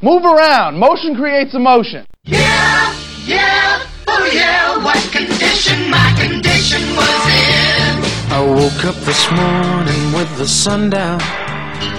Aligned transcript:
Move 0.00 0.24
around. 0.24 0.78
Motion 0.78 1.16
creates 1.16 1.54
emotion. 1.54 2.06
Yeah, 2.22 2.94
yeah, 3.26 3.84
oh 4.06 4.30
yeah, 4.32 4.84
what 4.84 4.96
condition 5.10 5.90
my 5.90 6.14
condition 6.16 6.82
was 6.94 7.26
in. 7.26 7.98
I 8.30 8.40
woke 8.46 8.84
up 8.84 8.94
this 9.04 9.28
morning 9.32 10.12
with 10.12 10.38
the 10.38 10.46
sun 10.46 10.90
down, 10.90 11.18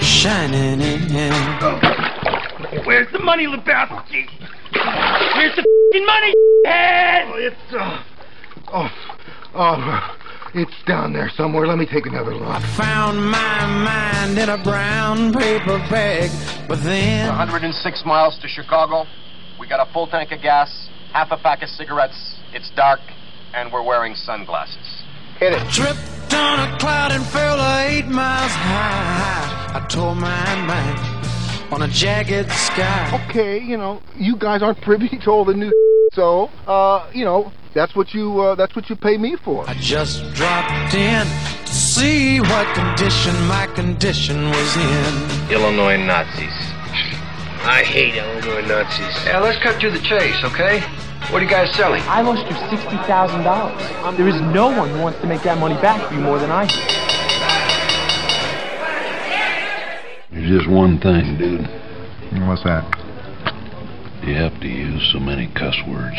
shining 0.00 0.80
in. 0.80 1.32
Where's 2.86 3.12
the 3.12 3.18
money, 3.18 3.46
Lebowski? 3.46 4.26
Where's 5.36 5.56
the 5.56 5.64
fing 5.92 6.06
money, 6.06 6.32
head? 6.64 7.26
Oh, 7.28 7.36
it's, 7.36 7.74
uh, 7.74 8.02
oh, 8.72 8.88
oh, 9.54 10.16
it's 10.54 10.82
down 10.86 11.12
there 11.12 11.30
somewhere. 11.36 11.66
Let 11.66 11.78
me 11.78 11.86
take 11.86 12.06
another 12.06 12.34
look. 12.34 12.48
I 12.48 12.60
found 12.76 13.18
my 13.18 13.66
mind 13.66 14.38
in 14.38 14.48
a 14.48 14.62
brown 14.62 15.32
paper 15.32 15.78
bag, 15.90 16.30
but 16.68 16.82
then 16.82 17.28
106 17.28 18.02
miles 18.04 18.38
to 18.40 18.48
Chicago. 18.48 19.04
We 19.58 19.68
got 19.68 19.86
a 19.86 19.92
full 19.92 20.06
tank 20.06 20.32
of 20.32 20.42
gas, 20.42 20.88
half 21.12 21.28
a 21.30 21.36
pack 21.36 21.62
of 21.62 21.68
cigarettes. 21.68 22.38
It's 22.52 22.70
dark, 22.74 23.00
and 23.54 23.72
we're 23.72 23.84
wearing 23.84 24.14
sunglasses. 24.14 25.02
Hit 25.38 25.52
it. 25.52 25.70
Tripped 25.70 26.34
on 26.34 26.60
a 26.60 26.78
cloud 26.78 27.12
and 27.12 27.24
fell 27.26 27.60
eight 27.78 28.06
miles 28.06 28.52
high. 28.52 29.72
I 29.74 29.86
tore 29.88 30.14
my 30.14 30.54
mind 30.66 31.20
on 31.72 31.82
a 31.82 31.88
jagged 31.88 32.50
sky. 32.50 33.26
Okay, 33.28 33.60
you 33.60 33.76
know, 33.76 34.02
you 34.16 34.36
guys 34.36 34.62
aren't 34.62 34.80
privy 34.82 35.08
to 35.24 35.30
all 35.30 35.44
the 35.44 35.54
new 35.54 35.72
so, 36.12 36.50
uh, 36.66 37.08
you 37.14 37.24
know, 37.24 37.52
that's 37.74 37.94
what 37.94 38.12
you, 38.12 38.40
uh, 38.40 38.54
that's 38.54 38.74
what 38.74 38.88
you 38.90 38.96
pay 38.96 39.16
me 39.16 39.36
for. 39.36 39.68
I 39.68 39.74
just 39.74 40.22
dropped 40.34 40.94
in 40.94 41.26
to 41.26 41.72
see 41.72 42.40
what 42.40 42.66
condition 42.74 43.34
my 43.46 43.66
condition 43.74 44.48
was 44.50 44.76
in. 44.76 45.50
Illinois 45.52 45.96
Nazis. 45.96 46.52
I 47.62 47.82
hate 47.84 48.14
Illinois 48.16 48.66
Nazis. 48.66 49.24
Yeah, 49.24 49.38
let's 49.40 49.58
cut 49.62 49.80
to 49.80 49.90
the 49.90 50.00
chase, 50.00 50.42
okay? 50.44 50.80
What 51.30 51.42
are 51.42 51.44
you 51.44 51.50
guys 51.50 51.74
selling? 51.76 52.02
I 52.02 52.22
lost 52.22 52.46
you 52.50 52.56
sixty 52.70 52.96
thousand 53.06 53.42
dollars. 53.42 53.80
There 54.16 54.28
is 54.28 54.40
no 54.40 54.68
one 54.68 54.88
who 54.88 55.00
wants 55.02 55.20
to 55.20 55.26
make 55.26 55.42
that 55.42 55.58
money 55.58 55.74
back 55.82 56.08
for 56.08 56.14
you 56.14 56.20
more 56.20 56.38
than 56.38 56.50
I 56.50 56.66
do. 56.66 56.74
There's 60.32 60.58
just 60.58 60.68
one 60.70 60.98
thing, 60.98 61.36
dude. 61.36 61.68
What's 62.48 62.64
that? 62.64 62.84
You 64.24 64.34
have 64.34 64.58
to 64.60 64.66
use 64.68 65.10
so 65.12 65.20
many 65.20 65.46
cuss 65.48 65.76
words. 65.86 66.16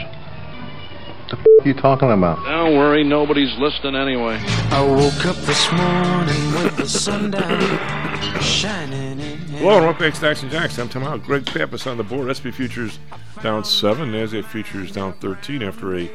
The 1.32 1.38
f- 1.38 1.66
you 1.66 1.74
talking 1.74 2.12
about? 2.12 2.44
Don't 2.44 2.76
worry, 2.76 3.06
nobody's 3.06 3.58
listening 3.58 3.96
anyway. 3.96 4.38
I 4.70 4.82
woke 4.82 5.26
up 5.26 5.38
this 5.38 5.72
morning 5.72 6.54
with 6.62 6.76
the 6.76 6.90
sun 6.90 7.32
down, 7.32 8.42
shining 8.42 9.22
in. 9.22 9.38
Hello 9.48 9.78
and 9.78 9.86
welcome 9.86 10.08
back 10.08 10.12
to 10.12 10.20
Stocks 10.20 10.44
and 10.44 10.52
Jocks. 10.52 10.78
I'm 10.78 10.90
Tom 10.90 11.04
Howell. 11.04 11.20
Greg 11.20 11.46
Pappas 11.46 11.88
on 11.88 11.96
the 11.96 12.04
board. 12.04 12.36
SP 12.36 12.52
Futures 12.52 13.00
down 13.42 13.64
7. 13.64 14.12
NASDAQ 14.12 14.44
Futures 14.44 14.92
down 14.92 15.14
13 15.14 15.64
after 15.64 15.96
a 15.96 16.12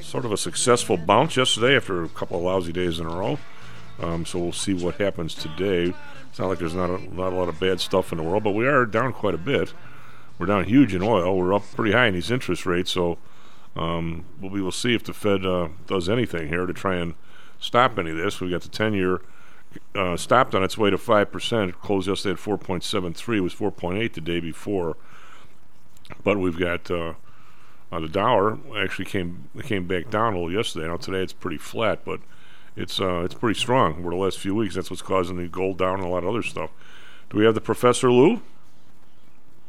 sort 0.00 0.24
of 0.24 0.32
a 0.32 0.38
successful 0.38 0.96
bounce 0.96 1.36
yesterday 1.36 1.76
after 1.76 2.02
a 2.02 2.08
couple 2.08 2.38
of 2.38 2.42
lousy 2.44 2.72
days 2.72 2.98
in 2.98 3.04
a 3.04 3.10
row. 3.10 3.38
Um, 4.00 4.24
so 4.24 4.38
we'll 4.38 4.52
see 4.52 4.72
what 4.72 4.94
happens 4.94 5.34
today. 5.34 5.92
It's 6.30 6.38
not 6.38 6.48
like 6.48 6.58
there's 6.58 6.74
not 6.74 6.88
a, 6.88 7.14
not 7.14 7.34
a 7.34 7.36
lot 7.36 7.50
of 7.50 7.60
bad 7.60 7.80
stuff 7.80 8.12
in 8.12 8.18
the 8.18 8.24
world, 8.24 8.44
but 8.44 8.52
we 8.52 8.66
are 8.66 8.86
down 8.86 9.12
quite 9.12 9.34
a 9.34 9.38
bit. 9.38 9.74
We're 10.38 10.46
down 10.46 10.64
huge 10.64 10.94
in 10.94 11.02
oil. 11.02 11.36
We're 11.36 11.52
up 11.52 11.64
pretty 11.74 11.92
high 11.92 12.06
in 12.06 12.14
these 12.14 12.30
interest 12.30 12.64
rates, 12.64 12.90
so 12.90 13.18
um, 13.78 14.24
we'll, 14.40 14.50
we 14.50 14.60
will 14.60 14.72
see 14.72 14.94
if 14.94 15.04
the 15.04 15.14
Fed 15.14 15.46
uh, 15.46 15.68
does 15.86 16.08
anything 16.08 16.48
here 16.48 16.66
to 16.66 16.72
try 16.72 16.96
and 16.96 17.14
stop 17.60 17.98
any 17.98 18.10
of 18.10 18.16
this. 18.16 18.40
We've 18.40 18.50
got 18.50 18.62
the 18.62 18.68
10 18.68 18.94
year 18.94 19.20
uh, 19.94 20.16
stopped 20.16 20.54
on 20.54 20.62
its 20.62 20.76
way 20.76 20.90
to 20.90 20.96
5%. 20.96 21.68
It 21.68 21.80
closed 21.80 22.08
yesterday 22.08 22.32
at 22.32 22.38
4.73. 22.38 23.36
It 23.36 23.40
was 23.40 23.54
4.8 23.54 24.12
the 24.12 24.20
day 24.20 24.40
before. 24.40 24.96
But 26.24 26.38
we've 26.38 26.58
got 26.58 26.90
uh, 26.90 27.14
uh, 27.92 28.00
the 28.00 28.08
dollar 28.08 28.58
actually 28.76 29.04
came 29.04 29.48
came 29.62 29.86
back 29.86 30.10
down 30.10 30.34
a 30.34 30.36
little 30.36 30.52
yesterday. 30.52 30.88
Now 30.88 30.96
today 30.96 31.22
it's 31.22 31.34
pretty 31.34 31.58
flat, 31.58 32.04
but 32.04 32.20
it's 32.76 33.00
uh, 33.00 33.20
it's 33.20 33.34
pretty 33.34 33.58
strong 33.58 33.98
over 33.98 34.10
the 34.10 34.16
last 34.16 34.38
few 34.38 34.54
weeks. 34.54 34.74
That's 34.74 34.90
what's 34.90 35.02
causing 35.02 35.36
the 35.36 35.48
gold 35.48 35.78
down 35.78 35.96
and 35.96 36.04
a 36.04 36.08
lot 36.08 36.24
of 36.24 36.30
other 36.30 36.42
stuff. 36.42 36.70
Do 37.28 37.38
we 37.38 37.44
have 37.44 37.54
the 37.54 37.60
Professor 37.60 38.10
Lou? 38.10 38.40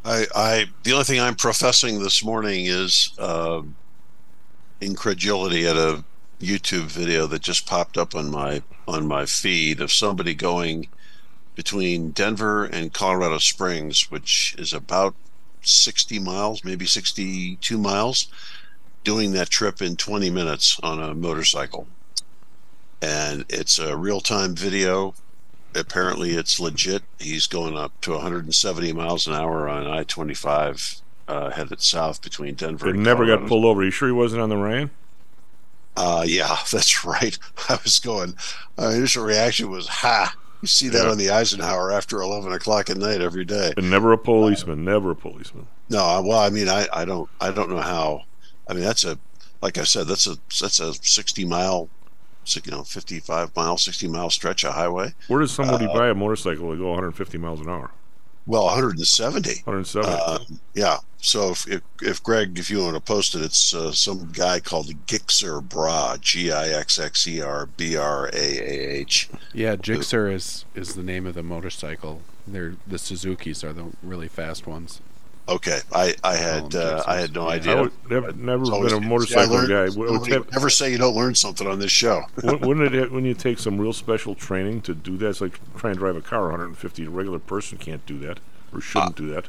I, 0.06 0.26
I 0.34 0.66
the 0.84 0.94
only 0.94 1.04
thing 1.04 1.20
I'm 1.20 1.36
professing 1.36 2.02
this 2.02 2.24
morning 2.24 2.66
is 2.66 3.12
uh, 3.20 3.62
incredulity 4.82 5.68
at 5.68 5.76
a 5.76 6.04
YouTube 6.40 6.86
video 6.86 7.28
that 7.28 7.42
just 7.42 7.66
popped 7.68 7.98
up 7.98 8.16
on 8.16 8.32
my 8.32 8.62
on 8.88 9.06
my 9.06 9.26
feed 9.26 9.82
of 9.82 9.92
somebody 9.92 10.34
going 10.34 10.88
between 11.56 12.12
Denver 12.12 12.64
and 12.66 12.94
Colorado 12.94 13.38
Springs, 13.38 14.10
which 14.10 14.56
is 14.58 14.74
about 14.74 15.14
60 15.62 16.18
miles, 16.20 16.64
maybe 16.64 16.86
62 16.86 17.78
miles, 17.78 18.28
doing 19.04 19.34
that 19.34 19.50
trip 19.50 19.82
in 19.82 19.96
20 19.98 20.30
minutes 20.30 20.80
on 20.82 21.02
a 21.02 21.14
motorcycle. 21.14 21.88
And 23.02 23.46
it's 23.50 23.78
a 23.78 23.98
real 23.98 24.22
time 24.22 24.56
video. 24.56 25.14
Apparently, 25.76 26.32
it's 26.32 26.60
legit. 26.60 27.04
He's 27.20 27.46
going 27.46 27.78
up 27.78 27.92
to 28.02 28.12
170 28.12 28.94
miles 28.94 29.28
an 29.28 29.34
hour 29.34 29.68
on 29.68 29.86
I 29.86 30.04
25 30.04 31.02
uh, 31.30 31.52
headed 31.52 31.82
south 31.82 32.22
between 32.22 32.56
Denver 32.56 32.90
It 32.90 32.96
never 32.96 33.26
got 33.26 33.48
pulled 33.48 33.64
over. 33.66 33.84
you 33.84 33.92
sure 33.92 34.08
he 34.08 34.14
wasn't 34.14 34.42
on 34.42 34.50
the 34.50 34.58
Ryan? 34.58 34.90
Uh, 35.96 36.24
yeah, 36.28 36.58
that's 36.72 37.06
right. 37.06 37.38
I 37.70 37.80
was 37.84 38.00
going. 38.00 38.36
My 38.78 38.94
initial 38.96 39.24
reaction 39.24 39.70
was, 39.70 39.88
"Ha!" 39.88 40.34
You 40.62 40.68
see 40.68 40.90
that 40.90 41.06
Yeah. 41.06 41.12
on 41.12 41.18
the 41.18 41.30
Eisenhower 41.30 41.92
after 41.92 42.22
eleven 42.22 42.52
o'clock 42.54 42.90
at 42.90 42.98
night 42.98 43.22
every 43.22 43.46
day. 43.46 43.74
And 43.78 43.90
never 43.90 44.12
a 44.12 44.18
policeman. 44.18 44.84
Never 44.84 45.12
a 45.12 45.16
policeman. 45.16 45.68
No, 45.90 46.22
well, 46.26 46.40
I 46.40 46.50
mean, 46.50 46.70
I, 46.70 46.88
I 46.94 47.06
don't, 47.06 47.30
I 47.42 47.52
don't 47.52 47.70
know 47.70 47.80
how. 47.82 48.24
I 48.68 48.74
mean, 48.74 48.84
that's 48.84 49.04
a, 49.04 49.18
like 49.62 49.78
I 49.80 49.84
said, 49.84 50.06
that's 50.08 50.28
a, 50.28 50.36
that's 50.62 50.80
a 50.80 50.94
sixty 50.96 51.46
mile, 51.46 51.90
you 52.54 52.72
know, 52.72 52.84
fifty-five 52.84 53.56
mile, 53.56 53.78
sixty 53.78 54.08
mile 54.08 54.30
stretch 54.30 54.64
of 54.64 54.74
highway. 54.76 55.14
Where 55.28 55.40
does 55.42 55.52
somebody 55.52 55.86
Uh, 55.88 55.94
buy 55.94 56.10
a 56.10 56.14
motorcycle 56.14 56.72
to 56.72 56.78
go 56.78 56.90
150 56.90 57.38
miles 57.40 57.60
an 57.62 57.70
hour? 57.70 57.90
Well, 58.46 58.66
one 58.66 58.74
hundred 58.74 58.98
and 58.98 59.08
seventy. 59.08 59.62
170. 59.64 60.10
Um, 60.10 60.60
yeah. 60.74 60.98
So 61.18 61.52
if, 61.52 61.68
if 61.68 61.82
if 62.02 62.24
Greg, 62.24 62.58
if 62.58 62.70
you 62.70 62.84
want 62.84 62.96
to 62.96 63.02
post 63.02 63.36
it, 63.36 63.42
it's 63.42 63.74
uh, 63.74 63.92
some 63.92 64.32
guy 64.32 64.60
called 64.60 64.88
Gixxer 65.06 65.62
Bra, 65.62 66.18
G 66.18 66.52
I 66.52 66.70
X 66.70 66.98
X 66.98 67.28
E 67.28 67.42
R 67.42 67.66
B 67.66 67.96
R 67.96 68.28
A 68.28 68.32
A 68.34 68.90
H. 68.96 69.30
Yeah, 69.54 69.76
Gixxer 69.76 70.34
is 70.34 70.66
is 70.76 70.96
the 70.96 71.04
name 71.04 71.26
of 71.26 71.36
the 71.36 71.44
motorcycle. 71.44 72.22
They're 72.48 72.76
the 72.88 72.98
Suzuki's 72.98 73.64
are 73.64 73.74
the 73.74 73.88
really 74.02 74.28
fast 74.30 74.66
ones. 74.66 75.02
Okay, 75.50 75.80
I 75.92 76.16
I 76.24 76.36
had 76.36 76.76
uh, 76.76 77.04
I 77.08 77.18
had 77.20 77.34
no 77.34 77.48
I 77.48 77.56
idea. 77.56 77.82
would- 77.82 77.92
never, 78.10 78.32
never 78.34 78.64
been 78.66 78.94
a 78.94 79.00
motorcycle 79.02 79.56
learned- 79.56 79.70
guy. 79.70 79.84
Would- 79.86 79.98
would 79.98 80.12
nobody 80.12 80.32
tap- 80.34 80.52
never 80.52 80.70
say 80.70 80.92
you 80.92 80.98
don't 81.00 81.16
learn 81.16 81.34
something 81.34 81.66
on 81.68 81.80
this 81.80 81.92
show. 81.92 82.24
Wouldn't 82.44 82.94
it 82.94 83.12
when 83.12 83.26
you 83.26 83.34
take 83.34 83.58
some 83.58 83.80
real 83.80 83.94
special 83.94 84.36
training 84.36 84.82
to 84.84 84.94
do 84.94 85.18
that? 85.18 85.30
It's 85.30 85.42
like 85.42 85.60
trying 85.76 85.94
to 85.96 86.00
drive 86.00 86.16
a 86.16 86.22
car 86.22 86.44
150. 86.44 87.06
A 87.06 87.10
regular 87.10 87.40
person 87.40 87.78
can't 87.80 88.06
do 88.06 88.20
that 88.20 88.40
or 88.72 88.80
shouldn't 88.80 89.16
do 89.16 89.28
that. 89.32 89.48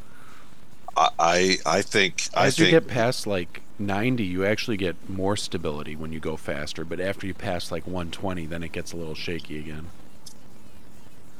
I 0.97 1.09
I, 1.19 1.57
I 1.67 1.83
think 1.83 2.29
I 2.35 2.47
As 2.47 2.59
you 2.59 2.71
get 2.71 2.87
past 2.89 3.27
like 3.27 3.61
90, 3.79 4.25
you 4.25 4.45
actually 4.45 4.77
get 4.79 4.97
more 5.09 5.37
stability 5.37 5.97
when 5.97 6.13
you 6.13 6.19
go 6.21 6.37
faster. 6.37 6.85
But 6.85 7.01
after 7.01 7.27
you 7.27 7.35
pass 7.35 7.71
like 7.71 7.87
120, 7.87 8.47
then 8.47 8.63
it 8.63 8.73
gets 8.73 8.93
a 8.93 8.97
little 8.97 9.15
shaky 9.15 9.59
again. 9.59 9.89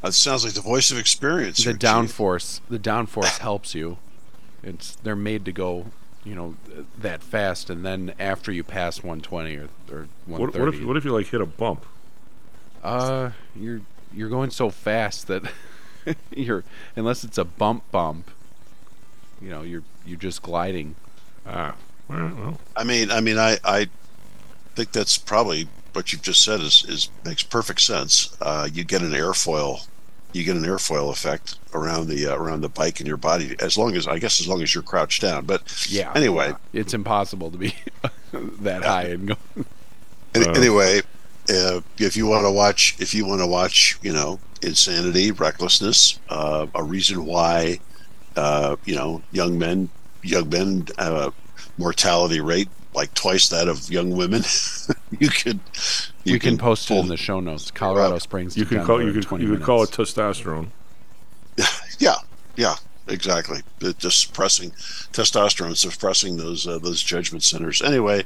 That 0.03 0.15
sounds 0.15 0.45
like 0.45 0.55
the 0.55 0.61
voice 0.63 0.91
of 0.91 0.99
experience. 0.99 1.59
The 1.59 1.65
here, 1.65 1.73
Chief. 1.73 1.81
downforce, 1.81 2.61
the 2.71 2.79
downforce 2.79 3.39
helps 3.39 3.75
you. 3.75 3.99
It's 4.63 4.97
they're 4.97 5.17
made 5.17 5.45
to 5.47 5.53
go, 5.53 5.87
you 6.25 6.35
know, 6.35 6.57
th- 6.67 6.87
that 6.99 7.23
fast, 7.23 7.71
and 7.71 7.85
then 7.85 8.15
after 8.19 8.53
you 8.53 8.63
pass 8.63 8.99
120 9.03 9.57
or 9.57 9.69
or 9.91 10.09
What, 10.27 10.41
130, 10.41 10.59
what 10.61 10.75
if 10.75 10.87
what 10.87 10.97
if 10.97 11.05
you 11.05 11.13
like 11.13 11.27
hit 11.27 11.41
a 11.41 11.47
bump? 11.47 11.87
Uh, 12.83 13.31
you're 13.55 13.81
you're 14.13 14.29
going 14.29 14.51
so 14.51 14.71
fast 14.71 15.27
that 15.29 15.43
you're 16.31 16.65
unless 16.97 17.25
it's 17.25 17.39
a 17.39 17.45
bump 17.45 17.85
bump, 17.91 18.31
you 19.41 19.49
know, 19.51 19.63
you're 19.63 19.83
you're 20.05 20.19
just 20.19 20.43
gliding. 20.43 20.95
Ah, 21.47 21.75
well, 22.09 22.59
I 22.77 22.85
mean, 22.85 23.11
I 23.11 23.21
mean, 23.21 23.39
I 23.39 23.59
I 23.65 23.89
think 24.75 24.93
that's 24.93 25.19
probably 25.19 25.69
what 25.93 26.13
you've 26.13 26.23
just 26.23 26.45
said 26.45 26.61
is 26.61 26.85
is 26.89 27.09
makes 27.25 27.43
perfect 27.43 27.81
sense. 27.81 28.37
Uh, 28.41 28.69
you 28.73 28.85
get 28.85 29.03
an 29.03 29.13
airfoil, 29.13 29.87
you 30.33 30.45
get 30.45 30.57
an 30.57 30.63
airfoil 30.65 31.11
effect 31.13 31.57
around 31.75 32.09
the 32.09 32.27
uh, 32.27 32.37
around 32.37 32.61
the 32.61 32.69
bike 32.69 33.01
and 33.01 33.07
your 33.09 33.17
body 33.17 33.55
as 33.61 33.77
long 33.77 33.97
as 33.97 34.07
I 34.07 34.19
guess 34.19 34.41
as 34.41 34.49
long 34.49 34.63
as 34.63 34.75
you're 34.75 34.83
crouched 34.83 35.23
down. 35.23 35.45
But 35.47 35.63
Yeah. 35.89 36.13
anyway, 36.15 36.53
it's 36.73 36.95
impossible 36.95 37.51
to 37.51 37.59
be 37.59 37.75
that 38.61 38.83
high 38.85 39.05
and 39.05 39.29
go. 39.29 39.35
Any- 40.35 40.47
Uh, 40.47 40.53
anyway, 40.53 41.01
uh, 41.53 41.81
if 41.99 42.17
you 42.17 42.27
want 42.27 42.45
to 42.45 42.51
watch, 42.53 42.95
if 43.01 43.13
you 43.15 43.27
want 43.27 43.41
to 43.41 43.47
watch, 43.47 43.99
you 44.03 44.13
know, 44.13 44.39
insanity, 44.63 45.33
recklessness, 45.33 46.19
uh, 46.29 46.67
a 46.75 46.83
reason 46.85 47.25
why, 47.25 47.81
uh, 48.37 48.77
you 48.85 48.95
know, 48.95 49.21
young 49.33 49.59
men, 49.59 49.89
young 50.23 50.49
men 50.49 50.87
a 50.99 51.33
mortality 51.79 52.41
rate 52.41 52.69
like 52.95 53.13
twice 53.15 53.49
that 53.49 53.69
of 53.69 53.91
young 53.91 54.11
women. 54.17 54.43
you 55.19 55.29
could, 55.29 55.61
you 56.25 56.35
we 56.35 56.39
can, 56.39 56.59
post 56.59 56.91
it 56.91 56.97
in 56.97 57.09
the 57.09 57.17
show 57.17 57.41
notes. 57.41 57.71
Colorado 57.71 58.19
Springs. 58.19 58.57
you 58.57 58.65
could 58.65 58.83
call 58.83 59.03
you 59.03 59.13
could 59.13 59.41
you 59.41 59.49
could 59.49 59.63
call 59.63 59.83
it 59.83 59.91
testosterone. 59.91 60.69
Yeah, 61.99 62.15
yeah. 62.57 62.77
exactly. 63.09 63.61
It 63.83 63.99
just 63.99 64.21
suppressing 64.21 64.71
testosterone, 65.13 65.77
suppressing 65.77 66.39
those 66.39 66.67
uh, 66.67 66.79
those 66.79 67.03
judgment 67.03 67.43
centers. 67.43 67.83
Anyway, 67.83 68.25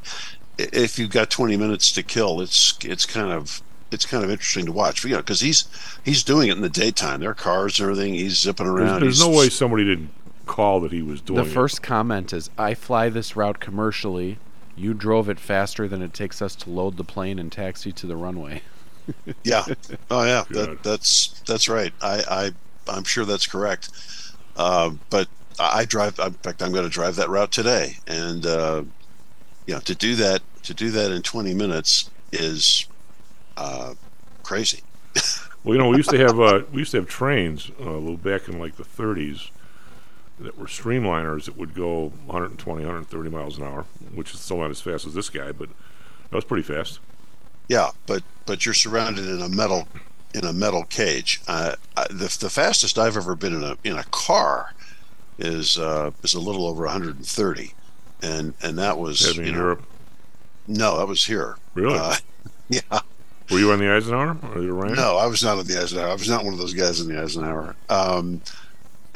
if 0.59 0.97
you've 0.99 1.11
got 1.11 1.31
20 1.31 1.57
minutes 1.57 1.91
to 1.93 2.03
kill, 2.05 2.41
it's 2.41 2.79
it's 2.85 3.05
kind 3.05 3.33
of 3.33 3.63
it's 3.91 4.07
kind 4.07 4.23
of 4.23 4.31
interesting 4.31 4.67
to 4.67 4.73
watch. 4.73 5.03
You 5.05 5.11
know, 5.11 5.17
because 5.19 5.41
he's 5.41 5.65
he's 6.05 6.23
doing 6.23 6.49
it 6.49 6.53
in 6.57 6.63
the 6.63 6.71
daytime. 6.71 7.21
There 7.21 7.31
are 7.31 7.35
cars 7.35 7.81
and 7.81 7.91
everything. 7.91 8.15
He's 8.15 8.39
zipping 8.39 8.67
around. 8.67 9.03
there's 9.03 9.19
He's- 9.19 9.29
no 9.29 9.37
way 9.37 9.49
somebody 9.49 9.85
didn't 9.85 10.11
call 10.47 10.79
that 10.81 10.93
he 10.93 11.03
was 11.03 11.21
doing 11.21 11.43
The 11.43 11.51
first 11.51 11.83
comment 11.83 12.33
is, 12.33 12.51
"I 12.57 12.75
fly 12.75 13.09
this 13.09 13.35
route 13.35 13.59
commercially. 13.59 14.39
You 14.77 14.95
drove 14.95 15.29
it 15.29 15.39
faster 15.41 15.87
than 15.89 16.03
it 16.03 16.13
takes 16.13 16.43
us 16.43 16.55
to 16.57 16.71
load 16.71 16.97
the 16.97 17.05
plane 17.05 17.39
and 17.39 17.51
taxi 17.51 17.93
to 17.93 18.07
the 18.07 18.17
runway." 18.17 18.63
Yeah. 19.43 19.67
Oh 20.11 20.25
yeah. 20.25 20.45
That, 20.49 20.83
that's 20.83 21.39
that's 21.47 21.69
right. 21.69 21.93
I, 22.01 22.23
I 22.31 22.51
I'm 22.89 23.05
sure 23.05 23.27
that's 23.27 23.47
correct. 23.47 23.91
Um, 24.57 24.99
but 25.11 25.29
I 25.61 25.81
I 25.81 25.85
drive. 25.85 26.19
In 26.19 26.33
fact, 26.33 26.63
I'm 26.63 26.73
going 26.73 26.85
to 26.85 26.91
drive 26.91 27.17
that 27.17 27.29
route 27.29 27.53
today, 27.53 27.99
and 28.07 28.47
uh, 28.47 28.85
you 29.67 29.75
know, 29.75 29.81
to 29.81 29.95
do 29.95 30.15
that 30.17 30.41
to 30.63 30.75
do 30.75 30.91
that 30.93 31.11
in 31.13 31.21
20 31.23 31.53
minutes 31.55 32.11
is 32.33 32.87
uh, 33.57 33.95
crazy. 34.43 34.81
Well, 35.63 35.75
you 35.75 35.81
know, 35.81 35.89
we 35.89 35.97
used 35.97 36.11
to 36.11 36.19
have 36.19 36.39
uh, 36.39 36.61
we 36.73 36.81
used 36.81 36.91
to 36.91 36.99
have 36.99 37.09
trains 37.09 37.71
uh, 37.81 37.89
a 37.89 37.93
little 37.93 38.19
back 38.19 38.49
in 38.49 38.59
like 38.59 38.77
the 38.77 38.85
30s 38.85 39.49
that 40.41 40.59
were 40.59 40.67
streamliners 40.67 41.45
that 41.45 41.57
would 41.57 41.75
go 41.75 42.13
120, 42.27 42.85
130 42.85 43.31
miles 43.31 43.59
an 43.59 43.65
hour, 43.65 43.85
which 44.15 44.35
is 44.35 44.41
still 44.41 44.59
not 44.59 44.71
as 44.71 44.81
fast 44.81 45.07
as 45.07 45.15
this 45.15 45.31
guy, 45.31 45.53
but 45.53 45.69
that 45.69 46.37
was 46.37 46.45
pretty 46.45 46.63
fast. 46.63 46.99
Yeah, 47.69 47.91
but 48.07 48.23
but 48.47 48.67
you're 48.67 48.75
surrounded 48.75 49.27
in 49.27 49.41
a 49.41 49.49
metal 49.49 49.89
in 50.35 50.45
a 50.45 50.53
metal 50.53 50.85
cage. 50.85 51.41
Uh, 51.47 51.77
I, 51.97 52.07
the 52.09 52.37
the 52.41 52.51
fastest 52.51 52.99
I've 52.99 53.17
ever 53.17 53.35
been 53.35 53.55
in 53.55 53.63
a 53.63 53.77
in 53.85 53.97
a 53.97 54.05
car 54.05 54.75
is 55.39 55.79
uh, 55.79 56.11
is 56.23 56.35
a 56.35 56.41
little 56.41 56.67
over 56.67 56.85
130, 56.85 57.75
and 58.23 58.55
and 58.63 58.79
that 58.79 58.99
was 58.99 59.39
in 59.39 59.45
know, 59.45 59.51
Europe. 59.51 59.83
No, 60.67 60.99
that 60.99 61.09
was 61.09 61.25
here. 61.25 61.57
Really? 61.75 61.99
Uh, 61.99 62.17
yeah. 62.69 63.01
Were 63.51 63.59
you 63.59 63.73
on 63.73 63.79
the 63.79 63.91
Eisenhower 63.91 64.37
or 64.55 64.61
the? 64.61 64.95
No, 64.95 65.17
I 65.17 65.27
was 65.27 65.43
not 65.43 65.59
on 65.59 65.67
the 65.67 65.79
Eisenhower. 65.79 66.09
I 66.09 66.15
was 66.15 66.29
not 66.29 66.45
one 66.45 66.55
of 66.55 66.59
those 66.59 66.75
guys 66.75 67.01
in 67.01 67.09
the 67.09 67.23
Eisenhower. 67.23 67.77
Um, 67.89 68.41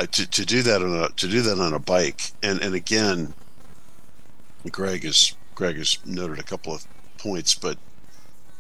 to 0.07 0.27
to 0.27 0.47
do 0.47 0.63
that 0.63 0.83
on 0.83 0.95
a 0.95 1.09
to 1.09 1.29
do 1.29 1.43
that 1.43 1.59
on 1.59 1.73
a 1.73 1.79
bike, 1.79 2.33
and 2.43 2.61
and 2.61 2.75
again, 2.75 3.35
Greg 4.71 5.05
has 5.05 5.35
Greg 5.55 5.77
has 5.77 5.99
noted 6.07 6.39
a 6.39 6.43
couple 6.43 6.73
of 6.75 6.87
points, 7.19 7.55
but 7.55 7.79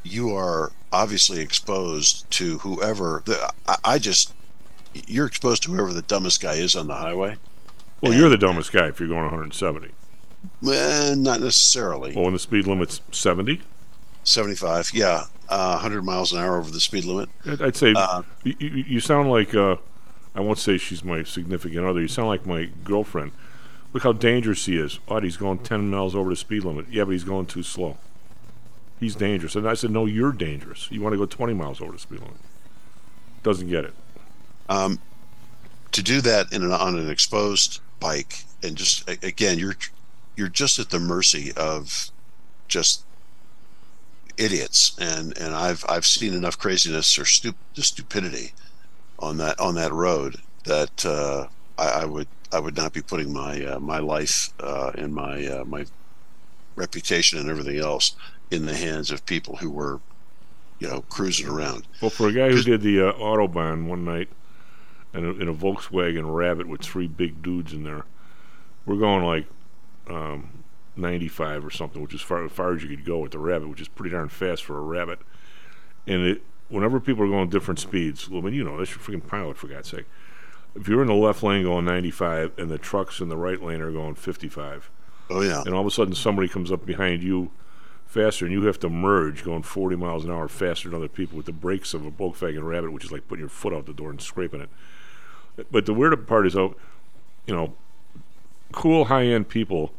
you 0.03 0.35
are 0.35 0.73
obviously 0.93 1.41
exposed 1.41 2.29
to 2.33 2.59
whoever. 2.59 3.23
The, 3.25 3.53
I, 3.67 3.77
I 3.85 3.99
just 3.99 4.35
you're 5.07 5.27
exposed 5.27 5.63
to 5.65 5.73
whoever 5.73 5.93
the 5.93 6.03
dumbest 6.03 6.41
guy 6.41 6.55
is 6.55 6.75
on 6.75 6.87
the 6.87 6.95
highway. 6.95 7.37
Well, 8.01 8.15
you're 8.15 8.29
the 8.29 8.39
dumbest 8.39 8.73
guy 8.73 8.87
if 8.89 9.01
you're 9.01 9.09
going 9.09 9.23
170. 9.23 9.89
Well, 10.63 11.17
not 11.17 11.41
necessarily. 11.41 12.15
Well, 12.15 12.25
when 12.25 12.33
the 12.33 12.39
speed 12.39 12.67
limit's 12.67 13.01
70, 13.11 13.61
75, 14.23 14.93
yeah, 14.95 15.25
uh, 15.49 15.73
100 15.73 16.03
miles 16.03 16.33
an 16.33 16.39
hour 16.39 16.59
over 16.59 16.71
the 16.71 16.81
speed 16.81 17.05
limit. 17.05 17.29
I'd 17.61 17.77
say 17.77 17.93
Uh, 17.97 18.23
you, 18.45 18.55
you 18.59 18.69
you 18.87 19.01
sound 19.01 19.31
like 19.31 19.55
uh, 19.55 19.77
I 20.35 20.41
won't 20.41 20.59
say 20.59 20.79
she's 20.79 21.05
my 21.05 21.23
significant 21.25 21.85
other. 21.87 22.01
You 22.01 22.09
sound 22.09 22.29
like 22.29 22.47
my 22.47 22.71
girlfriend. 22.85 23.33
Look 23.93 24.03
how 24.03 24.13
dangerous 24.13 24.67
he 24.67 24.77
is. 24.79 25.01
Oh, 25.09 25.21
he's 25.21 25.37
going 25.37 25.59
10 25.61 25.91
miles 25.91 26.15
over 26.15 26.31
the 26.31 26.37
speed 26.37 26.65
limit. 26.65 26.87
Yeah, 26.91 27.05
but 27.05 27.13
he's 27.13 27.25
going 27.25 27.47
too 27.47 27.63
slow. 27.63 27.99
He's 29.01 29.15
dangerous. 29.17 29.57
And 29.57 29.69
I 29.69 29.75
said, 29.75 29.91
no, 29.91 30.07
you're 30.07 30.33
dangerous. 30.33 30.89
You 30.91 31.01
want 31.01 31.15
to 31.15 31.19
go 31.19 31.27
20 31.27 31.55
miles 31.55 31.81
over 31.81 31.93
the 31.93 31.99
speed 31.99 32.21
limit. 32.21 32.37
Doesn't 33.43 33.69
get 33.69 33.85
it. 33.85 33.95
um, 34.69 35.01
to 35.93 36.03
do 36.03 36.21
that 36.21 36.53
an, 36.53 36.71
on 36.71 36.99
an 36.99 37.11
exposed 37.11 37.81
bike 38.01 38.45
and 38.63 38.77
just 38.77 39.09
again 39.25 39.59
you're 39.59 39.75
you're 40.37 40.49
just 40.49 40.79
at 40.79 40.91
the 40.91 40.99
mercy 40.99 41.53
of 41.57 42.11
just 42.69 43.05
idiots 44.37 44.97
and 45.01 45.37
and 45.39 45.55
I've 45.55 45.85
I've 45.89 46.07
seen 46.07 46.35
enough 46.35 46.59
craziness 46.59 47.19
or 47.19 47.25
stup- 47.25 47.55
stupidity 47.75 48.53
on 49.19 49.37
that 49.39 49.59
on 49.59 49.75
that 49.75 49.93
road 49.93 50.37
that 50.65 51.05
uh, 51.05 51.47
I, 51.77 52.03
I 52.03 52.05
would 52.05 52.29
I 52.53 52.61
would 52.61 52.77
not 52.77 52.93
be 52.93 53.03
putting 53.03 53.33
my 53.33 53.65
uh, 53.65 53.79
my 53.81 53.99
life 53.99 54.53
uh, 54.61 54.93
and 54.95 55.15
my 55.15 55.47
uh, 55.47 55.65
my 55.65 55.87
reputation 56.77 57.39
and 57.39 57.49
everything 57.49 57.79
else 57.79 58.15
in 58.51 58.67
the 58.67 58.77
hands 58.77 59.11
of 59.11 59.27
people 59.27 59.57
who 59.57 59.71
were 59.71 60.01
you 60.79 60.89
know 60.89 61.03
cruising 61.09 61.49
around 61.49 61.87
Well, 62.01 62.11
for 62.11 62.29
a 62.29 62.33
guy 62.33 62.51
who 62.51 62.63
did 62.63 62.83
the 62.83 63.09
uh, 63.09 63.13
Autobahn 63.15 63.87
one 63.87 64.05
night 64.05 64.29
in 65.13 65.25
a, 65.25 65.31
in 65.33 65.49
a 65.49 65.55
Volkswagen 65.55 66.35
Rabbit 66.35 66.69
with 66.69 66.83
three 66.83 67.09
big 67.09 67.43
dudes 67.43 67.73
in 67.73 67.83
there, 67.83 68.05
we're 68.87 68.99
going 68.99 69.25
like 69.25 69.47
um, 70.09 70.65
95 70.97 71.65
or 71.65 71.71
something, 71.71 72.03
which 72.03 72.15
is 72.15 72.21
far, 72.21 72.45
as 72.45 72.53
far 72.53 72.75
as 72.75 72.83
you 72.83 72.89
could 72.89 73.05
go 73.05 73.19
with 73.19 73.33
the 73.33 73.39
Rabbit, 73.39 73.69
which 73.69 73.81
is 73.81 73.89
pretty 73.89 74.11
darn 74.11 74.29
fast 74.29 74.65
for 74.65 74.77
a 74.77 74.83
Rabbit. 74.83 75.21
And 76.07 76.23
it, 76.23 76.43
whenever 76.69 77.01
people 77.01 77.25
are 77.25 77.29
going 77.29 77.49
different 77.49 77.81
speeds, 77.81 78.29
well, 78.29 78.41
I 78.41 78.45
mean, 78.45 78.55
you 78.55 78.65
know, 78.65 78.79
that's 78.79 78.91
your 78.91 78.99
freaking 78.99 79.27
pilot, 79.27 79.57
for 79.57 79.69
God's 79.69 79.89
sake. 79.89 80.07
If 80.75 80.87
you're 80.89 81.03
in 81.03 81.09
the 81.09 81.15
left 81.15 81.43
lane 81.43 81.65
going 81.65 81.85
95 81.85 82.53
and 82.59 82.71
the 82.71 82.79
trucks 82.79 83.21
in 83.21 83.29
the 83.29 83.37
right 83.37 83.63
lane 83.63 83.81
are 83.81 83.91
going 83.91 84.15
55, 84.15 84.91
oh 85.31 85.43
yeah, 85.43 85.63
and 85.65 85.75
all 85.75 85.81
of 85.81 85.87
a 85.87 85.91
sudden 85.91 86.15
somebody 86.15 86.49
comes 86.49 86.71
up 86.71 86.85
behind 86.85 87.23
you 87.23 87.51
faster 88.07 88.47
and 88.47 88.53
you 88.53 88.63
have 88.63 88.79
to 88.81 88.89
merge 88.89 89.45
going 89.45 89.63
40 89.63 89.97
miles 89.97 90.25
an 90.25 90.31
hour 90.31 90.49
faster 90.49 90.89
than 90.89 90.97
other 90.97 91.09
people 91.09 91.37
with 91.37 91.47
the 91.47 91.53
brakes 91.53 91.93
of 91.93 92.07
a 92.07 92.11
Volkswagen 92.11 92.67
Rabbit, 92.67 92.93
which 92.93 93.05
is 93.05 93.13
like 93.13 93.29
putting 93.29 93.43
your 93.43 93.51
foot 93.51 93.73
out 93.73 93.87
the 93.87 93.93
door 93.93 94.11
and 94.11 94.21
scraping 94.21 94.61
it. 94.61 94.71
But 95.71 95.87
the 95.87 95.95
weird 95.95 96.27
part 96.27 96.47
is, 96.47 96.57
oh, 96.57 96.75
you 97.47 97.55
know, 97.55 97.75
cool 98.73 99.07
high 99.07 99.27
end 99.27 99.49
people 99.49 99.93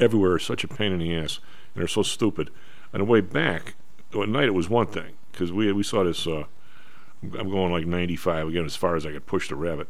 everywhere 0.00 0.32
are 0.32 0.38
such 0.38 0.64
a 0.64 0.68
pain 0.68 0.92
in 0.92 0.98
the 0.98 1.14
ass 1.14 1.38
and 1.74 1.80
they're 1.80 1.88
so 1.88 2.02
stupid. 2.02 2.50
On 2.92 2.98
the 2.98 3.04
way 3.04 3.20
back, 3.20 3.74
at 4.20 4.28
night 4.28 4.44
it 4.44 4.54
was 4.54 4.68
one 4.68 4.86
thing 4.88 5.12
because 5.30 5.52
we 5.52 5.72
we 5.72 5.82
saw 5.82 6.04
this. 6.04 6.26
Uh, 6.26 6.44
I'm 7.22 7.50
going 7.50 7.70
like 7.70 7.86
95 7.86 8.48
again 8.48 8.64
as 8.64 8.74
far 8.74 8.96
as 8.96 9.06
I 9.06 9.12
could 9.12 9.26
push 9.26 9.48
the 9.48 9.54
rabbit, 9.54 9.88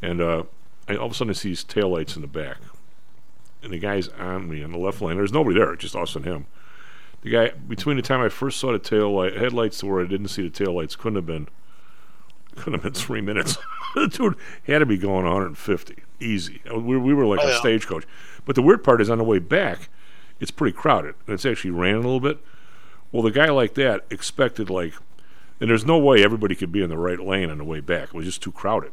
and 0.00 0.20
uh, 0.20 0.44
I, 0.88 0.94
all 0.96 1.06
of 1.06 1.12
a 1.12 1.14
sudden 1.14 1.30
I 1.30 1.34
see 1.34 1.48
these 1.50 1.64
taillights 1.64 2.14
in 2.14 2.22
the 2.22 2.28
back, 2.28 2.58
and 3.62 3.72
the 3.72 3.78
guy's 3.78 4.08
on 4.08 4.48
me 4.48 4.62
on 4.62 4.70
the 4.72 4.78
left 4.78 5.02
lane. 5.02 5.16
There's 5.16 5.32
nobody 5.32 5.58
there, 5.58 5.74
just 5.76 5.96
us 5.96 6.14
and 6.14 6.24
him. 6.24 6.46
The 7.22 7.30
guy 7.30 7.48
between 7.50 7.96
the 7.96 8.02
time 8.02 8.20
I 8.20 8.28
first 8.28 8.60
saw 8.60 8.70
the 8.70 8.78
tail 8.78 9.12
light 9.12 9.36
headlights 9.36 9.78
to 9.80 9.86
where 9.86 10.00
I 10.02 10.06
didn't 10.06 10.28
see 10.28 10.42
the 10.42 10.50
tail 10.50 10.72
lights 10.76 10.94
couldn't 10.94 11.16
have 11.16 11.26
been 11.26 11.48
couldn't 12.54 12.74
have 12.74 12.82
been 12.84 12.92
three 13.02 13.20
minutes. 13.20 13.58
the 13.96 14.06
dude 14.12 14.36
had 14.66 14.78
to 14.78 14.86
be 14.86 14.96
going 14.98 15.24
150 15.24 15.96
easy. 16.20 16.60
We, 16.72 16.96
we 16.96 17.12
were 17.14 17.26
like 17.26 17.40
Oh, 17.42 17.46
a 17.48 17.50
yeah. 17.50 17.58
stagecoach. 17.58 18.04
But 18.44 18.54
the 18.54 18.62
weird 18.62 18.82
part 18.84 19.00
is 19.00 19.10
on 19.10 19.18
the 19.18 19.24
way 19.24 19.38
back, 19.40 19.88
it's 20.40 20.50
pretty 20.52 20.76
crowded 20.76 21.14
and 21.26 21.34
it's 21.34 21.44
actually 21.44 21.70
raining 21.72 21.96
a 22.04 22.08
little 22.08 22.20
bit. 22.20 22.38
Well, 23.12 23.22
the 23.22 23.30
guy 23.30 23.46
like 23.50 23.74
that 23.74 24.04
expected 24.10 24.68
like, 24.70 24.94
and 25.60 25.70
there's 25.70 25.84
no 25.84 25.98
way 25.98 26.22
everybody 26.22 26.54
could 26.54 26.70
be 26.72 26.82
in 26.82 26.90
the 26.90 26.98
right 26.98 27.18
lane 27.18 27.50
on 27.50 27.58
the 27.58 27.64
way 27.64 27.80
back. 27.80 28.08
It 28.08 28.14
was 28.14 28.26
just 28.26 28.42
too 28.42 28.52
crowded. 28.52 28.92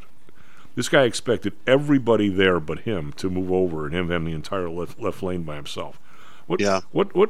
This 0.76 0.90
guy 0.90 1.04
expected 1.04 1.54
everybody 1.66 2.28
there 2.30 2.60
but 2.60 2.80
him 2.80 3.14
to 3.14 3.30
move 3.30 3.52
over 3.52 3.86
and 3.86 3.94
him 3.96 4.10
having 4.10 4.26
the 4.28 4.34
entire 4.34 4.70
left, 4.70 5.00
left 5.00 5.22
lane 5.24 5.44
by 5.44 5.56
himself. 5.56 6.00
What? 6.48 6.60
Yeah. 6.60 6.82
What? 6.92 7.16
What? 7.16 7.30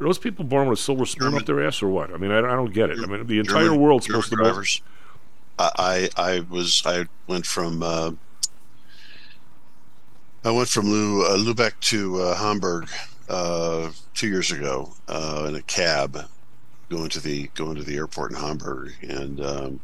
Are 0.00 0.06
those 0.06 0.18
people 0.18 0.44
born 0.44 0.68
with 0.68 0.78
a 0.80 0.82
silver 0.82 1.06
spoon 1.06 1.34
up 1.36 1.46
their 1.46 1.64
ass 1.64 1.80
or 1.82 1.88
what? 1.88 2.12
I 2.12 2.16
mean, 2.16 2.32
I, 2.32 2.38
I 2.38 2.56
don't 2.56 2.72
get 2.72 2.90
it. 2.90 2.98
I 3.00 3.06
mean, 3.06 3.26
the 3.26 3.38
entire 3.38 3.64
German- 3.66 3.80
world's 3.80 4.06
German 4.06 4.22
supposed 4.22 4.30
to 4.32 4.36
know. 4.36 4.50
drivers. 4.50 4.82
I, 5.56 6.10
I 6.16 6.40
was 6.50 6.82
I 6.84 7.06
went 7.28 7.46
from 7.46 7.80
uh, 7.82 8.10
I 10.44 10.50
went 10.50 10.68
from 10.68 10.86
uh, 10.88 11.36
Lubeck 11.36 11.78
to 11.82 12.20
uh, 12.20 12.34
Hamburg 12.34 12.88
uh, 13.28 13.90
two 14.14 14.28
years 14.28 14.50
ago 14.52 14.92
uh, 15.08 15.46
in 15.48 15.54
a 15.56 15.62
cab 15.62 16.18
going 16.90 17.08
to 17.10 17.20
the 17.20 17.48
going 17.54 17.74
to 17.76 17.82
the 17.82 17.96
airport 17.96 18.30
in 18.32 18.36
Hamburg 18.36 18.92
and 19.02 19.40
um, 19.40 19.80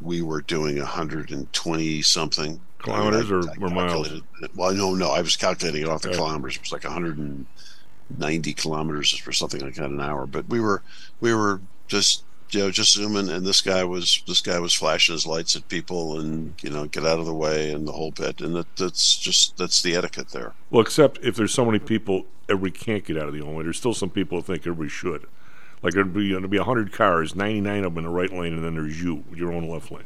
we 0.00 0.20
were 0.22 0.42
doing 0.42 0.76
120 0.78 2.02
something 2.02 2.60
Kilometers 2.78 3.30
or- 3.30 3.42
or 3.64 3.70
miles? 3.70 4.08
Well, 4.54 4.74
no, 4.74 4.94
no, 4.94 5.10
I 5.10 5.22
was 5.22 5.36
calculating 5.36 5.82
it 5.82 5.88
off 5.88 6.02
the 6.02 6.10
kilometers. 6.16 6.56
It 6.56 6.60
was 6.62 6.72
like 6.72 6.84
190 6.84 8.52
kilometers 8.54 9.22
or 9.26 9.32
something 9.32 9.60
like 9.62 9.74
that 9.76 9.86
an 9.90 10.00
hour. 10.02 10.26
But 10.26 10.48
we 10.50 10.60
were 10.60 10.82
we 11.20 11.32
were 11.34 11.62
just 11.88 12.24
you 12.54 12.60
know 12.60 12.70
just 12.70 12.92
zooming, 12.92 13.28
and 13.28 13.46
this 13.46 13.60
guy 13.60 13.84
was 13.84 14.22
this 14.26 14.40
guy 14.40 14.58
was 14.58 14.72
flashing 14.72 15.14
his 15.14 15.26
lights 15.26 15.56
at 15.56 15.68
people, 15.68 16.18
and 16.18 16.54
you 16.62 16.70
know 16.70 16.86
get 16.86 17.04
out 17.04 17.18
of 17.18 17.26
the 17.26 17.34
way 17.34 17.72
and 17.72 17.86
the 17.86 17.92
whole 17.92 18.10
bit. 18.10 18.40
And 18.40 18.54
that, 18.56 18.76
that's 18.76 19.16
just 19.16 19.56
that's 19.56 19.82
the 19.82 19.96
etiquette 19.96 20.30
there. 20.30 20.52
Well, 20.70 20.82
except 20.82 21.18
if 21.22 21.36
there's 21.36 21.52
so 21.52 21.64
many 21.64 21.78
people, 21.78 22.26
everybody 22.48 22.78
can't 22.78 23.04
get 23.04 23.16
out 23.16 23.28
of 23.28 23.34
the 23.34 23.42
only. 23.42 23.64
There's 23.64 23.78
still 23.78 23.94
some 23.94 24.10
people 24.10 24.38
who 24.38 24.42
think 24.42 24.60
everybody 24.60 24.88
should. 24.88 25.26
Like 25.82 25.94
there'd 25.94 26.14
be 26.14 26.32
there'd 26.32 26.48
be 26.48 26.58
hundred 26.58 26.92
cars, 26.92 27.34
99 27.34 27.84
of 27.84 27.94
them 27.94 27.98
in 27.98 28.04
the 28.04 28.10
right 28.10 28.32
lane, 28.32 28.54
and 28.54 28.64
then 28.64 28.74
there's 28.74 29.02
you, 29.02 29.24
your 29.34 29.52
own 29.52 29.68
left 29.68 29.90
lane. 29.90 30.04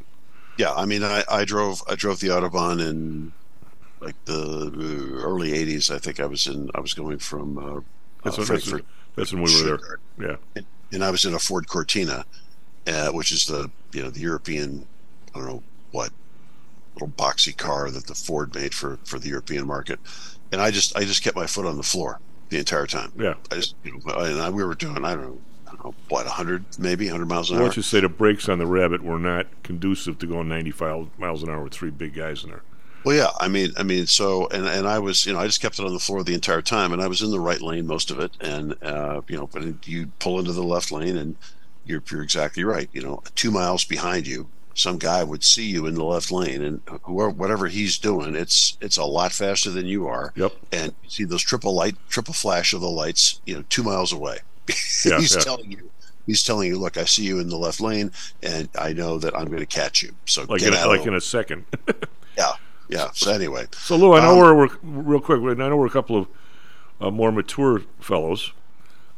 Yeah, 0.56 0.74
I 0.74 0.86
mean, 0.86 1.04
I, 1.04 1.22
I 1.30 1.44
drove 1.44 1.82
I 1.88 1.94
drove 1.94 2.18
the 2.18 2.28
autobahn 2.28 2.84
in 2.84 3.32
like 4.00 4.16
the 4.24 4.72
uh, 4.74 5.22
early 5.22 5.52
'80s. 5.52 5.94
I 5.94 5.98
think 5.98 6.18
I 6.18 6.26
was 6.26 6.46
in 6.48 6.70
I 6.74 6.80
was 6.80 6.94
going 6.94 7.18
from 7.18 7.58
uh, 7.58 7.80
That's 8.24 8.38
uh, 8.38 8.72
when, 8.72 8.82
that's, 9.14 9.32
when 9.32 9.42
we 9.42 9.62
were 9.62 9.78
there. 10.18 10.38
Yeah. 10.56 10.62
And 10.92 11.04
I 11.04 11.10
was 11.10 11.24
in 11.24 11.34
a 11.34 11.38
Ford 11.38 11.68
Cortina, 11.68 12.24
uh, 12.86 13.10
which 13.10 13.32
is 13.32 13.46
the 13.46 13.70
you 13.92 14.02
know 14.02 14.10
the 14.10 14.20
European, 14.20 14.86
I 15.34 15.38
don't 15.38 15.48
know 15.48 15.62
what, 15.90 16.10
little 16.94 17.08
boxy 17.08 17.56
car 17.56 17.90
that 17.90 18.06
the 18.06 18.14
Ford 18.14 18.54
made 18.54 18.74
for 18.74 18.98
for 19.04 19.18
the 19.18 19.28
European 19.28 19.66
market, 19.66 19.98
and 20.52 20.60
I 20.60 20.70
just 20.70 20.96
I 20.96 21.04
just 21.04 21.22
kept 21.22 21.36
my 21.36 21.46
foot 21.46 21.66
on 21.66 21.76
the 21.76 21.82
floor 21.82 22.20
the 22.48 22.58
entire 22.58 22.86
time. 22.86 23.12
Yeah. 23.18 23.34
I 23.50 23.56
just 23.56 23.74
you 23.84 23.92
know, 23.92 24.14
and 24.14 24.40
I, 24.40 24.50
we 24.50 24.64
were 24.64 24.74
doing 24.74 25.04
I 25.04 25.14
don't 25.14 25.22
know. 25.22 25.38
I 25.66 25.70
don't 25.72 25.84
know 25.84 25.94
what 26.08 26.24
100 26.24 26.78
maybe 26.78 27.06
100 27.06 27.26
miles 27.26 27.50
an 27.50 27.58
hour. 27.58 27.64
don't 27.64 27.76
you 27.76 27.82
say 27.82 28.00
the 28.00 28.08
brakes 28.08 28.48
on 28.48 28.58
the 28.58 28.66
Rabbit 28.66 29.02
were 29.02 29.18
not 29.18 29.46
conducive 29.62 30.18
to 30.20 30.26
going 30.26 30.48
95 30.48 31.08
miles 31.18 31.42
an 31.42 31.50
hour 31.50 31.62
with 31.62 31.74
three 31.74 31.90
big 31.90 32.14
guys 32.14 32.42
in 32.42 32.50
there? 32.50 32.62
Well, 33.08 33.16
yeah, 33.16 33.30
I 33.40 33.48
mean, 33.48 33.72
I 33.78 33.84
mean, 33.84 34.06
so 34.06 34.48
and 34.48 34.66
and 34.66 34.86
I 34.86 34.98
was, 34.98 35.24
you 35.24 35.32
know, 35.32 35.38
I 35.38 35.46
just 35.46 35.62
kept 35.62 35.78
it 35.78 35.86
on 35.86 35.94
the 35.94 35.98
floor 35.98 36.22
the 36.22 36.34
entire 36.34 36.60
time, 36.60 36.92
and 36.92 37.00
I 37.00 37.06
was 37.06 37.22
in 37.22 37.30
the 37.30 37.40
right 37.40 37.62
lane 37.62 37.86
most 37.86 38.10
of 38.10 38.20
it, 38.20 38.32
and 38.38 38.74
uh, 38.82 39.22
you 39.28 39.34
know, 39.38 39.46
but 39.46 39.88
you 39.88 40.08
pull 40.18 40.38
into 40.38 40.52
the 40.52 40.62
left 40.62 40.92
lane, 40.92 41.16
and 41.16 41.34
you're 41.86 42.02
you're 42.10 42.22
exactly 42.22 42.64
right. 42.64 42.90
You 42.92 43.00
know, 43.00 43.22
two 43.34 43.50
miles 43.50 43.86
behind 43.86 44.26
you, 44.26 44.46
some 44.74 44.98
guy 44.98 45.24
would 45.24 45.42
see 45.42 45.64
you 45.64 45.86
in 45.86 45.94
the 45.94 46.04
left 46.04 46.30
lane, 46.30 46.62
and 46.62 46.82
whoever 47.04 47.30
whatever 47.30 47.68
he's 47.68 47.96
doing, 47.96 48.34
it's 48.34 48.76
it's 48.82 48.98
a 48.98 49.04
lot 49.06 49.32
faster 49.32 49.70
than 49.70 49.86
you 49.86 50.06
are. 50.06 50.34
Yep. 50.36 50.52
And 50.72 50.92
you 51.02 51.08
see 51.08 51.24
those 51.24 51.42
triple 51.42 51.74
light, 51.74 51.96
triple 52.10 52.34
flash 52.34 52.74
of 52.74 52.82
the 52.82 52.90
lights, 52.90 53.40
you 53.46 53.54
know, 53.54 53.64
two 53.70 53.84
miles 53.84 54.12
away. 54.12 54.40
Yeah, 55.06 55.18
he's 55.18 55.34
yeah. 55.34 55.40
telling 55.40 55.72
you. 55.72 55.90
He's 56.26 56.44
telling 56.44 56.68
you, 56.68 56.76
look, 56.76 56.98
I 56.98 57.06
see 57.06 57.24
you 57.24 57.38
in 57.38 57.48
the 57.48 57.56
left 57.56 57.80
lane, 57.80 58.12
and 58.42 58.68
I 58.78 58.92
know 58.92 59.16
that 59.16 59.34
I'm 59.34 59.46
going 59.46 59.60
to 59.60 59.66
catch 59.66 60.02
you. 60.02 60.12
So 60.26 60.44
Like 60.46 60.60
in, 60.60 60.74
out 60.74 60.88
like 60.88 61.06
in 61.06 61.14
a 61.14 61.22
second. 61.22 61.64
yeah. 62.88 63.10
So 63.12 63.32
anyway, 63.32 63.66
So 63.72 63.96
Lou, 63.96 64.14
I 64.14 64.20
know 64.20 64.32
Um, 64.32 64.38
we're, 64.38 64.54
we're 64.54 64.68
real 64.82 65.20
quick. 65.20 65.40
I 65.40 65.54
know 65.54 65.76
we're 65.76 65.86
a 65.86 65.90
couple 65.90 66.16
of 66.16 66.28
uh, 67.00 67.10
more 67.10 67.30
mature 67.30 67.82
fellows, 68.00 68.52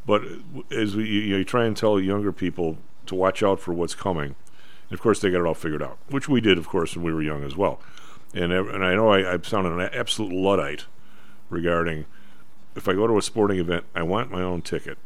but 0.06 0.22
as 0.70 0.96
we 0.96 1.04
you, 1.08 1.36
you 1.38 1.44
try 1.44 1.64
and 1.64 1.76
tell 1.76 2.00
younger 2.00 2.32
people 2.32 2.78
to 3.06 3.14
watch 3.14 3.42
out 3.42 3.60
for 3.60 3.72
what's 3.72 3.94
coming, 3.94 4.34
and 4.88 4.92
of 4.92 5.00
course 5.00 5.20
they 5.20 5.30
got 5.30 5.40
it 5.40 5.46
all 5.46 5.54
figured 5.54 5.82
out, 5.82 5.98
which 6.08 6.28
we 6.28 6.40
did, 6.40 6.58
of 6.58 6.68
course, 6.68 6.96
when 6.96 7.04
we 7.04 7.12
were 7.12 7.22
young 7.22 7.42
as 7.44 7.56
well. 7.56 7.80
And 8.34 8.52
and 8.52 8.84
I 8.84 8.94
know 8.94 9.08
I, 9.08 9.34
I 9.34 9.38
sounded 9.42 9.72
an 9.72 9.90
absolute 9.92 10.32
luddite 10.32 10.84
regarding 11.48 12.06
if 12.76 12.88
I 12.88 12.94
go 12.94 13.06
to 13.06 13.18
a 13.18 13.22
sporting 13.22 13.58
event, 13.58 13.84
I 13.94 14.02
want 14.02 14.30
my 14.30 14.42
own 14.42 14.62
ticket 14.62 14.96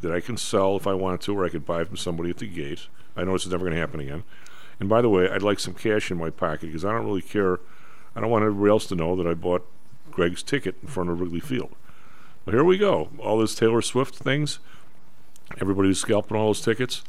that 0.00 0.12
I 0.12 0.20
can 0.20 0.36
sell 0.36 0.76
if 0.76 0.86
I 0.86 0.94
wanted 0.94 1.20
to, 1.22 1.38
or 1.38 1.44
I 1.44 1.48
could 1.48 1.66
buy 1.66 1.84
from 1.84 1.96
somebody 1.96 2.30
at 2.30 2.38
the 2.38 2.46
gate. 2.46 2.86
I 3.16 3.24
know 3.24 3.32
this 3.34 3.44
is 3.44 3.50
never 3.52 3.64
going 3.64 3.74
to 3.74 3.78
happen 3.80 4.00
again. 4.00 4.24
And 4.82 4.88
by 4.88 5.00
the 5.00 5.08
way, 5.08 5.30
I'd 5.30 5.44
like 5.44 5.60
some 5.60 5.74
cash 5.74 6.10
in 6.10 6.18
my 6.18 6.30
pocket 6.30 6.62
because 6.62 6.84
I 6.84 6.90
don't 6.90 7.06
really 7.06 7.22
care. 7.22 7.60
I 8.16 8.20
don't 8.20 8.30
want 8.30 8.44
everybody 8.44 8.68
else 8.68 8.84
to 8.86 8.96
know 8.96 9.14
that 9.14 9.28
I 9.28 9.32
bought 9.32 9.64
Greg's 10.10 10.42
ticket 10.42 10.74
in 10.82 10.88
front 10.88 11.08
of 11.08 11.20
Wrigley 11.20 11.38
Field. 11.38 11.76
Well, 12.44 12.56
here 12.56 12.64
we 12.64 12.78
go. 12.78 13.10
All 13.20 13.38
those 13.38 13.54
Taylor 13.54 13.80
Swift 13.80 14.16
things. 14.16 14.58
Everybody 15.60 15.90
who's 15.90 16.00
scalping 16.00 16.36
all 16.36 16.48
those 16.48 16.62
tickets. 16.62 17.04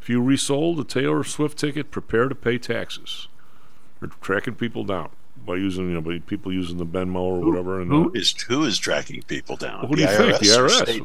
If 0.00 0.08
you 0.08 0.22
resold 0.22 0.78
a 0.78 0.84
Taylor 0.84 1.24
Swift 1.24 1.58
ticket, 1.58 1.90
prepare 1.90 2.28
to 2.28 2.34
pay 2.36 2.58
taxes. 2.58 3.26
They're 3.98 4.10
tracking 4.20 4.54
people 4.54 4.84
down 4.84 5.08
by 5.36 5.56
using, 5.56 5.88
you 5.88 5.94
know, 5.94 6.02
by 6.02 6.20
people 6.20 6.52
using 6.52 6.76
the 6.76 6.86
Venmo 6.86 7.22
or 7.22 7.40
whatever. 7.40 7.80
And 7.80 7.90
who 7.90 8.10
uh, 8.10 8.12
is 8.14 8.40
who 8.42 8.62
is 8.62 8.78
tracking 8.78 9.22
people 9.22 9.56
down? 9.56 9.88
who 9.88 9.96
do 9.96 10.02
you 10.02 10.06
think? 10.06 10.38
The 10.38 10.46
IRS. 10.46 10.70
state? 10.70 11.02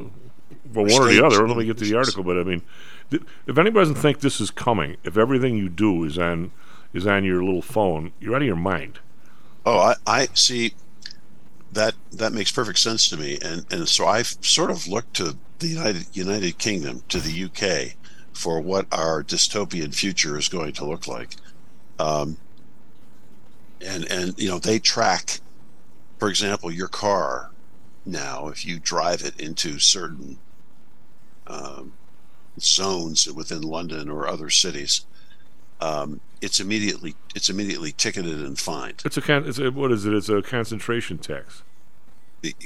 Well, 0.74 0.86
one 0.86 1.02
or 1.02 1.12
the 1.12 1.26
other. 1.26 1.48
Let 1.48 1.58
me 1.58 1.66
get 1.66 1.78
to 1.78 1.86
the 1.86 1.96
article. 1.96 2.24
But 2.24 2.38
I 2.38 2.44
mean, 2.44 2.62
th- 3.10 3.24
if 3.48 3.58
anybody 3.58 3.82
doesn't 3.82 4.02
think 4.02 4.20
this 4.20 4.40
is 4.42 4.52
coming, 4.52 4.98
if 5.04 5.18
everything 5.18 5.58
you 5.58 5.70
do 5.70 6.04
is 6.04 6.18
on 6.18 6.52
is 6.94 7.08
on 7.08 7.24
your 7.24 7.44
little 7.44 7.62
phone, 7.62 8.12
you're 8.20 8.36
out 8.36 8.42
of 8.42 8.48
your 8.48 8.56
mind. 8.56 9.00
Oh, 9.66 9.78
I, 9.78 9.96
I 10.06 10.28
see. 10.34 10.74
That 11.72 11.94
that 12.12 12.34
makes 12.34 12.52
perfect 12.52 12.80
sense 12.80 13.08
to 13.10 13.18
me, 13.18 13.38
and 13.42 13.66
and 13.72 13.88
so 13.88 14.06
I've 14.06 14.36
sort 14.42 14.72
of 14.72 14.88
looked 14.88 15.14
to 15.16 15.38
the 15.60 15.68
United 15.68 16.08
United 16.14 16.58
Kingdom, 16.58 17.04
to 17.08 17.20
the 17.20 17.46
UK, 17.46 17.96
for 18.34 18.60
what 18.60 18.88
our 18.92 19.24
dystopian 19.24 19.96
future 19.96 20.38
is 20.38 20.50
going 20.50 20.74
to 20.74 20.86
look 20.86 21.08
like. 21.08 21.36
Um, 21.98 22.38
and 23.80 24.10
and 24.12 24.38
you 24.38 24.50
know 24.50 24.60
they 24.60 24.80
track, 24.80 25.40
for 26.20 26.28
example, 26.28 26.72
your 26.72 26.90
car 26.90 27.51
now 28.06 28.48
if 28.48 28.66
you 28.66 28.80
drive 28.80 29.24
it 29.24 29.40
into 29.40 29.80
certain 29.80 30.40
um, 31.48 31.94
zones 32.60 33.32
within 33.32 33.62
London 33.62 34.10
or 34.10 34.28
other 34.28 34.50
cities, 34.50 35.06
um, 35.80 36.22
it's 36.42 36.60
immediately 36.60 37.16
it's 37.36 37.50
immediately 37.50 37.92
ticketed 37.92 38.42
and 38.42 38.58
fined. 38.58 39.02
It's 39.06 39.18
a 39.18 39.22
con- 39.22 39.48
it's 39.48 39.60
a, 39.60 39.72
what 39.72 39.92
is 39.92 40.06
it? 40.06 40.14
It's 40.14 40.30
a 40.30 40.42
concentration 40.42 41.18
tax. 41.18 41.64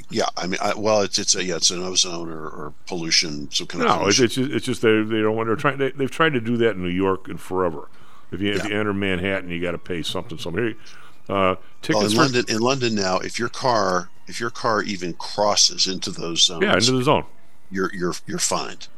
Yeah, 0.08 0.24
I 0.38 0.46
mean, 0.46 0.58
I, 0.62 0.72
well, 0.74 1.02
it's 1.02 1.18
it's 1.18 1.34
a 1.34 1.44
yeah, 1.44 1.56
it's 1.56 1.70
an 1.70 1.82
ozone 1.82 2.30
or, 2.30 2.48
or 2.48 2.72
pollution, 2.86 3.50
some 3.50 3.66
kind 3.66 3.84
of 3.84 3.88
No, 3.88 4.06
it's, 4.06 4.18
it's 4.18 4.34
just, 4.34 4.50
it's 4.50 4.64
just 4.64 4.82
they 4.82 5.02
they 5.02 5.20
don't 5.20 5.36
want 5.36 5.48
they're 5.48 5.56
trying 5.56 5.76
they, 5.76 5.90
they've 5.90 6.10
tried 6.10 6.32
to 6.32 6.40
do 6.40 6.56
that 6.56 6.76
in 6.76 6.82
New 6.82 6.88
York 6.88 7.28
and 7.28 7.38
forever. 7.38 7.88
If 8.32 8.40
you 8.40 8.54
if 8.54 8.64
you 8.64 8.78
enter 8.78 8.94
Manhattan, 8.94 9.50
you 9.50 9.60
got 9.60 9.72
to 9.72 9.78
pay 9.78 10.02
something. 10.02 10.38
Something. 10.38 10.76
Uh, 11.28 11.32
well, 11.34 11.58
tickets 11.82 12.04
in 12.04 12.10
for 12.10 12.22
London, 12.22 12.44
in 12.48 12.58
London 12.60 12.94
now, 12.94 13.18
if 13.18 13.38
your 13.38 13.48
car 13.48 14.10
if 14.28 14.40
your 14.40 14.50
car 14.50 14.82
even 14.82 15.12
crosses 15.14 15.86
into 15.86 16.10
those 16.10 16.42
zones, 16.44 16.62
yeah 16.62 16.74
into 16.74 16.92
the 16.92 17.02
zone. 17.04 17.24
you're 17.70 17.92
you're 17.94 18.14
you're 18.26 18.38
fined. 18.38 18.88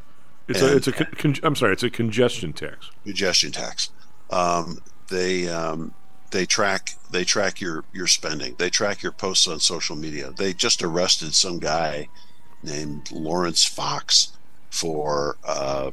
It's 0.47 0.61
And- 0.61 0.71
a 0.71 0.77
it's 0.77 0.87
a 0.89 0.93
con- 0.93 1.37
I'm 1.43 1.55
sorry, 1.57 1.73
it's 1.75 1.83
a 1.83 1.91
congestion 1.91 2.53
tax. 2.53 2.91
congestion 3.05 3.53
tax. 3.53 3.91
Um, 4.31 4.79
they 5.09 5.49
um, 5.49 5.93
they 6.31 6.45
track 6.47 6.97
they 7.11 7.25
track 7.25 7.61
your 7.61 7.85
your 7.93 8.07
spending. 8.07 8.55
They 8.59 8.71
track 8.71 9.03
your 9.03 9.13
posts 9.13 9.47
on 9.49 9.61
social 9.61 9.97
media. 9.97 10.31
They 10.37 10.53
just 10.53 10.83
arrested 10.83 11.35
some 11.35 11.59
guy 11.59 12.09
named 12.63 13.11
Laurence 13.13 13.65
Fox 13.65 14.33
for 14.71 15.37
uh, 15.47 15.91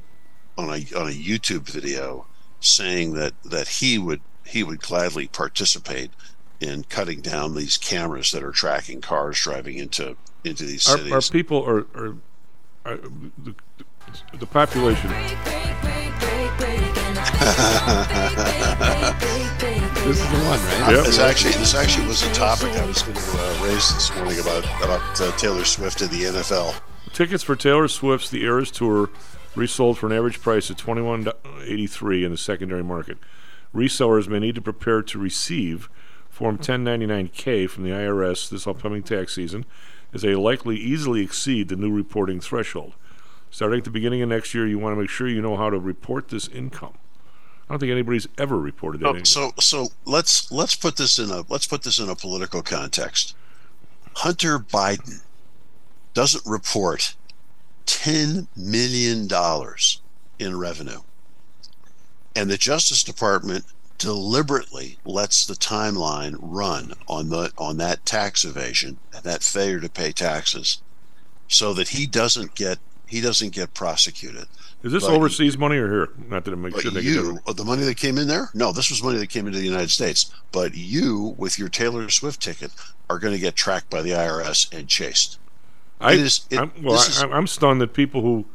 on 0.58 0.66
a 0.70 0.78
on 0.98 1.08
a 1.08 1.14
YouTube 1.14 1.70
video 1.70 2.26
saying 2.60 3.14
that 3.14 3.34
that 3.44 3.68
he 3.68 3.98
would 3.98 4.22
he 4.46 4.64
would 4.64 4.82
gladly 4.82 5.28
participate 5.28 6.12
in 6.60 6.84
cutting 6.86 7.22
down 7.22 7.56
these 7.56 7.78
cameras 7.78 8.32
that 8.32 8.44
are 8.44 8.52
tracking 8.52 9.02
cars 9.02 9.40
driving 9.42 9.78
into 9.78 10.16
into 10.44 10.64
these 10.64 10.88
Our, 10.90 10.98
cities. 10.98 11.12
our 11.14 11.22
people 11.22 11.66
are, 11.68 11.86
are, 11.96 12.16
are 12.86 12.98
the, 12.98 13.56
the 14.40 14.46
population. 14.46 15.12
This 20.06 20.20
is 20.22 20.30
the 20.30 20.38
one, 20.38 20.60
right? 20.60 20.94
Yep. 20.94 21.06
This 21.06 21.18
actually, 21.18 21.54
this 21.54 21.74
actually 21.74 22.06
was 22.06 22.22
a 22.22 22.32
topic 22.34 22.72
I 22.74 22.86
was 22.86 23.02
going 23.02 23.18
to 23.18 23.38
uh, 23.40 23.64
raise 23.64 23.92
this 23.92 24.16
morning 24.16 24.40
about 24.40 24.64
about 24.84 25.20
uh, 25.20 25.32
Taylor 25.38 25.66
Swift 25.66 26.02
and 26.02 26.12
the 26.12 26.24
NFL. 26.26 26.80
Tickets 27.12 27.44
for 27.44 27.56
Taylor 27.56 27.88
Swift's 27.88 28.30
The 28.30 28.44
Eras 28.44 28.70
Tour 28.70 29.10
resold 29.56 29.98
for 29.98 30.06
an 30.06 30.12
average 30.12 30.42
price 30.42 30.70
of 30.70 30.78
twenty 30.78 31.02
one 31.02 31.28
eighty 31.64 31.88
three 31.88 32.24
in 32.24 32.30
the 32.30 32.38
secondary 32.38 32.84
market. 32.84 33.18
Resellers 33.76 34.28
may 34.28 34.40
need 34.40 34.56
to 34.56 34.62
prepare 34.62 35.02
to 35.02 35.20
receive 35.20 35.90
Form 36.30 36.58
1099K 36.58 37.70
from 37.70 37.84
the 37.84 37.92
IRS 37.92 38.50
this 38.50 38.66
upcoming 38.66 39.04
tax 39.04 39.36
season, 39.36 39.66
as 40.14 40.22
they 40.22 40.36
likely 40.36 40.78
easily 40.78 41.22
exceed 41.22 41.68
the 41.68 41.76
new 41.76 41.92
reporting 41.92 42.40
threshold. 42.40 42.94
Starting 43.50 43.80
at 43.80 43.84
the 43.84 43.90
beginning 43.90 44.22
of 44.22 44.30
next 44.30 44.54
year, 44.54 44.68
you 44.68 44.80
want 44.80 44.96
to 44.96 45.00
make 45.00 45.10
sure 45.10 45.28
you 45.28 45.42
know 45.42 45.56
how 45.56 45.70
to 45.70 45.80
report 45.80 46.30
this 46.30 46.48
income. 46.48 46.94
I 47.68 47.74
don't 47.74 47.80
think 47.80 47.92
anybody's 47.92 48.28
ever 48.38 48.58
reported 48.58 49.02
that. 49.02 49.26
So, 49.26 49.52
so, 49.58 49.86
so 49.86 49.94
let's 50.06 50.52
let's 50.52 50.76
put 50.76 50.98
this 50.98 51.18
in 51.18 51.32
a 51.32 51.44
let's 51.50 51.66
put 51.66 51.84
this 51.84 52.00
in 52.00 52.10
a 52.10 52.16
political 52.16 52.62
context. 52.62 53.36
Hunter 54.18 54.60
Biden 54.60 55.22
doesn't 56.14 56.46
report 56.46 57.16
ten 57.86 58.48
million 58.56 59.28
dollars 59.28 60.02
in 60.38 60.60
revenue, 60.60 61.00
and 62.36 62.50
the 62.50 62.58
Justice 62.58 63.04
Department 63.04 63.66
deliberately 63.98 64.98
lets 65.06 65.46
the 65.46 65.54
timeline 65.54 66.36
run 66.40 66.94
on 67.08 67.30
the 67.30 67.52
on 67.58 67.78
that 67.78 68.06
tax 68.06 68.44
evasion 68.44 68.98
and 69.14 69.24
that 69.24 69.44
failure 69.44 69.80
to 69.80 69.90
pay 69.90 70.12
taxes, 70.12 70.82
so 71.48 71.74
that 71.74 71.90
he 71.90 72.06
doesn't 72.06 72.56
get 72.56 72.80
he 73.08 73.22
doesn't 73.22 73.54
get 73.54 73.74
prosecuted. 73.74 74.46
Is 74.84 74.92
this 74.92 75.04
But- 75.04 75.14
overseas 75.14 75.58
money 75.58 75.78
or 75.78 75.90
here? 75.90 76.10
Not 76.30 76.44
that 76.46 76.52
it 76.54 76.58
makes 76.58 76.80
sure 76.82 76.92
they 76.92 77.02
you, 77.02 77.40
uh, 77.48 77.54
the 77.54 77.64
money 77.66 77.84
that 77.84 77.98
came 77.98 78.18
in 78.18 78.28
there, 78.28 78.50
no, 78.54 78.72
this 78.72 78.90
was 78.90 79.02
money 79.02 79.18
that 79.18 79.28
came 79.30 79.48
into 79.48 79.58
the 79.60 79.66
United 79.66 79.90
States. 79.90 80.32
But 80.52 80.76
you, 80.76 81.34
with 81.38 81.58
your 81.58 81.70
Taylor 81.70 82.08
Swift 82.10 82.42
ticket, 82.42 82.72
are 83.10 83.18
going 83.20 83.34
to 83.34 83.40
get 83.40 83.56
tracked 83.56 83.90
by 83.90 84.02
the 84.04 84.12
IRS 84.12 84.68
and 84.78 84.88
chased. 84.88 85.40
I, 86.00 86.14
It 86.14 86.20
is- 86.20 86.42
it- 86.52 86.60
I'm, 86.60 86.72
well, 86.84 86.96
is- 87.02 87.20
I'm 87.22 87.48
stunned 87.48 87.82
that 87.82 87.94
people 87.94 88.22
who, 88.22 88.46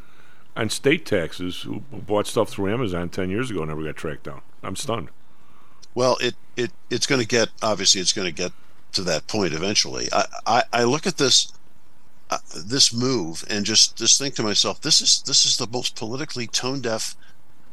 on 0.56 0.68
state 0.70 1.06
taxes, 1.06 1.62
who 1.62 1.80
bought 1.92 2.26
stuff 2.26 2.50
through 2.50 2.72
Amazon 2.72 3.08
10 3.08 3.30
years 3.30 3.50
ago 3.50 3.60
and 3.60 3.68
never 3.68 3.84
got 3.84 3.96
tracked 3.96 4.24
down. 4.24 4.42
I'm 4.62 4.76
stunned. 4.76 5.08
Well, 5.94 6.16
it 6.20 6.36
it 6.56 6.70
it's 6.88 7.06
going 7.06 7.20
to 7.20 7.26
get 7.26 7.48
obviously 7.62 8.00
it's 8.00 8.12
going 8.12 8.26
to 8.26 8.32
get 8.32 8.52
to 8.92 9.02
that 9.02 9.26
point 9.26 9.54
eventually. 9.54 10.08
I 10.12 10.26
I, 10.46 10.62
I 10.72 10.84
look 10.84 11.06
at 11.06 11.16
this 11.16 11.52
uh, 12.30 12.38
this 12.54 12.94
move 12.94 13.44
and 13.50 13.64
just 13.64 13.96
just 13.96 14.18
think 14.18 14.34
to 14.36 14.42
myself, 14.42 14.80
this 14.80 15.00
is 15.00 15.22
this 15.22 15.44
is 15.44 15.56
the 15.56 15.66
most 15.66 15.96
politically 15.96 16.46
tone 16.46 16.80
deaf. 16.80 17.16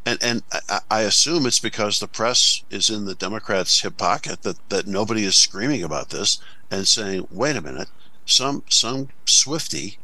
And, 0.06 0.18
and 0.24 0.44
I, 0.70 0.80
I 0.90 1.02
assume 1.02 1.46
it's 1.46 1.60
because 1.60 2.00
the 2.00 2.08
press 2.08 2.64
is 2.70 2.90
in 2.90 3.06
the 3.06 3.14
Democrats' 3.14 3.82
hip 3.82 3.98
pocket 3.98 4.44
that, 4.44 4.70
that 4.70 4.88
nobody 4.88 5.26
is 5.26 5.36
screaming 5.36 5.84
about 5.84 6.12
this 6.12 6.40
and 6.72 6.88
saying, 6.88 7.28
wait 7.30 7.58
a 7.58 7.62
minute, 7.62 7.90
some 8.26 8.64
some 8.70 9.10
Swiftie, 9.26 9.98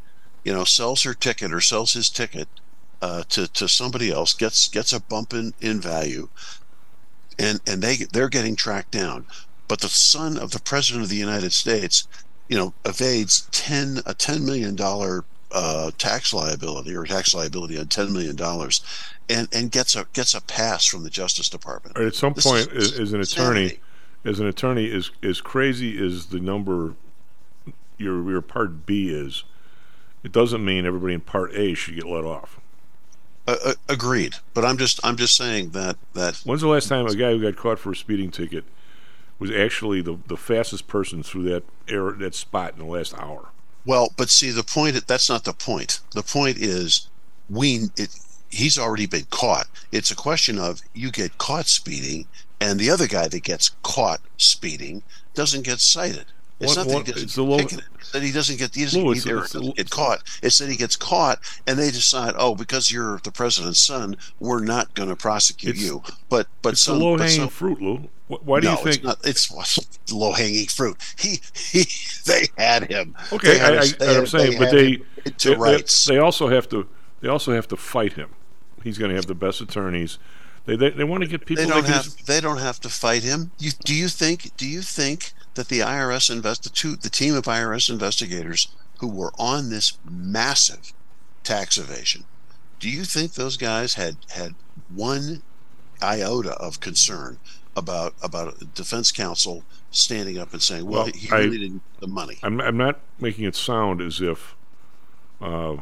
you 0.44 0.54
know, 0.54 0.66
sells 0.66 1.04
her 1.04 1.14
ticket 1.14 1.54
or 1.54 1.62
sells 1.62 1.94
his 1.94 2.10
ticket 2.10 2.50
uh, 3.04 3.24
to 3.28 3.48
to 3.50 3.68
somebody 3.68 4.10
else, 4.10 4.34
gets 4.34 4.70
gets 4.70 4.94
a 4.94 5.02
bump 5.02 5.34
in 5.34 5.54
in 5.60 5.82
value, 5.82 6.30
and 7.38 7.60
and 7.68 7.82
they 7.82 7.98
they're 7.98 8.30
getting 8.30 8.56
tracked 8.56 8.92
down. 8.92 9.26
But 9.68 9.82
the 9.82 9.90
son 9.90 10.38
of 10.38 10.52
the 10.52 10.62
president 10.62 11.04
of 11.04 11.10
the 11.10 11.18
United 11.18 11.52
States, 11.52 12.08
you 12.48 12.58
know, 12.58 12.74
evades 12.86 13.42
ten 13.52 14.00
a 14.06 14.14
ten 14.14 14.46
million 14.46 14.78
dollar 14.78 15.26
uh, 15.52 15.92
tax 15.98 16.34
liability 16.34 16.96
or 16.96 17.04
tax 17.04 17.36
liability 17.36 17.78
on 17.78 17.88
ten 17.88 18.14
million 18.14 18.38
dollars, 18.38 18.82
and 19.28 19.50
and 19.52 19.70
gets 19.70 19.98
a 19.98 20.08
gets 20.14 20.34
a 20.34 20.40
pass 20.42 20.86
from 20.86 21.04
the 21.04 21.10
Justice 21.10 21.50
Department. 21.50 21.98
At 21.98 22.16
some 22.16 22.32
This 22.32 22.46
point, 22.46 22.70
is 22.72 22.98
as, 22.98 23.12
an 23.12 23.20
attorney, 23.20 23.80
as 24.24 24.40
an 24.40 24.48
attorney, 24.48 24.90
as 24.90 25.12
as 25.22 25.42
crazy 25.42 26.02
as 26.02 26.28
the 26.28 26.40
number 26.40 26.94
your 27.98 28.32
your 28.32 28.42
part 28.42 28.86
B 28.86 29.10
is, 29.10 29.44
it 30.24 30.32
doesn't 30.32 30.64
mean 30.64 30.86
everybody 30.86 31.16
in 31.16 31.20
part 31.20 31.54
A 31.54 31.74
should 31.74 31.96
get 31.96 32.06
let 32.06 32.24
off. 32.24 32.62
Uh, 33.46 33.74
agreed, 33.90 34.36
but 34.54 34.64
I'm 34.64 34.78
just 34.78 35.02
I'm 35.04 35.18
just 35.18 35.36
saying 35.36 35.72
that 35.72 35.98
that 36.14 36.38
When's 36.46 36.62
the 36.62 36.68
last 36.68 36.88
time 36.88 37.06
a 37.06 37.14
guy 37.14 37.32
who 37.32 37.42
got 37.42 37.58
caught 37.58 37.78
for 37.78 37.92
a 37.92 37.96
speeding 37.96 38.32
ticket 38.32 38.64
was 39.38 39.52
actually 39.52 40.02
the, 40.02 40.18
the 40.28 40.38
fastest 40.38 40.88
person 40.88 41.24
through 41.24 41.44
that 41.44 41.64
air, 41.90 42.12
that 42.14 42.36
spot 42.36 42.74
in 42.74 42.80
the 42.80 42.86
last 42.86 43.14
hour? 43.18 43.50
Well, 43.86 44.14
but 44.16 44.30
see, 44.30 44.52
the 44.52 44.64
point 44.64 45.08
that's 45.08 45.30
not 45.30 45.44
the 45.44 45.52
point. 45.52 46.00
The 46.14 46.24
point 46.24 46.58
is, 46.58 47.10
we 47.50 47.88
it, 47.98 48.16
he's 48.50 48.78
already 48.78 49.08
been 49.08 49.28
caught. 49.30 49.68
It's 49.92 50.12
a 50.12 50.16
question 50.16 50.58
of 50.58 50.82
you 50.94 51.12
get 51.12 51.38
caught 51.38 51.68
speeding, 51.68 52.28
and 52.62 52.80
the 52.80 52.90
other 52.90 53.08
guy 53.08 53.28
that 53.28 53.44
gets 53.44 53.72
caught 53.84 54.22
speeding 54.38 55.04
doesn't 55.34 55.66
get 55.66 55.82
cited. 55.82 56.28
It's 56.64 56.76
What- 56.76 56.88
not 56.88 57.06
that 57.06 57.06
he 57.08 57.12
doesn't 57.12 57.24
it's 57.24 57.36
get 57.36 57.42
a 57.42 57.44
low- 57.44 57.58
It's 57.60 58.12
that 58.12 58.24
he 58.24 58.32
doesn't 58.32 58.58
get 58.58 58.76
he 58.76 58.84
doesn't 58.84 59.04
No, 59.04 59.12
it's- 59.12 59.26
either 59.26 59.40
it's 59.44 59.54
get 59.76 59.90
caught. 59.90 60.24
It's 60.42 60.58
that 60.60 60.70
he 60.70 60.76
gets 60.76 60.96
caught, 60.96 61.40
and 61.68 61.78
they 61.78 61.92
decide, 61.92 62.34
oh, 62.38 62.56
because 62.56 62.92
you're 62.92 63.20
the 63.24 63.32
president's 63.32 63.80
son, 63.80 64.16
we're 64.40 64.60
not 64.64 64.94
going 64.94 65.10
to 65.10 65.16
prosecute 65.16 65.76
you. 65.78 66.04
But 66.30 66.48
but 66.62 66.74
It's 66.74 66.82
some 66.82 67.00
low 67.00 67.18
hanging 67.18 67.50
fruit, 67.50 67.82
Lou. 67.82 68.10
Why 68.28 68.62
do 68.62 68.68
no, 68.68 68.72
you 68.84 68.92
think? 68.92 69.04
it's? 69.26 69.52
It's 70.04 70.12
low 70.12 70.32
hanging 70.34 70.68
fruit. 70.68 70.98
He 71.20 71.40
he. 71.56 71.86
They 72.26 72.48
had 72.58 72.90
him. 72.90 73.16
Okay, 73.34 73.58
had 73.58 73.74
I, 73.74 73.82
I, 73.82 73.88
they 74.00 74.18
I'm 74.18 74.26
saying, 74.28 74.58
but 74.58 74.72
they 74.72 74.92
him 74.94 75.06
they, 75.26 75.32
to 75.32 75.50
they- 75.50 75.56
rights. 75.56 76.06
they 76.06 76.18
also 76.20 76.48
have 76.48 76.70
to 76.70 76.88
they 77.22 77.28
also 77.28 77.54
have 77.54 77.68
to 77.70 77.78
fight 77.78 78.14
him. 78.14 78.30
He's 78.84 78.98
going 78.98 79.10
to 79.10 79.16
have 79.16 79.26
the 79.28 79.36
best 79.36 79.60
attorneys. 79.62 80.20
They 80.66 80.76
they, 80.78 80.90
they 80.92 81.04
want 81.04 81.24
to 81.24 81.28
get 81.30 81.46
people. 81.46 81.64
they 81.64 81.70
don't 81.70 81.86
have 81.86 82.04
just- 82.06 82.26
they 82.28 82.40
don't 82.40 82.60
have 82.60 82.80
to 82.82 82.90
fight 82.90 83.24
him. 83.24 83.52
You 83.60 83.72
do 83.84 83.94
you 83.94 84.08
think 84.08 84.56
do 84.56 84.66
you 84.66 84.82
think 84.82 85.34
that 85.56 85.68
the 85.70 85.80
IRS 85.80 86.32
invest 86.32 86.64
the 86.64 87.10
team 87.10 87.36
of 87.36 87.44
IRS 87.46 87.90
investigators 87.90 88.68
who 89.00 89.08
were 89.08 89.32
on 89.38 89.70
this 89.70 89.98
massive 90.10 90.94
tax 91.44 91.78
evasion, 91.78 92.24
do 92.80 92.90
you 92.90 93.04
think 93.04 93.34
those 93.34 93.58
guys 93.58 93.94
had 93.96 94.18
had 94.30 94.56
one 94.94 95.42
iota 96.02 96.52
of 96.54 96.80
concern 96.80 97.38
about 97.76 98.14
about 98.22 98.62
a 98.62 98.66
defense 98.66 99.12
counsel 99.12 99.64
standing 99.92 100.38
up 100.38 100.54
and 100.54 100.62
saying, 100.62 100.86
well, 100.86 101.04
Well, 101.06 101.14
he 101.14 101.30
I- 101.32 101.48
didn't 101.48 101.82
the 102.00 102.08
money. 102.08 102.38
I'm 102.44 102.60
I'm 102.62 102.78
not 102.78 103.00
making 103.20 103.46
it 103.46 103.56
sound 103.56 104.02
as 104.02 104.22
if 104.22 104.56
uh, 105.42 105.78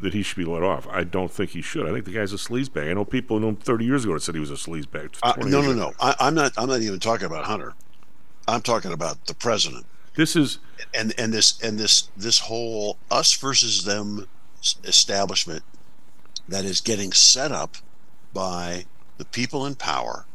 that 0.00 0.12
he 0.12 0.22
should 0.22 0.36
be 0.36 0.44
let 0.44 0.62
off. 0.62 0.86
I 0.88 1.04
don't 1.04 1.30
think 1.30 1.50
he 1.50 1.62
should. 1.62 1.86
I 1.88 1.92
think 1.92 2.04
the 2.04 2.10
guy's 2.12 2.32
a 2.32 2.36
sleazebag. 2.36 2.90
I 2.90 2.92
know 2.94 3.04
people 3.04 3.36
who 3.36 3.40
knew 3.42 3.48
him 3.50 3.56
30 3.56 3.84
years 3.84 4.04
ago 4.04 4.14
that 4.14 4.20
said 4.20 4.34
he 4.34 4.40
was 4.40 4.50
a 4.50 4.54
sleazebag. 4.54 5.16
Uh, 5.22 5.34
no, 5.38 5.62
no, 5.62 5.70
ago. 5.70 5.74
no. 5.74 5.92
I, 6.00 6.14
I'm 6.20 6.34
not. 6.34 6.52
I'm 6.56 6.68
not 6.68 6.80
even 6.82 7.00
talking 7.00 7.26
about 7.26 7.44
Hunter. 7.44 7.74
I'm 8.48 8.62
talking 8.62 8.92
about 8.92 9.26
the 9.26 9.34
president. 9.34 9.86
This 10.14 10.36
is 10.36 10.58
and 10.94 11.12
and 11.18 11.32
this 11.32 11.60
and 11.60 11.78
this 11.78 12.08
this 12.16 12.40
whole 12.40 12.98
us 13.10 13.34
versus 13.34 13.84
them 13.84 14.26
establishment 14.84 15.62
that 16.48 16.64
is 16.64 16.80
getting 16.80 17.12
set 17.12 17.52
up 17.52 17.76
by 18.32 18.86
the 19.18 19.24
people 19.24 19.66
in 19.66 19.74
power, 19.74 20.26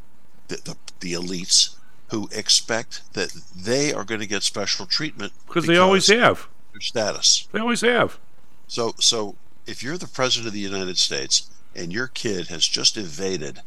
the 0.49 0.57
the, 0.57 0.75
the 0.99 1.13
elites 1.13 1.75
who 2.09 2.29
expect 2.33 3.13
that 3.13 3.31
they 3.55 3.93
are 3.93 4.03
going 4.03 4.19
to 4.19 4.27
get 4.27 4.43
special 4.43 4.85
treatment 4.85 5.31
because 5.47 5.65
they 5.65 5.77
always 5.77 6.07
have. 6.07 6.47
their 6.73 6.81
status. 6.81 7.47
They 7.51 7.59
always 7.59 7.81
have. 7.81 8.19
So 8.67 8.93
so 8.99 9.35
if 9.65 9.81
you're 9.81 9.97
the 9.97 10.07
president 10.07 10.47
of 10.47 10.53
the 10.53 10.59
United 10.59 10.97
States 10.97 11.49
and 11.75 11.93
your 11.93 12.07
kid 12.07 12.47
has 12.47 12.67
just 12.67 12.97
evaded 12.97 13.61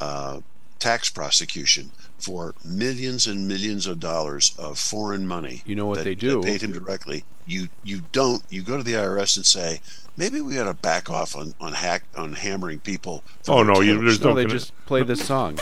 uh, 0.00 0.40
tax 0.78 1.08
prosecution 1.08 1.92
for 2.18 2.54
millions 2.64 3.26
and 3.26 3.46
millions 3.48 3.86
of 3.86 4.00
dollars 4.00 4.54
of 4.58 4.78
foreign 4.78 5.26
money, 5.26 5.62
You 5.64 5.74
know 5.76 5.86
what 5.86 5.98
that- 5.98 6.04
they 6.04 6.14
do? 6.14 6.40
They 6.42 6.50
paid 6.52 6.62
him 6.62 6.72
directly. 6.72 7.24
You 7.46 7.68
you 7.82 8.02
don't. 8.12 8.42
You 8.50 8.62
go 8.62 8.76
to 8.76 8.82
the 8.82 8.92
IRS 8.94 9.36
and 9.36 9.46
say 9.46 9.80
maybe 10.16 10.40
we 10.40 10.54
got 10.54 10.64
to 10.64 10.74
back 10.74 11.08
off 11.10 11.34
on 11.36 11.54
on 11.60 11.72
hack 11.72 12.02
on 12.16 12.34
hammering 12.34 12.80
people. 12.80 13.22
Oh 13.48 13.62
no, 13.62 13.80
you, 13.80 13.98
there's 14.02 14.20
No, 14.20 14.30
no. 14.30 14.34
they 14.34 14.42
gonna- 14.42 14.54
just 14.54 14.72
play 14.86 15.02
this 15.02 15.24
song. 15.24 15.58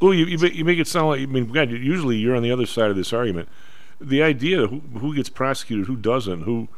Well, 0.00 0.12
you, 0.14 0.26
you, 0.26 0.38
make, 0.38 0.54
you 0.54 0.64
make 0.64 0.78
it 0.78 0.86
sound 0.86 1.08
like 1.08 1.20
I 1.20 1.26
mean, 1.26 1.50
God, 1.50 1.70
usually 1.70 2.16
you're 2.16 2.36
on 2.36 2.42
the 2.42 2.50
other 2.52 2.66
side 2.66 2.90
of 2.90 2.96
this 2.96 3.12
argument. 3.12 3.48
The 4.00 4.22
idea 4.22 4.62
of 4.62 4.70
who, 4.70 4.80
who 4.98 5.14
gets 5.14 5.30
prosecuted, 5.30 5.86
who 5.86 5.96
doesn't, 5.96 6.42
who, 6.42 6.68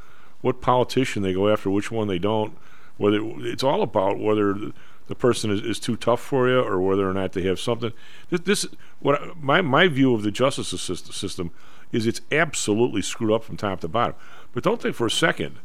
what 0.41 0.61
politician 0.61 1.23
they 1.23 1.33
go 1.33 1.49
after, 1.49 1.69
which 1.71 1.91
one 1.91 2.07
they 2.07 2.19
don't, 2.21 2.57
whether 2.99 3.21
it's 3.23 3.63
all 3.63 3.83
about 3.83 4.19
whether 4.19 4.53
the, 4.53 5.15
person 5.15 5.51
is, 5.51 5.63
is 5.63 5.79
too 5.79 5.97
tough 5.97 6.21
for 6.21 6.49
you 6.49 6.61
or 6.61 6.81
whether 6.81 7.09
or 7.09 7.15
not 7.15 7.33
they 7.33 7.43
have 7.43 7.59
something. 7.59 7.93
This, 8.29 8.41
this 8.41 8.67
what 9.01 9.39
my 9.43 9.63
my 9.63 9.89
view 9.89 10.13
of 10.15 10.23
the 10.23 10.31
justice 10.31 10.69
system 10.69 11.51
is 11.93 12.07
it's 12.07 12.21
absolutely 12.31 13.01
screwed 13.01 13.33
up 13.33 13.45
from 13.45 13.57
top 13.57 13.81
to 13.81 13.89
bottom. 13.89 14.15
But 14.53 14.65
don't 14.65 14.83
think 14.83 14.95
for 14.95 15.07
a 15.07 15.11
second 15.11 15.59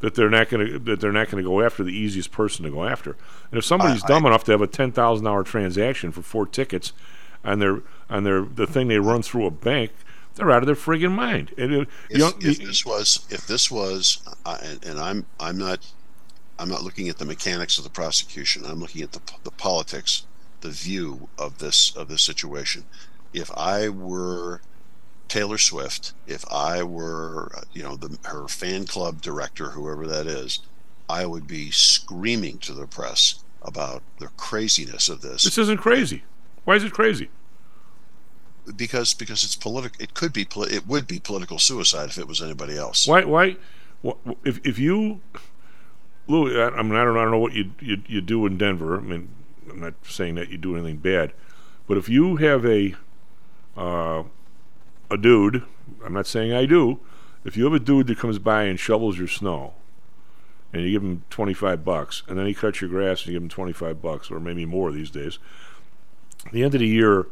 that 0.00 0.14
they're 0.14 0.30
not 0.30 0.48
going 0.48 0.66
to 0.66 0.78
that 0.80 1.00
they're 1.00 1.12
not 1.12 1.30
going 1.30 1.42
to 1.42 1.48
go 1.48 1.60
after 1.60 1.82
the 1.84 1.92
easiest 1.92 2.32
person 2.32 2.64
to 2.64 2.70
go 2.70 2.84
after. 2.84 3.16
And 3.50 3.58
if 3.58 3.64
somebody's 3.64 4.02
dumb 4.02 4.26
enough 4.26 4.44
to 4.44 4.52
have 4.52 4.62
a 4.62 4.66
ten 4.66 4.92
thousand 4.92 5.24
dollar 5.24 5.42
transaction 5.42 6.12
for 6.12 6.22
four 6.22 6.46
tickets 6.46 6.92
on 7.44 7.58
their 7.58 7.82
on 8.08 8.24
their 8.24 8.42
the 8.42 8.66
thing 8.66 8.88
they 8.88 8.98
run 8.98 9.22
through 9.22 9.46
a 9.46 9.50
bank, 9.50 9.92
they're 10.34 10.50
out 10.50 10.62
of 10.62 10.66
their 10.66 10.74
friggin' 10.76 11.12
mind. 11.12 11.52
And 11.58 11.74
uh, 11.74 11.84
if, 12.10 12.18
young- 12.18 12.34
if 12.40 12.58
this 12.58 12.84
was 12.86 13.26
if 13.30 13.46
this 13.46 13.70
was 13.70 14.22
uh, 14.44 14.58
and, 14.62 14.84
and 14.84 15.00
I'm 15.00 15.26
I'm 15.38 15.58
not 15.58 15.86
I'm 16.58 16.68
not 16.68 16.82
looking 16.82 17.08
at 17.08 17.18
the 17.18 17.24
mechanics 17.24 17.78
of 17.78 17.84
the 17.84 17.90
prosecution. 17.90 18.64
I'm 18.66 18.80
looking 18.80 19.02
at 19.02 19.12
the 19.12 19.20
the 19.44 19.50
politics, 19.50 20.26
the 20.60 20.70
view 20.70 21.28
of 21.38 21.58
this 21.58 21.94
of 21.96 22.08
this 22.08 22.22
situation. 22.22 22.84
If 23.32 23.50
I 23.56 23.88
were 23.88 24.60
Taylor 25.28 25.58
Swift, 25.58 26.12
if 26.26 26.44
I 26.50 26.82
were 26.82 27.52
you 27.72 27.82
know 27.82 27.96
the 27.96 28.18
her 28.24 28.48
fan 28.48 28.86
club 28.86 29.20
director, 29.22 29.70
whoever 29.70 30.06
that 30.06 30.26
is, 30.26 30.60
I 31.08 31.26
would 31.26 31.46
be 31.46 31.70
screaming 31.70 32.58
to 32.58 32.72
the 32.72 32.86
press 32.86 33.42
about 33.62 34.02
the 34.18 34.28
craziness 34.36 35.08
of 35.08 35.20
this. 35.20 35.44
this 35.44 35.58
isn't 35.58 35.78
crazy. 35.78 36.24
Why 36.64 36.76
is 36.76 36.84
it 36.84 36.92
crazy? 36.92 37.28
because 38.76 39.14
because 39.14 39.44
it's 39.44 39.56
political. 39.56 40.02
It 40.02 40.14
could 40.14 40.32
be 40.32 40.44
poli- 40.44 40.74
it 40.74 40.86
would 40.86 41.06
be 41.06 41.18
political 41.18 41.58
suicide 41.58 42.10
if 42.10 42.18
it 42.18 42.28
was 42.28 42.42
anybody 42.42 42.76
else. 42.76 43.06
Why? 43.06 43.24
Why? 43.24 43.56
wh- 44.04 44.12
If 44.44 44.60
if 44.66 44.78
you, 44.78 45.20
Lou, 46.28 46.60
I, 46.60 46.68
I 46.70 46.82
mean, 46.82 46.94
I 46.94 47.04
don't, 47.04 47.16
I 47.16 47.22
don't 47.22 47.30
know 47.30 47.38
what 47.38 47.54
you, 47.54 47.72
you 47.80 48.02
you 48.06 48.20
do 48.20 48.46
in 48.46 48.56
Denver. 48.58 48.96
I 48.98 49.00
mean, 49.00 49.28
I'm 49.70 49.80
not 49.80 49.94
saying 50.06 50.34
that 50.36 50.50
you 50.50 50.58
do 50.58 50.76
anything 50.76 50.98
bad, 50.98 51.32
but 51.86 51.96
if 51.96 52.08
you 52.08 52.36
have 52.36 52.64
a 52.66 52.94
uh, 53.76 54.24
a 55.10 55.16
dude, 55.16 55.64
I'm 56.04 56.12
not 56.12 56.26
saying 56.26 56.52
I 56.52 56.66
do. 56.66 57.00
If 57.44 57.56
you 57.56 57.64
have 57.64 57.72
a 57.72 57.78
dude 57.78 58.08
that 58.08 58.18
comes 58.18 58.38
by 58.38 58.64
and 58.64 58.78
shovels 58.78 59.18
your 59.18 59.28
snow, 59.28 59.72
and 60.72 60.82
you 60.82 60.90
give 60.90 61.02
him 61.02 61.22
25 61.30 61.84
bucks, 61.84 62.22
and 62.28 62.38
then 62.38 62.46
he 62.46 62.52
cuts 62.52 62.80
your 62.80 62.90
grass 62.90 63.20
and 63.20 63.28
you 63.28 63.32
give 63.34 63.42
him 63.42 63.48
25 63.48 64.02
bucks, 64.02 64.30
or 64.30 64.38
maybe 64.38 64.66
more 64.66 64.92
these 64.92 65.10
days. 65.10 65.38
At 66.44 66.52
the 66.52 66.62
end 66.62 66.74
of 66.74 66.80
the 66.80 66.86
year, 66.86 67.26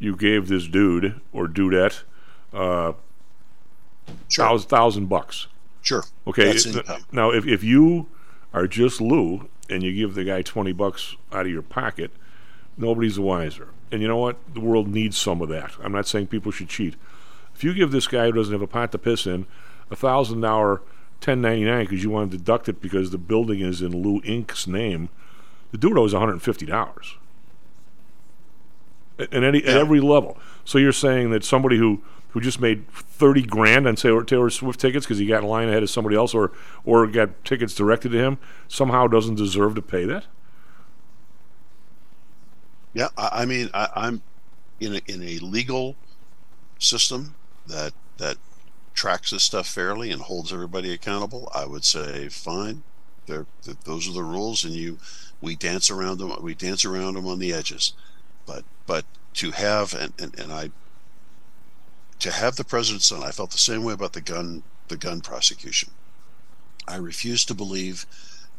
you 0.00 0.16
gave 0.16 0.48
this 0.48 0.66
dude 0.66 1.20
or 1.32 1.46
dudette 1.46 2.02
uh, 2.52 2.94
thousand, 4.30 4.68
thousand 4.68 5.06
bucks. 5.06 5.46
Sure. 5.82 6.02
Okay. 6.26 6.46
That's 6.46 6.66
n- 6.66 6.82
Now, 7.12 7.30
if, 7.30 7.46
if 7.46 7.62
you 7.62 8.08
are 8.54 8.66
just 8.66 9.00
Lou 9.00 9.48
and 9.68 9.82
you 9.82 9.92
give 9.92 10.14
the 10.14 10.24
guy 10.24 10.40
20 10.40 10.72
bucks 10.72 11.16
out 11.32 11.44
of 11.44 11.52
your 11.52 11.62
pocket, 11.62 12.10
nobody's 12.78 13.16
the 13.16 13.22
wiser. 13.22 13.68
And 13.90 14.00
you 14.00 14.08
know 14.08 14.16
what? 14.16 14.36
The 14.54 14.60
world 14.60 14.88
needs 14.88 15.18
some 15.18 15.42
of 15.42 15.48
that. 15.50 15.72
I'm 15.82 15.92
not 15.92 16.06
saying 16.06 16.28
people 16.28 16.52
should 16.52 16.68
cheat. 16.68 16.94
If 17.54 17.62
you 17.62 17.74
give 17.74 17.90
this 17.90 18.06
guy 18.06 18.26
who 18.26 18.32
doesn't 18.32 18.52
have 18.52 18.62
a 18.62 18.66
pot 18.66 18.92
to 18.92 18.98
piss 18.98 19.26
in 19.26 19.46
a 19.90 19.96
thousand 19.96 20.40
dollar 20.40 20.76
1099 21.20 21.84
because 21.84 22.02
you 22.02 22.10
want 22.10 22.30
to 22.30 22.38
deduct 22.38 22.68
it 22.68 22.80
because 22.80 23.10
the 23.10 23.18
building 23.18 23.60
is 23.60 23.82
in 23.82 24.02
Lou 24.02 24.20
Inc.'s 24.22 24.66
name, 24.66 25.08
the 25.70 25.78
dude 25.78 25.98
owes 25.98 26.12
150 26.12 26.66
dollars 26.66 27.16
at, 29.18 29.32
any 29.32 29.58
at 29.64 29.76
every 29.76 30.00
level. 30.00 30.38
So 30.64 30.78
you're 30.78 30.92
saying 30.92 31.30
that 31.30 31.44
somebody 31.44 31.78
who 31.78 32.02
who 32.34 32.40
just 32.40 32.60
made 32.60 32.88
30 32.90 33.42
grand 33.42 33.86
on 33.86 33.94
Taylor, 33.94 34.50
Swift 34.50 34.80
tickets 34.80 35.06
because 35.06 35.18
he 35.18 35.26
got 35.26 35.44
in 35.44 35.48
line 35.48 35.68
ahead 35.68 35.84
of 35.84 35.88
somebody 35.88 36.16
else 36.16 36.34
or 36.34 36.50
or 36.84 37.06
got 37.06 37.44
tickets 37.44 37.76
directed 37.76 38.10
to 38.10 38.18
him 38.18 38.38
somehow 38.66 39.06
doesn't 39.06 39.36
deserve 39.36 39.76
to 39.76 39.82
pay 39.82 40.04
that? 40.04 40.24
Yeah, 42.92 43.08
I, 43.16 43.42
I 43.42 43.44
mean, 43.44 43.70
I, 43.72 43.88
I'm 43.94 44.22
in 44.80 44.96
a, 44.96 45.00
in 45.06 45.22
a 45.22 45.38
legal 45.38 45.94
system 46.80 47.36
that 47.68 47.92
that 48.18 48.36
tracks 48.94 49.30
this 49.30 49.44
stuff 49.44 49.68
fairly 49.68 50.10
and 50.10 50.22
holds 50.22 50.52
everybody 50.52 50.92
accountable. 50.92 51.48
I 51.54 51.66
would 51.66 51.84
say 51.84 52.28
fine, 52.28 52.82
They're, 53.26 53.46
th- 53.64 53.76
those 53.84 54.08
are 54.08 54.12
the 54.12 54.24
rules, 54.24 54.64
and 54.64 54.74
you 54.74 54.98
we 55.40 55.54
dance 55.54 55.88
around 55.88 56.18
them. 56.18 56.36
We 56.42 56.54
dance 56.54 56.84
around 56.84 57.14
them 57.14 57.28
on 57.28 57.38
the 57.38 57.52
edges. 57.52 57.92
But 58.44 58.64
but 58.86 59.04
to 59.34 59.52
have 59.52 59.94
and, 59.94 60.12
and, 60.18 60.36
and 60.36 60.52
I 60.52 60.70
to 62.20 62.30
have 62.30 62.56
the 62.56 62.64
president's 62.64 63.06
son, 63.06 63.22
I 63.22 63.30
felt 63.30 63.50
the 63.50 63.58
same 63.58 63.84
way 63.84 63.92
about 63.92 64.12
the 64.12 64.20
gun 64.20 64.62
the 64.88 64.96
gun 64.96 65.20
prosecution. 65.20 65.90
I 66.86 66.96
refuse 66.96 67.44
to 67.46 67.54
believe 67.54 68.06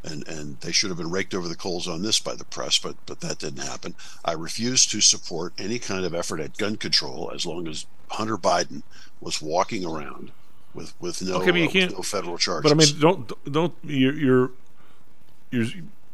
and 0.04 0.28
and 0.28 0.60
they 0.62 0.72
should 0.72 0.90
have 0.90 0.98
been 0.98 1.12
raked 1.12 1.34
over 1.34 1.48
the 1.48 1.56
coals 1.56 1.88
on 1.88 2.02
this 2.02 2.20
by 2.20 2.36
the 2.36 2.46
press, 2.46 2.78
but 2.78 2.96
but 3.06 3.22
that 3.22 3.40
didn't 3.40 3.66
happen. 3.66 3.96
I 4.24 4.34
refuse 4.34 4.86
to 4.88 5.02
support 5.02 5.54
any 5.58 5.80
kind 5.80 6.06
of 6.06 6.14
effort 6.14 6.40
at 6.40 6.58
gun 6.58 6.76
control 6.78 7.32
as 7.34 7.46
long 7.46 7.68
as 7.68 7.86
Hunter 8.10 8.38
Biden 8.38 8.84
was 9.20 9.42
walking 9.42 9.86
around 9.86 10.32
with 10.74 10.94
with 11.00 11.22
no, 11.22 11.36
Okay, 11.42 11.58
you 11.60 11.68
uh, 11.68 11.72
can't- 11.72 11.94
no 11.94 12.04
federal 12.04 12.38
charges. 12.38 12.72
But 12.72 12.76
I 12.76 12.86
mean, 12.86 13.00
don't 13.00 13.52
don't 13.52 13.74
you're 13.84 14.14
you're 14.14 14.52
you're 15.52 15.66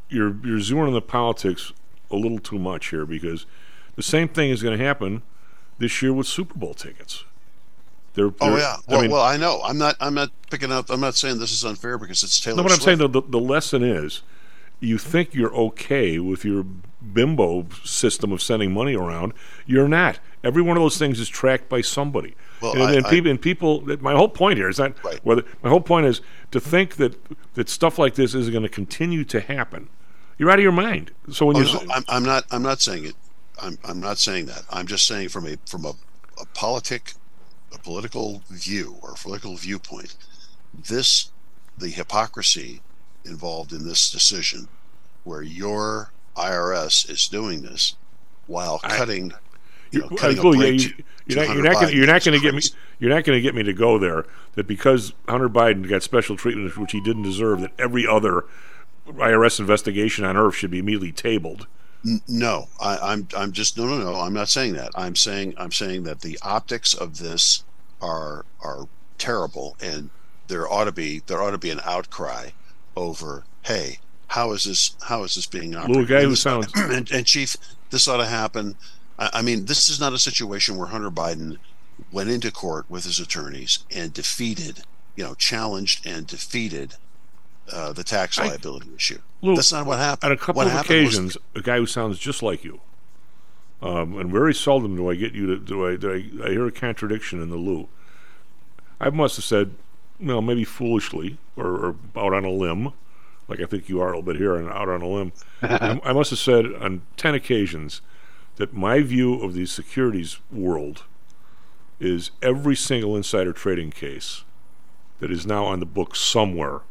you're, 0.10 0.36
you're 0.44 0.60
zooming 0.60 0.88
on 0.88 0.94
the 0.94 1.02
politics 1.02 1.72
a 2.10 2.16
little 2.16 2.40
too 2.40 2.60
much 2.60 2.90
here 2.90 3.06
because 3.06 3.46
the 3.96 4.04
same 4.04 4.28
thing 4.28 4.50
is 4.50 4.62
going 4.62 4.78
to 4.78 4.84
happen 4.84 5.22
this 5.78 6.02
year 6.02 6.14
with 6.14 6.28
Super 6.28 6.58
Bowl 6.58 6.74
tickets. 6.74 7.24
They're, 8.14 8.28
Oh 8.42 8.50
they're- 8.50 8.60
yeah. 8.60 8.76
I 8.76 8.92
Well, 8.92 9.02
mean, 9.02 9.12
well, 9.12 9.22
I 9.24 9.38
know. 9.38 9.62
I'm 9.64 9.78
not. 9.78 9.96
I'm 10.00 10.14
not 10.14 10.30
picking 10.50 10.72
up. 10.72 10.90
I'm 10.90 11.00
not 11.00 11.16
saying 11.16 11.40
this 11.40 11.52
is 11.52 11.64
unfair 11.64 11.98
because 11.98 12.24
it's 12.24 12.40
Taylor. 12.40 12.58
no, 12.58 12.64
but 12.64 12.72
I'm 12.72 12.80
saying 12.80 12.98
the, 12.98 13.08
the 13.08 13.22
the 13.22 13.40
lesson 13.40 13.84
is, 13.84 14.22
you 14.80 14.98
think 14.98 15.34
you're 15.34 15.54
okay 15.56 16.20
with 16.20 16.44
your 16.44 16.66
bimbo 17.14 17.68
system 17.84 18.32
of 18.32 18.42
sending 18.42 18.74
money 18.74 18.96
around. 18.96 19.34
You're 19.66 19.88
not. 19.88 20.20
Every 20.44 20.62
one 20.62 20.76
of 20.76 20.82
those 20.84 20.98
things 20.98 21.20
is 21.20 21.30
tracked 21.30 21.70
by 21.70 21.82
somebody. 21.82 22.36
Well, 22.62 22.74
and, 22.74 22.84
I- 22.84 22.94
and 22.96 23.06
I- 23.06 23.10
people, 23.10 23.32
and 23.32 23.42
people. 23.42 23.82
My 24.02 24.14
whole 24.14 24.28
point 24.30 24.58
here 24.58 24.70
is 24.70 24.78
that 24.78 25.02
Right. 25.04 25.20
whether 25.24 25.44
my 25.64 25.70
whole 25.70 25.82
point 25.82 26.06
is 26.08 26.22
to 26.52 26.60
think 26.60 26.96
that 26.98 27.16
that 27.54 27.70
stuff 27.70 27.98
like 27.98 28.16
this 28.16 28.34
is 28.36 28.50
going 28.50 28.64
to 28.64 28.70
continue 28.70 29.24
to 29.26 29.40
happen. 29.40 29.88
You're 30.38 30.50
out 30.50 30.58
of 30.60 30.64
your 30.64 30.72
mind. 30.72 31.12
So 31.32 31.46
when 31.46 31.56
Oh, 31.58 31.60
you 31.60 31.66
no, 31.88 31.94
I'm, 31.94 32.04
I'm 32.10 32.24
not. 32.26 32.46
I'm 32.52 32.64
not 32.64 32.82
saying 32.82 33.06
it. 33.06 33.16
I'm. 33.62 33.78
I'm 33.86 34.00
not 34.02 34.18
saying 34.18 34.48
that. 34.48 34.64
I'm 34.70 34.88
just 34.88 35.08
saying 35.08 35.30
from 35.30 35.46
a 35.48 35.56
from 35.68 35.86
a, 35.86 35.94
a 36.42 36.46
politic, 36.56 37.14
a 37.74 37.78
political 37.80 38.44
view 38.50 38.98
or 39.02 39.12
a 39.12 39.16
political 39.16 39.56
viewpoint, 39.56 40.16
this, 40.74 41.32
the 41.78 41.90
hypocrisy 41.90 42.82
involved 43.26 43.72
in 43.72 43.86
this 43.86 44.12
decision, 44.12 44.68
where 45.24 45.42
your 45.42 46.12
IRS 46.36 47.10
is 47.10 47.28
doing 47.28 47.62
this 47.62 47.96
while 48.48 48.80
cutting. 48.80 49.34
You 49.92 50.02
know, 50.02 50.10
cutting 50.10 50.38
yeah, 50.60 50.68
you, 50.68 51.04
you're 51.26 51.46
not, 51.46 51.56
you're 51.56 51.64
not 51.64 51.74
gonna, 51.74 51.92
you're 51.92 52.08
not 52.08 52.24
going 52.24 52.40
to 52.40 52.44
get 52.44 52.56
me 52.56 52.62
you're 53.00 53.10
not 53.10 53.26
going 53.26 53.38
to 53.38 53.42
get 53.42 53.54
me 53.54 53.64
to 53.64 53.74
go 53.74 53.98
there 53.98 54.26
that 54.54 54.66
because 54.66 55.14
Hunter 55.28 55.50
Biden 55.50 55.88
got 55.88 56.02
special 56.02 56.38
treatment 56.38 56.78
which 56.78 56.94
he 56.94 57.02
didn't 57.02 57.24
deserve 57.24 57.60
that 57.60 57.72
every 57.78 58.08
other 58.08 58.46
IRS 59.08 59.60
investigation 59.60 60.24
on 60.24 60.38
earth 60.38 60.56
should 60.56 60.72
be 60.72 60.80
immediately 60.80 61.12
tabled. 61.12 61.68
No, 62.28 62.68
I, 62.80 62.98
I'm 62.98 63.28
I'm 63.38 63.52
just 63.52 63.78
no 63.78 63.86
no 63.86 63.98
no. 64.00 64.16
I'm 64.20 64.34
not 64.34 64.50
saying 64.50 64.74
that. 64.74 64.92
I'm 64.96 65.16
saying 65.16 65.54
I'm 65.58 65.72
saying 65.72 66.04
that 66.04 66.22
the 66.22 66.40
optics 66.42 66.94
of 66.94 67.20
this 67.20 67.64
are 68.02 68.46
are 68.64 68.88
terrible, 69.18 69.76
and 69.82 70.10
there 70.48 70.68
ought 70.72 70.86
to 70.86 70.92
be 70.92 71.22
there 71.28 71.42
ought 71.42 71.52
to 71.52 71.58
be 71.60 71.70
an 71.70 71.82
outcry 71.86 72.50
over. 72.96 73.44
Hey, 73.64 74.00
how 74.28 74.52
is 74.54 74.64
this 74.64 74.96
how 75.04 75.24
is 75.24 75.36
this 75.36 75.46
being 75.46 75.76
operated? 75.76 75.96
Little 76.10 76.18
guy 76.20 76.24
who 76.24 76.36
sounds- 76.36 76.72
and, 76.76 77.12
and 77.12 77.26
chief, 77.28 77.56
this 77.92 78.08
ought 78.08 78.18
to 78.18 78.26
happen. 78.26 78.76
I, 79.20 79.30
I 79.36 79.42
mean, 79.44 79.66
this 79.66 79.88
is 79.88 80.00
not 80.00 80.14
a 80.14 80.18
situation 80.20 80.78
where 80.78 80.88
Hunter 80.88 81.12
Biden 81.12 81.58
went 82.12 82.32
into 82.32 82.52
court 82.52 82.90
with 82.90 83.04
his 83.04 83.20
attorneys 83.20 83.86
and 83.92 84.12
defeated, 84.12 84.82
you 85.16 85.24
know, 85.24 85.36
challenged 85.36 86.06
and 86.08 86.26
defeated 86.26 86.96
uh, 87.72 87.94
the 87.94 88.04
tax 88.04 88.38
I- 88.40 88.48
liability 88.48 88.90
issue. 88.96 89.20
Lou, 89.42 89.56
That's 89.56 89.72
not 89.74 89.86
what 89.88 89.98
happened. 89.98 90.32
On 90.32 90.32
a 90.32 90.38
couple 90.38 90.56
What 90.60 90.68
of 90.68 90.74
happened 90.74 91.06
was- 91.06 91.16
occasions, 91.16 91.38
a 91.56 91.62
guy 91.62 91.78
who 91.78 91.86
sounds 91.88 92.20
just 92.20 92.44
like 92.44 92.64
you, 92.64 92.80
um, 93.82 94.18
and 94.18 94.32
very 94.32 94.54
seldom 94.54 94.96
do 94.96 95.10
I 95.10 95.16
get 95.16 95.34
you 95.34 95.48
to 95.48 95.58
do 95.58 95.88
I, 95.88 95.96
do 95.96 96.12
I, 96.12 96.48
I 96.48 96.50
hear 96.52 96.68
a 96.68 96.72
contradiction 96.72 97.42
in 97.42 97.50
the 97.50 97.56
Lou. 97.58 97.88
I 99.00 99.10
must 99.10 99.36
have 99.38 99.46
said, 99.46 99.74
well, 100.20 100.42
maybe 100.44 100.64
foolishly 100.64 101.38
or, 101.56 101.66
or 101.66 101.96
out 102.16 102.34
on 102.34 102.46
a 102.46 102.52
limb, 102.52 102.94
like 103.48 103.60
I 103.60 103.66
think 103.66 103.90
you 103.90 104.00
are 104.00 104.10
a 104.14 104.18
little 104.18 104.22
bit 104.22 104.36
here 104.36 104.56
and 104.56 104.70
out 104.70 104.88
on 104.90 105.02
a 105.02 105.08
limb. 105.08 105.34
I, 105.64 106.00
I 106.04 106.14
must 106.14 106.30
have 106.30 106.38
said 106.40 106.66
on 106.80 107.02
ten 107.18 107.34
occasions 107.34 108.02
that 108.58 108.74
my 108.74 109.02
view 109.02 109.42
of 109.42 109.56
the 109.56 109.66
securities 109.66 110.38
world 110.52 111.04
is 112.00 112.30
every 112.44 112.76
single 112.76 113.16
insider 113.16 113.54
trading 113.54 113.90
case 113.90 114.44
that 115.20 115.32
is 115.32 115.48
now 115.48 115.66
on 115.66 115.80
the 115.80 115.86
books 115.88 116.20
somewhere 116.20 116.82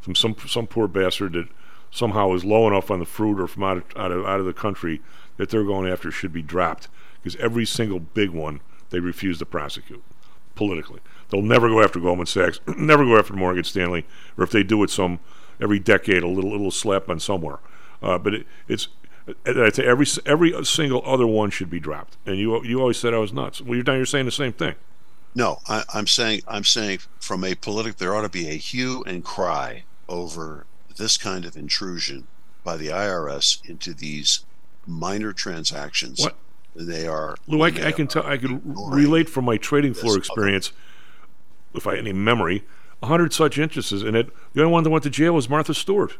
from 0.00 0.14
some 0.14 0.36
some 0.46 0.66
poor 0.66 0.88
bastard 0.88 1.32
that 1.34 1.48
somehow 1.90 2.32
is 2.32 2.44
low 2.44 2.66
enough 2.66 2.90
on 2.90 2.98
the 2.98 3.06
fruit 3.06 3.40
or 3.40 3.46
from 3.46 3.64
out 3.64 3.76
of, 3.78 3.84
out 3.96 4.12
of 4.12 4.26
out 4.26 4.40
of 4.40 4.46
the 4.46 4.52
country 4.52 5.00
that 5.36 5.50
they're 5.50 5.64
going 5.64 5.88
after 5.90 6.10
should 6.10 6.32
be 6.32 6.42
dropped 6.42 6.88
because 7.22 7.36
every 7.36 7.64
single 7.64 8.00
big 8.00 8.30
one 8.30 8.60
they 8.90 9.00
refuse 9.00 9.38
to 9.38 9.46
prosecute 9.46 10.02
politically. 10.54 11.00
They'll 11.30 11.42
never 11.42 11.68
go 11.68 11.82
after 11.82 12.00
Goldman 12.00 12.26
Sachs, 12.26 12.60
never 12.76 13.04
go 13.04 13.18
after 13.18 13.34
Morgan 13.34 13.64
Stanley, 13.64 14.06
or 14.36 14.44
if 14.44 14.50
they 14.50 14.62
do 14.62 14.82
it, 14.82 14.90
some 14.90 15.20
every 15.60 15.78
decade 15.78 16.22
a 16.22 16.28
little 16.28 16.50
little 16.50 16.70
slap 16.70 17.08
on 17.08 17.20
somewhere. 17.20 17.58
Uh, 18.02 18.18
but 18.18 18.34
it, 18.34 18.46
it's 18.68 18.88
every 19.44 20.06
every 20.26 20.64
single 20.64 21.02
other 21.04 21.26
one 21.26 21.50
should 21.50 21.70
be 21.70 21.80
dropped. 21.80 22.16
And 22.26 22.36
you 22.38 22.62
you 22.64 22.80
always 22.80 22.96
said 22.96 23.14
I 23.14 23.18
was 23.18 23.32
nuts. 23.32 23.60
Well, 23.60 23.76
you're 23.76 23.84
now 23.84 23.94
you're 23.94 24.06
saying 24.06 24.26
the 24.26 24.32
same 24.32 24.52
thing. 24.52 24.74
No, 25.38 25.60
I, 25.68 25.84
I'm 25.94 26.08
saying 26.08 26.42
I'm 26.48 26.64
saying 26.64 26.98
from 27.20 27.44
a 27.44 27.54
political, 27.54 27.96
there 27.96 28.12
ought 28.12 28.22
to 28.22 28.28
be 28.28 28.48
a 28.48 28.54
hue 28.54 29.04
and 29.06 29.24
cry 29.24 29.84
over 30.08 30.66
this 30.96 31.16
kind 31.16 31.44
of 31.44 31.56
intrusion 31.56 32.26
by 32.64 32.76
the 32.76 32.88
IRS 32.88 33.64
into 33.64 33.94
these 33.94 34.44
minor 34.84 35.32
transactions. 35.32 36.18
What? 36.18 36.34
They 36.74 37.06
are. 37.06 37.36
Lou, 37.46 37.62
I, 37.62 37.68
I 37.68 37.92
can 37.92 38.08
tell 38.08 38.26
I 38.26 38.36
can 38.36 38.60
relate 38.64 39.28
from 39.28 39.44
my 39.44 39.58
trading 39.58 39.94
floor 39.94 40.18
experience, 40.18 40.72
if 41.72 41.86
I 41.86 41.90
had 41.90 42.00
any 42.00 42.12
memory, 42.12 42.64
a 43.00 43.06
hundred 43.06 43.32
such 43.32 43.58
instances, 43.58 44.02
and 44.02 44.16
it 44.16 44.30
the 44.54 44.62
only 44.62 44.72
one 44.72 44.82
that 44.82 44.90
went 44.90 45.04
to 45.04 45.10
jail 45.10 45.34
was 45.34 45.48
Martha 45.48 45.72
Stewart. 45.72 46.18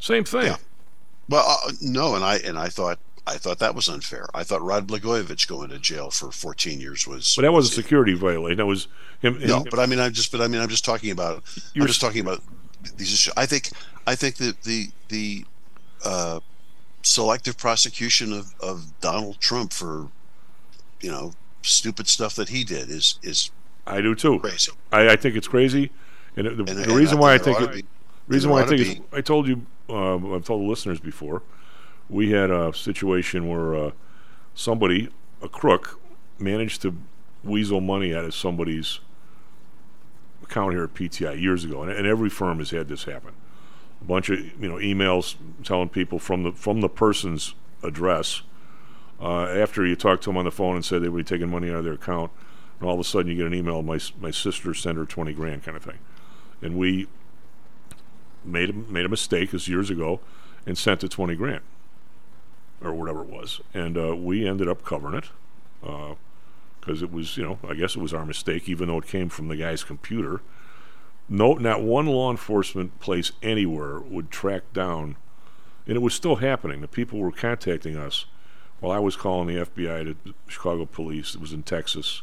Same 0.00 0.24
thing. 0.24 0.56
Well, 1.28 1.44
uh, 1.46 1.70
no, 1.80 2.16
and 2.16 2.24
I 2.24 2.38
and 2.38 2.58
I 2.58 2.68
thought 2.68 2.98
I 3.26 3.38
thought 3.38 3.58
that 3.58 3.74
was 3.74 3.88
unfair. 3.88 4.26
I 4.34 4.44
thought 4.44 4.62
Rod 4.62 4.86
Blagojevich 4.86 5.48
going 5.48 5.70
to 5.70 5.78
jail 5.78 6.10
for 6.10 6.30
14 6.30 6.80
years 6.80 7.06
was. 7.06 7.34
But 7.34 7.42
that 7.42 7.52
was 7.52 7.70
a 7.70 7.74
security 7.74 8.14
violation. 8.14 8.58
That 8.58 8.66
was 8.66 8.86
him. 9.20 9.38
No, 9.44 9.58
him- 9.60 9.66
but 9.70 9.80
I 9.80 9.86
mean, 9.86 9.98
I'm 9.98 10.12
just, 10.12 10.30
but 10.30 10.40
I 10.40 10.46
mean, 10.48 10.60
I'm 10.60 10.68
just 10.68 10.84
talking 10.84 11.10
about. 11.10 11.42
You're 11.74 11.82
I'm 11.84 11.88
just 11.88 12.00
talking 12.00 12.20
about 12.20 12.40
these 12.96 13.12
issues. 13.12 13.32
I 13.36 13.46
think, 13.46 13.70
I 14.06 14.14
think 14.14 14.36
that 14.36 14.62
the 14.62 14.88
the 15.08 15.44
uh, 16.04 16.38
selective 17.02 17.56
prosecution 17.58 18.32
of, 18.32 18.54
of 18.60 19.00
Donald 19.00 19.40
Trump 19.40 19.72
for, 19.72 20.08
you 21.00 21.10
know, 21.10 21.32
stupid 21.62 22.06
stuff 22.08 22.34
that 22.36 22.48
he 22.50 22.62
did 22.64 22.88
is 22.90 23.18
is 23.22 23.50
I 23.86 24.00
do 24.00 24.14
too. 24.14 24.38
Crazy. 24.40 24.72
I, 24.92 25.10
I 25.10 25.16
think 25.16 25.34
it's 25.36 25.48
crazy, 25.48 25.90
and 26.36 26.46
the, 26.46 26.50
the 26.50 26.70
And- 26.70 26.80
and 26.80 26.92
reason 26.92 27.18
I 27.18 27.20
why 27.20 27.34
I 27.34 27.38
think 27.38 27.56
think 27.56 27.58
there 27.58 27.68
ought 27.68 27.74
it, 27.78 27.82
be- 28.28 28.34
reason 28.34 28.50
why 28.50 28.62
I 28.62 28.66
think 28.66 28.80
it's, 28.80 29.00
I 29.12 29.20
told 29.20 29.48
you, 29.48 29.66
um, 29.88 30.32
I've 30.32 30.44
told 30.44 30.62
the 30.64 30.68
listeners 30.68 31.00
before, 31.00 31.42
we 32.08 32.30
had 32.30 32.50
a 32.50 32.72
situation 32.72 33.48
where 33.48 33.74
uh, 33.74 33.90
somebody, 34.54 35.08
a 35.42 35.48
crook, 35.48 36.00
managed 36.38 36.82
to 36.82 36.96
weasel 37.42 37.80
money 37.80 38.14
out 38.14 38.24
of 38.24 38.34
somebody's 38.34 39.00
account 40.42 40.72
here 40.72 40.84
at 40.84 40.94
PTI 40.94 41.40
years 41.40 41.64
ago, 41.64 41.82
and, 41.82 41.90
and 41.90 42.06
every 42.06 42.30
firm 42.30 42.58
has 42.58 42.70
had 42.70 42.88
this 42.88 43.04
happen. 43.04 43.32
A 44.00 44.04
bunch 44.04 44.28
of 44.30 44.38
you 44.38 44.68
know 44.68 44.76
emails 44.76 45.36
telling 45.64 45.88
people 45.88 46.18
from 46.18 46.42
the 46.42 46.52
from 46.52 46.80
the 46.80 46.88
person's 46.88 47.54
address. 47.82 48.42
Uh, 49.18 49.44
after 49.44 49.86
you 49.86 49.96
talk 49.96 50.20
to 50.20 50.28
them 50.28 50.36
on 50.36 50.44
the 50.44 50.50
phone 50.50 50.74
and 50.74 50.84
say 50.84 50.98
they 50.98 51.08
would 51.08 51.24
be 51.24 51.36
taking 51.36 51.50
money 51.50 51.70
out 51.70 51.76
of 51.76 51.84
their 51.84 51.94
account, 51.94 52.30
and 52.78 52.86
all 52.86 52.94
of 52.94 53.00
a 53.00 53.04
sudden 53.04 53.30
you 53.30 53.36
get 53.36 53.46
an 53.46 53.54
email, 53.54 53.82
my 53.82 53.98
my 54.20 54.30
sister 54.30 54.74
sent 54.74 54.98
her 54.98 55.06
twenty 55.06 55.32
grand, 55.32 55.64
kind 55.64 55.76
of 55.76 55.82
thing, 55.82 55.98
and 56.60 56.76
we 56.76 57.08
made 58.44 58.70
a, 58.70 58.72
made 58.74 59.06
a 59.06 59.08
mistake 59.08 59.50
this 59.50 59.66
years 59.66 59.90
ago 59.90 60.20
and 60.66 60.76
sent 60.76 61.00
the 61.00 61.08
twenty 61.08 61.34
grand 61.34 61.62
or 62.82 62.92
whatever 62.92 63.22
it 63.22 63.28
was, 63.28 63.60
and 63.74 63.96
uh, 63.96 64.14
we 64.14 64.46
ended 64.46 64.68
up 64.68 64.84
covering 64.84 65.14
it 65.14 65.30
because 66.80 67.02
it 67.02 67.12
was 67.12 67.36
you 67.36 67.44
know 67.44 67.58
I 67.68 67.74
guess 67.74 67.96
it 67.96 68.00
was 68.00 68.14
our 68.14 68.24
mistake, 68.24 68.68
even 68.68 68.88
though 68.88 68.98
it 68.98 69.06
came 69.06 69.28
from 69.28 69.48
the 69.48 69.56
guy's 69.56 69.84
computer. 69.84 70.40
No, 71.28 71.54
not 71.54 71.82
one 71.82 72.06
law 72.06 72.30
enforcement 72.30 73.00
place 73.00 73.32
anywhere 73.42 73.98
would 73.98 74.30
track 74.30 74.72
down, 74.72 75.16
and 75.86 75.96
it 75.96 76.02
was 76.02 76.14
still 76.14 76.36
happening. 76.36 76.80
The 76.80 76.88
people 76.88 77.18
were 77.18 77.32
contacting 77.32 77.96
us 77.96 78.26
while 78.80 78.92
I 78.92 79.00
was 79.00 79.16
calling 79.16 79.48
the 79.48 79.64
FBI 79.64 80.04
to 80.24 80.34
Chicago 80.46 80.86
police. 80.86 81.34
It 81.34 81.40
was 81.40 81.52
in 81.52 81.62
Texas. 81.64 82.22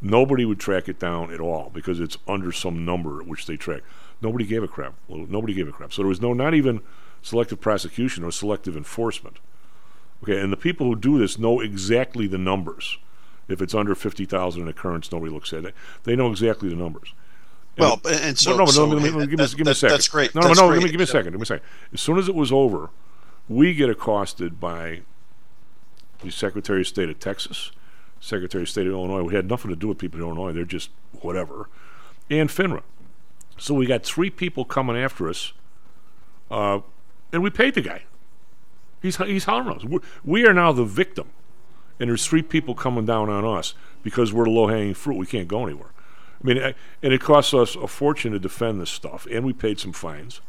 Nobody 0.00 0.44
would 0.44 0.58
track 0.58 0.88
it 0.88 0.98
down 0.98 1.32
at 1.32 1.40
all 1.40 1.70
because 1.72 2.00
it's 2.00 2.18
under 2.26 2.50
some 2.50 2.84
number 2.84 3.20
at 3.20 3.26
which 3.26 3.46
they 3.46 3.56
track. 3.56 3.82
Nobody 4.20 4.44
gave 4.44 4.62
a 4.62 4.68
crap. 4.68 4.94
Nobody 5.08 5.54
gave 5.54 5.68
a 5.68 5.72
crap. 5.72 5.92
So 5.92 6.02
there 6.02 6.08
was 6.08 6.20
no, 6.20 6.32
not 6.32 6.54
even 6.54 6.80
selective 7.22 7.60
prosecution 7.60 8.24
or 8.24 8.32
selective 8.32 8.76
enforcement. 8.76 9.38
Okay, 10.22 10.38
and 10.40 10.52
the 10.52 10.56
people 10.56 10.86
who 10.86 10.94
do 10.96 11.18
this 11.18 11.38
know 11.38 11.60
exactly 11.60 12.26
the 12.26 12.38
numbers. 12.38 12.98
If 13.48 13.60
it's 13.60 13.74
under 13.74 13.94
50,000 13.94 14.62
in 14.62 14.68
occurrence, 14.68 15.10
nobody 15.10 15.32
looks 15.32 15.52
at 15.52 15.64
it. 15.64 15.74
They 16.04 16.14
know 16.14 16.30
exactly 16.30 16.68
the 16.68 16.76
numbers. 16.76 17.12
Well, 17.76 18.00
and 18.08 18.38
so- 18.38 18.52
no, 18.52 18.58
no, 18.58 18.66
so 18.66 18.84
let 18.86 19.02
me, 19.02 19.10
let 19.10 19.14
me- 19.14 19.20
that- 19.20 19.26
give 19.30 19.38
me, 19.38 19.44
that- 19.44 19.64
me 19.66 19.70
a 19.70 19.74
second. 19.74 19.94
that's 19.94 20.08
great. 20.08 20.34
No, 20.34 20.42
no, 20.42 20.48
That's 20.48 20.60
no. 20.60 20.68
great. 20.68 20.76
Give 20.76 20.84
me, 20.84 20.90
give 20.92 20.98
me 21.00 21.04
a 21.04 21.06
second. 21.06 21.32
Give 21.32 21.40
me 21.40 21.42
a 21.42 21.46
second. 21.46 21.64
As 21.92 22.00
soon 22.00 22.18
as 22.18 22.28
it 22.28 22.34
was 22.34 22.52
over, 22.52 22.90
we 23.48 23.74
get 23.74 23.90
accosted 23.90 24.60
by 24.60 25.00
the 26.22 26.30
Secretary 26.30 26.82
of 26.82 26.86
State 26.86 27.08
of 27.08 27.18
Texas, 27.18 27.72
Secretary 28.20 28.62
of 28.62 28.68
State 28.68 28.86
of 28.86 28.92
Illinois. 28.92 29.22
We 29.24 29.34
had 29.34 29.48
nothing 29.48 29.70
to 29.70 29.76
do 29.76 29.88
with 29.88 29.98
people 29.98 30.20
in 30.20 30.24
Illinois. 30.26 30.52
They're 30.52 30.64
just 30.64 30.90
whatever, 31.20 31.68
and 32.30 32.48
FINRA. 32.48 32.82
So 33.58 33.74
we 33.74 33.86
got 33.86 34.04
three 34.04 34.30
people 34.30 34.64
coming 34.64 34.96
after 34.96 35.28
us, 35.28 35.52
uh, 36.50 36.80
and 37.32 37.42
we 37.42 37.50
paid 37.50 37.74
the 37.74 37.80
guy. 37.80 38.04
He's 39.02 39.16
he's 39.16 39.46
us. 39.48 39.84
We're, 39.84 40.00
we 40.24 40.46
are 40.46 40.54
now 40.54 40.72
the 40.72 40.84
victim, 40.84 41.28
and 42.00 42.08
there's 42.08 42.26
three 42.26 42.42
people 42.42 42.74
coming 42.74 43.04
down 43.04 43.28
on 43.28 43.44
us 43.44 43.74
because 44.02 44.32
we're 44.32 44.46
low 44.46 44.68
hanging 44.68 44.94
fruit. 44.94 45.16
We 45.18 45.26
can't 45.26 45.48
go 45.48 45.64
anywhere. 45.66 45.90
I 46.42 46.46
mean, 46.46 46.58
I- 46.62 46.74
and 47.02 47.12
it 47.12 47.20
costs 47.20 47.52
us 47.52 47.74
a 47.76 47.86
fortune 47.88 48.32
to 48.32 48.38
defend 48.38 48.80
this 48.80 48.90
stuff, 48.90 49.26
and 49.30 49.44
we 49.44 49.52
paid 49.52 49.80
some 49.80 49.92
fines. 49.92 50.40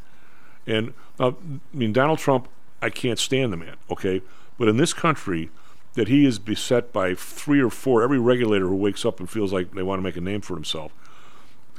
And 0.68 0.94
uh, 1.20 1.30
I 1.32 1.34
mean, 1.74 1.92
Donald 1.92 2.20
Trump, 2.20 2.48
I 2.82 2.90
can't 2.90 3.20
stand 3.20 3.52
the 3.52 3.58
man, 3.58 3.76
okay? 3.90 4.22
But 4.58 4.68
in 4.68 4.78
this 4.78 4.94
country, 4.94 5.50
that 5.96 6.08
he 6.08 6.26
is 6.26 6.40
beset 6.40 6.94
by 6.94 7.14
three 7.16 7.62
or 7.62 7.70
four, 7.70 8.02
every 8.02 8.20
regulator 8.20 8.68
who 8.68 8.76
wakes 8.76 9.06
up 9.06 9.20
and 9.20 9.30
feels 9.30 9.52
like 9.52 9.74
they 9.74 9.84
want 9.84 10.00
to 10.00 10.04
make 10.04 10.16
a 10.16 10.22
name 10.22 10.42
for 10.42 10.56
himself 10.56 10.92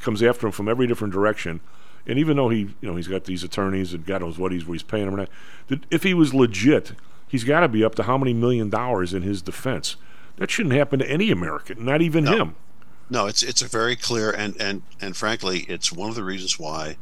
comes 0.00 0.22
after 0.22 0.46
him 0.46 0.52
from 0.52 0.68
every 0.68 0.86
different 0.86 1.14
direction. 1.14 1.60
And 2.06 2.18
even 2.18 2.36
though 2.36 2.50
he, 2.50 2.58
you 2.58 2.74
know, 2.82 2.96
he's 2.96 3.08
got 3.08 3.24
these 3.24 3.44
attorneys 3.44 3.94
and 3.94 4.04
God 4.04 4.20
knows 4.20 4.38
what 4.38 4.52
he's, 4.52 4.66
what 4.66 4.74
he's 4.74 4.82
paying 4.82 5.10
them, 5.10 5.26
that 5.68 5.80
if 5.90 6.02
he 6.02 6.12
was 6.12 6.34
legit, 6.34 6.92
he's 7.28 7.44
got 7.44 7.60
to 7.60 7.68
be 7.68 7.82
up 7.82 7.94
to 7.96 8.02
how 8.02 8.18
many 8.18 8.34
million 8.34 8.68
dollars 8.70 9.14
in 9.14 9.22
his 9.22 9.40
defense. 9.42 9.96
That 10.36 10.50
shouldn't 10.50 10.74
happen 10.74 10.98
to 10.98 11.10
any 11.10 11.30
American, 11.30 11.84
not 11.84 12.02
even 12.02 12.26
him. 12.26 12.56
No, 13.08 13.26
it's 13.26 13.42
it's 13.42 13.62
a 13.62 13.68
very 13.68 13.96
clear 13.96 14.30
and 14.30 14.60
and 14.60 14.82
and 15.00 15.16
frankly, 15.16 15.60
it's 15.68 15.92
one 15.92 16.08
of 16.08 16.14
the 16.14 16.24
reasons 16.24 16.58
why 16.58 16.96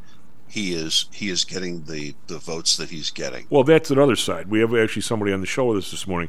he 0.48 0.74
is 0.74 1.06
he 1.12 1.30
is 1.30 1.44
getting 1.44 1.84
the 1.84 2.14
the 2.26 2.38
votes 2.38 2.76
that 2.76 2.90
he's 2.90 3.10
getting. 3.10 3.46
Well, 3.48 3.64
that's 3.64 3.90
another 3.90 4.16
side. 4.16 4.48
We 4.48 4.60
have 4.60 4.74
actually 4.74 5.02
somebody 5.02 5.32
on 5.32 5.40
the 5.40 5.46
show 5.46 5.66
with 5.66 5.78
us 5.78 5.90
this 5.90 6.06
morning 6.06 6.28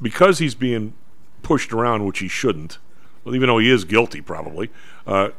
because 0.00 0.38
he's 0.38 0.54
being 0.54 0.94
pushed 1.42 1.72
around, 1.72 2.04
which 2.04 2.18
he 2.18 2.28
shouldn't. 2.28 2.78
Well, 3.24 3.34
even 3.34 3.48
though 3.48 3.58
he 3.58 3.70
is 3.70 3.84
guilty, 3.84 4.20
probably 4.20 4.70
uh, 5.06 5.30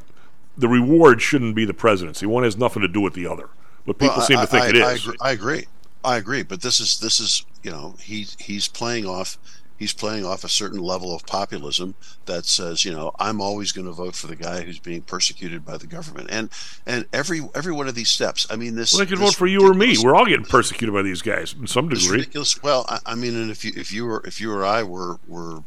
the 0.58 0.68
reward 0.68 1.22
shouldn't 1.22 1.56
be 1.56 1.66
the 1.66 1.74
presidency. 1.74 2.26
One 2.26 2.44
has 2.44 2.58
nothing 2.58 2.82
to 2.82 2.88
do 2.88 3.02
with 3.02 3.14
the 3.14 3.28
other, 3.28 3.50
but 3.86 3.98
people 4.00 4.18
Well, 4.18 4.26
seem 4.26 4.38
I- 4.40 4.42
to 4.46 4.48
think 4.48 4.64
I, 4.64 4.70
it 4.70 4.76
I 4.78 4.92
is. 4.94 5.04
agree, 5.06 5.18
I 5.22 5.32
agree. 5.32 5.66
I 6.04 6.18
agree. 6.18 6.44
But 6.44 6.62
this 6.62 6.80
is 6.80 7.00
this 7.00 7.20
is 7.20 7.46
you 7.64 7.72
know 7.72 7.96
he 8.02 8.28
he's 8.40 8.68
playing 8.68 9.06
off 9.06 9.38
he's 9.78 9.94
playing 9.94 10.26
off 10.26 10.44
a 10.44 10.50
certain 10.50 10.80
level 10.80 11.14
of 11.14 11.26
populism 11.26 11.94
that 12.26 12.46
says 12.46 12.86
you 12.86 12.92
know 12.92 13.12
I'm 13.20 13.42
always 13.42 13.72
going 13.72 13.86
to 13.88 13.92
vote 13.94 14.16
for 14.16 14.28
the 14.28 14.36
guy 14.36 14.62
who's 14.62 14.80
being 14.80 15.02
persecuted 15.02 15.66
by 15.66 15.78
the 15.78 15.88
government 15.88 16.30
and 16.32 16.50
and 16.86 17.06
every 17.12 17.42
every 17.54 17.74
one 17.74 17.88
of 17.88 17.96
these 17.96 18.10
steps. 18.10 18.48
I 18.50 18.56
mean 18.56 18.76
this. 18.76 18.94
Well, 18.94 19.00
they 19.00 19.06
could 19.10 19.20
vote 19.20 19.36
for 19.36 19.48
you 19.48 19.62
or 19.70 19.74
me. 19.74 19.98
We're 20.02 20.16
all 20.16 20.26
getting 20.26 20.46
persecuted 20.46 20.94
by 20.94 21.02
these 21.02 21.22
guys 21.22 21.54
in 21.60 21.68
some 21.68 21.90
degree. 21.90 22.20
ridiculous. 22.20 22.62
Well, 22.64 22.86
I, 22.88 23.00
I 23.06 23.16
mean, 23.16 23.36
and 23.36 23.52
if 23.52 23.66
you 23.66 23.74
if 23.76 23.92
you 23.92 24.06
were 24.06 24.22
if 24.26 24.40
you 24.40 24.52
or 24.54 24.64
I 24.66 24.84
were 24.84 25.20
were 25.28 25.64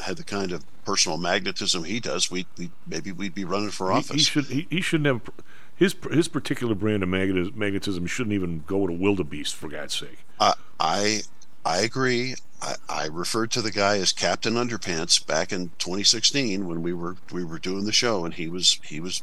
had 0.00 0.16
the 0.16 0.24
kind 0.24 0.52
of 0.52 0.64
personal 0.84 1.18
magnetism 1.18 1.84
he 1.84 2.00
does, 2.00 2.30
we 2.30 2.46
we 2.56 2.70
maybe 2.86 3.12
we'd 3.12 3.34
be 3.34 3.44
running 3.44 3.70
for 3.70 3.92
office. 3.92 4.16
he 4.16 4.18
should. 4.18 4.46
He, 4.46 4.66
he 4.70 4.80
shouldn't 4.80 5.06
have. 5.06 5.34
His 5.76 5.94
his 6.10 6.28
particular 6.28 6.74
brand 6.74 7.02
of 7.02 7.08
magnetism 7.08 8.06
shouldn't 8.06 8.34
even 8.34 8.64
go 8.66 8.86
to 8.86 8.92
wildebeest 8.92 9.54
for 9.54 9.68
God's 9.68 9.96
sake. 9.96 10.18
I 10.40 10.54
I 10.80 11.20
I 11.64 11.78
agree. 11.78 12.34
I, 12.60 12.74
I 12.88 13.06
referred 13.06 13.50
to 13.52 13.62
the 13.62 13.70
guy 13.70 13.98
as 13.98 14.12
Captain 14.12 14.54
Underpants 14.54 15.24
back 15.24 15.52
in 15.52 15.70
2016 15.78 16.66
when 16.66 16.82
we 16.82 16.92
were 16.92 17.16
we 17.32 17.44
were 17.44 17.58
doing 17.58 17.84
the 17.84 17.92
show, 17.92 18.24
and 18.24 18.34
he 18.34 18.48
was 18.48 18.80
he 18.82 19.00
was, 19.00 19.22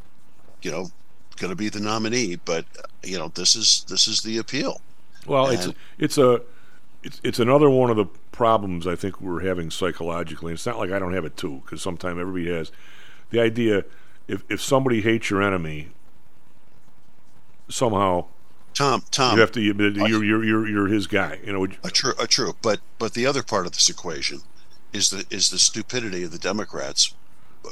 you 0.61 0.71
know, 0.71 0.91
going 1.37 1.49
to 1.49 1.55
be 1.55 1.69
the 1.69 1.79
nominee. 1.79 2.35
But 2.37 2.65
you 3.03 3.17
know, 3.17 3.29
this 3.29 3.55
is 3.55 3.85
this 3.89 4.07
is 4.07 4.21
the 4.21 4.37
appeal. 4.37 4.81
Well, 5.25 5.47
it's 5.47 5.67
it's 5.97 6.17
a 6.17 6.41
it's 7.03 7.19
it's 7.23 7.39
another 7.39 7.69
one 7.69 7.89
of 7.89 7.97
the 7.97 8.05
problems 8.35 8.85
I 8.85 8.95
think 8.95 9.19
we're 9.21 9.41
having 9.41 9.71
psychologically. 9.71 10.53
It's 10.53 10.65
not 10.65 10.77
like 10.77 10.91
I 10.91 10.99
don't 10.99 11.13
have 11.13 11.25
it 11.25 11.37
too, 11.37 11.61
because 11.63 11.81
sometimes 11.81 12.19
everybody 12.19 12.53
has 12.53 12.71
the 13.29 13.39
idea 13.39 13.85
if 14.27 14.43
if 14.49 14.61
somebody 14.61 15.01
hates 15.01 15.29
your 15.29 15.41
enemy, 15.41 15.89
somehow 17.69 18.25
Tom 18.73 19.03
Tom 19.11 19.35
you 19.35 19.41
have 19.41 19.51
to 19.53 19.61
you, 19.61 19.73
you're 19.73 20.23
you're 20.23 20.43
you're 20.43 20.67
you're 20.67 20.87
his 20.87 21.07
guy. 21.07 21.39
You 21.43 21.53
know, 21.53 21.63
you- 21.65 21.77
A 21.83 21.89
true, 21.89 22.13
a 22.19 22.27
true. 22.27 22.53
But 22.61 22.79
but 22.99 23.13
the 23.13 23.25
other 23.25 23.41
part 23.43 23.65
of 23.65 23.71
this 23.71 23.89
equation 23.89 24.41
is 24.93 25.09
the 25.09 25.25
is 25.29 25.49
the 25.49 25.59
stupidity 25.59 26.23
of 26.23 26.31
the 26.31 26.37
Democrats 26.39 27.13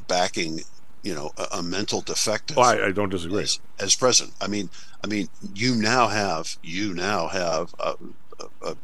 backing, 0.07 0.61
you 1.03 1.13
know, 1.13 1.31
a, 1.37 1.57
a 1.59 1.63
mental 1.63 2.01
defective. 2.01 2.57
Oh, 2.57 2.61
I, 2.61 2.87
I 2.87 2.91
don't 2.91 3.09
disagree. 3.09 3.43
As, 3.43 3.59
as 3.79 3.95
president, 3.95 4.35
I 4.41 4.47
mean, 4.47 4.69
I 5.03 5.07
mean, 5.07 5.27
you 5.53 5.75
now 5.75 6.07
have 6.07 6.57
you 6.63 6.93
now 6.93 7.27
have 7.27 7.75
a 7.79 7.95
a, 8.39 8.69
a, 8.71 8.75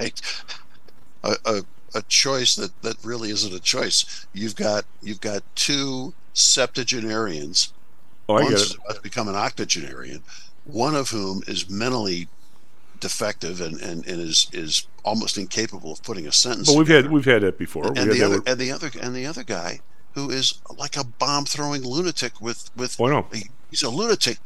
a, 0.00 1.36
a, 1.44 1.62
a 1.94 2.02
choice 2.02 2.56
that 2.56 2.80
that 2.82 2.96
really 3.04 3.30
isn't 3.30 3.52
a 3.54 3.60
choice. 3.60 4.26
You've 4.32 4.56
got 4.56 4.84
you've 5.02 5.20
got 5.20 5.42
two 5.54 6.14
septuagenarians. 6.34 7.72
Oh, 8.28 8.36
I 8.36 8.44
One's 8.44 8.74
about 8.74 8.96
to 8.96 9.02
become 9.02 9.28
an 9.28 9.34
octogenarian. 9.34 10.22
One 10.64 10.94
of 10.94 11.10
whom 11.10 11.42
is 11.46 11.68
mentally 11.68 12.28
defective 13.00 13.60
and, 13.60 13.80
and, 13.80 14.06
and 14.06 14.20
is 14.20 14.48
is 14.52 14.86
almost 15.04 15.36
incapable 15.36 15.92
of 15.92 16.02
putting 16.02 16.26
a 16.26 16.32
sentence. 16.32 16.68
But 16.68 16.78
we've 16.78 16.86
together. 16.86 17.02
had 17.04 17.12
we've 17.12 17.24
had 17.24 17.42
that 17.42 17.58
before. 17.58 17.88
and 17.88 17.98
had 17.98 18.10
the 18.10 18.22
other 18.22 18.42
and 18.46 18.58
the 18.58 18.70
other 18.72 18.90
and 19.00 19.14
the 19.14 19.26
other 19.26 19.42
guy 19.42 19.80
who 20.14 20.30
is 20.30 20.60
like 20.78 20.96
a 20.96 21.04
bomb 21.04 21.44
throwing 21.44 21.82
lunatic 21.82 22.40
with 22.40 22.70
with 22.76 22.96
Oh, 23.00 23.26
he- 23.32 23.50
he's 23.70 23.82
a 23.82 23.90
lunatic. 23.90 24.38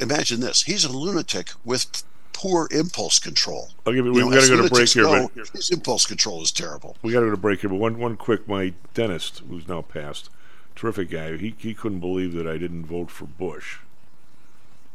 Imagine 0.00 0.40
this: 0.40 0.62
he's 0.62 0.84
a 0.84 0.92
lunatic 0.92 1.50
with 1.64 2.02
poor 2.40 2.68
impulse 2.70 3.18
control. 3.18 3.68
I'll 3.86 3.92
give. 3.92 4.06
You 4.06 4.12
We, 4.12 4.20
know, 4.20 4.28
we 4.28 4.34
got 4.34 4.44
to 4.44 4.56
go 4.56 4.62
to 4.62 4.70
break 4.70 4.88
here, 4.88 5.04
but 5.04 5.48
his 5.52 5.70
impulse 5.70 6.06
control 6.06 6.42
is 6.42 6.50
terrible. 6.50 6.96
we 7.02 7.12
got 7.12 7.20
to 7.20 7.26
go 7.26 7.30
to 7.32 7.36
break 7.36 7.60
here. 7.60 7.70
But 7.70 7.76
one 7.76 7.98
one 7.98 8.16
quick, 8.16 8.48
my 8.48 8.72
dentist, 8.94 9.42
who's 9.48 9.68
now 9.68 9.82
passed, 9.82 10.30
terrific 10.74 11.10
guy. 11.10 11.36
He 11.36 11.54
he 11.58 11.74
couldn't 11.74 12.00
believe 12.00 12.32
that 12.34 12.46
I 12.46 12.56
didn't 12.56 12.86
vote 12.86 13.10
for 13.10 13.26
Bush. 13.26 13.78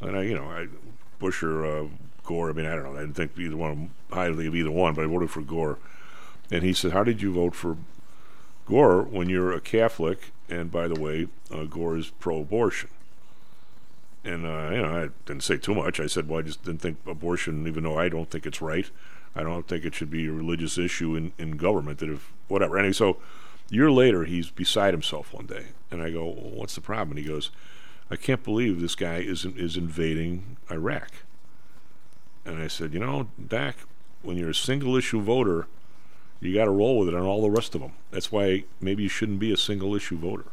And 0.02 0.18
I, 0.18 0.24
you 0.24 0.36
know, 0.36 0.46
I 0.50 0.68
Bush 1.20 1.44
or 1.44 1.66
uh, 1.66 1.86
Gore. 2.24 2.50
I 2.50 2.54
mean, 2.54 2.66
I 2.66 2.76
don't 2.76 2.84
know. 2.84 2.98
I 2.98 3.02
didn't 3.02 3.16
think 3.16 3.38
either 3.38 3.58
one 3.58 3.92
highly 4.12 4.48
of 4.48 4.56
either 4.56 4.72
one, 4.72 4.94
but 4.96 5.04
I 5.04 5.08
voted 5.08 5.30
for 5.30 5.42
Gore. 5.42 5.78
And 6.52 6.64
he 6.64 6.74
said, 6.74 6.92
"How 6.94 7.04
did 7.04 7.22
you 7.22 7.32
vote 7.32 7.54
for 7.56 7.78
Gore 8.66 9.04
when 9.04 9.30
you're 9.30 9.54
a 9.54 9.62
Catholic?" 9.62 10.32
And 10.50 10.72
by 10.72 10.88
the 10.88 11.00
way, 11.00 11.28
uh, 11.52 11.64
Gore 11.66 11.98
is 11.98 12.12
pro-abortion. 12.20 12.90
And 14.26 14.44
uh, 14.44 14.70
you 14.72 14.82
know, 14.82 15.04
I 15.04 15.10
didn't 15.28 15.44
say 15.44 15.58
too 15.58 15.76
much. 15.76 16.00
I 16.00 16.08
said, 16.08 16.28
"Well, 16.28 16.40
I 16.40 16.42
just 16.42 16.64
didn't 16.64 16.82
think 16.82 16.98
abortion, 17.06 17.68
even 17.68 17.84
though 17.84 17.98
I 17.98 18.10
don't 18.10 18.30
think 18.30 18.48
it's 18.48 18.62
right. 18.62 18.90
I 19.36 19.44
don't 19.44 19.68
think 19.68 19.86
it 19.86 19.94
should 19.94 20.10
be 20.10 20.26
a 20.26 20.32
religious 20.32 20.78
issue 20.80 21.16
in, 21.16 21.32
in 21.38 21.58
government. 21.58 22.00
That 22.00 22.10
if 22.10 22.34
whatever." 22.48 22.80
Anyway, 22.80 22.94
so 22.94 23.18
a 23.70 23.74
year 23.74 23.92
later, 23.92 24.26
he's 24.26 24.50
beside 24.50 24.96
himself 24.96 25.32
one 25.32 25.46
day, 25.46 25.68
and 25.92 26.02
I 26.02 26.10
go, 26.10 26.26
well, 26.26 26.52
"What's 26.52 26.74
the 26.74 26.82
problem?" 26.82 27.18
And 27.18 27.24
he 27.24 27.32
goes, 27.32 27.52
"I 28.10 28.16
can't 28.16 28.44
believe 28.44 28.82
this 28.82 28.96
guy 28.96 29.18
is 29.18 29.46
is 29.46 29.78
invading 29.78 30.58
Iraq." 30.72 31.12
And 32.46 32.60
I 32.60 32.68
said, 32.68 32.96
"You 32.96 33.02
know, 33.02 33.28
Dak, 33.48 33.78
when 34.24 34.38
you're 34.38 34.50
a 34.50 34.56
single 34.56 34.96
issue 34.96 35.22
voter, 35.22 35.68
you 36.40 36.52
got 36.56 36.66
to 36.66 36.72
roll 36.72 36.98
with 36.98 37.10
it 37.10 37.16
on 37.16 37.22
all 37.22 37.44
the 37.44 37.52
rest 37.52 37.76
of 37.76 37.82
them. 37.82 37.92
That's 38.10 38.32
why 38.32 38.64
maybe 38.82 39.04
you 39.04 39.10
shouldn't 39.10 39.40
be 39.40 39.54
a 39.54 39.58
single 39.58 39.94
issue 39.94 40.18
voter." 40.18 40.46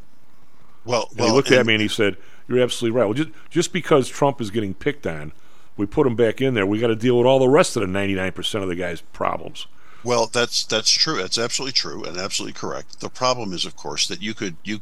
Well, 0.84 1.08
well, 1.16 1.28
he 1.28 1.32
looked 1.32 1.52
at 1.52 1.64
me 1.64 1.74
and 1.74 1.80
he 1.80 1.88
said, 1.88 2.16
"You're 2.52 2.62
absolutely 2.64 2.98
right. 2.98 3.04
Well, 3.06 3.14
just 3.14 3.30
just 3.50 3.72
because 3.72 4.08
Trump 4.08 4.40
is 4.40 4.50
getting 4.50 4.74
picked 4.74 5.06
on, 5.06 5.32
we 5.76 5.86
put 5.86 6.06
him 6.06 6.14
back 6.16 6.40
in 6.40 6.54
there. 6.54 6.66
We 6.66 6.78
got 6.78 6.88
to 6.88 6.96
deal 6.96 7.16
with 7.18 7.26
all 7.26 7.38
the 7.38 7.48
rest 7.48 7.76
of 7.76 7.80
the 7.82 7.88
99% 7.88 8.62
of 8.62 8.68
the 8.68 8.76
guy's 8.76 9.00
problems." 9.00 9.66
Well, 10.04 10.26
that's 10.26 10.64
that's 10.64 10.90
true. 10.90 11.16
That's 11.18 11.38
absolutely 11.38 11.72
true 11.74 12.02
and 12.04 12.16
absolutely 12.16 12.54
correct. 12.54 13.00
The 13.00 13.08
problem 13.08 13.52
is, 13.52 13.64
of 13.64 13.76
course, 13.76 14.08
that 14.08 14.20
you 14.20 14.34
could 14.34 14.56
you 14.64 14.80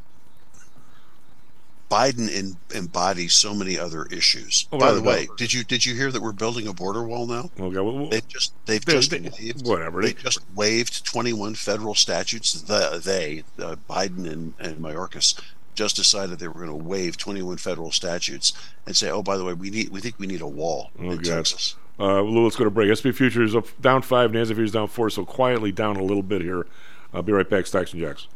Biden 1.90 2.30
in, 2.30 2.56
embodies 2.72 3.34
so 3.34 3.52
many 3.52 3.76
other 3.76 4.04
issues. 4.06 4.68
Oh, 4.70 4.78
By 4.78 4.92
the 4.92 5.02
way, 5.02 5.28
did 5.36 5.52
you 5.52 5.64
did 5.64 5.84
you 5.84 5.94
hear 5.96 6.12
that 6.12 6.22
we're 6.22 6.30
building 6.32 6.68
a 6.68 6.72
border 6.72 7.02
wall 7.02 7.26
now? 7.26 7.50
Okay, 7.58 7.80
well, 7.80 7.92
well, 7.98 8.08
They've 8.08 8.28
just 8.28 8.52
they've 8.66 8.84
They- 8.84 8.92
just 8.92 9.10
they- 9.10 9.18
waived 9.40 9.66
whatever. 9.66 10.00
They 10.00 10.12
They- 10.12 10.22
just 10.22 10.38
waived 10.54 11.04
21 11.04 11.56
federal 11.56 11.96
statutes. 11.96 12.52
The 12.52 13.00
they 13.04 13.42
uh, 13.62 13.74
Biden 13.90 14.30
and 14.30 14.54
and 14.60 14.76
Mayorkas 14.78 15.34
just 15.80 15.96
decided 15.96 16.38
they 16.38 16.46
were 16.46 16.52
going 16.66 16.66
to 16.68 16.74
waive 16.74 17.16
21 17.16 17.56
federal 17.56 17.90
statutes 17.90 18.52
and 18.84 18.94
say, 18.94 19.10
oh, 19.10 19.22
by 19.22 19.38
the 19.38 19.44
way, 19.46 19.54
we 19.54 19.70
need 19.70 19.88
we 19.88 19.98
think 19.98 20.18
we 20.18 20.26
need 20.26 20.42
a 20.42 20.46
wall 20.46 20.90
Oh, 20.98 21.10
in 21.12 21.16
God. 21.16 21.24
Texas. 21.24 21.74
Uh, 21.98 22.20
Lou, 22.20 22.44
let's 22.44 22.56
go 22.56 22.64
to 22.64 22.70
break. 22.70 22.94
SP 22.96 23.08
futures 23.14 23.56
up 23.56 23.64
down 23.80 24.02
five, 24.02 24.30
NASDAQ 24.30 24.46
futures 24.48 24.72
down 24.72 24.88
four, 24.88 25.08
so 25.08 25.24
quietly 25.24 25.72
down 25.72 25.96
a 25.96 26.02
little 26.02 26.22
bit 26.22 26.42
here. 26.42 26.66
I'll 27.14 27.22
be 27.22 27.32
right 27.32 27.48
back. 27.48 27.66
Stocks 27.66 27.92
and 27.94 28.02
Jocks. 28.02 28.26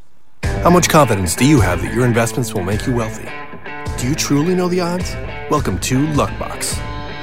How 0.42 0.70
much 0.70 0.88
confidence 0.88 1.36
do 1.36 1.46
you 1.46 1.60
have 1.60 1.82
that 1.82 1.92
your 1.94 2.06
investments 2.06 2.54
will 2.54 2.64
make 2.64 2.86
you 2.86 2.94
wealthy? 2.94 3.28
Do 3.98 4.08
you 4.08 4.14
truly 4.14 4.54
know 4.54 4.68
the 4.68 4.80
odds? 4.80 5.14
Welcome 5.50 5.78
to 5.80 6.06
Luckbox. 6.08 6.93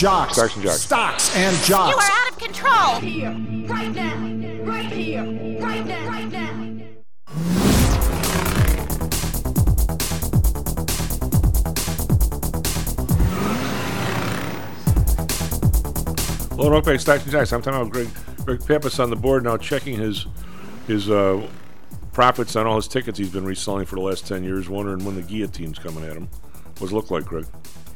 Stocks 0.00 0.38
and 0.38 0.62
jocks. 0.62 0.80
stocks 0.80 1.36
and 1.36 1.54
jocks. 1.66 1.94
You 1.94 1.98
are 1.98 2.10
out 2.10 2.30
of 2.30 2.38
control. 2.38 3.00
Here, 3.00 3.36
right 3.68 3.94
now, 3.94 4.16
right 4.64 4.86
here, 4.86 5.22
right 5.60 5.84
now, 5.84 6.08
right 6.08 6.32
now. 6.32 6.46
Hello, 16.56 16.70
Rock 16.70 16.86
Bank 16.86 16.98
Stocks 16.98 17.24
and 17.24 17.32
Jocks. 17.32 17.52
I'm 17.52 17.60
talking 17.60 17.82
about 17.82 17.92
Greg, 17.92 18.08
Greg 18.46 18.66
Pappas 18.66 18.98
on 19.00 19.10
the 19.10 19.16
board 19.16 19.44
now, 19.44 19.58
checking 19.58 19.98
his 19.98 20.24
his 20.86 21.10
uh, 21.10 21.46
profits 22.14 22.56
on 22.56 22.66
all 22.66 22.76
his 22.76 22.88
tickets 22.88 23.18
he's 23.18 23.28
been 23.28 23.44
reselling 23.44 23.84
for 23.84 23.96
the 23.96 24.02
last 24.02 24.26
10 24.26 24.44
years, 24.44 24.66
wondering 24.66 25.04
when 25.04 25.14
the 25.14 25.22
guillotine's 25.22 25.78
coming 25.78 26.04
at 26.04 26.16
him. 26.16 26.30
What's 26.78 26.90
it 26.90 26.96
look 26.96 27.10
like, 27.10 27.26
Greg? 27.26 27.44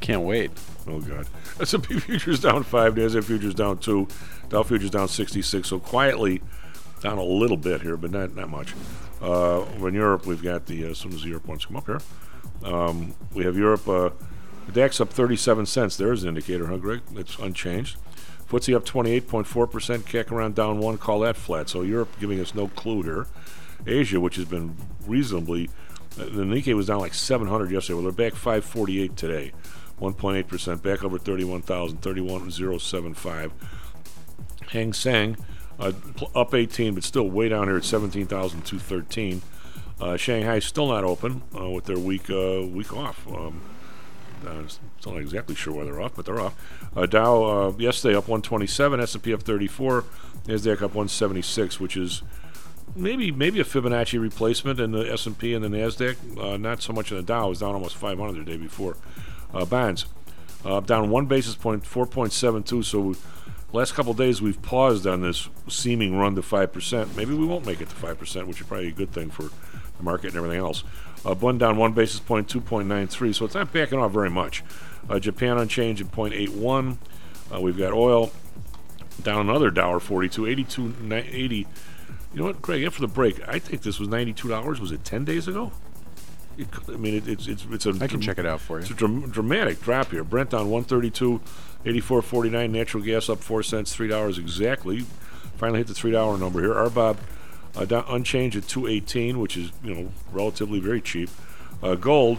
Can't 0.00 0.22
wait. 0.22 0.50
Oh, 0.86 1.00
God. 1.00 1.26
S&P 1.60 1.98
futures 1.98 2.40
down 2.40 2.62
5, 2.62 2.94
NASDAQ 2.94 3.24
futures 3.24 3.54
down 3.54 3.78
2, 3.78 4.06
Dow 4.48 4.62
futures 4.62 4.90
down 4.90 5.08
66, 5.08 5.66
so 5.66 5.78
quietly 5.78 6.42
down 7.00 7.18
a 7.18 7.24
little 7.24 7.56
bit 7.56 7.80
here, 7.82 7.96
but 7.96 8.10
not, 8.10 8.34
not 8.34 8.48
much. 8.48 8.74
Uh, 9.20 9.60
over 9.60 9.88
in 9.88 9.94
Europe, 9.94 10.26
we've 10.26 10.42
got 10.42 10.66
the, 10.66 10.84
as 10.84 10.98
soon 10.98 11.12
as 11.12 11.22
the 11.22 11.28
Europe 11.28 11.46
ones 11.46 11.64
come 11.64 11.76
up 11.76 11.86
here, 11.86 12.00
um, 12.62 13.14
we 13.32 13.44
have 13.44 13.56
Europe, 13.56 13.88
uh, 13.88 14.10
the 14.66 14.72
DAX 14.72 15.00
up 15.00 15.10
37 15.10 15.66
cents. 15.66 15.96
There's 15.96 16.22
an 16.22 16.30
indicator, 16.30 16.66
huh, 16.66 16.76
Greg? 16.76 17.00
It's 17.14 17.38
unchanged. 17.38 17.96
FTSE 18.48 18.76
up 18.76 18.84
28.4%, 18.84 20.00
CAC 20.02 20.30
around 20.30 20.54
down 20.54 20.78
1, 20.78 20.98
call 20.98 21.20
that 21.20 21.36
flat. 21.36 21.68
So 21.68 21.82
Europe 21.82 22.10
giving 22.20 22.40
us 22.40 22.54
no 22.54 22.68
clue 22.68 23.02
here. 23.02 23.26
Asia, 23.86 24.20
which 24.20 24.36
has 24.36 24.44
been 24.44 24.76
reasonably, 25.06 25.70
uh, 26.18 26.24
the 26.24 26.44
Nikkei 26.44 26.74
was 26.74 26.86
down 26.86 27.00
like 27.00 27.14
700 27.14 27.70
yesterday. 27.70 27.94
Well, 27.94 28.04
they're 28.04 28.30
back 28.30 28.34
548 28.34 29.16
today, 29.16 29.52
1.8%, 30.00 30.82
back 30.82 31.04
over 31.04 31.18
31,000, 31.18 31.98
31,075. 31.98 33.52
Hang 34.68 34.92
Seng 34.92 35.36
uh, 35.78 35.92
up 36.34 36.54
18, 36.54 36.94
but 36.94 37.04
still 37.04 37.28
way 37.28 37.48
down 37.48 37.68
here 37.68 37.76
at 37.76 37.84
17,213. 37.84 39.42
Uh, 40.00 40.16
Shanghai 40.16 40.58
still 40.58 40.88
not 40.88 41.04
open 41.04 41.42
uh, 41.58 41.70
with 41.70 41.84
their 41.84 41.98
week 41.98 42.28
uh, 42.28 42.66
week 42.66 42.92
off. 42.92 43.26
Um, 43.28 43.60
uh, 44.44 44.62
still 44.98 45.12
not 45.12 45.22
exactly 45.22 45.54
sure 45.54 45.72
why 45.72 45.84
they're 45.84 46.00
off, 46.00 46.14
but 46.16 46.26
they're 46.26 46.40
off. 46.40 46.54
Uh, 46.96 47.06
Dow 47.06 47.74
yesterday 47.78 48.14
up 48.14 48.24
127, 48.24 49.00
S&P 49.00 49.32
up 49.32 49.42
34, 49.42 50.04
Nasdaq 50.46 50.76
up 50.76 50.94
176, 50.94 51.80
which 51.80 51.96
is 51.96 52.22
maybe 52.94 53.30
maybe 53.30 53.60
a 53.60 53.64
Fibonacci 53.64 54.18
retracement 54.18 54.78
in 54.78 54.90
the 54.90 55.10
S&P 55.12 55.54
and 55.54 55.64
the 55.64 55.68
Nasdaq. 55.68 56.60
Not 56.60 56.82
so 56.82 56.92
much 56.92 57.10
in 57.10 57.16
the 57.16 57.22
Dow. 57.22 57.46
It 57.46 57.50
was 57.50 57.60
down 57.60 57.74
almost 57.74 57.96
500 57.96 58.44
the 58.44 58.50
day 58.50 58.56
before. 58.56 58.96
Uh, 59.54 59.64
bonds 59.64 60.06
uh, 60.64 60.80
down 60.80 61.10
one 61.10 61.26
basis 61.26 61.54
point, 61.54 61.84
4.72. 61.84 62.84
So 62.84 63.00
we, 63.00 63.14
last 63.72 63.94
couple 63.94 64.14
days 64.14 64.40
we've 64.42 64.60
paused 64.62 65.06
on 65.06 65.20
this 65.20 65.48
seeming 65.68 66.16
run 66.16 66.34
to 66.34 66.42
five 66.42 66.72
percent. 66.72 67.16
Maybe 67.16 67.34
we 67.34 67.46
won't 67.46 67.66
make 67.66 67.80
it 67.80 67.88
to 67.88 67.94
five 67.94 68.18
percent, 68.18 68.46
which 68.46 68.60
is 68.60 68.66
probably 68.66 68.88
a 68.88 68.92
good 68.92 69.12
thing 69.12 69.30
for 69.30 69.44
the 69.44 70.02
market 70.02 70.28
and 70.28 70.36
everything 70.36 70.58
else. 70.58 70.84
Uh, 71.24 71.34
one 71.34 71.58
down 71.58 71.76
one 71.76 71.92
basis 71.92 72.20
point, 72.20 72.48
2.93. 72.48 73.34
So 73.34 73.44
it's 73.44 73.54
not 73.54 73.72
backing 73.72 73.98
off 73.98 74.12
very 74.12 74.30
much. 74.30 74.62
Uh, 75.08 75.18
Japan 75.18 75.56
unchanged 75.56 76.02
at 76.02 76.12
0.81. 76.12 76.98
Uh, 77.52 77.60
we've 77.60 77.78
got 77.78 77.92
oil 77.92 78.30
down 79.22 79.48
another 79.48 79.70
dollar 79.70 80.00
42, 80.00 80.46
82, 80.46 80.94
80. 81.10 81.56
You 81.56 81.66
know 82.34 82.44
what, 82.46 82.60
Greg? 82.60 82.82
After 82.82 83.00
the 83.00 83.08
break, 83.08 83.46
I 83.48 83.58
think 83.60 83.82
this 83.82 84.00
was 84.00 84.08
ninety-two 84.08 84.48
dollars. 84.48 84.80
Was 84.80 84.90
it 84.90 85.04
ten 85.04 85.24
days 85.24 85.46
ago? 85.46 85.70
It, 86.56 86.68
I 86.88 86.92
mean, 86.92 87.14
it, 87.14 87.28
it's 87.28 87.46
it's 87.46 87.66
it's 87.70 87.86
a. 87.86 87.94
I 88.00 88.06
can 88.06 88.20
check 88.20 88.38
it 88.38 88.46
out 88.46 88.60
for 88.60 88.78
you. 88.78 88.82
It's 88.82 88.90
a 88.90 88.94
dram- 88.94 89.30
dramatic 89.30 89.80
drop 89.80 90.10
here. 90.10 90.24
Brent 90.24 90.50
down 90.50 90.70
one 90.70 90.84
thirty-two, 90.84 91.40
eighty-four 91.84 92.22
forty-nine. 92.22 92.70
Natural 92.70 93.02
gas 93.02 93.28
up 93.28 93.40
four 93.40 93.62
cents, 93.62 93.94
three 93.94 94.08
dollars 94.08 94.38
exactly. 94.38 95.04
Finally 95.56 95.80
hit 95.80 95.88
the 95.88 95.94
three 95.94 96.12
dollar 96.12 96.38
number 96.38 96.60
here. 96.60 96.74
RBOB 96.74 97.16
uh, 97.76 97.84
down, 97.84 98.04
unchanged 98.08 98.56
at 98.56 98.68
two 98.68 98.86
eighteen, 98.86 99.38
which 99.40 99.56
is 99.56 99.72
you 99.82 99.94
know 99.94 100.10
relatively 100.32 100.80
very 100.80 101.00
cheap. 101.00 101.30
Uh, 101.82 101.94
gold, 101.96 102.38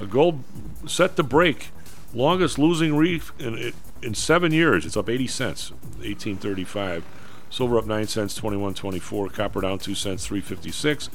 uh, 0.00 0.04
gold 0.04 0.42
set 0.86 1.16
to 1.16 1.22
break 1.22 1.68
longest 2.14 2.58
losing 2.58 2.96
reef 2.96 3.32
in 3.38 3.72
in 4.02 4.14
seven 4.14 4.52
years. 4.52 4.86
It's 4.86 4.96
up 4.96 5.08
eighty 5.08 5.26
cents, 5.26 5.72
eighteen 6.02 6.36
thirty-five. 6.36 7.04
Silver 7.50 7.78
up 7.78 7.86
nine 7.86 8.06
cents, 8.06 8.34
twenty-one 8.34 8.74
twenty-four. 8.74 9.28
Copper 9.28 9.60
down 9.60 9.78
two 9.78 9.94
cents, 9.94 10.26
three 10.26 10.40
fifty-six. 10.40 11.10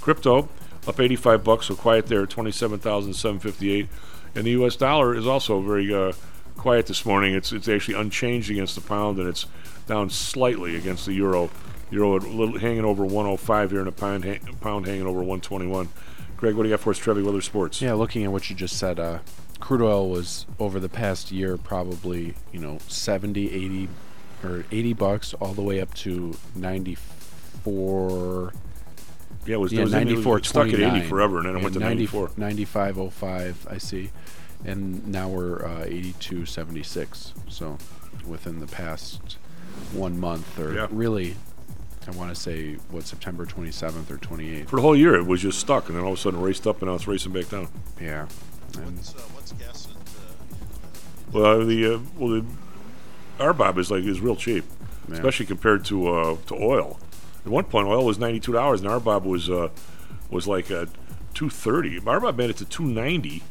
Crypto 0.00 0.48
up 0.88 0.98
eighty-five 0.98 1.44
bucks, 1.44 1.66
so 1.66 1.74
quiet 1.74 2.06
there, 2.06 2.26
seven 2.28 3.38
fifty-eight. 3.38 3.88
And 4.34 4.46
the 4.46 4.50
U.S. 4.52 4.76
dollar 4.76 5.14
is 5.14 5.26
also 5.26 5.60
very 5.60 5.92
uh, 5.92 6.12
quiet 6.56 6.86
this 6.86 7.04
morning. 7.04 7.34
It's 7.34 7.52
it's 7.52 7.68
actually 7.68 7.94
unchanged 7.94 8.50
against 8.50 8.74
the 8.74 8.80
pound, 8.80 9.18
and 9.18 9.28
it's 9.28 9.46
down 9.86 10.10
slightly 10.10 10.76
against 10.76 11.06
the 11.06 11.12
euro. 11.12 11.50
Euro 11.90 12.18
little 12.18 12.58
hanging 12.58 12.84
over 12.84 13.04
105 13.04 13.70
here, 13.70 13.80
and 13.80 13.88
a 13.88 13.92
pound 13.92 14.24
ha- 14.24 14.38
pound 14.60 14.86
hanging 14.86 15.06
over 15.06 15.20
121. 15.20 15.88
Greg, 16.36 16.54
what 16.54 16.62
do 16.62 16.68
you 16.68 16.74
got 16.74 16.80
for 16.80 16.90
us, 16.90 16.98
Trevi 16.98 17.22
Weather 17.22 17.40
Sports? 17.40 17.80
Yeah, 17.82 17.94
looking 17.94 18.24
at 18.24 18.30
what 18.30 18.48
you 18.48 18.54
just 18.54 18.76
said, 18.76 19.00
uh, 19.00 19.18
crude 19.58 19.82
oil 19.82 20.08
was 20.08 20.46
over 20.60 20.78
the 20.78 20.88
past 20.88 21.32
year 21.32 21.56
probably, 21.56 22.34
you 22.52 22.60
know, 22.60 22.78
70, 22.86 23.52
80 23.52 23.88
or 24.44 24.64
80 24.70 24.92
bucks 24.92 25.34
all 25.34 25.52
the 25.52 25.62
way 25.62 25.80
up 25.80 25.92
to 25.94 26.36
94 26.54 28.52
Yeah, 29.48 29.54
it 29.54 29.58
was, 29.60 29.72
yeah, 29.72 29.80
it 29.80 29.84
was 29.84 29.94
in- 29.94 29.98
it 30.00 30.04
was 30.04 30.24
94 30.26 30.42
stuck 30.44 30.68
at 30.68 30.74
80 30.80 31.08
forever, 31.08 31.38
and 31.38 31.46
then 31.46 31.54
it 31.54 31.58
Yeah, 31.58 31.62
went 31.64 31.74
to 31.74 31.80
90 31.80 31.94
94. 32.04 32.30
9505 32.36 33.66
I 33.70 33.78
see. 33.78 34.10
And 34.64 35.06
now 35.08 35.28
we're 35.28 35.64
uh, 35.64 35.84
8276. 35.86 37.32
So 37.48 37.78
within 38.26 38.60
the 38.60 38.66
past 38.66 39.36
one 39.92 40.18
month 40.20 40.58
or 40.58 40.74
Yeah. 40.74 40.86
really 40.90 41.36
I 42.06 42.10
want 42.12 42.34
to 42.34 42.40
say 42.40 42.76
what 42.90 43.06
September 43.06 43.44
27th 43.44 44.10
or 44.10 44.16
28th. 44.16 44.68
For 44.68 44.76
the 44.76 44.82
whole 44.82 44.96
year, 44.96 45.14
it 45.14 45.26
was 45.26 45.42
just 45.42 45.58
stuck, 45.58 45.88
and 45.88 45.96
then 45.98 46.04
all 46.04 46.12
of 46.12 46.18
a 46.18 46.20
sudden 46.22 46.40
raced 46.40 46.66
up, 46.66 46.80
and 46.80 46.88
now 46.88 46.94
it's 46.94 47.06
racing 47.06 47.32
back 47.32 47.50
down. 47.50 47.68
Yeah. 48.00 48.26
What's 48.82 49.14
uh 49.14 49.18
what's 49.34 49.52
gas 49.52 49.86
and 49.86 51.34
Well, 51.34 51.66
the 51.66 51.94
uh, 51.94 51.98
well, 52.16 52.30
the 52.40 52.44
RBOB 53.38 53.78
is 53.78 53.90
like 53.90 54.04
is 54.04 54.20
real 54.20 54.36
cheap, 54.36 54.64
Yeah. 55.08 55.16
especially 55.16 55.44
compared 55.46 55.84
to 55.86 56.08
uh, 56.08 56.36
to 56.46 56.54
oil. 56.54 56.98
At 57.44 57.52
one 57.52 57.64
point, 57.64 57.88
oil 57.88 58.04
was 58.04 58.18
ninety 58.18 58.40
two 58.40 58.52
dollars, 58.52 58.80
and 58.80 58.90
RBOB 58.90 59.22
was 59.24 59.48
uh, 59.50 59.68
was 60.30 60.46
like 60.46 60.70
uh, 60.70 60.86
two 61.34 61.48
thirty. 61.50 61.98
RBOB 62.00 62.36
made 62.36 62.50
it 62.50 62.56
to 62.58 62.64
two 62.64 62.84
ninety 62.84 63.42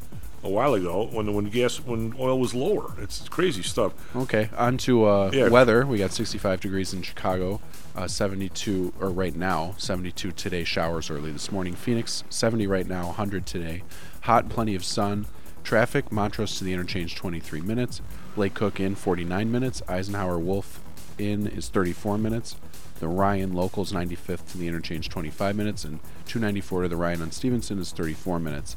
a 0.43 0.49
while 0.49 0.75
ago 0.75 1.09
when 1.11 1.33
when 1.33 1.45
gas 1.45 1.77
when 1.77 2.13
oil 2.19 2.39
was 2.39 2.53
lower. 2.53 2.93
It's 2.99 3.27
crazy 3.27 3.63
stuff. 3.63 3.93
Okay, 4.15 4.49
on 4.55 4.77
to 4.79 5.05
uh, 5.05 5.31
Yeah. 5.33 5.47
weather. 5.49 5.85
We 5.85 5.97
got 5.97 6.11
65 6.11 6.59
degrees 6.61 6.93
in 6.93 7.01
Chicago, 7.01 7.59
uh, 7.95 8.07
72, 8.07 8.93
or 9.01 9.09
right 9.09 9.35
now, 9.35 9.73
72 9.77 10.31
today, 10.33 10.63
showers 10.63 11.09
early 11.09 11.31
this 11.31 11.51
morning. 11.51 11.73
Phoenix, 11.73 12.23
70 12.29 12.67
right 12.67 12.85
now, 12.87 13.07
100 13.07 13.47
today. 13.47 13.83
Hot, 14.21 14.47
plenty 14.47 14.75
of 14.75 14.83
sun. 14.85 15.25
Traffic, 15.63 16.11
Montrose 16.11 16.57
to 16.59 16.63
the 16.63 16.71
interchange, 16.71 17.15
23 17.15 17.59
minutes. 17.61 17.99
Lake 18.37 18.53
Cook 18.53 18.79
in, 18.79 18.93
49 18.95 19.51
minutes. 19.51 19.81
Eisenhower 19.87 20.37
Wolf 20.37 20.79
in 21.17 21.47
is 21.47 21.67
34 21.69 22.17
minutes. 22.19 22.55
The 22.99 23.07
Ryan 23.07 23.53
Locals 23.53 23.91
95th 23.91 24.51
to 24.51 24.57
the 24.57 24.67
interchange, 24.67 25.09
25 25.09 25.55
minutes. 25.55 25.83
And 25.83 25.99
294 26.25 26.83
to 26.83 26.87
the 26.87 26.95
Ryan 26.95 27.21
on 27.21 27.31
Stevenson 27.31 27.79
is 27.79 27.91
34 27.91 28.39
minutes. 28.39 28.75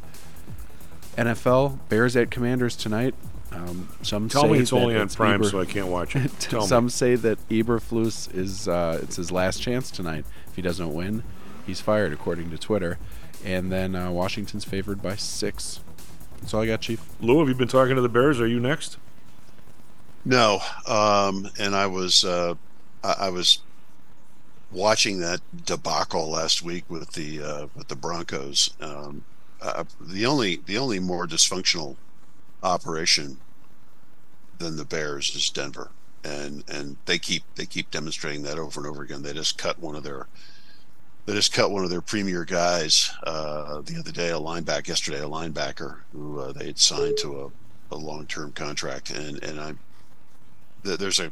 NFL 1.17 1.79
Bears 1.89 2.17
at 2.17 2.31
Commanders 2.31 2.77
tonight. 2.77 3.15
Um, 3.53 3.89
some 4.03 4.29
Tell 4.29 4.43
say 4.43 4.51
me 4.51 4.59
it's 4.61 4.73
only 4.73 4.95
on 4.95 5.03
it's 5.03 5.17
Prime, 5.17 5.35
Eber- 5.35 5.51
so 5.51 5.61
I 5.61 5.65
can't 5.65 5.89
watch 5.89 6.15
it. 6.15 6.31
Tell 6.39 6.63
some 6.63 6.85
me. 6.85 6.91
say 6.91 7.17
that 7.17 7.39
Eberflus 7.49 8.33
is 8.35 8.69
uh, 8.69 9.01
it's 9.03 9.17
his 9.17 9.33
last 9.33 9.61
chance 9.61 9.91
tonight. 9.91 10.25
If 10.47 10.55
he 10.57 10.63
doesn't 10.63 10.95
win, 10.95 11.25
he's 11.67 11.81
fired, 11.81 12.13
according 12.13 12.51
to 12.51 12.59
Twitter. 12.59 12.99
And 13.45 13.73
then 13.73 13.97
uh, 13.97 14.11
Washington's 14.13 14.65
favored 14.65 15.03
by 15.03 15.17
six. 15.17 15.81
That's 16.41 16.55
all 16.55 16.63
I 16.63 16.67
got, 16.67 16.81
Chief. 16.81 17.03
Lou, 17.21 17.41
have 17.41 17.49
you 17.49 17.55
been 17.55 17.69
talking 17.69 17.97
to 17.97 18.03
the 18.03 18.09
Bears? 18.09 18.41
Are 18.41 18.47
you 18.47 18.61
next? 18.61 18.99
No, 20.25 20.61
um, 20.87 21.49
and 21.59 21.75
I 21.75 21.87
was 21.87 22.25
uh, 22.25 22.55
I, 23.03 23.15
I 23.19 23.29
was 23.31 23.59
watching 24.73 25.21
that 25.21 25.41
debacle 25.65 26.31
last 26.31 26.63
week 26.63 26.85
with 26.89 27.13
the 27.13 27.43
uh, 27.43 27.67
with 27.75 27.89
the 27.89 27.97
Broncos. 27.97 28.75
Um, 28.81 29.25
uh, 29.61 29.85
the 30.01 30.27
only 30.27 30.57
the 30.67 30.79
only 30.79 30.99
more 30.99 31.27
dysfunctional 31.27 31.97
operation 32.63 33.39
than 34.59 34.77
the 34.77 34.85
Bears 34.85 35.35
is 35.35 35.51
Denver, 35.51 35.91
and 36.25 36.65
and 36.69 36.97
they 37.07 37.19
keep 37.19 37.43
they 37.57 37.67
keep 37.67 37.91
demonstrating 37.91 38.43
that 38.43 38.59
over 38.59 38.81
and 38.81 38.89
over 38.89 39.03
again. 39.03 39.23
They 39.23 39.33
just 39.33 39.59
cut 39.59 39.79
one 39.79 39.97
of 39.97 40.03
their 40.03 40.27
they 41.27 41.35
just 41.35 41.53
cut 41.53 41.71
one 41.71 41.85
of 41.85 41.91
their 41.91 42.01
premier 42.01 42.45
guys 42.45 43.11
uh, 43.25 43.83
the 43.83 43.99
other 43.99 44.13
day, 44.13 44.31
a 44.31 44.39
linebacker 44.39 44.89
yesterday, 44.89 45.21
a 45.21 45.29
linebacker 45.29 45.99
who 46.13 46.41
uh, 46.41 46.53
they 46.53 46.67
had 46.67 46.79
signed 46.79 47.17
to 47.19 47.43
a, 47.43 47.95
a 47.95 47.97
long 47.97 48.27
term 48.27 48.53
contract, 48.53 49.11
and 49.11 49.43
and 49.43 49.61
I 49.61 49.75
there's 50.83 51.21
a 51.21 51.31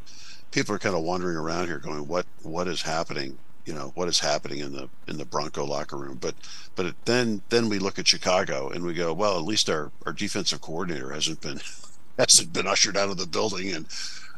people 0.50 0.74
are 0.74 0.78
kind 0.78 0.94
of 0.94 1.02
wandering 1.02 1.36
around 1.36 1.66
here 1.66 1.78
going 1.78 2.06
what 2.08 2.26
what 2.42 2.66
is 2.68 2.82
happening 2.82 3.38
you 3.66 3.74
know 3.74 3.92
what 3.94 4.08
is 4.08 4.20
happening 4.20 4.58
in 4.60 4.72
the 4.72 4.88
in 5.06 5.18
the 5.18 5.24
bronco 5.24 5.64
locker 5.64 5.96
room 5.96 6.16
but 6.20 6.34
but 6.74 6.86
it, 6.86 6.94
then 7.04 7.42
then 7.50 7.68
we 7.68 7.78
look 7.78 7.98
at 7.98 8.08
chicago 8.08 8.68
and 8.70 8.84
we 8.84 8.94
go 8.94 9.12
well 9.12 9.36
at 9.38 9.44
least 9.44 9.68
our 9.68 9.90
our 10.06 10.12
defensive 10.12 10.60
coordinator 10.60 11.12
hasn't 11.12 11.40
been 11.40 11.60
hasn't 12.18 12.52
been 12.52 12.66
ushered 12.66 12.96
out 12.96 13.10
of 13.10 13.16
the 13.18 13.26
building 13.26 13.70
and 13.72 13.86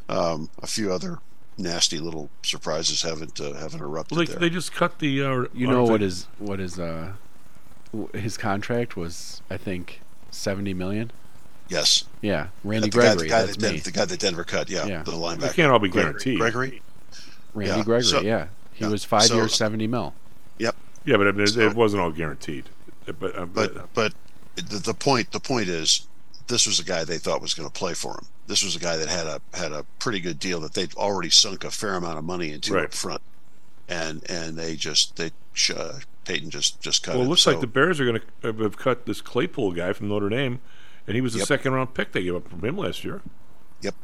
um, 0.09 0.49
a 0.61 0.67
few 0.67 0.91
other 0.91 1.19
nasty 1.57 1.97
little 1.99 2.29
surprises 2.43 3.01
haven't 3.03 3.39
uh, 3.39 3.53
haven't 3.53 3.81
erupted 3.81 4.17
Well, 4.17 4.25
they, 4.25 4.31
there 4.31 4.39
they 4.41 4.49
just 4.49 4.73
cut 4.73 4.99
the. 4.99 5.23
Uh, 5.23 5.45
You 5.53 5.67
know 5.67 5.83
what 5.83 6.01
is 6.01 6.27
what 6.37 6.59
is 6.59 6.79
uh 6.79 7.13
his 8.13 8.37
contract 8.37 8.95
was? 8.97 9.41
I 9.49 9.57
think 9.57 10.01
seventy 10.31 10.73
million. 10.73 11.11
Yes 11.71 12.03
Yeah, 12.21 12.47
Randy 12.63 12.89
the 12.89 12.97
guy, 12.97 13.01
Gregory. 13.15 13.27
the 13.27 13.29
guy, 13.29 13.41
that's 13.45 13.57
that 13.57 13.71
Den- 13.71 13.79
the 13.83 13.91
guy 13.91 14.05
that 14.05 14.19
denver 14.19 14.43
cut 14.43 14.69
yeah, 14.69 14.85
Yeah. 14.85 15.03
the 15.03 15.11
linebacker 15.13 15.39
They 15.39 15.49
can't 15.53 15.71
all 15.71 15.79
be 15.79 15.89
guaranteed. 15.89 16.37
gregory 16.37 16.81
Randy 17.53 17.77
yeah. 17.77 17.83
Gregory. 17.83 18.03
So- 18.09 18.21
yeah, 18.21 18.47
he 18.73 18.83
yeah. 18.85 18.91
was 18.91 19.03
five 19.03 19.23
So- 19.23 19.35
years, 19.35 19.55
seventy 19.55 19.87
mil. 19.87 20.13
yep 20.57 20.75
Yeah, 21.05 21.17
but 21.17 21.27
it, 21.27 21.39
it, 21.39 21.47
So- 21.49 21.69
wasn't 21.71 22.01
all 22.01 22.11
guaranteed. 22.11 22.65
But, 23.19 23.35
uh, 23.37 23.45
but 23.45 23.93
but 23.93 24.13
the, 24.55 24.77
the 24.77 24.93
point 24.93 25.31
the 25.31 25.39
point 25.39 25.67
is 25.69 26.07
this 26.47 26.65
was 26.67 26.79
a 26.79 26.83
guy 26.83 27.03
they 27.03 27.17
thought 27.17 27.41
was 27.41 27.53
going 27.53 27.67
to 27.69 27.73
play 27.73 27.93
for 27.93 28.11
him. 28.13 28.25
This 28.47 28.63
was 28.63 28.75
a 28.75 28.79
guy 28.79 28.97
that 28.97 29.07
had 29.07 29.25
a 29.27 29.41
had 29.53 29.71
a 29.71 29.85
pretty 29.99 30.19
good 30.19 30.39
deal 30.39 30.59
that 30.61 30.73
they'd 30.73 30.93
already 30.95 31.29
sunk 31.29 31.63
a 31.63 31.71
fair 31.71 31.95
amount 31.95 32.17
of 32.17 32.23
money 32.25 32.51
into 32.51 32.73
Right. 32.73 32.85
up 32.85 32.93
front, 32.93 33.21
and 33.87 34.21
and 34.29 34.57
they 34.57 34.75
just 34.75 35.15
they 35.15 35.31
uh, 35.75 35.99
Payton 36.25 36.49
just 36.51 36.79
just 36.81 37.01
cut 37.03 37.13
well, 37.15 37.21
it 37.21 37.23
him. 37.25 37.29
looks 37.29 37.41
So- 37.43 37.51
like 37.51 37.61
the 37.61 37.67
Bears 37.67 37.99
are 37.99 38.05
going 38.05 38.21
to 38.43 38.53
have 38.63 38.77
cut 38.77 39.05
this 39.05 39.21
Claypool 39.21 39.71
guy 39.71 39.93
from 39.93 40.09
Notre 40.09 40.29
Dame, 40.29 40.59
and 41.07 41.15
he 41.15 41.21
was 41.21 41.33
the 41.33 41.39
Yep. 41.39 41.47
second 41.47 41.73
round 41.73 41.93
pick 41.93 42.11
they 42.11 42.23
gave 42.23 42.35
up 42.35 42.47
from 42.49 42.63
him 42.63 42.77
last 42.77 43.03
year. 43.03 43.21
Yep. 43.81 43.95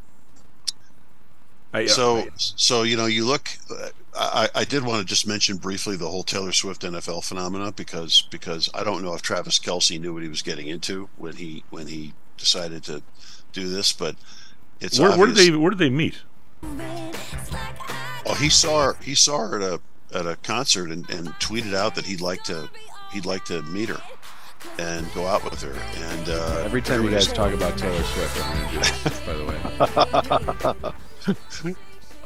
I, 1.74 1.84
uh, 1.86 1.88
so 1.88 2.18
I- 2.20 2.30
so 2.38 2.84
you 2.84 2.98
know 2.98 3.06
you 3.06 3.26
look 3.26 3.50
uh, 3.70 3.90
I, 4.16 4.50
I 4.56 4.64
did 4.64 4.84
want 4.84 5.00
to 5.02 5.06
just 5.06 5.28
mention 5.28 5.58
briefly 5.58 5.96
the 5.96 6.10
whole 6.10 6.24
Taylor 6.24 6.52
Swift 6.52 6.82
NFL 6.82 7.24
phenomena 7.24 7.72
because 7.72 8.24
because 8.32 8.70
I 8.74 8.84
don't 8.84 9.04
know 9.04 9.14
if 9.14 9.22
Travis 9.22 9.60
Kelce 9.60 10.00
knew 10.00 10.14
what 10.14 10.24
he 10.24 10.30
was 10.30 10.42
getting 10.42 10.68
into 10.68 11.10
when 11.18 11.36
he 11.36 11.64
when 11.70 11.88
he 11.88 12.14
decided 12.38 12.84
to 12.86 13.04
do 13.54 13.70
this, 13.70 13.94
but 13.94 14.16
it's 14.80 15.00
where, 15.00 15.16
where 15.18 15.28
did 15.28 15.36
they 15.36 15.52
where 15.56 15.70
did 15.70 15.80
they 15.80 15.90
meet? 15.90 16.16
Oh, 18.30 18.36
he 18.40 18.50
saw 18.50 18.88
her. 18.88 18.98
He 19.02 19.16
saw 19.16 19.48
her 19.48 19.62
at 19.62 19.74
a 19.74 19.82
at 20.18 20.26
a 20.26 20.36
concert 20.38 20.90
and, 20.92 21.08
and 21.10 21.28
tweeted 21.40 21.74
out 21.76 21.96
that 21.96 22.06
he'd 22.06 22.22
like 22.22 22.44
to 22.46 22.70
he'd 23.14 23.26
like 23.26 23.46
to 23.46 23.62
meet 23.64 23.90
her 23.90 24.02
and 24.80 25.12
go 25.14 25.26
out 25.28 25.44
with 25.44 25.62
her. 25.62 25.74
And 26.06 26.30
uh, 26.30 26.62
Every 26.66 26.82
time 26.82 27.04
you 27.04 27.10
guys 27.12 27.28
talk 27.28 27.54
about 27.54 27.78
Taylor 27.78 28.04
Swift, 28.04 28.46
I'm 28.46 28.58
going 28.58 28.68
to 28.68 28.74
do 28.74 28.80
this. 28.80 29.20
By 29.26 29.34
the 30.84 30.94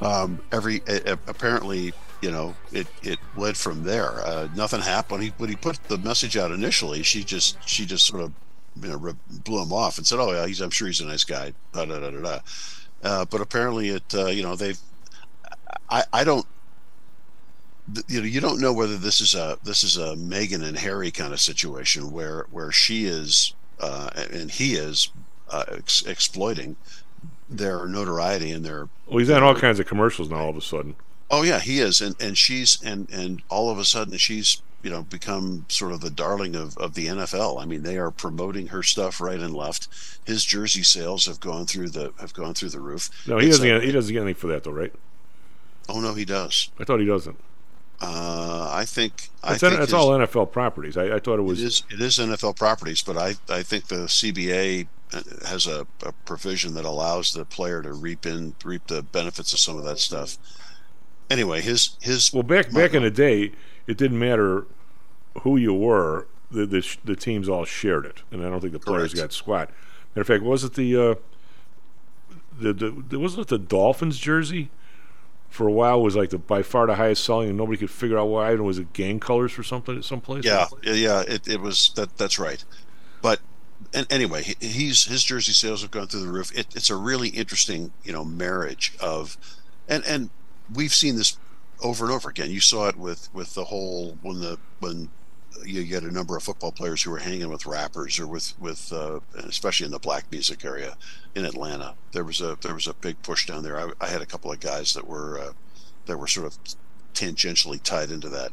way, 0.02 0.06
um, 0.08 0.42
every 0.52 0.82
a- 0.88 1.18
apparently 1.28 1.94
you 2.22 2.32
know 2.32 2.54
it 2.72 2.88
it 3.04 3.20
led 3.38 3.58
from 3.58 3.84
there. 3.84 4.20
Uh, 4.26 4.48
nothing 4.56 4.82
happened. 4.82 5.20
When 5.20 5.22
he 5.28 5.34
when 5.38 5.50
he 5.50 5.56
put 5.56 5.82
the 5.88 5.98
message 5.98 6.38
out 6.38 6.52
initially, 6.52 7.04
she 7.04 7.24
just 7.24 7.58
she 7.68 7.86
just 7.86 8.06
sort 8.06 8.22
of 8.24 8.32
you 8.82 8.90
know 8.90 9.14
blew 9.44 9.62
him 9.62 9.74
off 9.74 9.98
and 9.98 10.06
said, 10.08 10.20
"Oh 10.20 10.32
yeah, 10.32 10.46
he's 10.48 10.62
I'm 10.62 10.70
sure 10.70 10.88
he's 10.88 11.02
a 11.02 11.06
nice 11.06 11.24
guy." 11.24 11.54
Da, 11.74 11.86
da, 11.86 12.00
da, 12.00 12.10
da, 12.12 12.20
da. 12.22 12.40
Uh, 13.04 13.26
but 13.26 13.42
apparently 13.42 13.90
it 13.90 14.04
uh, 14.14 14.28
you 14.28 14.44
know 14.44 14.56
they've 14.56 14.80
I 15.90 16.04
I 16.14 16.24
don't 16.24 16.46
you 18.08 18.20
know 18.22 18.28
you 18.28 18.40
don't 18.42 18.60
know 18.62 18.74
whether 18.74 18.98
this 18.98 19.22
is 19.22 19.34
a 19.36 19.58
this 19.64 19.84
is 19.84 19.98
a 19.98 20.16
Meghan 20.16 20.64
and 20.64 20.78
Harry 20.78 21.12
kind 21.12 21.34
of 21.34 21.40
situation 21.40 22.12
where 22.12 22.46
where 22.52 22.72
she 22.72 23.06
is 23.06 23.54
uh, 23.80 24.10
and 24.32 24.52
he 24.52 24.74
is 24.76 25.10
uh, 25.50 25.64
ex- 25.70 26.06
exploiting 26.06 26.76
their 27.50 27.86
notoriety 27.88 28.52
and 28.52 28.64
their 28.64 28.88
Well, 29.08 29.18
he's 29.20 29.30
on 29.30 29.44
all 29.44 29.56
kinds 29.56 29.80
of 29.80 29.88
commercials 29.88 30.30
now. 30.30 30.38
All 30.38 30.50
of 30.50 30.58
a 30.58 30.62
sudden, 30.62 30.96
Oh 31.30 31.44
yeah, 31.44 31.60
he 31.60 31.80
is, 31.80 32.02
and 32.02 32.16
and 32.22 32.38
she's 32.38 32.82
and 32.84 33.10
and 33.12 33.42
all 33.50 33.70
of 33.70 33.78
a 33.80 33.86
sudden 33.86 34.18
she's 34.18 34.62
you 34.84 34.90
know 34.90 35.02
become 35.04 35.66
sort 35.68 35.92
of 35.92 36.02
the 36.02 36.10
darling 36.10 36.56
of 36.56 36.78
of 36.78 36.94
the 36.94 37.08
NFL. 37.08 37.62
I 37.62 37.66
mean, 37.66 37.84
they 37.84 37.98
are 37.98 38.12
promoting 38.12 38.68
her 38.68 38.84
stuff 38.84 39.20
right 39.22 39.40
and 39.40 39.54
left. 39.54 39.88
His 40.26 40.44
jersey 40.46 40.84
sales 40.84 41.26
have 41.26 41.40
gone 41.40 41.66
through 41.66 41.90
the 41.90 42.14
have 42.20 42.34
gone 42.34 42.54
through 42.54 42.70
the 42.70 42.80
roof. 42.80 43.10
no, 43.28 43.38
he 43.38 43.48
It's 43.48 43.58
doesn't. 43.58 43.70
a- 43.70 43.80
Get, 43.80 43.84
he 43.86 43.92
doesn't 43.92 44.14
get 44.14 44.22
anything 44.22 44.40
for 44.40 44.48
that, 44.48 44.64
though, 44.64 44.72
right? 44.72 44.94
oh 45.90 46.00
no, 46.00 46.14
he 46.14 46.24
does. 46.26 46.70
I 46.80 46.84
thought 46.86 47.00
he 47.00 47.06
doesn't. 47.06 47.38
Uh, 48.02 48.68
I 48.74 48.84
think 48.86 49.30
I 49.44 49.50
That's, 49.52 49.62
think 49.62 49.74
that's 49.74 49.86
his- 49.92 49.94
all 49.94 50.10
NFL 50.10 50.52
properties. 50.52 50.98
I, 50.98 51.16
I 51.16 51.20
thought 51.20 51.36
it 51.36 51.42
It 51.42 51.44
was. 51.44 51.62
is 51.62 51.84
it 51.92 52.02
is 52.02 52.18
NFL 52.18 52.56
properties, 52.58 53.02
but 53.04 53.16
I 53.18 53.36
I 53.48 53.62
think 53.64 53.88
the 53.88 54.08
CBA 54.08 54.88
has 55.46 55.68
a, 55.68 55.86
a 56.04 56.12
provision 56.26 56.74
that 56.74 56.86
allows 56.86 57.34
the 57.34 57.46
player 57.46 57.82
to 57.84 57.94
reap 57.94 58.26
in 58.26 58.56
reap 58.66 58.88
the 58.88 59.04
benefits 59.04 59.54
of 59.54 59.60
some 59.60 59.78
of 59.78 59.84
that 59.84 60.00
stuff. 60.00 60.38
Anyway, 61.30 61.62
his 61.62 61.96
his 62.02 62.34
Well, 62.34 62.44
back 62.44 62.72
back 62.72 62.94
in 62.96 63.04
the 63.04 63.12
day, 63.12 63.52
it 63.88 63.98
didn't 63.98 64.18
matter 64.20 64.66
who 65.44 65.58
you 65.58 65.74
were. 65.74 66.28
The 66.50 66.66
the, 66.66 66.98
the 67.06 67.16
teams 67.16 67.48
all 67.48 67.66
shared 67.66 68.06
it, 68.06 68.24
and 68.32 68.44
I 68.46 68.50
don't 68.50 68.62
think 68.62 68.74
the 68.74 68.80
players 68.80 69.14
Correct. 69.14 69.30
got 69.30 69.34
squat. 69.34 69.70
Matter 70.16 70.22
of 70.22 70.28
fact, 70.28 70.44
was 70.44 70.64
it 70.64 70.74
the 70.74 70.98
uh, 70.98 71.16
the 72.60 72.74
the 72.74 73.20
wasn't 73.20 73.44
it 73.44 73.48
the 73.50 73.58
Dolphins 73.60 74.18
jersey? 74.18 74.70
For 75.52 75.68
a 75.68 75.72
while, 75.72 76.02
was 76.02 76.16
like 76.16 76.30
the 76.30 76.38
by 76.38 76.64
far 76.64 76.88
the 76.88 76.96
highest 76.96 77.24
selling, 77.24 77.50
and 77.50 77.58
nobody 77.58 77.78
could 77.78 77.92
figure 77.92 78.18
out 78.18 78.30
why. 78.30 78.52
And 78.52 78.66
was 78.66 78.80
it 78.80 78.94
gang 78.94 79.20
colors 79.20 79.60
or 79.60 79.64
something 79.64 79.98
at 79.98 80.06
some 80.06 80.22
place? 80.22 80.46
Yeah, 80.46 80.68
yeah. 80.82 81.22
It, 81.28 81.48
it 81.48 81.60
was 81.60 81.92
that. 81.96 82.18
That's 82.18 82.40
right. 82.40 82.64
But 83.22 83.42
and 83.94 84.08
anyway, 84.10 84.56
he's 84.60 85.06
his 85.06 85.24
jersey 85.24 85.52
sales 85.52 85.82
have 85.82 85.92
gone 85.92 86.08
through 86.08 86.22
the 86.22 86.32
roof. 86.32 86.58
It, 86.58 86.68
it's 86.76 86.90
a 86.90 86.96
really 86.96 87.30
interesting, 87.30 87.92
you 88.04 88.14
know, 88.14 88.24
marriage 88.24 88.94
of, 89.02 89.38
and 89.90 90.06
and 90.06 90.30
we've 90.74 90.94
seen 90.94 91.18
this 91.18 91.38
over 91.84 92.06
and 92.06 92.14
over 92.14 92.30
again. 92.30 92.50
You 92.50 92.62
saw 92.62 92.88
it 92.88 92.96
with 92.96 93.30
with 93.34 93.54
the 93.54 93.66
whole 93.66 94.18
when 94.22 94.40
the 94.40 94.58
when 94.80 95.10
you 95.66 95.84
get 95.84 96.04
a 96.04 96.12
number 96.12 96.36
of 96.36 96.44
football 96.44 96.72
players 96.72 97.04
who 97.04 97.14
are 97.14 97.20
hanging 97.20 97.50
with 97.50 97.66
rappers 97.66 98.20
or 98.20 98.28
with 98.28 98.60
with 98.60 98.92
uh, 98.94 99.20
especially 99.36 99.86
in 99.86 99.92
the 99.92 100.00
black 100.00 100.32
music 100.32 100.66
area 100.66 100.96
in 101.36 101.46
Atlanta. 101.46 101.96
There 102.12 102.24
was 102.24 102.42
a 102.42 102.58
there 102.62 102.74
was 102.74 102.88
a 102.88 102.94
big 102.94 103.22
push 103.24 103.46
down 103.48 103.64
there. 103.64 103.78
I, 103.78 103.92
I 104.00 104.08
had 104.08 104.22
a 104.22 104.26
couple 104.26 104.52
of 104.52 104.60
guys 104.60 104.94
that 104.94 105.08
were 105.08 105.40
uh, 105.40 105.52
that 106.06 106.18
were 106.18 106.28
sort 106.28 106.48
of 106.48 106.58
tangentially 107.14 107.82
tied 107.82 108.10
into 108.10 108.30
that 108.30 108.52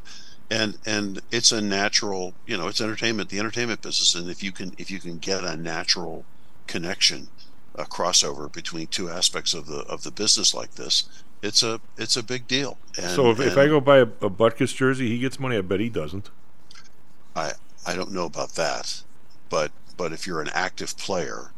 and 0.51 0.79
and 0.85 1.21
it's 1.31 1.53
a 1.53 1.61
natural 1.61 2.35
you 2.45 2.57
know 2.57 2.67
it's 2.67 2.81
entertainment 2.81 3.29
the 3.29 3.39
entertainment 3.39 3.81
business 3.81 4.17
and 4.17 4.29
if 4.29 4.43
you 4.43 4.51
can 4.51 4.73
if 4.79 4.91
you 4.91 4.99
can 4.99 5.19
get 5.19 5.45
a 5.45 5.57
natural 5.57 6.25
connection 6.67 7.29
a 7.77 7.85
crossover 7.85 8.53
between 8.53 8.89
two 8.89 9.09
aspects 9.09 9.55
of 9.55 9.67
the 9.67 9.79
of 9.83 10.03
the 10.03 10.11
business 10.11 10.55
like 10.55 10.75
this 10.75 11.09
it's 11.41 11.63
a 11.63 11.81
it's 11.97 12.17
a 12.17 12.23
big 12.23 12.49
deal 12.49 12.79
and, 12.99 13.11
so 13.11 13.31
if, 13.31 13.41
if 13.41 13.57
I 13.57 13.67
go 13.69 13.81
buy 13.81 13.99
a, 13.99 14.03
a 14.03 14.31
Butkus 14.31 14.75
jersey, 14.75 15.09
he 15.09 15.19
gets 15.19 15.39
money. 15.39 15.57
I 15.57 15.61
bet 15.61 15.79
he 15.81 15.89
doesn't. 15.89 16.31
I 17.39 17.53
I 17.87 17.95
don't 17.95 18.13
know 18.13 18.27
about 18.27 18.51
that 18.57 19.03
but 19.51 19.71
but 19.97 20.13
if 20.13 20.27
you're 20.27 20.41
an 20.43 20.51
active 20.53 20.97
player 20.99 21.53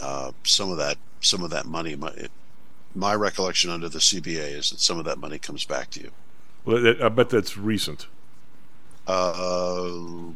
uh, 0.00 0.32
some 0.44 0.70
of 0.70 0.78
that 0.78 0.98
some 1.20 1.42
of 1.42 1.50
that 1.50 1.66
money 1.66 1.96
my, 1.96 2.08
it, 2.10 2.30
my 2.94 3.14
recollection 3.14 3.70
under 3.70 3.88
the 3.88 3.98
CBA 4.00 4.56
is 4.58 4.70
that 4.70 4.80
some 4.80 4.98
of 4.98 5.04
that 5.04 5.18
money 5.18 5.38
comes 5.38 5.64
back 5.64 5.90
to 5.90 6.00
you 6.00 6.10
Well, 6.64 6.94
I 7.02 7.08
bet 7.08 7.30
that's 7.30 7.56
recent. 7.56 8.06
uh, 9.06 9.88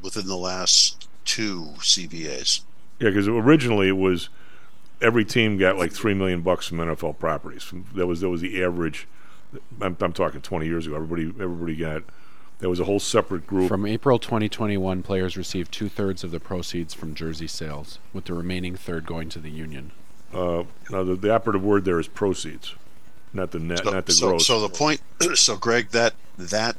within 0.02 0.26
the 0.26 0.36
last 0.36 1.08
two 1.24 1.72
CBAs 1.78 2.60
Yeah, 3.00 3.10
because 3.10 3.28
originally 3.28 3.88
it 3.88 3.96
was 3.96 4.28
every 5.00 5.24
team 5.24 5.58
got 5.58 5.76
like 5.78 5.92
three 5.92 6.14
million 6.14 6.42
bucks 6.42 6.68
from 6.68 6.78
NFL 6.78 7.18
properties. 7.18 7.72
That 7.94 8.06
was 8.06 8.20
that 8.20 8.28
was 8.30 8.40
the 8.40 8.62
average. 8.62 9.08
I'm, 9.80 9.96
I'm 10.00 10.12
talking 10.12 10.40
20 10.40 10.66
years 10.66 10.86
ago. 10.86 10.96
Everybody 10.96 11.26
everybody 11.42 11.76
got 11.76 12.02
That 12.60 12.70
was 12.70 12.80
a 12.80 12.84
whole 12.84 13.00
separate 13.00 13.46
group. 13.46 13.68
From 13.68 13.84
April 13.84 14.18
2021, 14.18 15.02
players 15.02 15.36
received 15.36 15.72
two 15.72 15.88
thirds 15.88 16.24
of 16.24 16.30
the 16.30 16.40
proceeds 16.40 16.94
from 16.94 17.14
jersey 17.14 17.46
sales, 17.46 17.98
with 18.12 18.24
the 18.24 18.34
remaining 18.34 18.76
third 18.76 19.04
going 19.06 19.28
to 19.30 19.38
the 19.38 19.50
union. 19.50 19.90
Uh, 20.32 20.64
now, 20.90 21.02
the, 21.04 21.14
the 21.16 21.32
operative 21.32 21.62
word 21.64 21.84
there 21.84 22.00
is 22.00 22.08
proceeds, 22.08 22.74
not 23.32 23.50
the 23.50 23.58
net, 23.58 23.80
So, 23.84 23.90
not 23.90 24.06
the 24.06 24.12
so, 24.12 24.28
gross. 24.30 24.46
so 24.46 24.60
the 24.60 24.68
point, 24.68 25.00
so 25.34 25.56
Greg, 25.56 25.90
that 25.90 26.14
that 26.38 26.76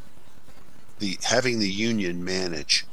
the 1.00 1.18
having 1.24 1.60
the 1.60 1.70
union 1.70 2.24
manage 2.24 2.86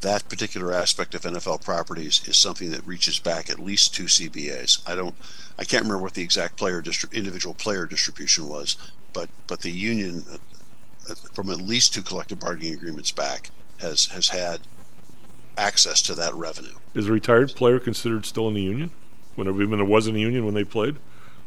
that 0.00 0.28
particular 0.28 0.72
aspect 0.72 1.14
of 1.14 1.22
NFL 1.22 1.64
properties 1.64 2.26
is 2.28 2.36
something 2.36 2.70
that 2.70 2.86
reaches 2.86 3.18
back 3.18 3.50
at 3.50 3.58
least 3.58 3.94
two 3.94 4.04
CBAs. 4.04 4.80
I 4.88 4.94
don't, 4.94 5.14
I 5.58 5.64
can't 5.64 5.82
remember 5.82 6.02
what 6.02 6.14
the 6.14 6.22
exact 6.22 6.56
player 6.56 6.80
distri- 6.80 7.12
individual 7.12 7.54
player 7.54 7.84
distribution 7.86 8.48
was, 8.48 8.76
but 9.12 9.28
but 9.46 9.60
the 9.62 9.70
union, 9.72 10.24
from 11.32 11.50
at 11.50 11.58
least 11.58 11.94
two 11.94 12.02
collective 12.02 12.40
bargaining 12.40 12.74
agreements 12.74 13.10
back, 13.10 13.50
has 13.80 14.06
has 14.06 14.28
had 14.28 14.60
access 15.56 16.00
to 16.02 16.14
that 16.14 16.34
revenue. 16.34 16.74
is 16.94 17.08
a 17.08 17.12
retired 17.12 17.54
player 17.54 17.78
considered 17.78 18.24
still 18.24 18.48
in 18.48 18.54
the 18.54 18.62
union? 18.62 18.90
Whenever 19.34 19.62
even 19.62 19.78
there 19.78 19.86
was 19.86 20.06
in 20.06 20.14
the 20.14 20.20
union 20.20 20.44
when 20.44 20.54
they 20.54 20.64
played? 20.64 20.96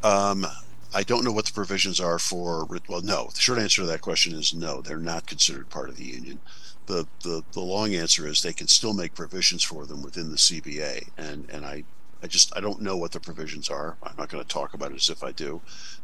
Um, 0.03 0.45
I 0.93 1.03
don't 1.03 1.23
know 1.23 1.31
what 1.31 1.45
the 1.45 1.53
provisions 1.53 1.99
are 1.99 2.19
for. 2.19 2.65
Well, 2.87 3.01
no. 3.01 3.29
The 3.33 3.39
short 3.39 3.59
answer 3.59 3.81
to 3.81 3.87
that 3.87 4.01
question 4.01 4.33
is 4.33 4.53
no. 4.53 4.81
They're 4.81 4.97
not 4.97 5.25
considered 5.25 5.69
part 5.69 5.89
of 5.89 5.97
the 5.97 6.05
union. 6.05 6.39
The 6.87 7.07
the, 7.23 7.43
the 7.53 7.61
long 7.61 7.93
answer 7.93 8.27
is 8.27 8.41
they 8.41 8.53
can 8.53 8.67
still 8.67 8.93
make 8.93 9.13
provisions 9.15 9.63
for 9.63 9.85
them 9.85 10.01
within 10.01 10.31
the 10.31 10.37
CBA, 10.37 11.09
and 11.17 11.49
and 11.49 11.65
I 11.65 11.83
I 12.21 12.27
just 12.27 12.55
I 12.55 12.59
don't 12.59 12.81
know 12.81 12.97
what 12.97 13.11
the 13.11 13.19
provisions 13.19 13.69
are. 13.69 13.97
I'm 14.03 14.15
not 14.17 14.29
going 14.29 14.43
to 14.43 14.49
talk 14.49 14.73
about 14.73 14.91
it 14.91 14.95
as 14.95 15.09
if 15.09 15.23
I 15.23 15.31
do. 15.31 15.61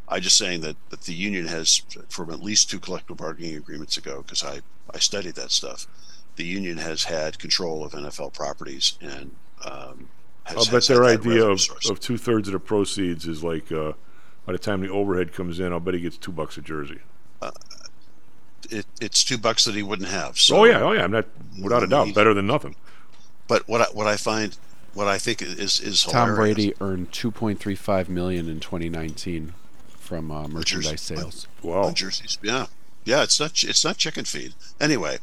I'm 0.10 0.22
just 0.22 0.38
saying 0.38 0.62
that, 0.62 0.76
that 0.90 1.02
the 1.02 1.14
union 1.14 1.48
has, 1.48 1.82
from 2.10 2.32
at 2.32 2.42
least 2.42 2.70
two 2.70 2.80
collective 2.80 3.18
bargaining 3.18 3.56
agreements 3.56 3.98
ago, 3.98 4.22
because 4.22 4.44
I 4.44 4.62
I 4.94 5.00
studied 5.00 5.36
that 5.36 5.52
stuff. 5.52 5.86
The 6.38 6.46
union 6.46 6.78
has 6.78 7.04
had 7.04 7.40
control 7.40 7.84
of 7.84 7.92
NFL 7.94 8.34
properties 8.34 8.98
and. 9.02 9.32
Um, 9.64 10.10
has, 10.44 10.56
I'll 10.56 10.64
bet 10.66 10.74
has 10.74 10.88
their 10.88 11.00
that 11.00 11.20
idea 11.20 11.46
of, 11.46 11.60
source. 11.60 11.90
of 11.90 12.00
two 12.00 12.18
thirds 12.18 12.48
of 12.48 12.54
the 12.54 12.60
proceeds 12.60 13.28
is 13.28 13.44
like 13.44 13.70
uh, 13.70 13.94
by 14.46 14.54
the 14.54 14.58
time 14.58 14.80
the 14.80 14.90
overhead 14.90 15.34
comes 15.34 15.60
in, 15.60 15.74
I'll 15.74 15.82
bet 15.82 15.94
he 15.94 16.00
gets 16.00 16.16
two 16.16 16.32
bucks 16.32 16.56
a 16.58 16.62
jersey. 16.62 17.00
it, 18.70 18.86
it's 19.02 19.26
two 19.26 19.38
bucks 19.38 19.66
that 19.66 19.76
he 19.76 19.84
wouldn't 19.84 20.08
have. 20.08 20.38
So 20.38 20.58
oh 20.58 20.64
yeah, 20.64 20.82
oh 20.82 20.94
yeah, 20.94 21.04
I'm 21.04 21.12
not 21.12 21.26
without 21.62 21.84
a 21.84 21.88
doubt 21.88 22.14
better 22.16 22.34
than 22.34 22.48
nothing. 22.48 22.76
But 23.48 23.68
what 23.68 23.82
I, 23.82 23.86
what 23.86 24.08
I 24.08 24.16
find, 24.16 24.58
what 24.94 25.08
I 25.08 25.18
think 25.18 25.42
is 25.42 25.80
is 25.82 26.04
Tom 26.04 26.30
hilarious- 26.30 26.56
Brady 26.56 26.74
earned 26.80 27.12
2.35 27.12 28.08
million 28.10 28.48
in 28.48 28.60
2019 28.62 29.54
from 30.08 30.32
uh, 30.32 30.48
merchandise 30.48 31.02
sales. 31.02 31.48
Wow, 31.62 31.92
jerseys. 31.92 32.38
Yeah, 32.42 32.68
yeah. 33.06 33.24
It's 33.24 33.40
not 33.40 33.64
it's 33.64 33.84
not 33.84 33.98
chicken 33.98 34.26
feed. 34.26 34.54
Anyway, 34.80 35.20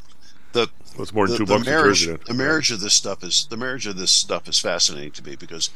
the 0.53 0.69
Well, 0.95 1.03
it's 1.03 1.13
more 1.13 1.27
than 1.27 1.33
the, 1.33 1.39
two 1.39 1.47
the 1.47 1.55
bucks 1.55 1.67
marriage. 1.67 2.07
The 2.27 2.35
marriage 2.35 2.71
of 2.71 2.81
this 2.81 2.95
stuff 2.95 3.25
is 3.25 3.47
the 3.47 3.57
marriage 3.57 3.87
of 3.87 3.97
this 3.97 4.11
stuff 4.11 4.49
is 4.49 4.59
fascinating 4.59 5.13
to 5.13 5.25
me 5.25 5.37
because 5.37 5.71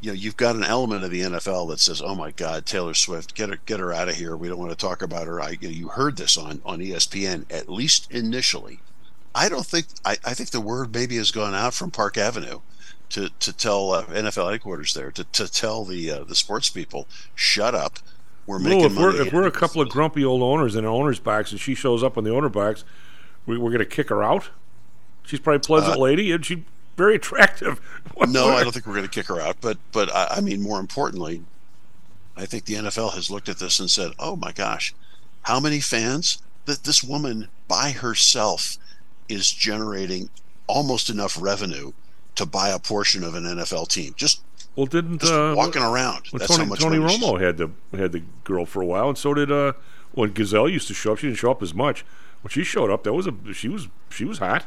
you 0.00 0.10
know 0.10 0.14
you've 0.14 0.36
got 0.36 0.56
an 0.56 0.64
element 0.64 1.04
of 1.04 1.10
the 1.10 1.22
NFL 1.22 1.68
that 1.70 1.80
says, 1.80 2.02
"Oh 2.02 2.14
my 2.14 2.30
God, 2.30 2.66
Taylor 2.66 2.94
Swift, 2.94 3.34
get 3.34 3.48
her 3.48 3.58
get 3.64 3.80
her 3.80 3.92
out 3.92 4.08
of 4.08 4.16
here. 4.16 4.36
We 4.36 4.48
don't 4.48 4.58
want 4.58 4.70
to 4.70 4.76
talk 4.76 5.02
about 5.02 5.26
her." 5.26 5.40
I 5.40 5.56
you 5.60 5.88
heard 5.88 6.16
this 6.16 6.36
on 6.36 6.60
on 6.64 6.80
ESPN 6.80 7.46
at 7.50 7.68
least 7.68 8.10
initially. 8.10 8.80
I 9.34 9.48
don't 9.48 9.66
think 9.66 9.86
I, 10.04 10.12
I 10.24 10.34
think 10.34 10.50
the 10.50 10.60
word 10.60 10.94
maybe 10.94 11.16
has 11.16 11.30
gone 11.30 11.54
out 11.54 11.74
from 11.74 11.90
Park 11.90 12.16
Avenue 12.16 12.60
to 13.10 13.30
to 13.40 13.52
tell 13.52 13.92
uh, 13.92 14.04
NFL 14.06 14.50
headquarters 14.50 14.94
there 14.94 15.10
to, 15.12 15.24
to 15.24 15.50
tell 15.50 15.84
the 15.84 16.10
uh, 16.10 16.24
the 16.24 16.34
sports 16.34 16.70
people 16.70 17.08
shut 17.34 17.74
up. 17.74 17.98
We're 18.46 18.58
making 18.58 18.84
if 18.84 18.96
we're 18.96 19.20
if 19.22 19.32
we're 19.32 19.46
a 19.46 19.50
couple 19.50 19.80
of 19.80 19.88
grumpy 19.88 20.24
old 20.24 20.42
owners 20.42 20.74
in 20.76 20.84
an 20.84 20.90
owner's 20.90 21.18
box 21.18 21.50
and 21.50 21.60
she 21.60 21.74
shows 21.74 22.02
up 22.02 22.16
in 22.18 22.24
the 22.24 22.30
owner 22.34 22.48
box, 22.48 22.84
we, 23.46 23.56
we're 23.56 23.70
going 23.70 23.78
to 23.78 23.86
kick 23.86 24.08
her 24.10 24.22
out. 24.22 24.50
She's 25.24 25.40
probably 25.40 25.56
a 25.56 25.60
pleasant 25.60 25.96
Uh, 25.96 26.00
lady 26.00 26.30
and 26.32 26.44
she's 26.44 26.58
very 26.96 27.14
attractive. 27.16 27.80
no, 28.28 28.48
I 28.48 28.62
don't 28.62 28.72
think 28.72 28.86
we're 28.86 28.94
going 28.94 29.08
to 29.08 29.10
kick 29.10 29.26
her 29.28 29.40
out. 29.40 29.56
But 29.60 29.78
but 29.92 30.14
I, 30.14 30.36
I 30.36 30.40
mean, 30.40 30.60
more 30.60 30.78
importantly, 30.80 31.42
I 32.36 32.46
think 32.46 32.66
the 32.66 32.74
NFL 32.74 33.14
has 33.14 33.30
looked 33.30 33.48
at 33.48 33.58
this 33.58 33.80
and 33.80 33.88
said, 33.90 34.12
"Oh 34.18 34.36
my 34.36 34.52
gosh, 34.52 34.94
how 35.42 35.58
many 35.60 35.80
fans 35.80 36.42
that 36.66 36.84
this 36.84 37.02
woman 37.02 37.48
by 37.68 37.92
herself 37.92 38.76
is 39.28 39.50
generating 39.50 40.28
almost 40.66 41.08
enough 41.08 41.40
revenue 41.40 41.92
to 42.34 42.44
buy 42.44 42.68
a 42.68 42.78
portion 42.78 43.24
of 43.24 43.34
an 43.34 43.44
NFL 43.44 43.88
team." 43.88 44.12
Just 44.16 44.42
Well, 44.76 44.86
didn't 44.86 45.20
Just 45.20 45.32
uh, 45.32 45.54
walking 45.56 45.82
around. 45.82 46.22
Well, 46.32 46.40
That's 46.40 46.50
Tony, 46.50 46.64
how 46.64 46.70
much 46.70 46.80
Tony 46.80 46.98
Romo 46.98 47.40
had 47.40 47.56
the 47.58 47.70
had 47.96 48.12
the 48.12 48.22
girl 48.42 48.66
for 48.66 48.82
a 48.82 48.86
while, 48.86 49.08
and 49.08 49.16
so 49.16 49.32
did 49.34 49.52
uh, 49.52 49.74
when 50.12 50.32
Gisele 50.32 50.68
used 50.68 50.88
to 50.88 50.94
show 50.94 51.12
up. 51.12 51.18
She 51.18 51.28
didn't 51.28 51.38
show 51.38 51.50
up 51.50 51.62
as 51.62 51.74
much. 51.74 52.04
When 52.42 52.50
she 52.50 52.64
showed 52.64 52.90
up, 52.90 53.04
that 53.04 53.12
was 53.12 53.26
a 53.26 53.34
she 53.52 53.68
was 53.68 53.88
she 54.10 54.24
was 54.24 54.38
hot. 54.38 54.64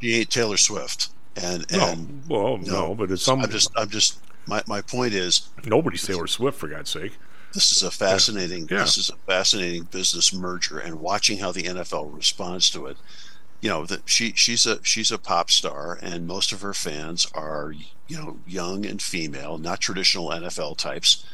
she 0.00 0.14
ain't 0.14 0.30
Taylor 0.30 0.56
Swift, 0.56 1.10
and 1.36 1.66
No, 1.72 1.88
and 1.88 2.22
well, 2.28 2.58
no, 2.58 2.94
but 2.94 3.10
it's 3.10 3.22
some. 3.22 3.40
I'm 3.40 3.50
just 3.50 3.70
I'm 3.76 3.90
just 3.90 4.20
my 4.46 4.62
my 4.66 4.80
point 4.80 5.12
is 5.12 5.48
nobody's 5.64 6.06
Taylor 6.06 6.26
Swift 6.26 6.58
for 6.58 6.68
God's 6.68 6.90
sake. 6.90 7.12
This 7.52 7.72
is 7.76 7.82
a 7.82 7.90
fascinating. 7.90 8.68
Yeah. 8.70 8.78
This 8.78 8.98
is 8.98 9.10
a 9.10 9.16
fascinating 9.16 9.84
business 9.84 10.32
merger, 10.32 10.78
and 10.78 11.00
watching 11.00 11.38
how 11.38 11.50
the 11.50 11.64
NFL 11.64 12.14
responds 12.14 12.70
to 12.70 12.86
it. 12.86 12.96
You 13.60 13.70
know 13.70 13.86
that 13.86 14.08
she 14.08 14.32
she's 14.36 14.66
a 14.66 14.82
she's 14.84 15.10
a 15.10 15.18
pop 15.18 15.50
star, 15.50 15.98
and 16.00 16.26
most 16.26 16.52
of 16.52 16.60
her 16.60 16.74
fans 16.74 17.26
are 17.34 17.74
you 18.08 18.16
know 18.16 18.38
young 18.46 18.84
and 18.86 19.00
female, 19.00 19.58
not 19.58 19.80
traditional 19.80 20.30
NFL 20.30 20.76
types. 20.78 21.24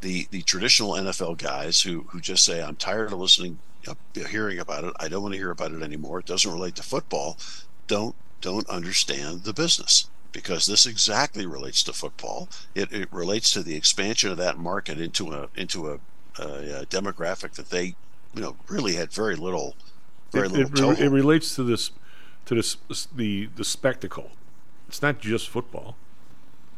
The 0.00 0.26
the 0.30 0.42
traditional 0.42 0.92
NFL 0.92 1.38
guys 1.38 1.82
who 1.82 2.02
who 2.08 2.20
just 2.20 2.44
say, 2.44 2.62
"I'm 2.62 2.76
tired 2.76 3.12
of 3.12 3.18
listening, 3.18 3.58
uh, 3.86 3.94
hearing 4.28 4.58
about 4.58 4.84
it. 4.84 4.94
I 4.98 5.08
don't 5.08 5.22
want 5.22 5.34
to 5.34 5.38
hear 5.38 5.50
about 5.50 5.72
it 5.72 5.82
anymore. 5.82 6.18
It 6.18 6.26
doesn't 6.26 6.50
relate 6.50 6.74
to 6.76 6.82
football." 6.82 7.38
Don't 7.86 8.14
don't 8.40 8.68
understand 8.68 9.44
the 9.44 9.52
business 9.52 10.08
because 10.32 10.66
this 10.66 10.84
exactly 10.84 11.46
relates 11.46 11.82
to 11.84 11.92
football. 11.92 12.48
It, 12.74 12.92
it 12.92 13.10
relates 13.12 13.52
to 13.52 13.62
the 13.62 13.76
expansion 13.76 14.30
of 14.30 14.36
that 14.38 14.58
market 14.58 14.98
into 14.98 15.32
a 15.32 15.48
into 15.54 15.90
a, 15.90 15.94
a, 16.38 16.82
a 16.82 16.86
demographic 16.86 17.52
that 17.52 17.70
they 17.70 17.94
you 18.34 18.42
know 18.42 18.56
really 18.68 18.94
had 18.94 19.12
very 19.12 19.36
little 19.36 19.76
very 20.32 20.48
It, 20.48 20.52
little 20.52 20.90
it, 20.90 21.00
it 21.00 21.10
relates 21.10 21.54
to 21.54 21.62
this 21.62 21.92
to 22.46 22.54
this 22.54 22.76
the 23.14 23.48
the 23.54 23.64
spectacle. 23.64 24.32
It's 24.88 25.00
not 25.00 25.20
just 25.20 25.48
football. 25.48 25.96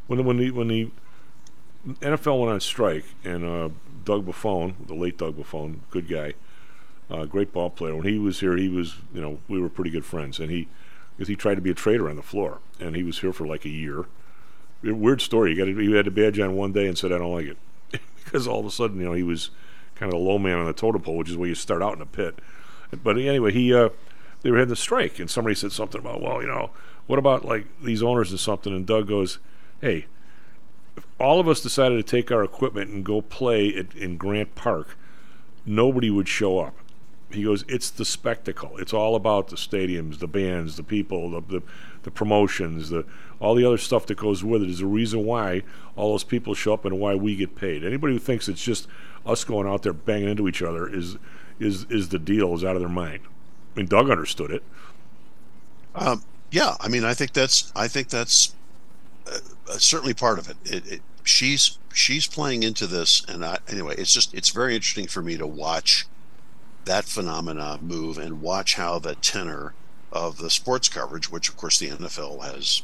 When 0.06 0.24
when 0.24 0.36
the 0.36 0.50
when 0.50 0.68
the 0.68 0.90
NFL 2.00 2.40
went 2.40 2.52
on 2.52 2.60
strike 2.60 3.04
and 3.24 3.44
uh, 3.44 3.68
Doug 4.04 4.26
Buffone, 4.26 4.74
the 4.86 4.94
late 4.94 5.18
Doug 5.18 5.36
Buffone, 5.36 5.78
good 5.90 6.08
guy, 6.08 6.34
uh, 7.10 7.24
great 7.24 7.52
ball 7.52 7.70
player. 7.70 7.94
When 7.94 8.06
he 8.06 8.18
was 8.18 8.40
here, 8.40 8.56
he 8.56 8.68
was 8.68 8.96
you 9.14 9.20
know 9.20 9.38
we 9.48 9.60
were 9.60 9.68
pretty 9.68 9.90
good 9.90 10.04
friends, 10.04 10.38
and 10.38 10.50
he 10.50 10.68
because 11.16 11.28
he 11.28 11.36
tried 11.36 11.54
to 11.56 11.60
be 11.60 11.70
a 11.70 11.74
trader 11.74 12.08
on 12.08 12.16
the 12.16 12.22
floor, 12.22 12.58
and 12.80 12.96
he 12.96 13.02
was 13.02 13.20
here 13.20 13.32
for 13.32 13.46
like 13.46 13.64
a 13.64 13.70
year. 13.70 14.06
Weird 14.82 15.20
story. 15.20 15.50
He 15.50 15.56
got 15.56 15.68
a, 15.68 15.72
he 15.72 15.92
had 15.92 16.06
a 16.06 16.10
badge 16.10 16.38
on 16.38 16.54
one 16.54 16.72
day 16.72 16.86
and 16.86 16.96
said 16.96 17.12
I 17.12 17.18
don't 17.18 17.32
like 17.32 17.46
it 17.46 17.58
because 18.24 18.46
all 18.46 18.60
of 18.60 18.66
a 18.66 18.70
sudden 18.70 18.98
you 18.98 19.06
know 19.06 19.12
he 19.12 19.22
was 19.22 19.50
kind 19.94 20.12
of 20.12 20.18
the 20.18 20.24
low 20.24 20.38
man 20.38 20.58
on 20.58 20.66
the 20.66 20.72
totem 20.72 21.02
pole, 21.02 21.16
which 21.16 21.30
is 21.30 21.36
where 21.36 21.48
you 21.48 21.54
start 21.54 21.82
out 21.82 21.94
in 21.94 22.02
a 22.02 22.06
pit. 22.06 22.38
But 23.02 23.16
anyway, 23.18 23.52
he 23.52 23.72
uh, 23.74 23.88
they 24.42 24.50
were 24.50 24.58
had 24.58 24.68
the 24.68 24.76
strike, 24.76 25.18
and 25.18 25.30
somebody 25.30 25.54
said 25.54 25.72
something 25.72 26.00
about 26.00 26.20
well 26.20 26.40
you 26.40 26.48
know 26.48 26.70
what 27.06 27.18
about 27.18 27.44
like 27.44 27.66
these 27.82 28.02
owners 28.02 28.30
and 28.30 28.40
something, 28.40 28.74
and 28.74 28.86
Doug 28.86 29.08
goes, 29.08 29.38
hey 29.80 30.06
if 30.96 31.06
all 31.18 31.38
of 31.38 31.48
us 31.48 31.60
decided 31.60 31.96
to 31.96 32.02
take 32.02 32.32
our 32.32 32.42
equipment 32.42 32.90
and 32.90 33.04
go 33.04 33.20
play 33.20 33.74
at, 33.74 33.94
in 33.94 34.16
Grant 34.16 34.54
Park, 34.54 34.96
nobody 35.64 36.10
would 36.10 36.28
show 36.28 36.58
up. 36.58 36.74
He 37.30 37.42
goes, 37.42 37.64
it's 37.68 37.90
the 37.90 38.04
spectacle. 38.04 38.76
It's 38.78 38.94
all 38.94 39.14
about 39.14 39.48
the 39.48 39.56
stadiums, 39.56 40.20
the 40.20 40.28
bands, 40.28 40.76
the 40.76 40.82
people, 40.82 41.30
the, 41.30 41.40
the, 41.40 41.62
the 42.04 42.10
promotions, 42.10 42.88
the 42.88 43.04
all 43.38 43.54
the 43.54 43.66
other 43.66 43.76
stuff 43.76 44.06
that 44.06 44.16
goes 44.16 44.42
with 44.42 44.62
it. 44.62 44.70
Is 44.70 44.78
the 44.78 44.86
reason 44.86 45.24
why 45.24 45.62
all 45.96 46.12
those 46.12 46.24
people 46.24 46.54
show 46.54 46.72
up 46.72 46.84
and 46.84 46.98
why 46.98 47.14
we 47.14 47.36
get 47.36 47.54
paid. 47.56 47.84
Anybody 47.84 48.14
who 48.14 48.18
thinks 48.18 48.48
it's 48.48 48.62
just 48.62 48.86
us 49.26 49.44
going 49.44 49.66
out 49.66 49.82
there 49.82 49.92
banging 49.92 50.30
into 50.30 50.48
each 50.48 50.62
other 50.62 50.88
is 50.88 51.18
is 51.58 51.84
is 51.90 52.08
the 52.08 52.18
deal 52.18 52.54
is 52.54 52.64
out 52.64 52.76
of 52.76 52.80
their 52.80 52.88
mind. 52.88 53.20
I 53.74 53.80
mean, 53.80 53.86
Doug 53.86 54.08
understood 54.08 54.52
it. 54.52 54.62
Um, 55.94 56.22
yeah, 56.50 56.76
I 56.80 56.88
mean, 56.88 57.04
I 57.04 57.12
think 57.12 57.32
that's 57.32 57.72
I 57.74 57.88
think 57.88 58.08
that's 58.08 58.54
uh, 59.26 59.38
Uh, 59.68 59.78
certainly 59.78 60.14
part 60.14 60.38
of 60.38 60.48
it. 60.48 60.56
It, 60.64 60.92
it. 60.92 61.02
She's 61.24 61.78
she's 61.92 62.26
playing 62.26 62.62
into 62.62 62.86
this, 62.86 63.24
and 63.26 63.44
I, 63.44 63.58
anyway, 63.68 63.96
it's 63.98 64.12
just 64.12 64.32
it's 64.34 64.50
very 64.50 64.74
interesting 64.74 65.06
for 65.06 65.22
me 65.22 65.36
to 65.36 65.46
watch 65.46 66.06
that 66.84 67.04
phenomena 67.04 67.78
move 67.82 68.16
and 68.16 68.40
watch 68.40 68.76
how 68.76 68.98
the 68.98 69.16
tenor 69.16 69.74
of 70.12 70.38
the 70.38 70.50
sports 70.50 70.88
coverage, 70.88 71.30
which 71.30 71.48
of 71.48 71.56
course 71.56 71.78
the 71.78 71.88
NFL 71.88 72.42
has 72.42 72.82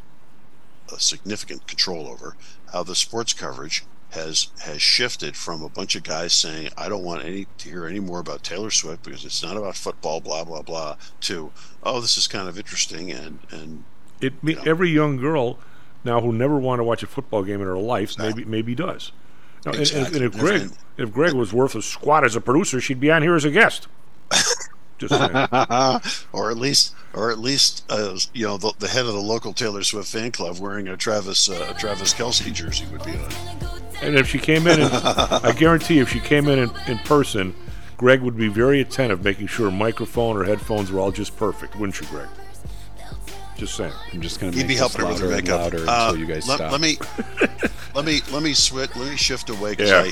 a 0.93 0.99
significant 0.99 1.67
control 1.67 2.09
over, 2.09 2.37
how 2.73 2.83
the 2.83 2.97
sports 2.97 3.33
coverage 3.33 3.85
has 4.11 4.49
has 4.61 4.83
shifted 4.83 5.37
from 5.37 5.63
a 5.63 5.69
bunch 5.69 5.95
of 5.95 6.03
guys 6.03 6.33
saying 6.33 6.69
I 6.77 6.89
don't 6.89 7.05
want 7.05 7.25
any 7.25 7.47
to 7.59 7.69
hear 7.69 7.87
any 7.87 8.01
more 8.01 8.19
about 8.19 8.43
Taylor 8.43 8.71
Swift 8.71 9.05
because 9.05 9.25
it's 9.25 9.43
not 9.43 9.57
about 9.57 9.77
football, 9.77 10.21
blah 10.21 10.45
blah 10.45 10.63
blah, 10.63 10.97
to 11.23 11.53
oh 11.83 12.01
this 12.01 12.19
is 12.19 12.27
kind 12.27 12.49
of 12.49 12.59
interesting 12.59 13.11
and 13.11 13.39
and 13.51 13.85
It 14.21 14.43
me, 14.43 14.57
every 14.67 14.91
young 14.91 15.17
girl 15.17 15.59
now 16.05 16.21
who 16.21 16.33
never 16.33 16.59
wanted 16.59 16.79
to 16.79 16.85
watch 16.85 17.03
a 17.03 17.07
football 17.07 17.43
game 17.43 17.61
in 17.61 17.67
her 17.67 17.77
life 17.79 18.19
maybe 18.19 18.45
maybe 18.45 18.75
does. 18.75 19.13
Now, 19.65 19.73
and- 19.73 19.93
and, 19.93 20.07
and 20.15 20.25
if 20.25 20.33
Greg 20.33 20.71
if 20.97 21.13
Greg 21.13 21.35
was 21.35 21.53
worth 21.53 21.75
a 21.75 21.83
squat 21.83 22.25
as 22.25 22.37
a 22.37 22.41
producer, 22.41 22.81
she'd 22.81 23.01
be 23.01 23.11
on 23.11 23.23
here 23.23 23.35
as 23.35 23.45
a 23.45 23.51
guest. 23.51 23.87
Just 24.99 25.13
or 26.33 26.51
at 26.51 26.57
least, 26.57 26.95
or 27.13 27.33
at 27.33 27.39
least, 27.39 27.85
uh, 27.89 28.17
you 28.35 28.47
know, 28.47 28.57
the, 28.57 28.73
the 28.79 28.87
head 28.87 29.05
of 29.05 29.13
the 29.15 29.21
local 29.21 29.53
Taylor 29.53 29.83
Swift 29.83 30.09
fan 30.09 30.31
club 30.31 30.59
wearing 30.61 30.87
a 30.87 30.97
Travis 30.97 31.49
uh, 31.51 31.75
Travis 31.79 32.15
Kelce 32.15 32.53
jersey 32.53 32.87
would 32.93 33.05
be 33.05 33.11
on. 33.13 33.33
And 34.01 34.17
if 34.17 34.29
she 34.29 34.39
came 34.39 34.67
in, 34.69 34.81
and, 34.81 34.91
I 34.93 35.53
guarantee 35.59 35.99
if 35.99 36.09
she 36.11 36.21
came 36.21 36.47
in, 36.49 36.59
in 36.61 36.71
in 36.87 36.99
person, 36.99 37.55
Greg 37.97 38.21
would 38.21 38.37
be 38.37 38.49
very 38.49 38.81
attentive, 38.81 39.25
making 39.25 39.49
sure 39.49 39.71
microphone 39.73 40.37
or 40.37 40.45
headphones 40.45 40.93
were 40.93 41.01
all 41.01 41.11
just 41.13 41.37
perfect, 41.37 41.75
wouldn't 41.77 42.01
you, 42.01 42.07
Greg? 42.09 42.29
Just 43.63 43.77
saying. 43.77 43.93
I'm 44.13 44.21
just 44.21 44.41
gonna 44.41 44.51
He'd 44.51 44.59
make 44.59 44.67
be 44.69 44.75
this 44.75 44.81
helping 44.81 45.03
her 45.03 45.07
with 45.13 45.21
her 45.21 45.27
louder 45.29 45.37
and 45.37 45.45
makeup. 45.45 45.61
louder 45.73 45.89
Uh, 45.89 46.09
until 46.11 46.21
you 46.21 46.27
guys 46.27 46.49
let, 46.49 46.57
stop. 46.57 46.73
let 46.73 46.81
me, 46.81 46.99
let 47.95 48.05
me, 48.05 48.21
let 48.33 48.43
me 48.43 48.55
switch. 48.55 48.97
Let 48.97 49.09
me 49.09 49.17
shift 49.17 49.51
away 49.51 49.71
because 49.71 49.91
Yeah. 49.91 50.11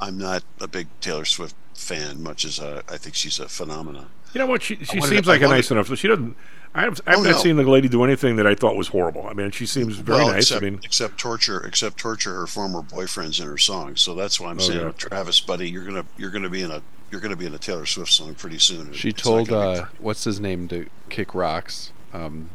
I, 0.00 0.06
I'm 0.08 0.18
not 0.18 0.42
a 0.60 0.66
big 0.66 0.88
Taylor 1.00 1.24
Swift 1.24 1.54
fan, 1.74 2.20
much 2.22 2.44
as 2.44 2.58
uh, 2.58 2.82
I 2.88 2.96
think 2.96 3.14
she's 3.14 3.38
a 3.38 3.48
phenomenon. 3.48 4.06
You 4.34 4.40
know 4.40 4.46
what? 4.46 4.64
She, 4.64 4.76
she 4.84 4.98
wanted- 4.98 5.14
seems 5.14 5.28
I 5.28 5.32
like 5.32 5.42
a 5.42 5.44
wanted- 5.44 5.56
nice 5.58 5.70
enough. 5.70 5.96
She 5.96 6.08
doesn't. 6.08 6.36
I've, 6.74 7.00
I've 7.06 7.18
Oh, 7.18 7.22
not 7.22 7.30
no. 7.30 7.38
seen 7.38 7.54
the 7.56 7.62
lady 7.62 7.88
do 7.88 8.02
anything 8.02 8.34
that 8.36 8.46
I 8.48 8.54
thought 8.56 8.74
was 8.76 8.88
horrible. 8.88 9.26
I 9.28 9.32
mean, 9.32 9.52
she 9.52 9.64
seems 9.64 9.96
very 9.96 10.18
well, 10.18 10.28
nice. 10.32 10.46
Except, 10.50 10.62
I 10.62 10.70
mean, 10.70 10.80
except 10.82 11.18
torture, 11.18 11.64
except 11.64 11.96
torture 11.98 12.34
her 12.34 12.46
former 12.48 12.82
boyfriends 12.82 13.40
in 13.40 13.46
her 13.46 13.56
songs. 13.58 14.00
So 14.00 14.14
that's 14.14 14.38
why 14.40 14.50
I'm 14.50 14.58
Oh, 14.58 14.62
saying, 14.62 14.80
yeah. 14.80 14.92
Travis, 14.92 15.40
buddy, 15.40 15.70
you're 15.70 15.84
gonna 15.84 16.04
you're 16.18 16.30
gonna 16.30 16.50
be 16.50 16.62
in 16.62 16.70
a 16.72 16.82
you're 17.12 17.20
gonna 17.22 17.36
be 17.36 17.46
in 17.46 17.54
a 17.54 17.58
Taylor 17.58 17.86
Swift 17.86 18.10
song 18.12 18.34
pretty 18.34 18.58
soon. 18.58 18.92
She 18.92 19.10
It's 19.10 19.22
told 19.22 19.50
uh, 19.52 19.86
what's 19.98 20.24
his 20.24 20.40
name 20.40 20.66
to 20.68 20.88
kick 21.08 21.34
rocks. 21.34 21.92
Um, 22.12 22.50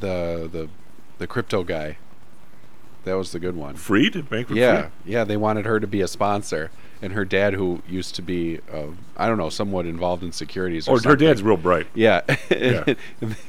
the 0.00 0.48
the 0.50 0.68
the 1.18 1.26
crypto 1.26 1.62
guy. 1.64 1.96
That 3.04 3.14
was 3.14 3.32
the 3.32 3.40
good 3.40 3.56
one. 3.56 3.74
Freed, 3.74 4.12
Bankrupt 4.30 4.52
Yeah, 4.56 4.82
Freed? 4.82 4.90
yeah. 5.06 5.24
They 5.24 5.36
wanted 5.36 5.66
her 5.66 5.80
to 5.80 5.88
be 5.88 6.00
a 6.02 6.06
sponsor, 6.06 6.70
and 7.02 7.14
her 7.14 7.24
dad, 7.24 7.52
who 7.54 7.82
used 7.88 8.14
to 8.14 8.22
be, 8.22 8.60
uh, 8.72 8.92
I 9.16 9.26
don't 9.26 9.38
know, 9.38 9.50
somewhat 9.50 9.86
involved 9.86 10.22
in 10.22 10.30
securities. 10.30 10.86
Or, 10.86 10.98
Or 10.98 11.00
her 11.02 11.16
dad's 11.16 11.42
real 11.42 11.56
bright. 11.56 11.88
Yeah, 11.94 12.20
Yeah. 12.50 12.94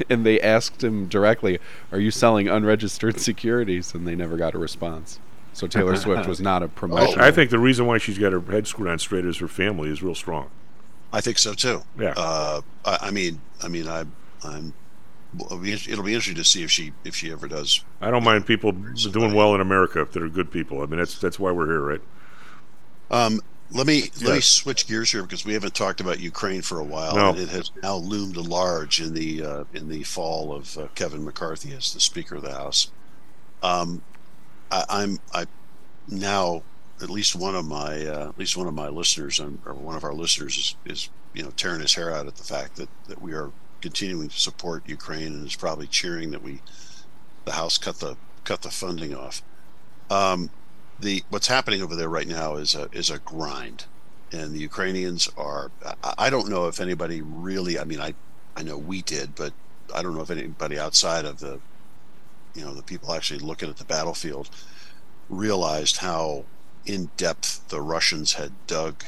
and 0.10 0.26
they 0.26 0.42
asked 0.42 0.84
him 0.84 1.08
directly, 1.08 1.60
"Are 1.92 2.00
you 2.00 2.10
selling 2.10 2.48
unregistered 2.48 3.20
securities?" 3.20 3.94
And 3.94 4.08
they 4.08 4.16
never 4.16 4.38
got 4.38 4.56
a 4.56 4.58
response. 4.58 5.20
So 5.54 5.68
Taylor 5.68 5.96
Swift 5.98 6.28
was 6.28 6.42
not 6.42 6.64
a 6.64 6.68
promotion. 6.68 7.22
I 7.22 7.30
think 7.30 7.52
the 7.52 7.60
reason 7.60 7.86
why 7.86 8.00
she's 8.00 8.18
got 8.18 8.32
her 8.34 8.42
head 8.42 8.66
screwed 8.66 8.90
on 8.90 8.98
straight 8.98 9.24
is 9.26 9.38
her 9.38 9.48
family 9.48 9.90
is 9.90 10.02
real 10.02 10.16
strong. 10.16 10.50
I 11.12 11.22
think 11.22 11.38
so 11.38 11.54
too. 11.54 11.84
Yeah. 12.00 12.16
Uh, 12.18 12.62
I, 12.86 12.98
I 13.04 13.12
mean, 13.12 13.40
I 13.62 13.68
mean, 13.68 13.88
I, 13.88 14.06
I'm. 14.44 14.74
It'll 15.40 15.58
be, 15.58 15.72
interesting 15.72 16.36
to 16.36 16.44
see 16.44 16.64
if 16.64 16.72
she 16.72 16.94
if 17.04 17.16
she 17.16 17.32
ever 17.32 17.48
does. 17.48 17.84
I 18.02 18.12
don't 18.12 18.24
mind 18.24 18.46
people 18.46 18.72
doing 18.72 19.34
well 19.34 19.56
in 19.56 19.62
America 19.62 20.08
that 20.10 20.22
are 20.22 20.30
good 20.30 20.52
people. 20.52 20.82
I 20.82 20.86
mean, 20.86 21.00
that's 21.00 21.20
that's 21.20 21.40
why 21.40 21.52
we're 21.52 21.68
here, 21.68 21.82
right? 21.82 22.02
Um, 23.10 23.42
let 23.72 23.88
me 23.88 24.12
let 24.22 24.36
me 24.36 24.42
switch 24.42 24.88
gears 24.88 25.12
here 25.12 25.24
because 25.24 25.46
we 25.46 25.54
haven't 25.54 25.74
talked 25.74 26.00
about 26.00 26.20
Ukraine 26.20 26.62
for 26.62 26.80
a 26.80 26.84
while, 26.84 27.16
No. 27.16 27.30
and 27.30 27.40
it 27.40 27.50
has 27.50 27.72
now 27.82 27.96
loomed 27.96 28.38
large 28.38 29.02
in 29.02 29.14
the 29.14 29.44
uh, 29.44 29.64
in 29.74 29.90
the 29.90 30.04
fall 30.04 30.54
of 30.54 30.78
uh, 30.78 30.88
Kevin 30.96 31.26
McCarthy 31.26 31.74
as 31.74 31.94
the 31.94 32.00
Speaker 32.00 32.36
of 32.36 32.44
the 32.44 32.54
House. 32.54 32.92
Um, 33.64 34.04
I, 34.72 34.86
I'm 34.90 35.20
I 35.34 35.46
now 36.08 36.62
at 37.02 37.10
least 37.10 37.36
one 37.36 37.56
of 37.56 37.66
my 37.66 38.06
uh, 38.06 38.30
at 38.30 38.38
least 38.38 38.56
one 38.56 38.68
of 38.68 38.74
my 38.74 38.90
listeners 38.90 39.40
um, 39.40 39.60
or 39.66 39.74
one 39.74 39.96
of 39.96 40.04
our 40.04 40.14
listeners 40.14 40.58
is, 40.58 40.76
is 40.86 41.10
you 41.34 41.44
know 41.44 41.50
tearing 41.52 41.82
his 41.82 41.96
hair 41.96 42.14
out 42.14 42.28
at 42.28 42.36
the 42.36 42.44
fact 42.44 42.76
that 42.76 42.90
that 43.08 43.22
we 43.22 43.34
are 43.34 43.52
continuing 43.84 44.30
to 44.30 44.40
support 44.40 44.88
Ukraine 44.88 45.34
and 45.34 45.46
is 45.46 45.58
probably 45.58 45.88
cheering 45.88 46.32
that 46.32 46.42
we 46.42 46.62
the 47.44 47.52
House 47.52 47.78
cut 47.78 48.00
the 48.00 48.16
cut 48.46 48.62
the 48.62 48.72
funding 48.72 49.14
off. 49.14 49.44
Um, 50.10 50.50
the 50.98 51.22
what's 51.30 51.48
happening 51.48 51.82
over 51.82 51.94
there 51.94 52.08
right 52.08 52.28
now 52.28 52.56
is 52.56 52.76
a 52.76 52.88
is 52.94 53.10
a 53.10 53.20
grind, 53.20 53.84
and 54.32 54.54
the 54.54 54.60
Ukrainians 54.60 55.30
are. 55.36 55.70
I, 55.86 56.14
I 56.18 56.30
don't 56.30 56.50
know 56.50 56.68
if 56.68 56.80
anybody 56.80 57.22
really. 57.22 57.78
I 57.78 57.84
mean, 57.84 58.00
I 58.00 58.14
I 58.56 58.64
know 58.64 58.78
we 58.78 59.02
did, 59.02 59.36
but 59.36 59.52
I 59.94 60.02
don't 60.02 60.16
know 60.16 60.22
if 60.22 60.32
anybody 60.32 60.80
outside 60.80 61.26
of 61.26 61.40
the, 61.40 61.60
you 62.56 62.64
know, 62.64 62.74
the 62.74 62.84
people 62.84 63.14
actually 63.14 63.42
looking 63.42 63.70
at 63.70 63.78
the 63.78 63.84
battlefield, 63.84 64.50
realized 65.30 65.98
how 65.98 66.46
in 66.86 67.10
depth 67.18 67.68
the 67.68 67.82
Russians 67.82 68.34
had 68.34 68.54
dug 68.66 69.04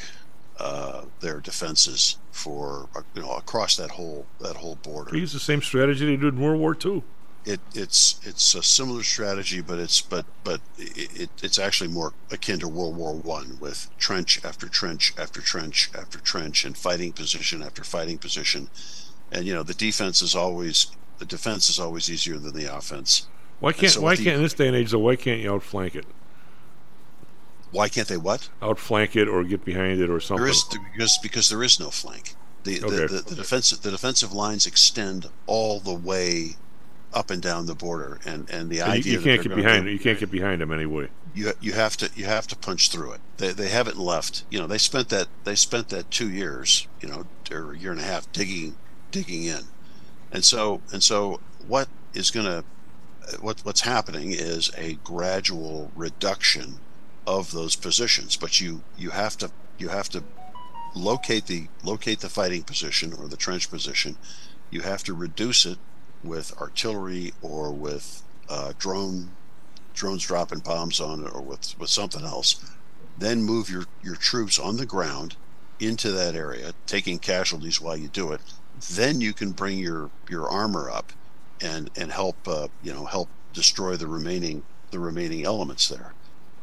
uh, 0.59 1.03
their 1.19 1.39
defenses 1.39 2.17
for 2.31 2.87
you 3.13 3.21
know 3.21 3.31
across 3.33 3.75
that 3.75 3.91
whole 3.91 4.25
that 4.39 4.55
whole 4.57 4.75
border 4.75 5.11
They 5.11 5.19
use 5.19 5.33
the 5.33 5.39
same 5.39 5.61
strategy 5.61 6.05
they 6.05 6.15
did 6.15 6.33
in 6.35 6.39
World 6.41 6.59
War 6.59 6.75
II. 6.85 7.03
it 7.45 7.59
it's 7.73 8.19
it's 8.23 8.55
a 8.55 8.63
similar 8.63 9.03
strategy, 9.03 9.61
but 9.61 9.79
it's 9.79 10.01
but 10.01 10.25
but 10.43 10.61
it, 10.77 11.21
it 11.21 11.29
it's 11.43 11.59
actually 11.59 11.89
more 11.89 12.13
akin 12.31 12.59
to 12.59 12.67
World 12.67 12.95
War 12.95 13.13
One 13.15 13.57
with 13.59 13.89
trench 13.97 14.43
after 14.45 14.67
trench 14.67 15.13
after 15.17 15.41
trench 15.41 15.89
after 15.97 16.19
trench 16.19 16.65
and 16.65 16.77
fighting 16.77 17.11
position 17.11 17.61
after 17.61 17.83
fighting 17.83 18.17
position, 18.17 18.69
and 19.31 19.45
you 19.45 19.53
know 19.53 19.63
the 19.63 19.73
defense 19.73 20.21
is 20.21 20.35
always 20.35 20.87
the 21.19 21.25
defense 21.25 21.69
is 21.69 21.79
always 21.79 22.09
easier 22.09 22.37
than 22.37 22.53
the 22.53 22.73
offense. 22.75 23.27
Why 23.59 23.71
can't 23.73 23.93
so 23.93 24.01
why 24.01 24.15
the- 24.15 24.23
can't 24.23 24.37
in 24.37 24.41
this 24.43 24.53
day 24.53 24.67
and 24.67 24.75
age 24.75 24.91
though? 24.91 24.99
Why 24.99 25.15
can't 25.15 25.39
you 25.41 25.53
outflank 25.53 25.95
it? 25.95 26.05
Why 27.75 27.89
can't 27.89 28.07
they 28.07 28.17
what? 28.17 28.49
Outflank 28.61 29.15
it 29.15 29.27
or 29.27 29.43
get 29.43 29.65
behind 29.65 29.99
it 30.01 30.09
or 30.09 30.19
something. 30.19 30.43
There 30.43 30.51
is 30.51 30.63
because 30.63 31.17
because 31.21 31.49
there 31.49 31.63
is 31.63 31.79
no 31.79 31.89
flank. 31.89 32.35
The 32.63 32.81
Okay. 32.83 32.95
the, 32.95 33.07
the, 33.07 33.21
the 33.29 33.35
defensive 33.35 33.81
the 33.81 33.91
defensive 33.91 34.31
lines 34.31 34.65
extend 34.65 35.27
all 35.45 35.79
the 35.79 35.93
way 35.93 36.55
up 37.13 37.29
and 37.29 37.41
down 37.41 37.65
the 37.65 37.75
border, 37.75 38.19
and 38.25 38.49
and 38.49 38.69
the 38.69 38.79
And 38.79 38.91
idea 38.93 39.13
you, 39.13 39.19
you 39.19 39.23
can't 39.23 39.43
get 39.43 39.55
behind 39.55 39.87
You 39.87 39.99
can't 39.99 40.19
get 40.19 40.31
behind 40.31 40.61
them 40.61 40.71
anyway. 40.71 41.09
you 41.33 41.51
you 41.59 41.73
have 41.73 41.97
to 41.97 42.09
you 42.15 42.25
have 42.25 42.47
to 42.47 42.55
punch 42.55 42.89
through 42.89 43.11
it. 43.13 43.21
They 43.37 43.51
they 43.51 43.69
haven't 43.69 43.97
left. 43.97 44.45
You 44.49 44.59
know, 44.59 44.67
they 44.67 44.77
spent 44.77 45.09
that 45.09 45.27
they 45.43 45.55
spent 45.55 45.89
that 45.89 46.09
two 46.11 46.29
years, 46.29 46.87
you 47.01 47.09
know, 47.09 47.25
or 47.51 47.73
a 47.73 47.77
year 47.77 47.91
and 47.91 47.99
a 47.99 48.03
half 48.03 48.31
digging 48.31 48.75
digging 49.11 49.43
in, 49.43 49.63
and 50.31 50.43
so 50.45 50.81
and 50.93 51.03
so 51.03 51.41
what 51.67 51.87
is 52.13 52.31
going 52.31 52.45
to 52.45 52.63
what 53.41 53.59
what's 53.65 53.81
happening 53.81 54.31
is 54.31 54.71
a 54.77 54.93
gradual 55.03 55.91
reduction 55.95 56.79
of 57.27 57.51
those 57.51 57.75
positions. 57.75 58.35
But 58.35 58.59
you 58.61 58.83
you 58.97 59.11
have 59.11 59.37
to 59.37 59.51
you 59.77 59.89
have 59.89 60.09
to 60.09 60.23
locate 60.95 61.47
the 61.47 61.67
locate 61.83 62.19
the 62.19 62.29
fighting 62.29 62.63
position 62.63 63.13
or 63.13 63.27
the 63.27 63.37
trench 63.37 63.69
position. 63.69 64.17
You 64.71 64.81
have 64.81 65.03
to 65.03 65.13
reduce 65.13 65.65
it 65.65 65.77
with 66.23 66.57
artillery 66.59 67.33
or 67.41 67.71
with 67.71 68.23
uh, 68.49 68.73
drone 68.77 69.29
drones 69.95 70.25
dropping 70.25 70.59
bombs 70.59 70.99
on 70.99 71.25
it 71.25 71.33
or 71.33 71.41
with, 71.41 71.77
with 71.79 71.89
something 71.89 72.23
else, 72.23 72.63
then 73.17 73.41
move 73.41 73.69
your, 73.69 73.85
your 74.03 74.15
troops 74.15 74.59
on 74.59 74.77
the 74.77 74.85
ground 74.85 75.37
into 75.79 76.11
that 76.11 76.35
area, 76.35 76.73
taking 76.85 77.17
casualties 77.17 77.81
while 77.81 77.97
you 77.97 78.09
do 78.09 78.31
it. 78.31 78.41
Then 78.91 79.21
you 79.21 79.33
can 79.33 79.51
bring 79.51 79.79
your, 79.79 80.11
your 80.29 80.47
armor 80.47 80.89
up 80.89 81.13
and, 81.61 81.89
and 81.95 82.11
help 82.11 82.35
uh, 82.47 82.67
you 82.83 82.93
know 82.93 83.05
help 83.05 83.29
destroy 83.53 83.95
the 83.95 84.07
remaining 84.07 84.61
the 84.91 84.99
remaining 84.99 85.45
elements 85.45 85.87
there. 85.87 86.13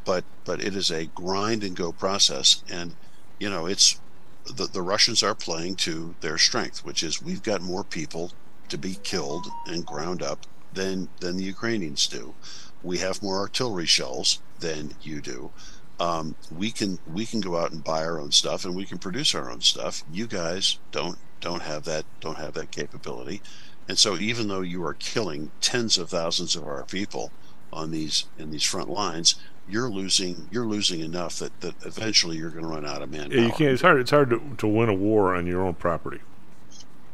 But 0.05 0.23
but 0.45 0.61
it 0.61 0.75
is 0.75 0.91
a 0.91 1.05
grind 1.05 1.63
and 1.63 1.75
go 1.75 1.91
process, 1.91 2.63
and 2.69 2.95
you 3.39 3.49
know 3.49 3.65
it's 3.65 3.99
the, 4.45 4.67
the 4.67 4.81
Russians 4.81 5.23
are 5.23 5.35
playing 5.35 5.75
to 5.77 6.15
their 6.21 6.37
strength, 6.37 6.83
which 6.83 7.03
is 7.03 7.21
we've 7.21 7.43
got 7.43 7.61
more 7.61 7.83
people 7.83 8.31
to 8.69 8.77
be 8.77 8.95
killed 9.03 9.47
and 9.65 9.85
ground 9.85 10.21
up 10.21 10.45
than 10.73 11.09
than 11.19 11.37
the 11.37 11.43
Ukrainians 11.43 12.07
do. 12.07 12.33
We 12.81 12.97
have 12.97 13.23
more 13.23 13.37
artillery 13.39 13.85
shells 13.85 14.39
than 14.59 14.95
you 15.01 15.21
do. 15.21 15.51
Um, 15.99 16.35
we 16.51 16.71
can 16.71 16.99
we 17.11 17.25
can 17.25 17.39
go 17.39 17.57
out 17.57 17.71
and 17.71 17.83
buy 17.83 18.03
our 18.03 18.19
own 18.19 18.31
stuff 18.31 18.65
and 18.65 18.75
we 18.75 18.85
can 18.85 18.97
produce 18.97 19.35
our 19.35 19.49
own 19.49 19.61
stuff. 19.61 20.03
You 20.11 20.27
guys 20.27 20.79
don't 20.91 21.17
don't 21.39 21.61
have 21.61 21.83
that 21.85 22.05
don't 22.19 22.37
have 22.37 22.53
that 22.55 22.71
capability. 22.71 23.41
And 23.87 23.97
so 23.97 24.17
even 24.17 24.47
though 24.47 24.61
you 24.61 24.83
are 24.85 24.93
killing 24.93 25.51
tens 25.61 25.97
of 25.97 26.09
thousands 26.09 26.55
of 26.55 26.65
our 26.65 26.83
people 26.83 27.31
on 27.73 27.91
these 27.91 28.25
in 28.37 28.51
these 28.51 28.63
front 28.63 28.89
lines, 28.89 29.35
you're 29.67 29.89
losing 29.89 30.47
you're 30.51 30.65
losing 30.65 30.99
enough 30.99 31.39
that, 31.39 31.59
that 31.61 31.75
eventually 31.85 32.37
you're 32.37 32.49
going 32.49 32.63
to 32.63 32.69
run 32.69 32.85
out 32.85 33.01
of 33.01 33.11
manpower. 33.11 33.39
Yeah, 33.39 33.45
you 33.45 33.51
can't. 33.51 33.71
It's 33.71 33.81
hard. 33.81 33.99
It's 33.99 34.11
hard 34.11 34.29
to, 34.29 34.41
to 34.57 34.67
win 34.67 34.89
a 34.89 34.93
war 34.93 35.35
on 35.35 35.47
your 35.47 35.61
own 35.61 35.73
property. 35.75 36.19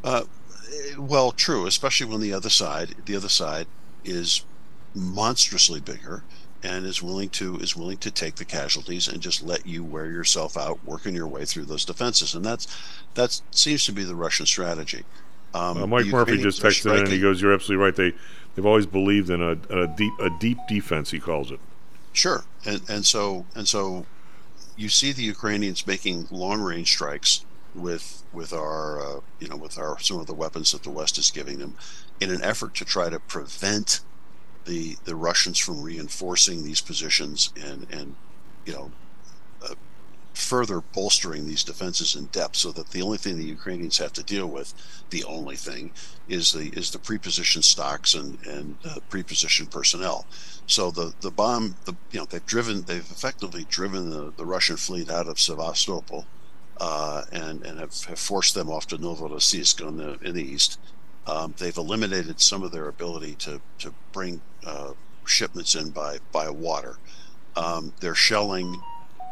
Uh, 0.04 0.24
well, 0.98 1.32
true, 1.32 1.66
especially 1.66 2.08
when 2.08 2.22
the 2.22 2.34
other 2.34 2.50
side, 2.50 2.96
the 3.06 3.16
other 3.16 3.30
side, 3.30 3.68
is 4.04 4.46
monstrously 4.96 5.80
bigger 5.80 6.24
and 6.64 6.86
is 6.86 7.02
willing 7.02 7.30
to 7.30 7.58
is 7.58 7.76
willing 7.76 7.98
to 7.98 8.12
take 8.12 8.36
the 8.36 8.46
casualties 8.46 9.08
and 9.08 9.22
just 9.22 9.42
let 9.42 9.66
you 9.66 9.84
wear 9.84 10.08
yourself 10.08 10.58
out, 10.58 10.84
working 10.84 11.16
your 11.16 11.28
way 11.28 11.46
through 11.46 11.66
those 11.66 11.86
defenses, 11.86 12.36
and 12.36 12.46
that's 12.46 12.68
that 13.14 13.42
seems 13.52 13.86
to 13.86 13.92
be 13.92 14.04
the 14.04 14.16
Russian 14.16 14.46
strategy. 14.46 15.06
Um, 15.54 15.84
Uh, 15.84 15.88
Mike 15.88 16.06
Murphy 16.08 16.38
just 16.38 16.62
texted 16.62 16.94
in 16.94 17.04
and 17.06 17.08
he 17.12 17.20
goes, 17.20 17.42
"You're 17.42 17.54
absolutely 17.54 17.84
right. 17.84 17.96
They 17.96 18.14
they've 18.56 18.66
always 18.66 18.86
believed 18.86 19.30
in 19.30 19.42
a, 19.42 19.52
a 19.70 19.88
deep 19.88 20.14
a 20.20 20.30
deep 20.40 20.58
defense. 20.68 21.12
He 21.12 21.20
calls 21.20 21.52
it. 21.52 21.60
Sure, 22.14 22.44
and 22.66 22.82
and 22.90 23.06
so 23.06 23.46
and 23.56 23.68
so, 23.68 24.06
you 24.78 24.90
see 24.90 25.12
the 25.12 25.24
Ukrainians 25.24 25.86
making 25.88 26.28
long 26.32 26.62
range 26.62 26.92
strikes 26.92 27.46
with 27.76 28.24
with 28.34 28.54
our 28.54 29.02
uh, 29.02 29.20
you 29.40 29.48
know 29.48 29.56
with 29.56 29.78
our 29.78 30.00
some 30.00 30.20
of 30.20 30.28
the 30.28 30.34
weapons 30.34 30.72
that 30.72 30.84
the 30.84 30.90
West 30.90 31.18
is 31.18 31.32
giving 31.32 31.60
them, 31.60 31.76
in 32.20 32.32
an 32.32 32.44
effort 32.44 32.76
to 32.76 32.86
try 32.86 33.10
to 33.10 33.20
prevent 33.20 34.02
the 34.66 34.98
the 35.06 35.16
Russians 35.16 35.58
from 35.58 35.82
reinforcing 35.82 36.64
these 36.64 36.82
positions 36.82 37.52
and 37.60 37.88
and 37.92 38.16
you 38.66 38.74
know 38.74 38.92
uh, 39.64 39.74
further 40.40 40.82
bolstering 40.82 41.46
these 41.46 41.64
defenses 41.64 42.16
in 42.16 42.26
depth, 42.28 42.56
so 42.56 42.72
that 42.72 42.90
the 42.90 43.02
only 43.02 43.18
thing 43.18 43.38
the 43.38 43.44
Ukrainians 43.44 43.98
have 43.98 44.14
to 44.14 44.24
deal 44.24 44.48
with, 44.48 44.74
the 45.10 45.24
only 45.26 45.56
thing, 45.56 45.92
is 46.28 46.54
the 46.54 46.70
is 46.70 46.92
the 46.92 47.00
prepositioned 47.00 47.64
stocks 47.64 48.16
and 48.16 48.38
and 48.46 48.78
uh, 48.86 49.00
prepositioned 49.10 49.72
personnel. 49.72 50.26
So 50.66 50.92
the 50.92 51.14
the 51.22 51.32
bomb, 51.32 51.76
the 51.86 51.96
you 52.12 52.20
know 52.20 52.26
they've 52.26 52.46
driven 52.46 52.84
they've 52.84 53.12
effectively 53.12 53.66
driven 53.70 54.10
the, 54.10 54.34
the 54.38 54.46
Russian 54.46 54.78
fleet 54.78 55.10
out 55.10 55.28
of 55.28 55.40
Sevastopol, 55.40 56.26
uh, 56.80 57.24
and 57.32 57.66
and 57.66 57.80
have, 57.80 58.04
have 58.06 58.20
forced 58.20 58.56
them 58.56 58.70
off 58.70 58.88
to 58.88 58.98
Novorossiysk 58.98 59.86
on 59.86 59.98
the 59.98 60.20
in 60.20 60.36
the 60.36 60.44
east. 60.44 60.80
Um, 61.28 61.54
they've 61.58 61.78
eliminated 61.78 62.40
some 62.40 62.64
of 62.64 62.72
their 62.72 62.88
ability 62.88 63.36
to 63.36 63.62
to 63.80 63.94
bring 64.12 64.42
uh, 64.66 64.94
shipments 65.26 65.76
in 65.76 65.90
by 65.90 66.20
by 66.32 66.50
water. 66.50 66.98
Um, 67.56 67.94
they're 68.00 68.16
shelling, 68.16 68.82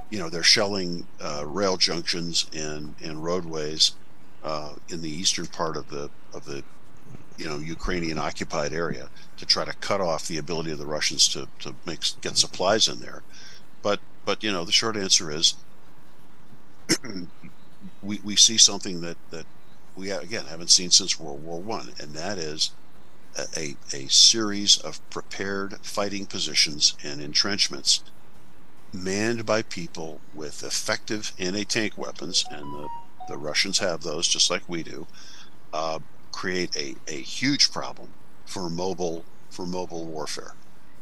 you 0.09 0.19
know, 0.19 0.29
they're 0.29 0.43
shelling 0.43 1.05
uh, 1.21 1.43
rail 1.45 1.77
junctions 1.77 2.49
and 2.53 2.95
and 3.03 3.23
roadways 3.23 3.93
uh, 4.43 4.73
in 4.89 5.01
the 5.01 5.09
eastern 5.09 5.47
part 5.47 5.75
of 5.77 5.89
the 5.89 6.09
of 6.33 6.45
the 6.45 6.63
you 7.37 7.45
know 7.45 7.57
Ukrainian 7.57 8.17
occupied 8.17 8.73
area 8.73 9.09
to 9.37 9.45
try 9.45 9.65
to 9.65 9.73
cut 9.73 10.01
off 10.01 10.27
the 10.27 10.37
ability 10.37 10.71
of 10.71 10.79
the 10.79 10.85
Russians 10.85 11.27
to 11.29 11.47
to 11.59 11.75
make 11.85 12.01
get 12.21 12.37
supplies 12.37 12.87
in 12.87 12.99
there. 12.99 13.23
But 13.81 13.99
but 14.25 14.43
you 14.43 14.51
know 14.51 14.65
the 14.65 14.71
short 14.71 14.97
answer 14.97 15.31
is 15.31 15.55
we 18.01 18.19
we 18.23 18.35
see 18.35 18.57
something 18.57 19.01
that 19.01 19.17
that 19.31 19.45
we 19.95 20.11
again 20.11 20.45
haven't 20.45 20.69
seen 20.69 20.91
since 20.91 21.19
World 21.19 21.43
War 21.43 21.59
One, 21.59 21.93
and 21.99 22.13
that 22.13 22.37
is 22.37 22.71
a, 23.55 23.75
a 23.93 24.07
series 24.07 24.77
of 24.77 25.07
prepared 25.09 25.77
fighting 25.81 26.25
positions 26.25 26.95
and 27.03 27.21
entrenchments 27.21 28.03
manned 28.93 29.45
by 29.45 29.61
people 29.61 30.19
with 30.33 30.63
effective 30.63 31.31
anti-tank 31.39 31.97
weapons, 31.97 32.45
and 32.49 32.61
the, 32.73 32.87
the 33.27 33.37
Russians 33.37 33.79
have 33.79 34.01
those 34.01 34.27
just 34.27 34.49
like 34.49 34.63
we 34.67 34.83
do, 34.83 35.07
uh, 35.73 35.99
create 36.31 36.75
a, 36.75 36.95
a 37.07 37.21
huge 37.21 37.71
problem 37.71 38.09
for 38.45 38.69
mobile 38.69 39.25
for 39.49 39.65
mobile 39.65 40.05
warfare. 40.05 40.53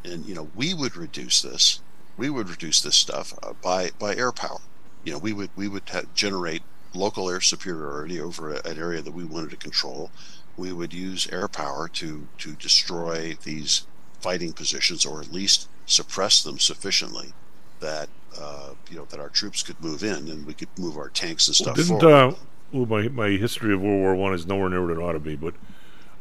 And 0.04 0.26
you 0.26 0.36
know 0.36 0.50
we 0.56 0.74
would 0.74 0.96
reduce 0.96 1.42
this, 1.42 1.82
we 2.18 2.30
would 2.30 2.50
reduce 2.50 2.82
this 2.82 2.96
stuff 2.96 3.34
uh, 3.44 3.54
by 3.62 3.92
by 4.00 4.16
air 4.16 4.32
power. 4.32 4.60
You 5.04 5.14
know 5.14 5.20
we 5.20 5.34
would 5.34 5.50
we 5.56 5.68
would 5.68 5.90
ha- 5.90 6.02
generate 6.14 6.64
local 6.94 7.30
air 7.30 7.42
superiority 7.42 8.20
over 8.20 8.54
a, 8.54 8.68
an 8.68 8.80
area 8.80 9.02
that 9.02 9.14
we 9.14 9.26
wanted 9.26 9.50
to 9.52 9.58
control 9.58 10.10
we 10.58 10.72
would 10.72 10.94
use 10.94 11.28
air 11.32 11.48
power 11.48 11.88
to 11.90 12.28
to 12.38 12.54
destroy 12.54 13.36
these 13.44 13.86
fighting 14.22 14.54
positions 14.54 15.06
or 15.06 15.22
at 15.22 15.32
least 15.32 15.68
suppress 15.86 16.42
them 16.44 16.58
sufficiently 16.58 17.34
that 17.80 18.10
uh, 18.40 18.72
you 18.90 18.98
know 18.98 19.06
that 19.06 19.20
our 19.20 19.30
troops 19.30 19.64
could 19.64 19.80
move 19.82 20.04
in 20.04 20.30
and 20.30 20.46
we 20.46 20.54
could 20.54 20.70
move 20.78 20.98
our 20.98 21.10
tanks 21.10 21.48
and 21.48 21.56
stuff 21.56 21.76
Didn't 21.76 22.00
forward. 22.00 22.34
uh, 22.34 22.36
well, 22.72 22.86
my 22.86 23.08
my 23.10 23.30
history 23.30 23.74
of 23.74 23.82
World 23.82 24.02
War 24.02 24.16
One 24.16 24.34
is 24.34 24.46
nowhere 24.46 24.70
near 24.70 24.82
what 24.86 24.98
it 24.98 25.02
ought 25.02 25.14
to 25.14 25.20
be, 25.20 25.36
but 25.36 25.54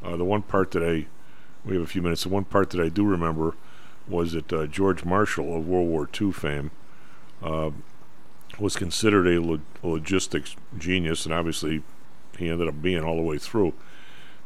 uh, 0.03 0.17
the 0.17 0.25
one 0.25 0.43
part 0.43 0.71
that 0.73 0.83
I 0.83 1.07
we 1.65 1.75
have 1.75 1.83
a 1.83 1.87
few 1.87 2.03
minutes. 2.03 2.23
The 2.25 2.29
one 2.29 2.45
part 2.45 2.71
that 2.71 2.81
I 2.81 2.89
do 2.89 3.05
remember 3.05 3.55
was 4.07 4.33
that 4.33 4.53
uh, 4.53 4.67
George 4.67 5.05
Marshall 5.05 5.57
of 5.57 5.67
World 5.67 5.89
War 5.89 6.09
II 6.21 6.31
fame 6.33 6.71
uh, 7.43 7.71
was 8.59 8.77
considered 8.77 9.27
a, 9.27 9.41
lo- 9.41 9.61
logistics 9.83 10.57
genius, 10.79 11.25
and 11.25 11.35
obviously 11.35 11.83
he 12.39 12.49
ended 12.49 12.69
up 12.69 12.83
being 12.83 13.03
all 13.03 13.17
the 13.17 13.23
way 13.23 13.39
through. 13.39 13.73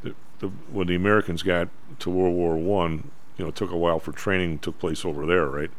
The, 0.03 0.15
the, 0.39 0.49
when 0.71 0.87
the 0.87 0.95
Americans 0.95 1.43
got 1.43 1.69
to 1.99 2.11
World 2.11 2.35
War 2.37 2.57
One, 2.57 3.11
you 3.37 3.45
know, 3.45 3.49
it 3.49 3.57
took 3.57 3.71
a 3.71 3.77
while 3.77 3.99
for 3.99 4.13
training 4.13 4.61
took 4.61 4.79
place 4.79 5.05
over 5.05 5.27
there, 5.27 5.47
right? 5.47 5.71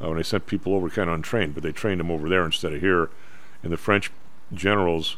Uh, 0.00 0.08
when 0.08 0.16
they 0.18 0.22
sent 0.22 0.46
people 0.46 0.74
over 0.74 0.90
kind 0.90 1.08
of 1.08 1.14
untrained, 1.14 1.54
but 1.54 1.62
they 1.62 1.72
trained 1.72 2.00
them 2.00 2.10
over 2.10 2.28
there 2.28 2.44
instead 2.44 2.72
of 2.72 2.80
here. 2.80 3.08
And 3.62 3.72
the 3.72 3.76
French 3.78 4.10
generals, 4.52 5.16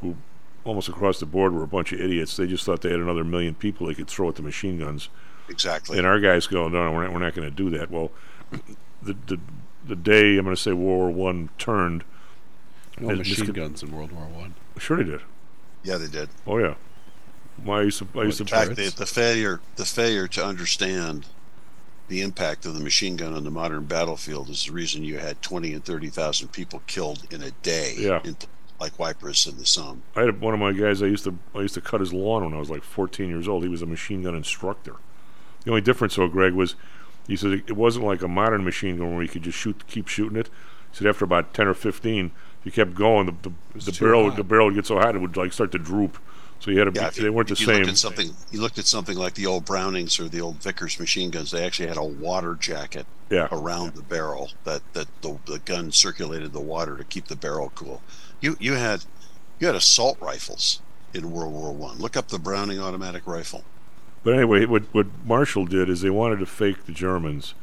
who 0.00 0.16
almost 0.64 0.88
across 0.88 1.18
the 1.18 1.26
board 1.26 1.52
were 1.52 1.64
a 1.64 1.68
bunch 1.68 1.92
of 1.92 2.00
idiots, 2.00 2.36
they 2.36 2.46
just 2.46 2.64
thought 2.64 2.82
they 2.82 2.90
had 2.90 3.00
another 3.00 3.24
million 3.24 3.54
people 3.54 3.86
they 3.86 3.94
could 3.94 4.08
throw 4.08 4.28
at 4.28 4.36
the 4.36 4.42
machine 4.42 4.78
guns. 4.78 5.08
Exactly. 5.48 5.98
And 5.98 6.06
our 6.06 6.20
guys 6.20 6.46
go, 6.46 6.68
no, 6.68 6.84
no 6.84 6.92
we're 6.92 7.02
not, 7.04 7.12
we're 7.12 7.18
not 7.18 7.34
going 7.34 7.48
to 7.48 7.54
do 7.54 7.68
that. 7.70 7.90
Well, 7.90 8.10
the 9.02 9.16
the 9.26 9.38
the 9.84 9.96
day 9.96 10.36
I'm 10.38 10.44
going 10.44 10.54
to 10.54 10.62
say 10.62 10.72
World 10.72 11.16
War 11.16 11.32
One 11.32 11.50
turned, 11.58 12.04
No 13.00 13.16
machine 13.16 13.46
miscon- 13.46 13.54
guns 13.54 13.82
in 13.82 13.90
World 13.90 14.12
War 14.12 14.26
One. 14.26 14.54
Sure, 14.78 14.96
they 14.96 15.04
did. 15.10 15.20
Yeah, 15.82 15.96
they 15.96 16.06
did. 16.06 16.28
Oh 16.46 16.58
yeah. 16.58 16.74
Why 17.62 17.80
I 17.80 17.82
used 17.82 17.98
to, 17.98 18.08
I 18.18 18.22
used 18.22 18.40
In 18.40 18.46
to 18.46 18.54
fact, 18.54 18.76
the, 18.76 18.88
the 18.96 19.06
failure 19.06 19.60
the 19.76 19.84
failure 19.84 20.28
to 20.28 20.44
understand 20.44 21.26
the 22.08 22.20
impact 22.20 22.66
of 22.66 22.74
the 22.74 22.80
machine 22.80 23.16
gun 23.16 23.34
on 23.34 23.44
the 23.44 23.50
modern 23.50 23.84
battlefield 23.84 24.48
is 24.50 24.66
the 24.66 24.72
reason 24.72 25.04
you 25.04 25.18
had 25.18 25.40
twenty 25.42 25.72
and 25.72 25.84
thirty 25.84 26.08
thousand 26.08 26.48
people 26.48 26.82
killed 26.86 27.26
in 27.30 27.42
a 27.42 27.50
day. 27.50 27.94
Yeah. 27.96 28.20
In, 28.24 28.36
like 28.80 28.98
wipers 28.98 29.46
in 29.46 29.56
the 29.58 29.64
Somme. 29.64 30.02
I 30.16 30.22
had 30.22 30.40
one 30.40 30.54
of 30.54 30.60
my 30.60 30.72
guys. 30.72 31.02
I 31.02 31.06
used 31.06 31.22
to 31.24 31.38
I 31.54 31.60
used 31.60 31.74
to 31.74 31.80
cut 31.80 32.00
his 32.00 32.12
lawn 32.12 32.44
when 32.44 32.52
I 32.52 32.58
was 32.58 32.68
like 32.68 32.82
14 32.82 33.28
years 33.28 33.46
old. 33.46 33.62
He 33.62 33.68
was 33.68 33.80
a 33.80 33.86
machine 33.86 34.24
gun 34.24 34.34
instructor. 34.34 34.96
The 35.64 35.70
only 35.70 35.80
difference, 35.80 36.16
though, 36.16 36.26
Greg, 36.26 36.52
was 36.54 36.74
he 37.28 37.36
said 37.36 37.52
it, 37.52 37.64
it 37.68 37.76
wasn't 37.76 38.04
like 38.04 38.22
a 38.22 38.28
modern 38.28 38.64
machine 38.64 38.98
gun 38.98 39.14
where 39.14 39.22
you 39.22 39.28
could 39.28 39.42
just 39.42 39.56
shoot, 39.56 39.86
keep 39.86 40.08
shooting 40.08 40.36
it. 40.36 40.48
He 40.90 40.96
said 40.96 41.06
after 41.06 41.24
about 41.24 41.54
10 41.54 41.68
or 41.68 41.74
15, 41.74 42.32
if 42.58 42.66
you 42.66 42.72
kept 42.72 42.94
going, 42.94 43.26
the 43.26 43.50
the, 43.50 43.90
the 43.90 43.96
barrel 43.98 44.28
hot. 44.28 44.36
the 44.36 44.44
barrel 44.44 44.66
would 44.66 44.74
get 44.74 44.86
so 44.86 44.98
hot 44.98 45.14
it 45.14 45.20
would 45.20 45.36
like 45.36 45.52
start 45.52 45.72
to 45.72 45.78
droop. 45.78 46.18
So 46.62 46.70
you 46.70 46.78
had 46.78 46.94
to. 46.94 47.00
Yeah, 47.00 47.10
you- 47.12 47.22
they 47.24 47.30
weren't 47.30 47.48
the 47.48 47.56
you 47.58 47.66
same. 47.66 47.76
Looked 47.78 47.88
at 47.88 47.98
something, 47.98 48.30
you 48.52 48.60
looked 48.60 48.78
at 48.78 48.86
something 48.86 49.16
like 49.18 49.34
the 49.34 49.46
old 49.46 49.64
Brownings 49.64 50.20
or 50.20 50.28
the 50.28 50.40
old 50.40 50.62
Vickers 50.62 50.98
machine 51.00 51.30
guns. 51.30 51.50
They 51.50 51.64
actually 51.66 51.88
had 51.88 51.96
a 51.96 52.04
water 52.04 52.54
jacket 52.54 53.04
Yeah. 53.30 53.48
around 53.50 53.94
the 53.94 54.02
barrel 54.02 54.50
that 54.62 54.80
that 54.92 55.08
the, 55.22 55.38
the 55.46 55.58
gun 55.58 55.90
circulated 55.90 56.52
the 56.52 56.60
water 56.60 56.96
to 56.96 57.02
keep 57.04 57.26
the 57.26 57.34
barrel 57.36 57.72
cool. 57.74 58.00
You 58.40 58.56
you 58.60 58.74
had 58.74 59.04
you 59.58 59.66
had 59.66 59.74
assault 59.76 60.18
rifles 60.20 60.80
in 61.12 61.32
World 61.32 61.52
War 61.52 61.72
One. 61.72 61.98
Look 61.98 62.16
up 62.16 62.28
the 62.28 62.38
Browning 62.38 62.80
automatic 62.80 63.26
rifle. 63.26 63.64
But 64.22 64.34
anyway, 64.34 64.64
what 64.66 64.84
what 64.92 65.08
Marshall 65.24 65.66
did 65.66 65.88
is 65.90 66.00
they 66.00 66.10
wanted 66.10 66.38
to 66.38 66.46
fake 66.46 66.86
the 66.86 66.92
Germans. 66.92 67.54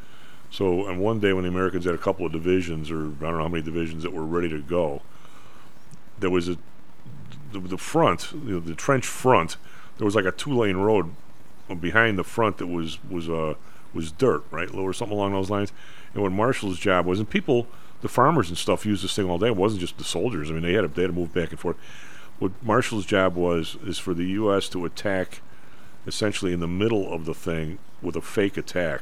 So, 0.52 0.88
and 0.88 1.00
one 1.00 1.20
day 1.22 1.32
when 1.32 1.44
the 1.44 1.50
Americans 1.50 1.86
had 1.86 1.94
a 1.96 2.00
couple 2.00 2.26
of 2.26 2.32
divisions, 2.34 2.92
or 2.92 2.98
I 2.98 3.02
don't 3.06 3.22
know 3.22 3.38
how 3.38 3.48
many 3.48 3.64
divisions 3.64 4.04
that 4.04 4.12
were 4.12 4.26
ready 4.26 4.50
to 4.50 4.60
go, 4.60 5.04
there 6.20 6.32
was 6.32 6.50
a 6.50 6.58
the, 7.52 7.60
the 7.60 7.78
front, 7.78 8.34
know, 8.34 8.60
the 8.60 8.76
trench 8.76 9.06
front. 9.06 9.58
There 9.98 10.06
was 10.06 10.16
like 10.16 10.26
a 10.26 10.32
two-lane 10.32 10.78
road 10.78 11.14
behind 11.80 12.18
the 12.18 12.24
front 12.24 12.58
that 12.58 12.68
was 12.68 12.98
was 13.10 13.30
uh 13.30 13.56
was 13.94 14.12
dirt, 14.12 14.44
right, 14.52 14.74
or 14.74 14.94
something 14.94 15.18
along 15.18 15.34
those 15.34 15.50
lines. 15.50 15.72
And 16.14 16.24
what 16.24 16.32
Marshall's 16.32 16.80
job 16.80 17.06
was, 17.06 17.20
and 17.20 17.30
people, 17.30 17.68
the 18.02 18.08
farmers 18.08 18.50
and 18.50 18.58
stuff, 18.58 18.86
used 18.86 19.04
this 19.04 19.16
thing 19.16 19.30
all 19.30 19.38
day. 19.38 19.48
It 19.48 19.56
wasn't 19.56 19.82
just 19.82 19.98
the 19.98 20.04
soldiers. 20.04 20.50
I 20.50 20.54
mean, 20.54 20.64
they 20.64 20.74
had 20.74 20.82
to, 20.82 20.88
they 20.88 21.04
had 21.04 21.10
to 21.10 21.14
move 21.14 21.34
back 21.34 21.52
and 21.52 21.60
forth. 21.60 21.78
What 22.38 22.52
Marshall's 22.64 23.06
job 23.06 23.36
was 23.36 23.78
is 23.86 23.98
for 23.98 24.14
the 24.14 24.26
U.S. 24.26 24.70
to 24.70 24.86
attack 24.86 25.42
essentially 26.08 26.54
in 26.54 26.60
the 26.60 26.68
middle 26.68 27.12
of 27.14 27.26
the 27.26 27.34
thing 27.34 27.78
with 28.02 28.16
a 28.16 28.22
fake 28.22 28.58
attack, 28.58 29.02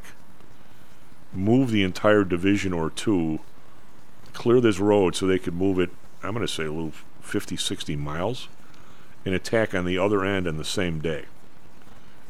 move 1.33 1.71
the 1.71 1.83
entire 1.83 2.23
division 2.23 2.73
or 2.73 2.89
two, 2.89 3.39
clear 4.33 4.59
this 4.59 4.79
road 4.79 5.15
so 5.15 5.25
they 5.25 5.39
could 5.39 5.53
move 5.53 5.79
it, 5.79 5.89
I'm 6.23 6.33
going 6.33 6.45
to 6.45 6.51
say 6.51 6.65
a 6.65 6.71
little 6.71 6.93
50, 7.27 7.57
60 7.57 7.95
miles, 7.95 8.47
and 9.25 9.35
attack 9.35 9.75
on 9.75 9.85
the 9.85 9.97
other 9.97 10.23
end 10.23 10.47
on 10.47 10.57
the 10.57 10.65
same 10.65 10.99
day. 10.99 11.25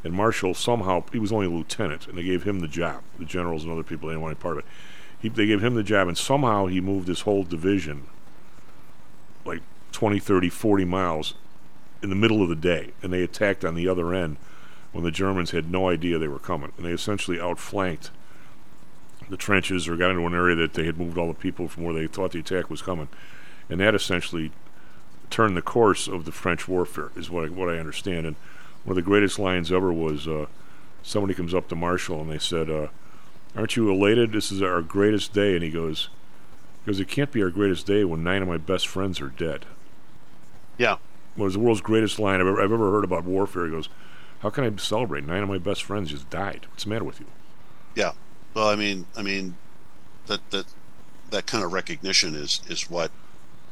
And 0.04 0.14
Marshall 0.14 0.54
somehow, 0.54 1.04
he 1.12 1.20
was 1.20 1.32
only 1.32 1.48
a 1.48 1.50
lieutenant, 1.50 2.08
and 2.08 2.18
they 2.18 2.24
gave 2.24 2.44
him 2.44 2.60
the 2.60 2.68
job. 2.68 3.04
The 3.20 3.26
generals 3.26 3.64
and 3.64 3.72
other 3.72 3.84
people, 3.84 4.08
they 4.08 4.14
didn't 4.14 4.24
want 4.24 4.38
any 4.38 4.42
part 4.42 4.58
of 4.58 4.60
it. 4.60 4.70
He, 5.20 5.30
they 5.30 5.46
gave 5.48 5.64
him 5.64 5.76
the 5.76 5.84
job, 5.84 6.08
and 6.08 6.18
somehow 6.18 6.68
he 6.68 6.80
moved 6.80 7.08
his 7.08 7.22
whole 7.22 7.44
division 7.44 8.08
like 9.46 9.62
20, 9.92 10.20
30, 10.20 10.50
40 10.50 10.86
miles 10.86 11.34
in 12.04 12.10
the 12.10 12.16
middle 12.16 12.44
of 12.44 12.50
the 12.50 12.56
day, 12.56 12.92
and 13.02 13.12
they 13.12 13.24
attacked 13.24 13.66
on 13.66 13.76
the 13.76 13.88
other 13.88 14.14
end 14.14 14.38
when 14.92 15.04
the 15.04 15.12
Germans 15.12 15.52
had 15.52 15.72
no 15.72 15.90
idea 15.90 16.18
they 16.18 16.28
were 16.28 16.40
coming, 16.40 16.72
and 16.78 16.86
they 16.86 16.92
essentially 16.92 17.40
outflanked 17.40 18.12
the 19.30 19.38
trenches 19.38 19.88
or 19.88 19.98
got 19.98 20.12
into 20.12 20.26
an 20.26 20.34
area 20.34 20.56
that 20.56 20.74
they 20.74 20.86
had 20.86 20.98
moved 20.98 21.18
all 21.18 21.28
the 21.28 21.34
people 21.34 21.68
from 21.68 21.84
where 21.84 21.94
they 21.94 22.08
thought 22.08 22.32
the 22.32 22.40
attack 22.40 22.70
was 22.70 22.82
coming, 22.82 23.08
and 23.70 23.80
that 23.80 23.96
essentially 23.96 24.52
turned 25.30 25.58
the 25.58 25.62
course 25.62 26.08
of 26.08 26.26
the 26.26 26.32
French 26.32 26.68
warfare, 26.68 27.12
is 27.16 27.30
what 27.30 27.46
I, 27.46 27.50
what 27.50 27.70
I 27.70 27.80
understand. 27.80 28.26
And 28.26 28.36
one 28.84 28.92
of 28.92 28.96
the 28.96 29.02
greatest 29.02 29.40
lines 29.40 29.72
ever 29.72 29.92
was 29.92 30.28
uh, 30.28 30.46
somebody 31.04 31.34
comes 31.34 31.54
up 31.54 31.68
to 31.70 31.76
Marshall 31.76 32.22
and 32.22 32.32
they 32.32 32.40
said, 32.40 32.70
uh, 32.70 32.88
"Aren't 33.56 33.76
you 33.76 33.92
elated? 33.92 34.32
This 34.32 34.52
is 34.52 34.62
our 34.62 34.82
greatest 34.82 35.34
day." 35.34 35.56
And 35.56 35.64
he 35.64 35.70
goes, 35.70 36.10
"He 36.86 36.92
goes, 36.92 37.00
it 37.00 37.08
can't 37.08 37.32
be 37.32 37.44
our 37.44 37.50
greatest 37.50 37.86
day 37.86 38.04
when 38.04 38.24
nine 38.24 38.42
of 38.42 38.48
my 38.48 38.58
best 38.58 38.88
friends 38.88 39.20
are 39.20 39.30
dead." 39.30 39.66
Yeah. 40.78 40.98
Well, 41.36 41.44
it 41.44 41.46
was 41.46 41.54
the 41.54 41.60
world's 41.60 41.82
greatest 41.82 42.20
line 42.20 42.40
I've 42.40 42.48
ever, 42.48 42.62
I've 42.62 42.72
ever 42.72 42.92
heard 42.92 43.04
about 43.04 43.24
warfare. 43.24 43.66
He 43.66 43.72
goes, 43.72 43.90
"How 44.40 44.50
can 44.50 44.64
I 44.64 44.76
celebrate? 44.78 45.26
Nine 45.26 45.44
of 45.44 45.50
my 45.50 45.58
best 45.58 45.84
friends 45.84 46.12
just 46.12 46.30
died. 46.30 46.68
What's 46.70 46.84
the 46.84 46.90
matter 46.90 47.06
with 47.06 47.20
you?" 47.20 47.28
Yeah. 47.96 48.14
Well, 48.54 48.70
I 48.70 48.76
mean, 48.76 49.06
I 49.16 49.22
mean, 49.22 49.56
that 50.28 50.50
that 50.52 50.66
that 51.30 51.46
kind 51.46 51.64
of 51.64 51.74
recognition 51.74 52.36
is 52.36 52.62
is 52.70 52.90
what 52.90 53.12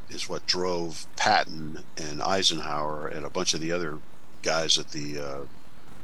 is 0.08 0.28
what 0.28 0.46
drove 0.46 1.06
Patton 1.16 1.84
and 1.96 2.22
Eisenhower 2.22 3.08
and 3.08 3.24
a 3.24 3.30
bunch 3.30 3.54
of 3.54 3.60
the 3.60 3.72
other 3.72 3.98
guys 4.42 4.78
at 4.78 4.90
the 4.90 5.18
uh, 5.18 5.40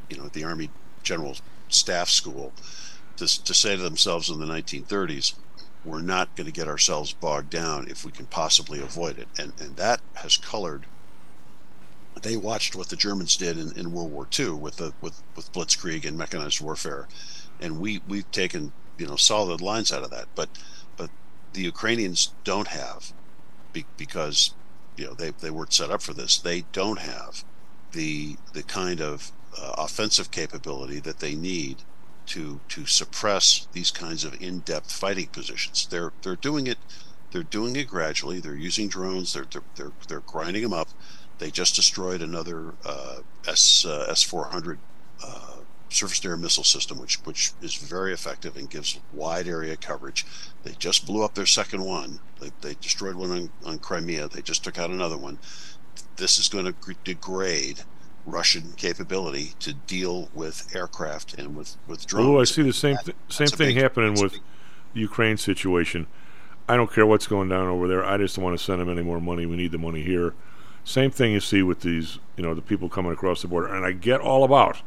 you 0.09 0.16
know 0.16 0.26
at 0.26 0.32
the 0.32 0.44
Army 0.44 0.70
General 1.03 1.36
Staff 1.68 2.09
School 2.09 2.53
to 3.16 3.44
to 3.44 3.55
say 3.55 3.76
to 3.76 3.82
themselves 3.82 4.30
in 4.30 4.38
the 4.38 4.46
1930s, 4.46 5.34
we're 5.84 6.00
not 6.00 6.34
going 6.36 6.46
to 6.46 6.53
get 6.53 6.68
ourselves 6.68 7.12
bogged 7.12 7.50
down 7.50 7.88
if 7.88 8.05
we 8.05 8.12
can 8.12 8.26
possibly 8.26 8.80
avoid 8.80 9.18
it. 9.18 9.28
And 9.38 9.53
and 9.61 9.76
that 9.76 10.00
has 10.14 10.36
colored. 10.36 10.86
They 12.20 12.36
watched 12.36 12.76
what 12.76 12.88
the 12.88 12.96
Germans 12.96 13.36
did 13.36 13.59
in, 13.59 13.76
in 13.76 13.92
World 13.92 14.12
War 14.12 14.28
II 14.38 14.50
with 14.50 14.76
the 14.76 14.92
with, 15.00 15.22
with 15.34 15.53
blitzkrieg 15.53 16.05
and 16.05 16.16
mechanized 16.16 16.61
warfare, 16.61 17.09
and 17.61 17.80
we 17.80 18.03
we've 18.07 18.30
taken 18.30 18.72
you 18.98 19.07
know 19.07 19.16
solid 19.16 19.61
lines 19.61 19.92
out 19.92 20.05
of 20.05 20.11
that. 20.11 20.26
But 20.34 20.48
but 20.96 21.11
the 21.53 21.62
Ukrainians 21.62 22.32
don't 22.44 22.68
have, 22.68 23.12
be, 23.73 23.85
because 23.97 24.55
you 24.97 25.07
know 25.07 25.14
they 25.14 25.31
they 25.31 25.51
weren't 25.51 25.73
set 25.73 25.91
up 25.91 26.03
for 26.03 26.14
this. 26.14 26.39
They 26.39 26.64
don't 26.73 27.01
have 27.01 27.45
the 27.93 28.37
the 28.53 28.62
kind 28.62 29.01
of 29.01 29.33
uh, 29.59 29.75
offensive 29.79 30.31
capability 30.31 31.01
that 31.01 31.20
they 31.20 31.35
need 31.35 31.79
to 32.27 32.61
to 32.68 32.87
suppress 32.87 33.66
these 33.73 33.91
kinds 33.91 34.25
of 34.25 34.41
in-depth 34.41 34.91
fighting 34.91 35.27
positions. 35.27 35.87
They're 35.87 36.12
they're 36.23 36.37
doing 36.37 36.66
it 36.66 36.79
they're 37.33 37.43
doing 37.43 37.77
it 37.77 37.89
gradually. 37.89 38.41
They're 38.41 38.55
using 38.55 38.89
drones. 38.89 39.33
They're 39.33 39.47
they're 39.51 39.62
they're, 39.77 39.93
they're 40.09 40.20
grinding 40.20 40.62
them 40.62 40.73
up. 40.73 40.89
They 41.39 41.51
just 41.51 41.75
destroyed 41.75 42.23
another 42.23 42.75
uh, 42.85 43.20
S 43.47 43.85
uh, 43.85 44.07
S 44.09 44.23
four 44.23 44.45
hundred 44.45 44.79
uh, 45.25 45.51
surface 45.93 46.20
to 46.20 46.28
air 46.28 46.36
missile 46.36 46.64
system, 46.64 46.99
which 46.99 47.16
which 47.24 47.53
is 47.61 47.74
very 47.74 48.12
effective 48.12 48.57
and 48.57 48.68
gives 48.70 48.99
wide 49.12 49.47
area 49.49 49.76
coverage. 49.76 50.24
They 50.64 50.72
just 50.78 51.07
blew 51.07 51.24
up 51.24 51.34
their 51.34 51.47
second 51.47 51.84
one. 51.84 52.20
They, 52.40 52.51
they 52.61 52.74
destroyed 52.74 53.14
one 53.16 53.30
on, 53.30 53.51
on 53.64 53.78
Crimea. 53.78 54.28
They 54.28 54.43
just 54.43 54.64
took 54.64 54.78
out 54.78 54.90
another 54.90 55.16
one. 55.16 55.38
This 56.16 56.38
is 56.38 56.49
going 56.49 56.66
to 56.66 56.95
degrade 57.05 57.80
Russian 58.26 58.72
capability 58.76 59.53
to 59.61 59.72
deal 59.72 60.30
with 60.34 60.74
aircraft 60.74 61.34
and 61.34 61.57
with 61.57 61.76
with 61.86 62.07
drones. 62.07 62.26
Although 62.26 62.40
I 62.40 62.45
see 62.45 62.62
the 62.62 62.72
same 62.72 62.97
th- 63.05 63.16
same 63.28 63.49
thing 63.49 63.74
big- 63.74 63.82
happening 63.82 64.12
with 64.12 64.32
big- 64.32 64.40
the 64.95 65.01
Ukraine 65.01 65.36
situation. 65.36 66.07
I 66.68 66.76
don't 66.76 66.93
care 66.93 67.05
what's 67.05 67.26
going 67.26 67.49
down 67.49 67.66
over 67.66 67.88
there. 67.88 68.05
I 68.05 68.16
just 68.18 68.36
don't 68.36 68.45
want 68.45 68.57
to 68.57 68.64
send 68.64 68.80
them 68.80 68.88
any 68.88 69.03
more 69.03 69.20
money. 69.20 69.47
We 69.47 69.57
need 69.57 69.72
the 69.72 69.78
money 69.78 70.03
here. 70.03 70.34
Same 70.84 71.11
thing 71.11 71.32
you 71.32 71.40
see 71.40 71.62
with 71.62 71.80
these, 71.80 72.18
you 72.36 72.43
know, 72.43 72.55
the 72.55 72.62
people 72.62 72.88
coming 72.88 73.12
across 73.12 73.43
the 73.43 73.49
border. 73.49 73.68
And 73.68 73.84
I 73.84 73.93
get 73.93 74.20
all 74.20 74.45
about 74.45 74.80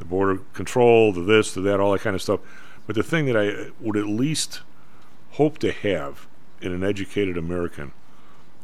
the 0.00 0.04
border 0.04 0.38
control, 0.54 1.12
the 1.12 1.20
this, 1.22 1.54
the 1.54 1.60
that, 1.60 1.78
all 1.78 1.92
that 1.92 2.00
kind 2.00 2.16
of 2.16 2.22
stuff. 2.22 2.40
But 2.86 2.96
the 2.96 3.02
thing 3.04 3.26
that 3.26 3.36
I 3.36 3.70
would 3.80 3.96
at 3.96 4.06
least 4.06 4.62
hope 5.32 5.58
to 5.58 5.70
have 5.70 6.26
in 6.60 6.72
an 6.72 6.82
educated 6.82 7.36
American, 7.38 7.92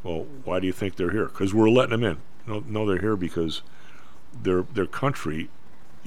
well, 0.02 0.26
why 0.44 0.58
do 0.58 0.66
you 0.66 0.72
think 0.72 0.96
they're 0.96 1.12
here? 1.12 1.26
Because 1.26 1.54
we're 1.54 1.70
letting 1.70 1.90
them 2.00 2.02
in. 2.02 2.18
No, 2.46 2.64
no, 2.66 2.86
they're 2.86 3.00
here 3.00 3.16
because 3.16 3.62
their 4.42 4.62
their 4.62 4.86
country. 4.86 5.48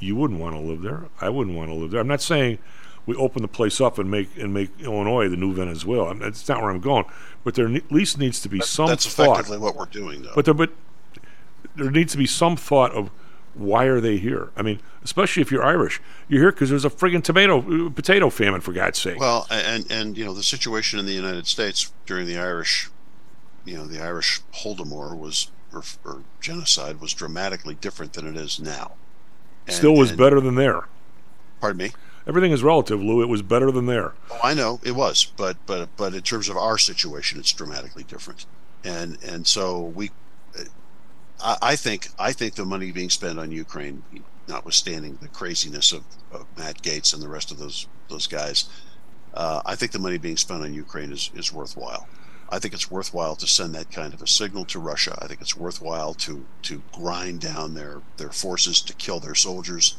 You 0.02 0.16
wouldn't 0.16 0.40
want 0.40 0.56
to 0.56 0.62
live 0.62 0.82
there. 0.82 1.04
I 1.20 1.28
wouldn't 1.30 1.58
want 1.58 1.70
to 1.72 1.76
live 1.76 1.92
there. 1.92 2.00
I'm 2.00 2.08
not 2.08 2.22
saying 2.22 2.58
we 3.06 3.16
open 3.18 3.42
the 3.42 3.50
place 3.50 3.82
up 3.82 4.00
and 4.00 4.10
make 4.10 4.30
and 4.38 4.54
make 4.54 4.70
Illinois 4.80 5.28
the 5.28 5.36
new 5.36 5.54
Venezuela. 5.54 6.08
I'm- 6.08 6.20
That's 6.20 6.48
not 6.48 6.62
where 6.62 6.72
I'm 6.72 6.80
going. 6.80 7.04
But 7.44 7.56
there 7.56 7.68
ne- 7.68 7.80
at 7.80 7.92
least 7.92 8.18
needs 8.18 8.40
to 8.42 8.50
be 8.50 8.62
some 8.62 8.88
That's 8.88 9.06
thought. 9.14 9.32
effectively 9.40 9.58
what 9.58 9.76
we're 9.76 9.86
doing, 9.86 10.22
though. 10.24 10.32
But 10.36 10.46
there, 10.46 10.54
but 10.54 10.72
there 11.76 11.92
needs 11.92 12.14
to 12.14 12.18
be 12.18 12.26
some 12.26 12.56
thought 12.56 12.92
of 12.94 13.12
why 13.60 13.86
are 13.86 14.00
they 14.00 14.18
here? 14.18 14.50
I 14.56 14.62
mean, 14.62 14.80
especially 15.04 15.42
if 15.42 15.52
you're 15.52 15.64
Irish, 15.64 16.02
you're 16.28 16.42
here 16.42 16.52
because 16.52 16.70
there's 16.70 16.86
a 16.86 16.90
friggin' 16.90 17.24
tomato 17.24 17.90
potato 17.90 18.30
famine 18.30 18.62
for 18.62 18.74
God's 18.74 19.00
sake. 19.00 19.20
Well, 19.20 19.48
and 19.50 19.90
and 19.92 20.18
you 20.18 20.26
know 20.26 20.34
the 20.34 20.44
situation 20.44 21.00
in 21.00 21.06
the 21.06 21.14
United 21.14 21.48
States 21.48 21.92
during 22.06 22.26
the 22.26 22.38
Irish, 22.38 22.90
you 23.66 23.76
know, 23.78 23.86
the 23.86 24.02
Irish 24.02 24.42
Holodomor 24.54 25.18
was 25.18 25.52
or, 25.74 25.84
or 26.04 26.24
genocide 26.42 27.00
was 27.00 27.14
dramatically 27.14 27.76
different 27.76 28.14
than 28.14 28.26
it 28.28 28.36
is 28.36 28.60
now. 28.60 28.94
And- 29.68 29.76
Still 29.76 29.96
was 29.96 30.10
and- 30.10 30.18
better 30.18 30.40
than 30.40 30.56
there. 30.56 30.86
Pardon 31.62 31.78
me. 31.78 31.92
Everything 32.28 32.52
is 32.52 32.62
relative, 32.64 33.02
Lou. 33.02 33.22
It 33.22 33.28
was 33.30 33.42
better 33.42 33.72
than 33.72 33.86
there. 33.86 34.14
Oh, 34.32 34.40
I 34.44 34.54
know 34.54 34.80
it 34.84 34.92
was, 34.96 35.32
but 35.36 35.58
but 35.66 35.90
but 35.98 36.14
in 36.14 36.22
terms 36.22 36.48
of 36.48 36.58
our 36.58 36.78
situation, 36.78 37.40
it's 37.40 37.52
dramatically 37.52 38.04
different, 38.04 38.46
and 38.84 39.18
and 39.24 39.48
so 39.48 39.80
we, 39.82 40.12
I, 41.42 41.58
I 41.62 41.76
think 41.76 42.10
I 42.20 42.32
think 42.34 42.56
the 42.56 42.66
money 42.66 42.92
being 42.92 43.10
spent 43.10 43.40
on 43.40 43.52
Ukraine, 43.52 44.04
notwithstanding 44.48 45.18
the 45.22 45.28
craziness 45.28 45.92
of, 45.92 46.04
of 46.32 46.46
Matt 46.58 46.82
Gaetz 46.82 47.14
and 47.14 47.22
the 47.22 47.28
rest 47.30 47.52
of 47.52 47.58
those 47.58 47.88
those 48.10 48.28
guys, 48.28 48.66
uh, 49.34 49.62
I 49.66 49.76
think 49.76 49.92
the 49.92 50.00
money 50.00 50.18
being 50.18 50.38
spent 50.38 50.64
on 50.64 50.74
Ukraine 50.74 51.12
is 51.12 51.32
is 51.36 51.52
worthwhile. 51.54 52.08
I 52.52 52.58
think 52.58 52.74
it's 52.74 52.90
worthwhile 52.90 53.36
to 53.36 53.46
send 53.48 53.76
that 53.76 53.92
kind 53.92 54.12
of 54.14 54.22
a 54.24 54.28
signal 54.28 54.66
to 54.66 54.80
Russia. 54.80 55.16
I 55.22 55.28
think 55.28 55.40
it's 55.42 55.56
worthwhile 55.56 56.14
to 56.16 56.46
to 56.64 56.82
grind 56.94 57.42
down 57.42 57.74
their 57.76 58.02
their 58.18 58.32
forces 58.32 58.82
to 58.82 58.94
kill 58.94 59.20
their 59.20 59.36
soldiers. 59.36 59.96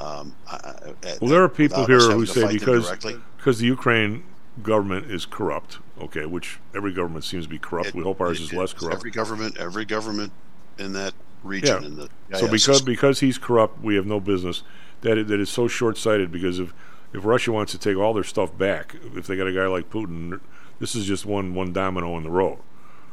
Um, 0.00 0.36
I- 0.46 0.56
I- 1.04 1.18
Well, 1.20 1.28
there 1.30 1.42
are 1.42 1.48
people 1.48 1.84
here 1.86 1.98
who 2.00 2.24
say 2.24 2.46
because 2.52 2.88
because 3.36 3.58
the 3.58 3.66
Ukraine 3.66 4.22
government 4.62 5.10
is 5.10 5.26
corrupt. 5.26 5.78
Okay, 6.00 6.24
which 6.24 6.60
every 6.74 6.92
government 6.92 7.24
seems 7.24 7.44
to 7.46 7.50
be 7.50 7.58
corrupt. 7.58 7.92
we 7.94 8.02
hope 8.04 8.20
ours 8.20 8.40
is 8.40 8.52
less 8.52 8.72
corrupt. 8.72 8.94
Every 8.98 9.10
government, 9.10 9.56
every 9.58 9.84
government 9.84 10.32
in 10.78 10.92
that 10.94 11.14
region. 11.42 11.82
Yeah. 11.82 11.86
In 11.88 11.96
the 11.96 12.08
so 12.38 12.46
GIS 12.48 12.50
because 12.50 12.82
because 12.82 13.20
he's 13.20 13.38
corrupt, 13.38 13.82
we 13.82 13.96
have 13.96 14.06
no 14.06 14.20
business. 14.20 14.62
That 15.02 15.18
is, 15.18 15.28
that 15.28 15.40
is 15.40 15.50
so 15.50 15.68
short 15.68 15.96
sighted. 15.98 16.30
Because 16.32 16.58
if 16.58 16.72
if 17.12 17.24
Russia 17.24 17.52
wants 17.52 17.72
to 17.72 17.78
take 17.78 17.96
all 17.96 18.12
their 18.14 18.24
stuff 18.24 18.56
back, 18.56 18.96
if 19.14 19.26
they 19.26 19.36
got 19.36 19.46
a 19.46 19.52
guy 19.52 19.66
like 19.66 19.90
Putin, 19.90 20.40
this 20.78 20.94
is 20.94 21.04
just 21.06 21.24
one 21.26 21.54
one 21.54 21.72
domino 21.72 22.16
in 22.16 22.22
the 22.24 22.30
row. 22.30 22.58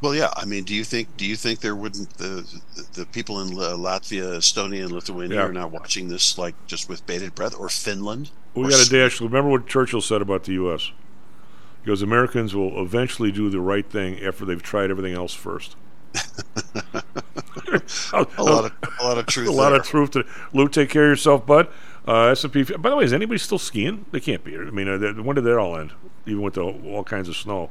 well, 0.02 0.14
yeah. 0.14 0.30
I 0.36 0.44
mean, 0.44 0.64
do 0.64 0.74
you 0.74 0.84
think 0.84 1.16
do 1.16 1.24
you 1.26 1.36
think 1.36 1.60
there 1.60 1.76
wouldn't 1.76 2.16
the 2.18 2.46
the, 2.94 3.06
people 3.06 3.40
in 3.40 3.48
Latvia, 3.50 4.36
Estonia, 4.36 4.82
and 4.82 4.92
Lithuania 4.92 5.36
Yeah. 5.36 5.46
are 5.46 5.52
not 5.52 5.70
watching 5.70 6.08
this 6.08 6.36
like 6.38 6.54
just 6.66 6.88
with 6.88 7.06
bated 7.06 7.34
breath, 7.34 7.54
or 7.58 7.68
Finland? 7.68 8.30
We 8.54 8.64
or 8.64 8.70
got 8.70 8.84
to 8.84 8.90
dash. 8.90 9.20
Remember 9.20 9.50
what 9.50 9.66
Churchill 9.66 10.00
said 10.00 10.22
about 10.22 10.44
the 10.44 10.52
U.S. 10.54 10.90
He 11.82 11.86
goes, 11.86 12.02
Americans 12.02 12.54
will 12.54 12.82
eventually 12.82 13.30
do 13.30 13.48
the 13.48 13.60
right 13.60 13.88
thing 13.88 14.20
after 14.22 14.44
they've 14.44 14.62
tried 14.62 14.90
everything 14.90 15.14
else 15.14 15.34
first. 15.34 15.76
A 18.12 18.42
lot 18.42 18.64
of 18.64 18.72
a 19.00 19.04
lot 19.04 19.18
of 19.18 19.26
truth. 19.26 19.48
a 19.48 19.52
lot 19.52 19.70
there. 19.70 19.80
of 19.80 19.86
truth 19.86 20.12
to 20.12 20.24
Lou. 20.52 20.68
Take 20.68 20.90
care 20.90 21.04
of 21.04 21.10
yourself, 21.10 21.46
bud. 21.46 21.68
Uh, 22.06 22.26
S&P. 22.28 22.62
By 22.62 22.90
the 22.90 22.96
way, 22.96 23.04
is 23.04 23.12
anybody 23.12 23.38
still 23.38 23.58
skiing? 23.58 24.06
They 24.12 24.20
can't 24.20 24.44
be. 24.44 24.56
I 24.56 24.70
mean, 24.70 24.88
uh, 24.88 25.12
when 25.22 25.34
did 25.34 25.44
that 25.44 25.58
all 25.58 25.76
end? 25.76 25.92
Even 26.24 26.42
with 26.42 26.54
the, 26.54 26.62
all 26.62 27.02
kinds 27.02 27.28
of 27.28 27.36
snow. 27.36 27.70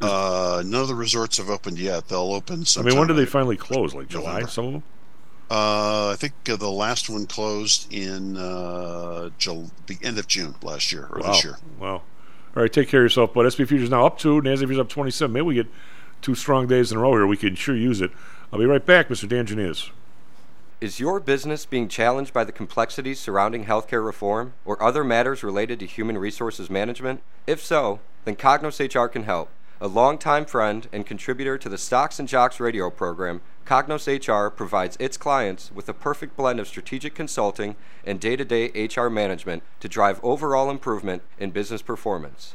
Uh, 0.00 0.62
none 0.64 0.80
of 0.80 0.88
the 0.88 0.94
resorts 0.94 1.36
have 1.36 1.50
opened 1.50 1.78
yet. 1.78 2.08
They'll 2.08 2.32
open. 2.32 2.64
I 2.78 2.82
mean, 2.82 2.98
when 2.98 3.08
did 3.08 3.14
they 3.14 3.26
finally 3.26 3.56
close? 3.56 3.94
Like 3.94 4.08
July? 4.08 4.40
November. 4.40 4.50
Some 4.50 4.66
of 4.66 4.72
them. 4.72 4.82
Uh, 5.50 6.10
I 6.10 6.16
think 6.16 6.32
uh, 6.48 6.56
the 6.56 6.70
last 6.70 7.10
one 7.10 7.26
closed 7.26 7.92
in 7.92 8.38
uh, 8.38 9.28
Jul- 9.36 9.70
the 9.86 9.98
end 10.02 10.18
of 10.18 10.26
June 10.26 10.54
last 10.62 10.90
year 10.90 11.06
or 11.10 11.20
wow. 11.20 11.32
this 11.32 11.44
year. 11.44 11.58
Wow. 11.78 12.02
All 12.56 12.62
right, 12.62 12.72
take 12.72 12.88
care 12.88 13.00
of 13.00 13.04
yourself, 13.04 13.34
bud. 13.34 13.50
SP 13.52 13.68
Futures 13.68 13.90
now 13.90 14.06
up 14.06 14.18
two. 14.18 14.40
NASDAQ 14.40 14.58
Futures 14.58 14.78
up 14.78 14.88
27. 14.88 15.32
Maybe 15.32 15.42
we 15.42 15.54
get 15.54 15.66
two 16.22 16.34
strong 16.34 16.66
days 16.66 16.90
in 16.90 16.98
a 16.98 17.00
row 17.00 17.12
here. 17.12 17.26
We 17.26 17.36
can 17.36 17.54
sure 17.54 17.76
use 17.76 18.00
it. 18.00 18.10
I'll 18.52 18.58
be 18.58 18.64
right 18.64 18.84
back, 18.84 19.08
Mr. 19.08 19.28
Dan 19.28 19.46
Janiz. 19.46 19.90
Is 20.80 20.98
your 20.98 21.20
business 21.20 21.64
being 21.64 21.86
challenged 21.86 22.32
by 22.32 22.44
the 22.44 22.50
complexities 22.50 23.20
surrounding 23.20 23.66
healthcare 23.66 24.04
reform 24.04 24.54
or 24.64 24.82
other 24.82 25.04
matters 25.04 25.44
related 25.44 25.78
to 25.80 25.86
human 25.86 26.18
resources 26.18 26.68
management? 26.68 27.22
If 27.46 27.62
so, 27.62 28.00
then 28.24 28.36
Cognos 28.36 28.80
HR 28.80 29.06
can 29.06 29.24
help. 29.24 29.50
A 29.80 29.88
longtime 29.88 30.44
friend 30.44 30.88
and 30.92 31.06
contributor 31.06 31.58
to 31.58 31.68
the 31.68 31.78
Stocks 31.78 32.18
and 32.18 32.28
Jocks 32.28 32.60
radio 32.60 32.90
program, 32.90 33.40
Cognos 33.64 34.06
HR 34.06 34.48
provides 34.50 34.96
its 35.00 35.16
clients 35.16 35.70
with 35.72 35.88
a 35.88 35.94
perfect 35.94 36.36
blend 36.36 36.60
of 36.60 36.68
strategic 36.68 37.14
consulting 37.14 37.76
and 38.04 38.20
day 38.20 38.36
to 38.36 38.44
day 38.44 38.88
HR 38.88 39.08
management 39.08 39.62
to 39.80 39.88
drive 39.88 40.20
overall 40.22 40.70
improvement 40.70 41.22
in 41.38 41.50
business 41.50 41.82
performance. 41.82 42.54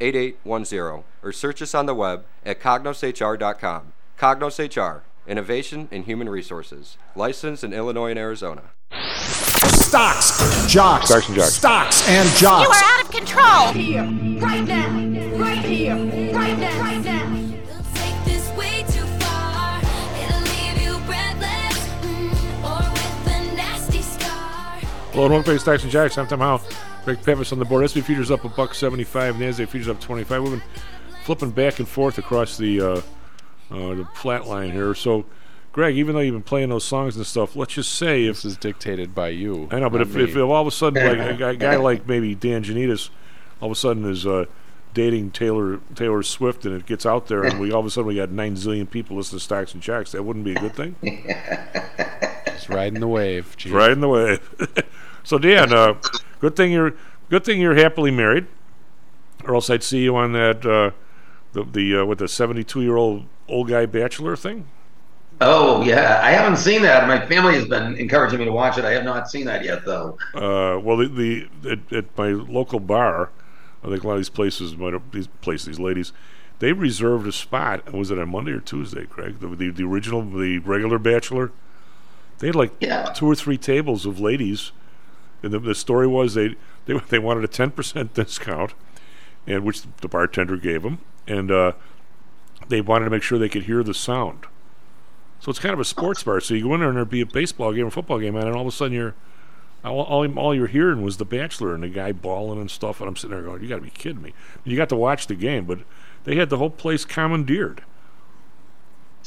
8810 0.00 1.04
or 1.22 1.32
search 1.32 1.62
us 1.62 1.74
on 1.74 1.86
the 1.86 1.94
web 1.94 2.24
at 2.44 2.60
cognoshr.com. 2.60 3.92
Cognos 4.18 4.58
HR, 4.58 5.02
Innovation 5.28 5.88
in 5.90 6.04
Human 6.04 6.28
Resources, 6.28 6.96
licensed 7.14 7.64
in 7.64 7.72
Illinois 7.72 8.10
and 8.10 8.18
Arizona. 8.18 8.62
Stocks, 9.72 10.38
jocks, 10.72 11.06
Stocks 11.08 11.26
and 11.28 11.36
jocks. 11.36 11.52
stocks 11.54 12.08
and 12.08 12.28
jocks. 12.36 12.64
You 12.66 12.70
are 12.70 12.98
out 12.98 13.04
of 13.04 13.10
control. 13.10 13.72
Here, 13.72 14.02
right 14.40 14.64
now, 14.66 14.88
right 15.38 15.58
here, 15.64 15.94
right 16.34 16.58
now, 16.58 16.80
right 16.80 17.04
now. 17.04 17.36
Take 17.94 18.24
this 18.24 18.50
way 18.56 18.82
too 18.88 19.04
far. 19.24 19.80
It'll 19.80 20.40
leave 20.42 20.82
you 20.82 20.98
breathless, 21.06 21.88
mm, 22.02 22.64
or 22.64 22.92
with 22.92 23.34
a 23.52 23.54
nasty 23.56 24.02
scar. 24.02 24.78
Hello, 25.12 25.24
and 25.26 25.34
welcome 25.34 25.54
to 25.54 25.58
Stocks 25.60 25.82
and 25.82 25.92
Jocks. 25.92 26.18
I'm 26.18 26.26
Tom 26.26 26.40
Howe. 26.40 26.60
Greg 27.06 27.22
Pappas 27.22 27.52
on 27.52 27.60
the 27.60 27.64
board. 27.64 27.88
SP 27.88 28.02
Futures 28.02 28.32
up 28.32 28.44
a 28.44 28.48
buck 28.48 28.74
75. 28.74 29.36
NASDAQ 29.36 29.68
Futures 29.68 29.88
up 29.88 30.00
25. 30.00 30.42
We've 30.42 30.50
been 30.50 30.62
flipping 31.22 31.52
back 31.52 31.78
and 31.78 31.86
forth 31.86 32.18
across 32.18 32.56
the 32.56 32.80
uh, 32.80 33.00
uh, 33.70 33.94
the 33.94 34.08
flat 34.16 34.48
line 34.48 34.72
here. 34.72 34.92
So, 34.92 35.24
Greg, 35.70 35.96
even 35.96 36.16
though 36.16 36.20
you've 36.20 36.34
been 36.34 36.42
playing 36.42 36.70
those 36.70 36.82
songs 36.82 37.16
and 37.16 37.24
stuff, 37.24 37.54
let's 37.54 37.74
just 37.74 37.94
say 37.94 38.24
if 38.24 38.38
This 38.38 38.44
is 38.44 38.56
dictated 38.56 39.14
by 39.14 39.28
you. 39.28 39.68
I 39.70 39.78
know, 39.78 39.88
but 39.88 39.98
not 39.98 40.20
if, 40.20 40.34
if, 40.34 40.36
all 40.36 40.60
of 40.60 40.66
a 40.66 40.72
sudden 40.72 41.06
like 41.06 41.34
a 41.34 41.38
guy, 41.38 41.54
guy 41.54 41.76
like 41.90 42.08
maybe 42.08 42.34
Dan 42.34 42.64
Janitas, 42.64 43.10
all 43.60 43.70
of 43.70 43.72
a 43.72 43.78
sudden 43.78 44.04
is 44.10 44.26
uh, 44.26 44.46
dating 44.92 45.30
Taylor 45.30 45.78
Taylor 45.94 46.24
Swift, 46.24 46.66
and 46.66 46.74
it 46.74 46.86
gets 46.86 47.06
out 47.06 47.28
there, 47.28 47.44
and 47.44 47.60
we 47.60 47.70
all 47.70 47.78
of 47.78 47.86
a 47.86 47.90
sudden 47.90 48.08
we 48.08 48.16
got 48.16 48.32
nine 48.32 48.56
zillion 48.56 48.90
people 48.90 49.16
listening 49.16 49.38
to 49.38 49.44
Stocks 49.44 49.74
and 49.74 49.82
Jocks, 49.82 50.10
that 50.10 50.24
wouldn't 50.24 50.44
be 50.44 50.56
a 50.56 50.58
good 50.58 50.74
thing. 50.74 50.96
Just 52.46 52.68
riding 52.68 52.98
the 52.98 53.06
wave. 53.06 53.54
In 53.64 54.00
the 54.00 54.08
wave. 54.08 54.84
so 55.22 55.38
Dan, 55.38 55.72
uh, 55.72 55.94
good 56.40 56.56
thing 56.56 56.72
you're 56.72 56.94
good 57.30 57.44
thing 57.44 57.60
you're 57.60 57.74
happily 57.76 58.10
married, 58.10 58.46
or 59.44 59.54
else 59.54 59.70
I'd 59.70 59.82
see 59.82 60.02
you 60.02 60.16
on 60.16 60.32
that 60.32 60.64
uh, 60.64 60.90
the 61.52 61.64
the 61.64 61.96
uh, 62.02 62.04
with 62.04 62.18
the 62.18 62.28
seventy 62.28 62.64
two 62.64 62.82
year 62.82 62.96
old 62.96 63.26
old 63.48 63.68
guy 63.68 63.86
bachelor 63.86 64.36
thing. 64.36 64.66
Oh 65.40 65.82
yeah, 65.84 66.20
I 66.22 66.30
haven't 66.30 66.56
seen 66.56 66.80
that. 66.82 67.06
My 67.06 67.24
family 67.26 67.54
has 67.54 67.66
been 67.66 67.94
encouraging 67.96 68.38
me 68.38 68.46
to 68.46 68.52
watch 68.52 68.78
it. 68.78 68.84
I 68.86 68.92
have 68.92 69.04
not 69.04 69.30
seen 69.30 69.44
that 69.46 69.64
yet, 69.64 69.84
though. 69.84 70.16
Uh, 70.34 70.78
well, 70.80 70.96
the, 70.96 71.08
the 71.62 71.70
at, 71.70 71.92
at 71.92 72.16
my 72.16 72.28
local 72.28 72.80
bar, 72.80 73.28
I 73.84 73.88
think 73.88 74.02
a 74.02 74.06
lot 74.06 74.14
of 74.14 74.20
these 74.20 74.30
places, 74.30 74.76
might 74.78 74.94
have- 74.94 75.10
these 75.12 75.26
places, 75.26 75.66
these 75.66 75.78
ladies, 75.78 76.14
they 76.58 76.72
reserved 76.72 77.26
a 77.26 77.32
spot. 77.32 77.92
Was 77.92 78.10
it 78.10 78.18
on 78.18 78.30
Monday 78.30 78.52
or 78.52 78.60
Tuesday, 78.60 79.04
Craig? 79.04 79.40
The 79.40 79.48
the, 79.48 79.68
the 79.70 79.84
original, 79.84 80.22
the 80.22 80.58
regular 80.60 80.98
bachelor. 80.98 81.52
They 82.38 82.46
had 82.46 82.56
like 82.56 82.80
two 83.14 83.26
or 83.26 83.34
three 83.34 83.58
tables 83.58 84.06
of 84.06 84.18
ladies, 84.18 84.72
the, 85.42 85.58
the 85.58 85.74
story 85.74 86.06
was 86.06 86.34
they 86.34 86.56
they 86.86 86.98
they 87.08 87.18
wanted 87.18 87.44
a 87.44 87.48
ten 87.48 87.70
percent 87.70 88.14
discount, 88.14 88.74
and 89.46 89.64
which 89.64 89.82
the 89.98 90.08
bartender 90.08 90.56
gave 90.56 90.82
them, 90.82 90.98
and 91.26 91.50
uh, 91.50 91.72
they 92.68 92.80
wanted 92.80 93.06
to 93.06 93.10
make 93.10 93.22
sure 93.22 93.38
they 93.38 93.48
could 93.48 93.64
hear 93.64 93.82
the 93.82 93.94
sound. 93.94 94.46
So 95.40 95.50
it's 95.50 95.58
kind 95.58 95.74
of 95.74 95.80
a 95.80 95.84
sports 95.84 96.22
bar. 96.22 96.40
So 96.40 96.54
you 96.54 96.64
go 96.64 96.74
in 96.74 96.80
there 96.80 96.88
and 96.88 96.96
there'd 96.96 97.10
be 97.10 97.20
a 97.20 97.26
baseball 97.26 97.72
game 97.72 97.86
or 97.86 97.90
football 97.90 98.18
game 98.18 98.34
and 98.36 98.48
all 98.48 98.62
of 98.62 98.66
a 98.66 98.72
sudden 98.72 98.94
you're 98.94 99.14
all, 99.84 100.00
all, 100.02 100.38
all 100.38 100.54
you're 100.54 100.66
hearing 100.66 101.02
was 101.02 101.18
the 101.18 101.24
Bachelor 101.24 101.74
and 101.74 101.82
the 101.82 101.88
guy 101.88 102.12
bawling 102.12 102.60
and 102.60 102.70
stuff. 102.70 103.00
And 103.00 103.08
I'm 103.08 103.16
sitting 103.16 103.36
there 103.36 103.44
going, 103.44 103.62
"You 103.62 103.68
got 103.68 103.76
to 103.76 103.82
be 103.82 103.90
kidding 103.90 104.22
me!" 104.22 104.32
You 104.64 104.76
got 104.76 104.88
to 104.88 104.96
watch 104.96 105.26
the 105.26 105.34
game, 105.34 105.64
but 105.64 105.80
they 106.24 106.36
had 106.36 106.50
the 106.50 106.58
whole 106.58 106.70
place 106.70 107.04
commandeered. 107.04 107.84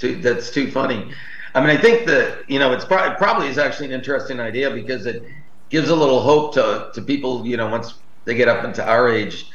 That's 0.02 0.52
too 0.52 0.72
funny. 0.72 1.12
I 1.56 1.62
mean, 1.62 1.70
I 1.70 1.78
think 1.78 2.06
that 2.08 2.50
you 2.50 2.60
know 2.60 2.74
it's 2.74 2.86
pro- 2.86 3.16
probably 3.16 3.48
is 3.48 3.58
actually 3.58 3.88
an 3.88 3.94
interesting 3.94 4.40
idea 4.40 4.70
because 4.70 5.06
it 5.06 5.24
gives 5.70 5.90
a 5.90 5.96
little 5.96 6.22
hope 6.22 6.54
to 6.56 6.90
to 6.94 7.02
people. 7.02 7.46
You 7.46 7.58
know, 7.58 7.68
once 7.70 7.94
they 8.26 8.36
get 8.36 8.48
up 8.48 8.64
into 8.66 8.86
our 8.88 9.10
age 9.10 9.50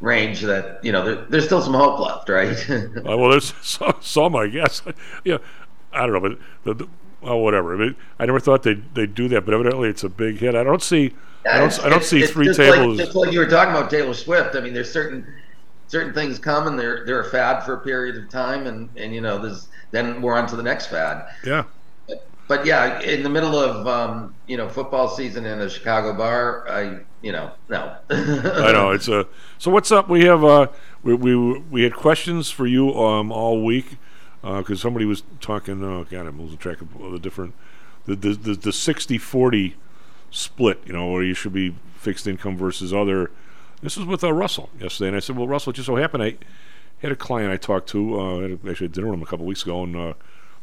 range, 0.00 0.40
that 0.42 0.82
you 0.84 0.92
know 0.92 1.04
there, 1.04 1.24
there's 1.28 1.44
still 1.44 1.62
some 1.62 1.74
hope 1.74 1.98
left, 2.00 2.28
right? 2.28 2.56
Uh, 2.98 3.16
well, 3.16 3.30
there's 3.30 3.54
so- 3.62 3.96
some, 4.00 4.36
I 4.36 4.48
guess. 4.48 4.82
yeah, 5.24 5.38
I 5.92 6.06
don't 6.06 6.12
know, 6.12 6.20
but 6.20 6.38
the, 6.64 6.84
the, 6.84 6.90
well, 7.20 7.40
whatever. 7.40 7.74
I, 7.74 7.78
mean, 7.78 7.96
I 8.18 8.26
never 8.26 8.40
thought 8.40 8.62
they'd 8.62 8.94
they'd 8.94 9.14
do 9.14 9.28
that, 9.28 9.44
but 9.44 9.54
evidently 9.54 9.88
it's 9.88 10.04
a 10.04 10.08
big 10.08 10.38
hit. 10.38 10.54
I 10.54 10.62
don't 10.62 10.82
see, 10.82 11.14
I 11.50 11.58
don't, 11.58 11.84
I 11.84 11.88
don't 11.88 12.04
see 12.04 12.24
three 12.26 12.46
just 12.46 12.58
tables. 12.60 12.96
Like, 12.98 13.06
just 13.06 13.16
like 13.16 13.32
you 13.32 13.40
were 13.40 13.46
talking 13.46 13.74
about 13.74 13.90
Taylor 13.90 14.14
Swift. 14.14 14.54
I 14.56 14.60
mean, 14.60 14.72
there's 14.74 14.92
certain 14.92 15.26
certain 15.88 16.12
things 16.12 16.38
come 16.38 16.66
and 16.66 16.78
they're 16.78 17.04
they're 17.06 17.22
a 17.22 17.30
fad 17.30 17.64
for 17.64 17.74
a 17.74 17.80
period 17.80 18.16
of 18.22 18.28
time, 18.30 18.66
and 18.66 18.88
and 18.96 19.14
you 19.14 19.20
know, 19.20 19.38
there's 19.38 19.68
then 19.90 20.22
we're 20.22 20.34
on 20.34 20.46
to 20.48 20.56
the 20.56 20.62
next 20.62 20.86
fad. 20.86 21.26
yeah. 21.44 21.64
But 22.48 22.64
yeah, 22.64 23.00
in 23.00 23.22
the 23.22 23.28
middle 23.28 23.58
of 23.60 23.86
um, 23.86 24.34
you 24.46 24.56
know 24.56 24.68
football 24.68 25.08
season 25.08 25.44
in 25.44 25.60
a 25.60 25.68
Chicago 25.68 26.16
bar, 26.16 26.66
I 26.68 27.00
you 27.20 27.30
know 27.30 27.52
no. 27.68 27.96
I 28.10 28.72
know 28.72 28.90
it's 28.90 29.06
a. 29.06 29.26
So 29.58 29.70
what's 29.70 29.92
up? 29.92 30.08
We 30.08 30.24
have 30.24 30.42
uh, 30.42 30.68
we 31.02 31.14
we 31.14 31.58
we 31.58 31.82
had 31.82 31.94
questions 31.94 32.50
for 32.50 32.66
you 32.66 32.98
um 32.98 33.30
all 33.30 33.62
week 33.62 33.98
because 34.42 34.80
somebody 34.80 35.04
was 35.04 35.22
talking. 35.40 35.84
Oh 35.84 36.04
God, 36.04 36.26
I'm 36.26 36.40
losing 36.40 36.56
track 36.56 36.80
of 36.80 36.88
the 37.12 37.18
different 37.18 37.54
the 38.06 38.16
the 38.16 38.34
the, 38.34 38.54
the 38.54 38.70
60-40 38.70 39.74
split. 40.30 40.80
You 40.86 40.94
know, 40.94 41.12
where 41.12 41.22
you 41.22 41.34
should 41.34 41.52
be 41.52 41.76
fixed 41.96 42.26
income 42.26 42.56
versus 42.56 42.94
other. 42.94 43.30
This 43.82 43.96
was 43.96 44.06
with 44.06 44.24
uh, 44.24 44.32
Russell 44.32 44.70
yesterday, 44.80 45.08
and 45.08 45.16
I 45.16 45.20
said, 45.20 45.36
"Well, 45.36 45.46
Russell, 45.46 45.70
it 45.70 45.76
just 45.76 45.86
so 45.86 45.96
happened 45.96 46.22
I 46.22 46.36
had 47.02 47.12
a 47.12 47.16
client 47.16 47.52
I 47.52 47.58
talked 47.58 47.88
to. 47.90 48.18
Uh, 48.18 48.38
I 48.40 48.70
actually 48.70 48.86
had 48.86 48.92
dinner 48.92 49.08
with 49.08 49.16
him 49.16 49.22
a 49.22 49.26
couple 49.26 49.44
weeks 49.44 49.62
ago, 49.62 49.84
and 49.84 49.94
uh, 49.94 50.14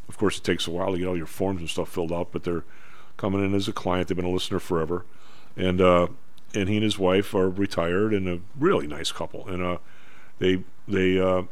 of 0.07 0.17
course, 0.17 0.37
it 0.37 0.43
takes 0.43 0.67
a 0.67 0.71
while 0.71 0.91
to 0.91 0.97
get 0.97 1.07
all 1.07 1.17
your 1.17 1.25
forms 1.25 1.61
and 1.61 1.69
stuff 1.69 1.89
filled 1.89 2.11
out, 2.11 2.31
but 2.31 2.43
they're 2.43 2.63
coming 3.17 3.43
in 3.43 3.53
as 3.53 3.67
a 3.67 3.73
client. 3.73 4.07
They've 4.07 4.15
been 4.15 4.25
a 4.25 4.29
listener 4.29 4.59
forever, 4.59 5.05
and 5.55 5.81
uh, 5.81 6.07
and 6.53 6.69
he 6.69 6.75
and 6.75 6.83
his 6.83 6.99
wife 6.99 7.33
are 7.33 7.49
retired 7.49 8.13
and 8.13 8.27
a 8.27 8.39
really 8.57 8.87
nice 8.87 9.11
couple. 9.11 9.47
And 9.47 9.63
uh, 9.63 9.77
they 10.39 10.63
they 10.87 11.19
uh, 11.19 11.43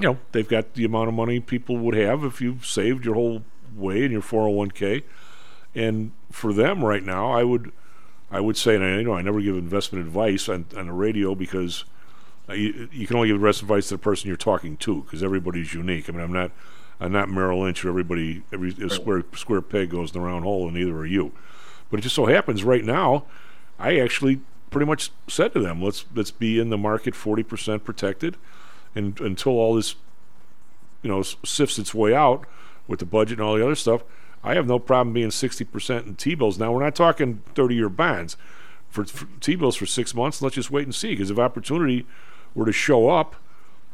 you 0.00 0.02
know 0.02 0.18
they've 0.32 0.48
got 0.48 0.74
the 0.74 0.84
amount 0.84 1.08
of 1.08 1.14
money 1.14 1.40
people 1.40 1.78
would 1.78 1.94
have 1.94 2.24
if 2.24 2.40
you 2.40 2.58
saved 2.62 3.04
your 3.04 3.14
whole 3.14 3.42
way 3.74 4.04
in 4.04 4.12
your 4.12 4.22
401k. 4.22 5.04
And 5.74 6.12
for 6.30 6.52
them 6.52 6.84
right 6.84 7.02
now, 7.02 7.30
I 7.30 7.44
would 7.44 7.72
I 8.30 8.40
would 8.40 8.56
say, 8.56 8.74
and 8.74 8.84
I 8.84 8.98
you 8.98 9.04
know 9.04 9.14
I 9.14 9.22
never 9.22 9.40
give 9.40 9.56
investment 9.56 10.04
advice 10.04 10.48
on, 10.48 10.66
on 10.76 10.86
the 10.86 10.92
radio 10.92 11.34
because 11.34 11.84
uh, 12.48 12.54
you, 12.54 12.88
you 12.92 13.06
can 13.06 13.16
only 13.16 13.28
give 13.28 13.38
the 13.38 13.46
investment 13.46 13.70
advice 13.70 13.88
to 13.88 13.94
the 13.94 13.98
person 13.98 14.28
you're 14.28 14.36
talking 14.36 14.76
to 14.78 15.02
because 15.02 15.22
everybody's 15.22 15.74
unique. 15.74 16.08
I 16.08 16.12
mean, 16.12 16.22
I'm 16.22 16.32
not 16.32 16.50
I'm 17.00 17.12
not 17.12 17.28
Merrill 17.28 17.62
Lynch. 17.62 17.84
Or 17.84 17.88
everybody 17.88 18.42
every 18.52 18.72
square 18.88 19.24
square 19.34 19.62
peg 19.62 19.90
goes 19.90 20.10
in 20.10 20.20
the 20.20 20.26
round 20.26 20.44
hole, 20.44 20.66
and 20.66 20.76
neither 20.76 20.96
are 20.96 21.06
you. 21.06 21.32
But 21.90 22.00
it 22.00 22.02
just 22.02 22.14
so 22.14 22.26
happens 22.26 22.64
right 22.64 22.84
now, 22.84 23.24
I 23.78 23.98
actually 23.98 24.40
pretty 24.70 24.86
much 24.86 25.10
said 25.28 25.52
to 25.52 25.60
them, 25.60 25.82
let's 25.82 26.06
let's 26.14 26.30
be 26.30 26.58
in 26.58 26.70
the 26.70 26.78
market 26.78 27.14
40% 27.14 27.84
protected, 27.84 28.36
and 28.94 29.20
until 29.20 29.52
all 29.52 29.74
this, 29.74 29.94
you 31.02 31.10
know, 31.10 31.22
sifts 31.22 31.78
its 31.78 31.94
way 31.94 32.14
out 32.14 32.46
with 32.88 32.98
the 32.98 33.06
budget 33.06 33.38
and 33.38 33.46
all 33.46 33.54
the 33.54 33.64
other 33.64 33.74
stuff, 33.74 34.02
I 34.42 34.54
have 34.54 34.66
no 34.66 34.78
problem 34.78 35.12
being 35.12 35.28
60% 35.28 36.06
in 36.06 36.16
T-bills. 36.16 36.58
Now 36.58 36.72
we're 36.72 36.82
not 36.82 36.96
talking 36.96 37.42
30-year 37.54 37.88
bonds 37.88 38.36
for, 38.88 39.04
for 39.04 39.26
T-bills 39.40 39.76
for 39.76 39.86
six 39.86 40.14
months. 40.14 40.42
Let's 40.42 40.56
just 40.56 40.70
wait 40.70 40.84
and 40.84 40.94
see 40.94 41.10
because 41.10 41.30
if 41.30 41.38
opportunity 41.38 42.06
were 42.54 42.66
to 42.66 42.72
show 42.72 43.08
up, 43.08 43.36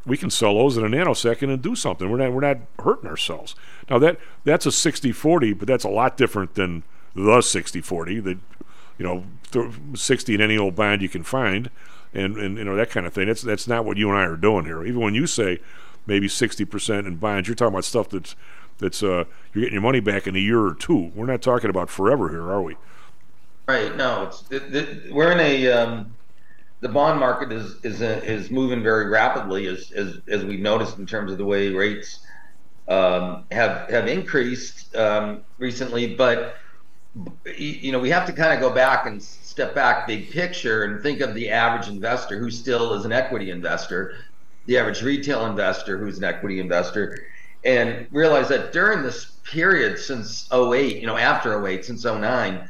we 0.08 0.16
can 0.16 0.30
sell 0.30 0.54
those 0.54 0.76
in 0.76 0.84
a 0.84 0.88
nanosecond 0.88 1.52
and 1.52 1.62
do 1.62 1.74
something. 1.74 2.10
We're 2.10 2.18
not 2.18 2.32
we're 2.32 2.40
not 2.40 2.58
hurting 2.82 3.08
ourselves. 3.08 3.54
Now 3.88 3.98
that 3.98 4.18
that's 4.44 4.66
a 4.66 4.70
60-40, 4.70 5.58
but 5.58 5.68
that's 5.68 5.84
a 5.84 5.88
lot 5.88 6.16
different 6.16 6.54
than 6.54 6.82
the 7.14 7.20
60-40 7.20 8.24
that 8.24 8.38
you 8.98 9.04
know 9.04 9.24
th- 9.50 9.74
60 9.94 10.34
in 10.34 10.40
any 10.40 10.56
old 10.56 10.74
bond 10.74 11.02
you 11.02 11.08
can 11.08 11.22
find 11.22 11.70
and 12.14 12.36
and 12.36 12.58
you 12.58 12.64
know 12.64 12.76
that 12.76 12.90
kind 12.90 13.06
of 13.06 13.12
thing. 13.12 13.26
That's 13.26 13.42
that's 13.42 13.68
not 13.68 13.84
what 13.84 13.96
you 13.96 14.08
and 14.08 14.18
I 14.18 14.24
are 14.24 14.36
doing 14.36 14.64
here. 14.64 14.84
Even 14.84 15.00
when 15.00 15.14
you 15.14 15.26
say 15.26 15.60
maybe 16.06 16.26
60% 16.26 17.06
in 17.06 17.16
bonds, 17.16 17.48
you're 17.48 17.54
talking 17.54 17.74
about 17.74 17.84
stuff 17.84 18.08
that's 18.08 18.34
that's 18.78 19.02
uh 19.02 19.24
you're 19.52 19.62
getting 19.62 19.74
your 19.74 19.82
money 19.82 20.00
back 20.00 20.26
in 20.26 20.36
a 20.36 20.40
year 20.40 20.60
or 20.60 20.74
two. 20.74 21.12
We're 21.14 21.26
not 21.26 21.42
talking 21.42 21.70
about 21.70 21.90
forever 21.90 22.30
here, 22.30 22.50
are 22.50 22.62
we? 22.62 22.76
Right. 23.66 23.94
No, 23.96 24.24
it's 24.24 24.44
it, 24.50 24.74
it, 24.74 25.12
we're 25.12 25.32
in 25.32 25.40
a 25.40 25.70
um, 25.72 26.14
the 26.80 26.88
bond 26.88 27.18
market 27.18 27.52
is 27.52 27.76
is 27.84 28.00
is 28.00 28.50
moving 28.50 28.82
very 28.82 29.08
rapidly 29.08 29.66
as 29.66 29.90
as 29.92 30.20
as 30.28 30.44
we've 30.44 30.60
noticed 30.60 30.98
in 30.98 31.06
terms 31.06 31.32
of 31.32 31.38
the 31.38 31.44
way 31.44 31.70
rates 31.70 32.20
um, 32.88 33.44
have 33.50 33.88
have 33.90 34.06
increased 34.06 34.94
um, 34.96 35.42
recently. 35.58 36.14
But 36.14 36.56
you 37.56 37.90
know, 37.90 37.98
we 37.98 38.10
have 38.10 38.26
to 38.26 38.32
kind 38.32 38.52
of 38.52 38.60
go 38.60 38.72
back 38.72 39.06
and 39.06 39.20
step 39.22 39.74
back, 39.74 40.06
big 40.06 40.30
picture, 40.30 40.84
and 40.84 41.02
think 41.02 41.20
of 41.20 41.34
the 41.34 41.50
average 41.50 41.88
investor 41.88 42.38
who 42.38 42.50
still 42.50 42.94
is 42.94 43.04
an 43.04 43.12
equity 43.12 43.50
investor, 43.50 44.14
the 44.66 44.78
average 44.78 45.02
retail 45.02 45.46
investor 45.46 45.98
who's 45.98 46.18
an 46.18 46.24
equity 46.24 46.60
investor, 46.60 47.18
and 47.64 48.06
realize 48.12 48.48
that 48.48 48.72
during 48.72 49.02
this 49.02 49.32
period 49.42 49.98
since 49.98 50.48
08, 50.52 51.00
you 51.00 51.06
know, 51.06 51.16
after 51.16 51.66
08, 51.66 51.84
since 51.84 52.04
09 52.04 52.68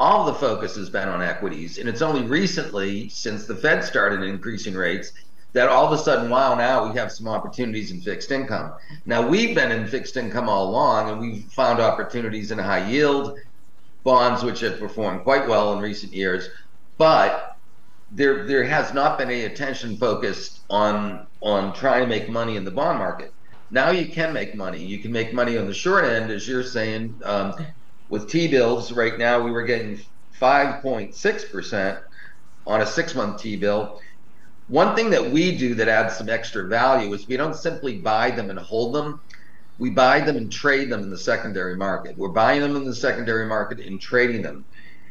all 0.00 0.24
the 0.24 0.34
focus 0.34 0.76
has 0.76 0.88
been 0.88 1.08
on 1.08 1.20
equities, 1.20 1.76
and 1.76 1.86
it's 1.86 2.00
only 2.00 2.22
recently, 2.22 3.10
since 3.10 3.46
the 3.46 3.54
Fed 3.54 3.84
started 3.84 4.22
increasing 4.22 4.74
rates, 4.74 5.12
that 5.52 5.68
all 5.68 5.84
of 5.84 5.92
a 5.92 6.02
sudden, 6.02 6.30
wow, 6.30 6.54
now 6.54 6.88
we 6.88 6.96
have 6.96 7.12
some 7.12 7.28
opportunities 7.28 7.90
in 7.90 8.00
fixed 8.00 8.30
income. 8.30 8.72
Now 9.04 9.28
we've 9.28 9.54
been 9.54 9.70
in 9.70 9.86
fixed 9.86 10.16
income 10.16 10.48
all 10.48 10.70
along, 10.70 11.10
and 11.10 11.20
we've 11.20 11.44
found 11.52 11.80
opportunities 11.80 12.50
in 12.50 12.58
high 12.58 12.88
yield 12.88 13.38
bonds, 14.02 14.42
which 14.42 14.60
have 14.60 14.78
performed 14.78 15.22
quite 15.22 15.46
well 15.46 15.74
in 15.74 15.80
recent 15.80 16.14
years, 16.14 16.48
but 16.96 17.58
there 18.12 18.46
there 18.46 18.64
has 18.64 18.94
not 18.94 19.18
been 19.18 19.28
any 19.28 19.44
attention 19.44 19.98
focused 19.98 20.60
on 20.70 21.26
on 21.42 21.74
trying 21.74 22.00
to 22.00 22.08
make 22.08 22.28
money 22.30 22.56
in 22.56 22.64
the 22.64 22.70
bond 22.70 22.98
market. 22.98 23.34
Now 23.70 23.90
you 23.90 24.06
can 24.06 24.32
make 24.32 24.54
money. 24.54 24.82
You 24.82 24.98
can 24.98 25.12
make 25.12 25.34
money 25.34 25.58
on 25.58 25.66
the 25.66 25.74
short 25.74 26.06
end, 26.06 26.30
as 26.30 26.48
you're 26.48 26.64
saying. 26.64 27.20
Um, 27.22 27.54
with 28.10 28.28
T-bills 28.28 28.92
right 28.92 29.18
now, 29.18 29.40
we 29.40 29.50
were 29.50 29.62
getting 29.62 30.00
5.6% 30.40 32.02
on 32.66 32.80
a 32.80 32.86
six-month 32.86 33.40
T-bill. 33.40 34.00
One 34.68 34.94
thing 34.94 35.10
that 35.10 35.30
we 35.30 35.56
do 35.56 35.74
that 35.76 35.88
adds 35.88 36.16
some 36.16 36.28
extra 36.28 36.66
value 36.66 37.12
is 37.14 37.26
we 37.26 37.36
don't 37.36 37.56
simply 37.56 37.98
buy 37.98 38.30
them 38.30 38.50
and 38.50 38.58
hold 38.58 38.94
them. 38.94 39.20
We 39.78 39.90
buy 39.90 40.20
them 40.20 40.36
and 40.36 40.52
trade 40.52 40.90
them 40.90 41.02
in 41.02 41.10
the 41.10 41.18
secondary 41.18 41.76
market. 41.76 42.18
We're 42.18 42.28
buying 42.28 42.60
them 42.60 42.76
in 42.76 42.84
the 42.84 42.94
secondary 42.94 43.46
market 43.46 43.80
and 43.80 44.00
trading 44.00 44.42
them. 44.42 44.64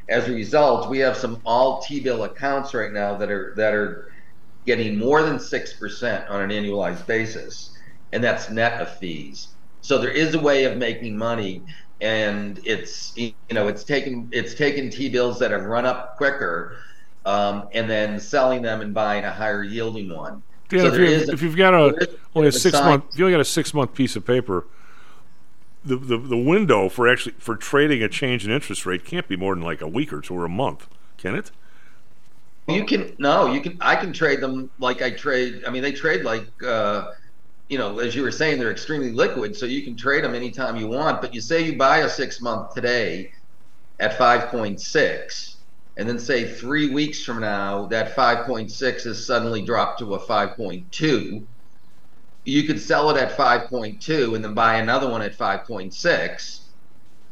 As 0.07 0.27
a 0.27 0.31
result, 0.31 0.89
we 0.89 0.99
have 0.99 1.17
some 1.17 1.41
all 1.45 1.81
T-bill 1.81 2.23
accounts 2.23 2.73
right 2.73 2.91
now 2.91 3.17
that 3.17 3.31
are 3.31 3.53
that 3.55 3.73
are 3.73 4.11
getting 4.65 4.97
more 4.97 5.23
than 5.23 5.37
6% 5.37 6.29
on 6.29 6.41
an 6.41 6.49
annualized 6.49 7.05
basis, 7.07 7.77
and 8.11 8.23
that's 8.23 8.49
net 8.49 8.79
of 8.81 8.97
fees. 8.97 9.49
So 9.81 9.97
there 9.97 10.11
is 10.11 10.35
a 10.35 10.39
way 10.39 10.65
of 10.65 10.77
making 10.77 11.17
money, 11.17 11.63
and 12.01 12.59
it's 12.65 13.13
you 13.17 13.33
know 13.51 13.67
it's 13.67 13.83
taking 13.83 14.29
it's 14.31 14.53
taking 14.55 14.89
T-bills 14.89 15.39
that 15.39 15.51
have 15.51 15.65
run 15.65 15.85
up 15.85 16.17
quicker, 16.17 16.77
um, 17.25 17.67
and 17.73 17.89
then 17.89 18.19
selling 18.19 18.61
them 18.61 18.81
and 18.81 18.93
buying 18.93 19.23
a 19.25 19.31
higher 19.31 19.63
yielding 19.63 20.13
one. 20.13 20.41
Dan, 20.69 20.79
So 20.81 20.87
if, 20.87 20.97
you, 20.97 21.05
a- 21.05 21.33
if 21.33 21.41
you've 21.41 21.55
got 21.57 21.73
a 21.73 22.09
only 22.35 22.49
a 22.49 22.51
six 22.51 22.83
month, 22.83 23.05
if 23.11 23.19
you 23.19 23.25
only 23.25 23.33
got 23.33 23.41
a 23.41 23.45
six 23.45 23.73
month 23.73 23.93
piece 23.93 24.15
of 24.15 24.25
paper, 24.25 24.65
the, 25.83 25.95
the 25.95 26.17
the 26.17 26.37
window 26.37 26.89
for 26.89 27.07
actually 27.07 27.35
for 27.39 27.55
trading 27.55 28.03
a 28.03 28.09
change 28.09 28.45
in 28.45 28.51
interest 28.51 28.85
rate 28.85 29.05
can't 29.05 29.27
be 29.27 29.35
more 29.35 29.55
than 29.55 29.63
like 29.63 29.81
a 29.81 29.87
week 29.87 30.13
or 30.13 30.21
two 30.21 30.35
or 30.35 30.45
a 30.45 30.49
month, 30.49 30.87
can 31.17 31.35
it? 31.35 31.51
You 32.67 32.85
can 32.85 33.15
no, 33.17 33.51
you 33.51 33.61
can. 33.61 33.77
I 33.81 33.95
can 33.95 34.13
trade 34.13 34.41
them 34.41 34.69
like 34.77 35.01
I 35.01 35.09
trade. 35.11 35.63
I 35.65 35.71
mean, 35.71 35.81
they 35.81 35.91
trade 35.91 36.23
like, 36.23 36.45
uh, 36.63 37.07
you 37.69 37.77
know, 37.77 37.99
as 37.99 38.15
you 38.15 38.23
were 38.23 38.31
saying, 38.31 38.59
they're 38.59 38.71
extremely 38.71 39.11
liquid, 39.11 39.55
so 39.55 39.65
you 39.67 39.83
can 39.83 39.95
trade 39.95 40.23
them 40.23 40.33
anytime 40.35 40.75
you 40.75 40.87
want. 40.87 41.21
But 41.21 41.33
you 41.35 41.39
say 41.39 41.61
you 41.61 41.77
buy 41.77 41.99
a 41.99 42.09
six 42.09 42.41
month 42.41 42.73
today 42.73 43.31
at 43.99 44.17
five 44.17 44.49
point 44.49 44.81
six, 44.81 45.57
and 45.95 46.09
then 46.09 46.17
say 46.17 46.51
three 46.51 46.89
weeks 46.89 47.23
from 47.23 47.39
now 47.41 47.85
that 47.87 48.15
five 48.15 48.45
point 48.47 48.71
six 48.71 49.03
has 49.03 49.25
suddenly 49.25 49.61
dropped 49.61 49.99
to 49.99 50.15
a 50.15 50.19
five 50.19 50.57
point 50.57 50.91
two. 50.91 51.47
You 52.43 52.63
could 52.63 52.81
sell 52.81 53.11
it 53.11 53.17
at 53.17 53.37
five 53.37 53.69
point 53.69 54.01
two 54.01 54.33
and 54.33 54.43
then 54.43 54.55
buy 54.55 54.75
another 54.77 55.07
one 55.09 55.21
at 55.21 55.35
five 55.35 55.65
point 55.65 55.93
six. 55.93 56.71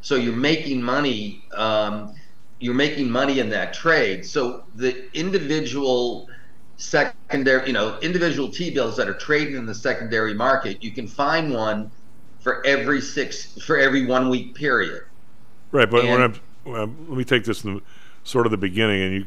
So 0.01 0.15
you're 0.15 0.35
making 0.35 0.81
money. 0.83 1.43
Um, 1.55 2.13
you're 2.59 2.75
making 2.75 3.09
money 3.09 3.39
in 3.39 3.49
that 3.49 3.73
trade. 3.73 4.25
So 4.25 4.63
the 4.75 5.09
individual 5.17 6.27
secondary, 6.77 7.67
you 7.67 7.73
know, 7.73 7.99
individual 7.99 8.49
T-bills 8.49 8.95
that 8.97 9.09
are 9.09 9.13
traded 9.15 9.55
in 9.55 9.65
the 9.65 9.75
secondary 9.75 10.33
market, 10.33 10.83
you 10.83 10.91
can 10.91 11.07
find 11.07 11.53
one 11.53 11.91
for 12.39 12.65
every 12.65 13.01
six 13.01 13.57
for 13.63 13.77
every 13.77 14.05
one 14.05 14.29
week 14.29 14.55
period. 14.55 15.03
Right, 15.71 15.89
but 15.89 16.03
when 16.03 16.21
And- 16.21 16.39
I'm, 16.65 16.73
um, 16.73 17.05
let 17.09 17.17
me 17.17 17.23
take 17.23 17.43
this 17.43 17.61
the, 17.61 17.81
sort 18.23 18.45
of 18.45 18.51
the 18.51 18.57
beginning, 18.57 19.01
and 19.01 19.13
you, 19.13 19.25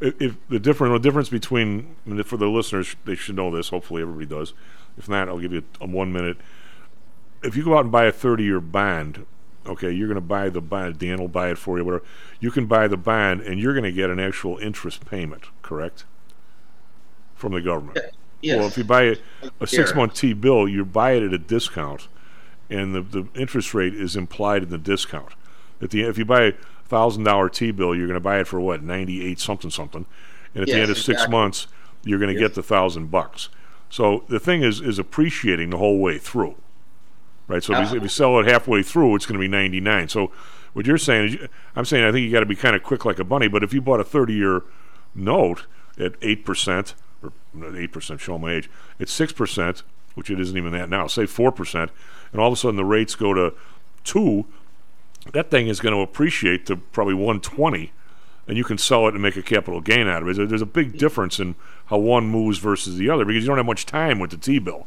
if, 0.00 0.20
if 0.20 0.48
the 0.48 0.58
different 0.58 0.92
the 0.92 0.98
difference 0.98 1.28
between 1.28 1.96
for 2.24 2.36
the 2.36 2.48
listeners, 2.48 2.94
they 3.04 3.14
should 3.14 3.36
know 3.36 3.54
this. 3.54 3.70
Hopefully, 3.70 4.02
everybody 4.02 4.26
does. 4.26 4.52
If 4.98 5.08
not, 5.08 5.28
I'll 5.28 5.38
give 5.38 5.52
you 5.52 5.62
a, 5.80 5.86
one 5.86 6.12
minute. 6.12 6.36
If 7.42 7.56
you 7.56 7.64
go 7.64 7.76
out 7.76 7.84
and 7.84 7.92
buy 7.92 8.04
a 8.06 8.12
thirty-year 8.12 8.60
bond, 8.60 9.26
okay, 9.64 9.90
you're 9.90 10.08
going 10.08 10.16
to 10.16 10.20
buy 10.20 10.48
the 10.48 10.60
bond. 10.60 10.98
Dan 10.98 11.18
will 11.18 11.28
buy 11.28 11.50
it 11.50 11.58
for 11.58 11.78
you. 11.78 11.84
Whatever. 11.84 12.04
You 12.40 12.50
can 12.50 12.66
buy 12.66 12.88
the 12.88 12.96
bond, 12.96 13.40
and 13.42 13.60
you're 13.60 13.72
going 13.72 13.84
to 13.84 13.92
get 13.92 14.10
an 14.10 14.18
actual 14.18 14.58
interest 14.58 15.06
payment, 15.06 15.44
correct? 15.62 16.04
From 17.36 17.52
the 17.52 17.60
government. 17.60 17.98
Yes. 18.40 18.58
Well, 18.58 18.66
if 18.66 18.78
you 18.78 18.84
buy 18.84 19.02
a, 19.02 19.16
a 19.60 19.66
six-month 19.66 20.14
T 20.14 20.32
bill, 20.32 20.66
you 20.66 20.84
buy 20.84 21.12
it 21.12 21.22
at 21.22 21.34
a 21.34 21.38
discount, 21.38 22.08
and 22.70 22.94
the, 22.94 23.02
the 23.02 23.28
interest 23.38 23.74
rate 23.74 23.94
is 23.94 24.16
implied 24.16 24.62
in 24.62 24.70
the 24.70 24.78
discount. 24.78 25.34
At 25.80 25.90
the 25.90 26.02
if 26.02 26.16
you 26.16 26.24
buy 26.24 26.42
a 26.42 26.52
thousand 26.86 27.24
dollar 27.24 27.50
T 27.50 27.72
bill, 27.72 27.94
you're 27.94 28.06
going 28.06 28.14
to 28.14 28.20
buy 28.20 28.40
it 28.40 28.46
for 28.46 28.58
what 28.58 28.82
ninety 28.82 29.22
eight 29.26 29.38
something 29.38 29.70
something, 29.70 30.06
and 30.54 30.62
at 30.62 30.68
the 30.68 30.80
end 30.80 30.90
of 30.90 30.96
six 30.96 31.08
exactly. 31.08 31.32
months, 31.32 31.66
you're 32.04 32.18
going 32.18 32.32
to 32.32 32.40
get 32.40 32.54
the 32.54 32.62
thousand 32.62 33.10
bucks. 33.10 33.50
So 33.90 34.24
the 34.28 34.40
thing 34.40 34.62
is 34.62 34.80
is 34.80 34.98
appreciating 34.98 35.70
the 35.70 35.78
whole 35.78 35.98
way 35.98 36.18
through, 36.18 36.54
right? 37.48 37.62
So 37.62 37.74
if 37.74 37.90
you, 37.90 37.96
if 37.98 38.02
you 38.02 38.08
sell 38.08 38.38
it 38.40 38.46
halfway 38.46 38.82
through, 38.82 39.16
it's 39.16 39.26
going 39.26 39.38
to 39.38 39.44
be 39.44 39.48
ninety 39.48 39.80
nine. 39.80 40.08
So 40.08 40.32
what 40.72 40.86
you're 40.86 40.96
saying 40.96 41.34
is, 41.34 41.48
I'm 41.74 41.84
saying 41.84 42.04
I 42.04 42.12
think 42.12 42.24
you 42.24 42.32
got 42.32 42.40
to 42.40 42.46
be 42.46 42.56
kind 42.56 42.76
of 42.76 42.82
quick 42.82 43.04
like 43.04 43.18
a 43.18 43.24
bunny. 43.24 43.48
But 43.48 43.62
if 43.62 43.74
you 43.74 43.82
bought 43.82 44.00
a 44.00 44.04
thirty 44.04 44.34
year 44.34 44.62
note 45.14 45.66
at 45.98 46.14
eight 46.22 46.44
percent 46.44 46.94
or 47.22 47.76
eight 47.76 47.92
percent, 47.92 48.20
show 48.20 48.38
my 48.38 48.52
age, 48.52 48.70
it's 48.98 49.12
six 49.12 49.32
percent, 49.32 49.82
which 50.14 50.30
it 50.30 50.40
isn't 50.40 50.56
even 50.56 50.72
that 50.72 50.88
now. 50.88 51.06
Say 51.06 51.26
four 51.26 51.52
percent, 51.52 51.90
and 52.32 52.40
all 52.40 52.48
of 52.48 52.52
a 52.52 52.56
sudden 52.56 52.76
the 52.76 52.84
rates 52.84 53.14
go 53.14 53.34
to 53.34 53.52
two. 54.04 54.46
That 55.32 55.50
thing 55.50 55.66
is 55.68 55.80
going 55.80 55.94
to 55.94 56.00
appreciate 56.00 56.66
to 56.66 56.76
probably 56.76 57.14
one 57.14 57.40
twenty, 57.40 57.92
and 58.46 58.56
you 58.56 58.64
can 58.64 58.78
sell 58.78 59.08
it 59.08 59.14
and 59.14 59.22
make 59.22 59.36
a 59.36 59.42
capital 59.42 59.80
gain 59.80 60.06
out 60.06 60.22
of 60.22 60.28
it. 60.28 60.48
There's 60.48 60.62
a- 60.62 60.66
big 60.66 60.98
difference 60.98 61.40
in 61.40 61.54
how 61.86 61.98
one 61.98 62.26
moves 62.26 62.58
versus 62.58 62.96
the 62.96 63.10
other 63.10 63.24
because 63.24 63.42
you 63.42 63.48
don't 63.48 63.56
have 63.56 63.66
much 63.66 63.86
time 63.86 64.18
with 64.18 64.30
the 64.30 64.36
T 64.36 64.58
bill. 64.58 64.86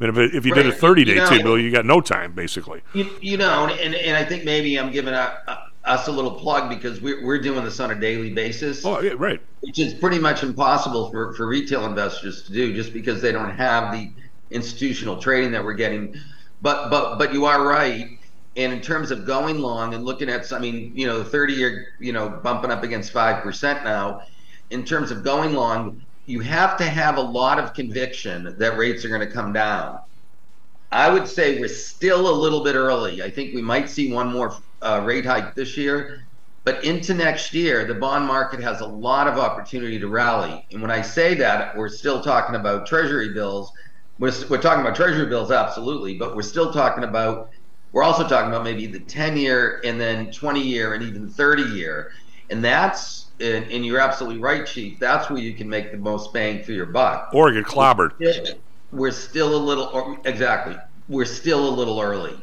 I 0.00 0.04
mean, 0.04 0.10
if, 0.10 0.18
it, 0.18 0.34
if 0.34 0.46
you 0.46 0.54
did 0.54 0.66
a 0.66 0.72
30 0.72 1.04
day 1.04 1.12
You 1.12 1.16
know- 1.18 1.28
T 1.28 1.42
bill, 1.42 1.58
you 1.58 1.70
got 1.70 1.84
no 1.84 2.00
time 2.00 2.32
basically. 2.32 2.82
You, 2.94 3.08
you 3.20 3.36
know, 3.36 3.66
and, 3.66 3.94
and 3.94 4.16
I 4.16 4.24
think 4.24 4.44
maybe 4.44 4.78
I'm 4.78 4.90
giving 4.90 5.14
a, 5.14 5.38
a, 5.46 5.50
uh, 5.50 5.66
us 5.84 6.08
a 6.08 6.12
little 6.12 6.32
plug 6.32 6.68
because 6.68 7.00
we're, 7.00 7.24
we're 7.24 7.40
doing 7.40 7.64
this 7.64 7.80
on 7.80 7.90
a 7.90 7.94
daily 7.94 8.30
basis. 8.30 8.84
Oh, 8.84 9.00
yeah, 9.00 9.12
right. 9.16 9.40
Which 9.60 9.78
is 9.78 9.94
pretty 9.94 10.18
much 10.18 10.42
impossible 10.42 11.10
for, 11.10 11.34
for 11.34 11.46
retail 11.46 11.84
investors 11.86 12.42
to 12.44 12.52
do 12.52 12.74
just 12.74 12.92
because 12.92 13.20
they 13.20 13.32
don't 13.32 13.54
have 13.54 13.92
the 13.92 14.10
institutional 14.50 15.18
trading 15.18 15.52
that 15.52 15.64
we're 15.64 15.74
getting. 15.74 16.14
But 16.62 16.90
but 16.90 17.18
but 17.18 17.32
you 17.32 17.44
are 17.44 17.66
right. 17.66 18.18
And 18.56 18.72
in 18.72 18.80
terms 18.80 19.10
of 19.10 19.26
going 19.26 19.58
long 19.58 19.94
and 19.94 20.04
looking 20.04 20.28
at, 20.28 20.50
I 20.52 20.58
mean, 20.58 20.92
you 20.94 21.06
know, 21.06 21.18
the 21.18 21.24
30 21.24 21.54
year, 21.54 21.88
you 21.98 22.12
know, 22.12 22.28
bumping 22.28 22.70
up 22.70 22.84
against 22.84 23.12
5% 23.12 23.82
now. 23.84 24.22
In 24.70 24.84
terms 24.84 25.10
of 25.10 25.24
going 25.24 25.54
long, 25.54 26.02
you 26.26 26.40
have 26.40 26.76
to 26.78 26.84
have 26.84 27.16
a 27.16 27.20
lot 27.20 27.58
of 27.58 27.74
conviction 27.74 28.54
that 28.58 28.78
rates 28.78 29.04
are 29.04 29.08
going 29.08 29.20
to 29.20 29.32
come 29.32 29.52
down. 29.52 29.98
I 30.92 31.10
would 31.10 31.26
say 31.26 31.58
we're 31.58 31.68
still 31.68 32.30
a 32.30 32.36
little 32.36 32.62
bit 32.62 32.76
early. 32.76 33.22
I 33.22 33.28
think 33.28 33.54
we 33.54 33.60
might 33.60 33.90
see 33.90 34.12
one 34.12 34.32
more 34.32 34.54
uh, 34.84 35.02
rate 35.04 35.24
hike 35.26 35.54
this 35.54 35.76
year, 35.76 36.24
but 36.64 36.84
into 36.84 37.14
next 37.14 37.52
year, 37.52 37.84
the 37.84 37.94
bond 37.94 38.26
market 38.26 38.60
has 38.60 38.80
a 38.80 38.86
lot 38.86 39.26
of 39.26 39.38
opportunity 39.38 39.98
to 39.98 40.08
rally. 40.08 40.66
And 40.72 40.80
when 40.80 40.90
I 40.90 41.02
say 41.02 41.34
that, 41.34 41.76
we're 41.76 41.88
still 41.88 42.22
talking 42.22 42.54
about 42.54 42.86
Treasury 42.86 43.32
bills. 43.32 43.72
We're, 44.18 44.32
we're 44.48 44.62
talking 44.62 44.80
about 44.80 44.94
Treasury 44.94 45.26
bills, 45.26 45.50
absolutely, 45.50 46.16
but 46.16 46.36
we're 46.36 46.42
still 46.42 46.72
talking 46.72 47.04
about. 47.04 47.50
We're 47.92 48.02
also 48.02 48.26
talking 48.26 48.48
about 48.48 48.64
maybe 48.64 48.86
the 48.86 48.98
10 48.98 49.36
year 49.36 49.80
and 49.84 50.00
then 50.00 50.32
20 50.32 50.60
year 50.60 50.94
and 50.94 51.02
even 51.04 51.28
30 51.28 51.62
year. 51.62 52.10
And 52.50 52.64
that's, 52.64 53.26
and, 53.38 53.70
and 53.70 53.86
you're 53.86 54.00
absolutely 54.00 54.40
right, 54.40 54.66
Chief. 54.66 54.98
That's 54.98 55.30
where 55.30 55.38
you 55.38 55.54
can 55.54 55.68
make 55.68 55.92
the 55.92 55.98
most 55.98 56.32
bang 56.32 56.64
for 56.64 56.72
your 56.72 56.86
buck 56.86 57.30
Or 57.32 57.52
get 57.52 57.64
clobbered. 57.66 58.12
we're 58.90 59.12
still 59.12 59.54
a 59.54 59.62
little 59.62 59.84
or, 59.92 60.18
exactly 60.24 60.76
we're 61.08 61.24
still 61.24 61.68
a 61.68 61.74
little 61.74 62.00
early 62.00 62.34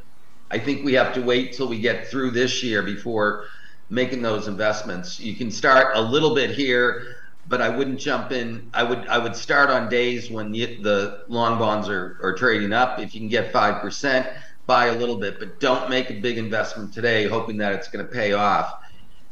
i 0.52 0.58
think 0.58 0.86
we 0.86 0.94
have 0.94 1.14
to 1.14 1.22
wait 1.22 1.54
till 1.54 1.68
we 1.68 1.80
get 1.80 2.08
through 2.08 2.32
this 2.32 2.64
year 2.64 2.84
before 2.84 3.46
making 3.92 4.22
those 4.22 4.48
investments. 4.48 5.20
You 5.20 5.36
can 5.36 5.52
start 5.52 5.96
a 5.96 6.02
little 6.02 6.34
bit 6.34 6.52
here 6.52 7.18
but 7.48 7.62
i 7.62 7.68
wouldn't 7.68 8.00
jump 8.00 8.32
in. 8.32 8.70
I 8.74 8.84
would 8.84 9.08
i 9.08 9.18
would 9.18 9.36
start 9.36 9.70
on 9.70 9.90
days 9.90 10.32
when 10.32 10.52
the, 10.52 10.78
the 10.82 11.26
long 11.28 11.60
bonds 11.60 11.90
are, 11.90 12.18
are 12.24 12.34
trading 12.34 12.72
up. 12.72 13.00
If 13.00 13.14
you 13.14 13.20
can 13.20 13.30
get 13.30 13.52
5% 13.52 14.34
buy 14.68 14.86
a 14.86 14.98
little 14.98 15.18
bit 15.18 15.40
but 15.40 15.60
don't 15.60 15.90
make 15.90 16.10
a 16.10 16.14
big 16.14 16.38
investment 16.38 16.94
today 16.94 17.28
hoping 17.28 17.58
that 17.58 17.74
it's 17.74 17.90
going 17.90 18.06
to 18.06 18.12
pay 18.12 18.34
off. 18.34 18.74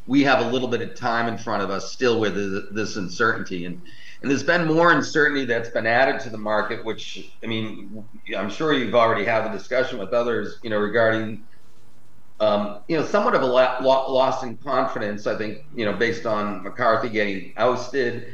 We 0.08 0.24
have 0.24 0.46
a 0.46 0.50
little 0.50 0.68
bit 0.68 0.82
of 0.82 0.96
time 0.96 1.28
in 1.28 1.38
front 1.38 1.64
of 1.64 1.70
us 1.70 1.92
still 1.92 2.20
with 2.20 2.36
this 2.74 2.98
uncertainty 2.98 3.66
and 3.66 3.82
and 4.22 4.30
there's 4.30 4.44
been 4.44 4.68
more 4.68 4.92
uncertainty 4.92 5.46
that's 5.46 5.70
been 5.70 5.88
added 5.88 6.20
to 6.22 6.30
the 6.30 6.38
market 6.38 6.84
which 6.86 7.38
i 7.44 7.48
mean 7.48 8.04
i'm 8.38 8.50
sure 8.50 8.74
you've 8.74 8.96
already 8.96 9.26
had 9.26 9.46
the 9.46 9.50
discussion 9.58 9.98
with 10.00 10.14
others 10.14 10.60
you 10.64 10.70
know 10.70 10.78
regarding 10.78 11.44
um, 12.42 12.84
you 12.88 12.98
know 12.98 13.06
somewhat 13.06 13.36
of 13.36 13.42
a 13.42 13.46
loss 13.46 14.44
in 14.44 14.58
confidence 14.58 15.28
i 15.28 15.38
think 15.38 15.60
you 15.76 15.86
know 15.86 15.94
based 15.94 16.26
on 16.26 16.64
mccarthy 16.64 17.10
getting 17.10 17.54
ousted 17.58 18.34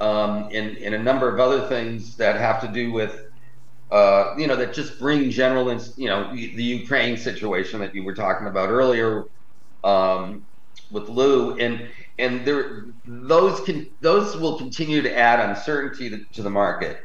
um, 0.00 0.48
and, 0.52 0.76
and 0.78 0.94
a 0.94 0.98
number 0.98 1.32
of 1.32 1.38
other 1.38 1.68
things 1.68 2.16
that 2.16 2.36
have 2.36 2.60
to 2.60 2.68
do 2.68 2.92
with 2.92 3.20
uh, 3.92 4.34
you 4.36 4.48
know 4.48 4.56
that 4.56 4.74
just 4.74 4.98
bring 4.98 5.30
general 5.30 5.70
you 5.96 6.08
know 6.08 6.34
the 6.34 6.56
the 6.56 6.62
ukraine 6.64 7.16
situation 7.16 7.78
that 7.78 7.94
you 7.94 8.02
were 8.02 8.14
talking 8.14 8.48
about 8.48 8.70
earlier 8.70 9.26
um, 9.84 10.46
with 10.90 11.08
Lou, 11.08 11.56
and 11.58 11.88
and 12.18 12.44
there 12.46 12.86
those 13.06 13.60
can 13.60 13.90
those 14.00 14.36
will 14.36 14.58
continue 14.58 15.02
to 15.02 15.16
add 15.16 15.40
uncertainty 15.40 16.10
to, 16.10 16.24
to 16.32 16.42
the 16.42 16.50
market. 16.50 17.00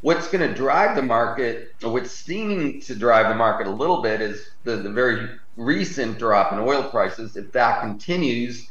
What's 0.00 0.28
going 0.28 0.46
to 0.46 0.54
drive 0.54 0.96
the 0.96 1.02
market, 1.02 1.68
or 1.82 1.90
what's 1.92 2.10
seeming 2.10 2.80
to 2.82 2.94
drive 2.94 3.28
the 3.30 3.34
market 3.34 3.66
a 3.66 3.70
little 3.70 4.02
bit, 4.02 4.20
is 4.20 4.46
the, 4.64 4.76
the 4.76 4.90
very 4.90 5.30
recent 5.56 6.18
drop 6.18 6.52
in 6.52 6.58
oil 6.58 6.82
prices. 6.90 7.36
If 7.36 7.52
that 7.52 7.80
continues, 7.80 8.68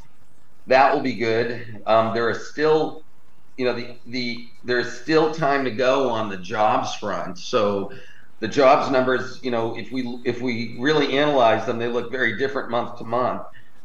that 0.68 0.94
will 0.94 1.02
be 1.02 1.14
good. 1.14 1.82
Um, 1.86 2.14
there 2.14 2.28
are 2.28 2.34
still, 2.34 3.02
you 3.56 3.64
know, 3.64 3.74
the 3.74 3.96
the 4.06 4.46
there's 4.62 5.00
still 5.00 5.34
time 5.34 5.64
to 5.64 5.72
go 5.72 6.08
on 6.08 6.28
the 6.28 6.36
jobs 6.36 6.94
front. 6.94 7.38
So 7.38 7.90
the 8.40 8.48
jobs 8.48 8.90
numbers, 8.90 9.40
you 9.42 9.50
know, 9.50 9.76
if 9.76 9.90
we 9.90 10.20
if 10.24 10.40
we 10.40 10.76
really 10.78 11.18
analyze 11.18 11.66
them, 11.66 11.78
they 11.78 11.88
look 11.88 12.10
very 12.10 12.38
different 12.38 12.70
month 12.70 12.98
to 12.98 13.04
month. 13.04 13.42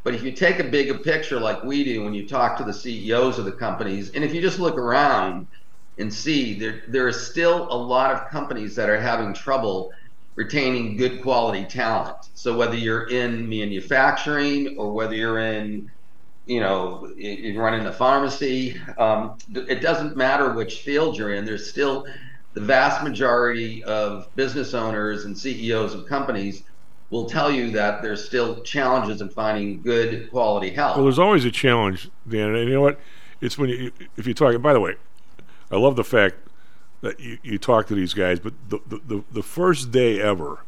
But 0.10 0.15
if 0.15 0.23
you 0.23 0.31
take 0.31 0.57
a 0.57 0.64
bigger 0.64 0.98
picture 0.98 1.40
like 1.40 1.64
we 1.64 1.84
do 1.84 2.03
when 2.03 2.15
you 2.15 2.27
talk 2.27 2.57
to 2.57 2.64
the 2.64 2.73
CEOs 2.73 3.38
of 3.38 3.45
the 3.45 3.52
companies, 3.52 4.10
and 4.15 4.23
if 4.23 4.34
you 4.34 4.41
just 4.41 4.57
look 4.57 4.76
around 4.76 5.45
and 5.99 6.11
see 6.11 6.56
there 6.56 6.81
there 6.88 7.06
are 7.06 7.11
still 7.14 7.72
a 7.72 7.77
lot 7.77 8.11
of 8.15 8.27
companies 8.27 8.76
that 8.76 8.90
are 8.90 8.99
having 8.99 9.36
trouble 9.36 9.91
retaining 10.34 10.98
good 10.98 11.22
quality 11.22 11.64
talent. 11.64 12.18
So 12.34 12.57
whether 12.57 12.76
you're 12.76 13.07
in 13.10 13.48
manufacturing 13.48 14.80
or 14.80 14.91
whether 14.94 15.14
you're 15.14 15.38
in 15.38 15.91
you 16.48 16.60
know, 16.60 17.14
you, 17.15 17.30
you 17.30 17.61
run 17.61 17.86
a 17.86 17.94
pharmacy. 17.94 18.81
Um, 18.98 19.38
it 19.53 19.80
doesn't 19.80 20.18
matter 20.18 20.53
which 20.53 20.80
field 20.80 21.19
you're 21.19 21.36
in. 21.36 21.45
There's 21.45 21.69
still 21.69 22.07
the 22.56 22.61
vast 22.61 23.03
majority 23.03 23.84
of 23.84 24.27
business 24.36 24.73
owners 24.73 25.26
and 25.26 25.38
CEOs 25.38 25.94
of 25.94 26.07
companies 26.07 26.64
will 27.10 27.26
tell 27.26 27.52
you 27.52 27.72
that 27.72 28.02
there's 28.02 28.23
still 28.23 28.61
challenges 28.61 29.22
in 29.22 29.30
finding 29.30 29.81
good 29.81 30.30
quality 30.30 30.69
help. 30.69 30.95
Well, 30.95 31.06
there's 31.06 31.19
always 31.19 31.45
a 31.45 31.52
challenge, 31.52 32.10
Dan. 32.27 32.56
And 32.56 32.68
you 32.68 32.76
know 32.76 32.81
what? 32.81 32.99
It's 33.41 33.57
when 33.57 33.69
you, 33.69 33.91
if 34.18 34.27
you 34.27 34.34
talk. 34.34 34.60
By 34.61 34.73
the 34.73 34.80
way, 34.80 34.95
I 35.72 35.77
love 35.77 35.95
the 35.95 36.03
fact 36.03 36.36
that 37.02 37.19
you, 37.19 37.38
you 37.41 37.57
talk 37.57 37.88
to 37.88 37.95
these 37.95 38.14
guys, 38.14 38.40
but 38.40 38.53
the, 38.68 38.80
the, 38.88 39.02
the, 39.07 39.23
the 39.31 39.44
first 39.44 39.91
day 39.91 40.19
ever, 40.19 40.60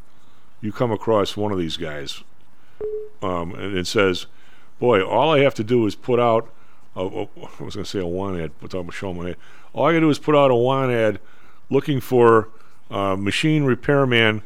you 0.60 0.72
come 0.72 0.90
across 0.90 1.36
one 1.36 1.52
of 1.52 1.58
these 1.58 1.76
guys, 1.76 2.22
um, 3.20 3.54
and 3.54 3.76
it 3.76 3.86
says, 3.86 4.26
"Boy, 4.78 5.04
all 5.04 5.30
I 5.30 5.40
have 5.40 5.54
to 5.54 5.64
do 5.64 5.86
is 5.86 5.94
put 5.94 6.18
out." 6.18 6.50
A, 6.94 7.00
a, 7.00 7.22
I 7.22 7.64
was 7.64 7.74
going 7.74 7.84
to 7.84 7.84
say 7.84 8.00
a 8.00 8.06
want 8.06 8.38
ad, 8.38 8.52
but 8.60 8.74
I'm 8.74 8.90
showing 8.90 9.16
my 9.16 9.28
head. 9.28 9.36
All 9.72 9.86
I 9.86 9.92
got 9.92 9.96
to 9.96 10.00
do 10.00 10.10
is 10.10 10.18
put 10.18 10.34
out 10.34 10.50
a 10.50 10.54
want 10.54 10.92
ad, 10.92 11.20
looking 11.70 12.00
for 12.00 12.48
uh, 12.90 13.16
machine 13.16 13.64
repairman, 13.64 14.42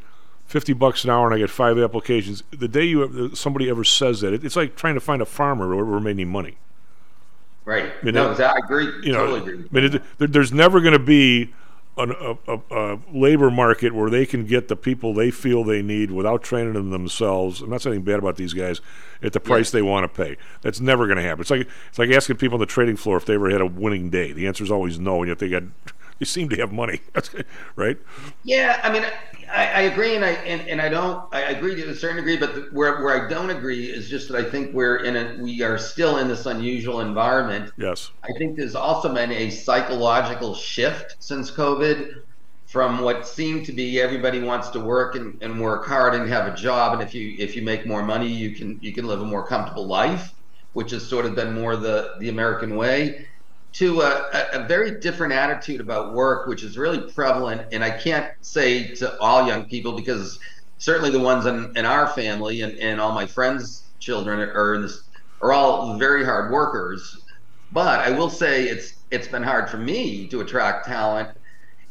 fifty 0.47 0.73
bucks 0.73 1.05
an 1.05 1.11
hour, 1.11 1.27
and 1.27 1.35
I 1.35 1.39
get 1.39 1.51
five 1.51 1.79
applications. 1.79 2.43
The 2.51 2.69
day 2.69 2.85
you 2.85 3.35
somebody 3.35 3.69
ever 3.69 3.85
says 3.85 4.21
that, 4.21 4.33
it's 4.33 4.57
like 4.57 4.77
trying 4.77 4.95
to 4.95 5.01
find 5.01 5.21
a 5.21 5.27
farmer 5.27 5.67
who 5.67 5.81
ever 5.81 6.01
made 6.01 6.13
any 6.13 6.25
money. 6.25 6.57
Right. 7.65 7.93
You 8.03 8.13
no, 8.13 8.33
know. 8.33 8.45
I 8.45 8.59
agree. 8.59 8.93
you 9.03 9.13
know, 9.13 9.27
totally 9.27 9.41
agree. 9.41 9.65
I 9.65 9.75
mean, 9.75 9.95
it, 9.97 10.03
there, 10.19 10.29
there's 10.29 10.53
never 10.53 10.81
going 10.81 10.93
to 10.93 11.01
be 11.01 11.53
an, 11.99 12.13
a, 12.13 12.53
a, 12.53 12.61
a 12.71 12.99
labor 13.13 13.51
market 13.51 13.93
where 13.93 14.09
they 14.09 14.25
can 14.25 14.47
get 14.47 14.69
the 14.69 14.77
people 14.77 15.13
they 15.13 15.31
feel 15.31 15.65
they 15.65 15.83
need 15.83 16.11
without 16.13 16.43
training 16.43 16.75
them 16.75 16.91
themselves. 16.91 17.63
I'm 17.63 17.71
not 17.71 17.83
saying 17.83 18.03
bad 18.03 18.19
about 18.19 18.37
these 18.37 18.53
guys 18.53 18.81
at 19.21 19.33
the 19.33 19.41
price 19.41 19.71
they 19.71 19.83
want 19.83 20.05
to 20.05 20.25
pay. 20.25 20.37
That's 20.63 20.79
never 20.81 21.07
going 21.07 21.17
to 21.17 21.23
happen. 21.23 21.41
It's 21.41 21.51
like 21.51 21.69
it's 21.89 21.99
like 21.99 22.11
asking 22.11 22.37
people 22.37 22.55
on 22.55 22.61
the 22.61 22.67
trading 22.67 22.97
floor 22.97 23.17
if 23.17 23.25
they 23.25 23.35
ever 23.35 23.51
had 23.51 23.61
a 23.61 23.67
winning 23.67 24.11
day. 24.11 24.33
The 24.33 24.47
answer 24.47 24.63
is 24.63 24.71
always 24.71 25.01
no, 25.01 25.23
and 25.23 25.29
yet 25.29 25.41
they 25.41 25.49
got 25.49 25.65
they 26.19 26.25
seem 26.25 26.49
to 26.49 26.57
have 26.57 26.73
money, 26.73 27.01
right? 27.77 27.99
Yeah, 28.43 28.81
I 28.83 28.93
mean, 28.93 29.05
I, 29.51 29.67
I 29.67 29.81
agree, 29.83 30.17
and 30.17 30.25
I 30.25 30.31
and, 30.31 30.67
and 30.69 30.81
I 30.81 30.89
don't. 30.89 31.23
I 31.33 31.43
agree 31.43 31.75
to 31.77 31.91
a 31.91 31.95
certain 31.95 32.17
degree, 32.17 32.37
but 32.37 32.55
the, 32.55 32.61
where 32.73 33.03
where 33.03 33.25
I 33.25 33.29
don't 33.29 33.51
agree 33.51 33.87
is 33.87 34.09
just 34.09 34.29
that 34.29 34.37
I 34.37 34.49
think 34.49 34.75
we're 34.75 35.05
in 35.05 35.17
a 35.17 35.43
we 35.43 35.63
are 35.63 35.79
still 35.79 36.19
in 36.19 36.29
this 36.29 36.47
unusual 36.47 37.01
environment. 37.01 37.73
Yes. 37.77 38.11
I 38.23 38.33
think 38.39 38.57
there's 38.57 38.75
also 38.75 39.13
been 39.13 39.31
a 39.31 39.51
psychological 39.51 40.55
shift 40.55 41.17
since 41.19 41.51
COVID 41.51 42.23
from 42.67 43.01
what 43.01 43.27
seemed 43.27 43.65
to 43.67 43.73
be 43.73 44.01
everybody 44.01 44.43
wants 44.43 44.71
to 44.71 44.81
work 44.81 45.15
and, 45.15 45.41
and 45.41 45.61
work 45.61 45.87
hard 45.87 46.15
and 46.15 46.29
have 46.29 46.53
a 46.53 46.57
job, 46.57 46.95
and 46.95 47.03
if 47.03 47.15
you 47.15 47.37
if 47.39 47.55
you 47.55 47.63
make 47.63 47.87
more 47.87 48.03
money, 48.03 48.29
you 48.29 48.53
can 48.53 48.79
you 48.81 48.93
can 48.93 49.07
live 49.07 49.21
a 49.21 49.25
more 49.25 49.47
comfortable 49.47 49.87
life, 49.87 50.33
which 50.73 50.91
has 50.93 51.07
sort 51.07 51.27
of 51.27 51.35
been 51.35 51.53
more 51.55 51.77
the 51.77 52.15
the 52.21 52.31
American 52.31 52.75
way 52.75 53.27
to 53.77 54.01
a, 54.01 54.49
a, 54.55 54.67
very 54.67 55.01
different 55.01 55.35
attitude 55.35 55.83
about 55.83 56.15
work, 56.15 56.47
which 56.47 56.63
is 56.63 56.79
really 56.79 57.13
prevalent. 57.13 57.61
And 57.73 57.85
I 57.85 57.91
can't 57.91 58.33
say 58.41 58.95
to 58.95 59.19
all 59.21 59.47
young 59.47 59.67
people 59.67 59.93
because 59.93 60.39
certainly 60.79 61.11
the 61.11 61.21
ones 61.21 61.45
in, 61.45 61.77
in 61.77 61.85
our 61.85 62.07
family 62.09 62.63
and, 62.63 62.79
and 62.79 62.99
all 62.99 63.13
my 63.13 63.27
friends' 63.27 63.83
children 63.99 64.41
are 64.41 64.81
this 64.81 65.03
are 65.43 65.53
all 65.53 65.99
very 65.99 66.25
hard 66.25 66.51
workers. 66.51 67.23
But 67.71 68.01
I 68.01 68.11
will 68.11 68.31
say 68.31 68.65
it's 68.65 68.95
it's 69.11 69.29
been 69.29 69.43
hard 69.43 69.69
for 69.69 69.77
me 69.77 70.27
to 70.29 70.41
attract 70.41 70.87
talent. 70.87 71.37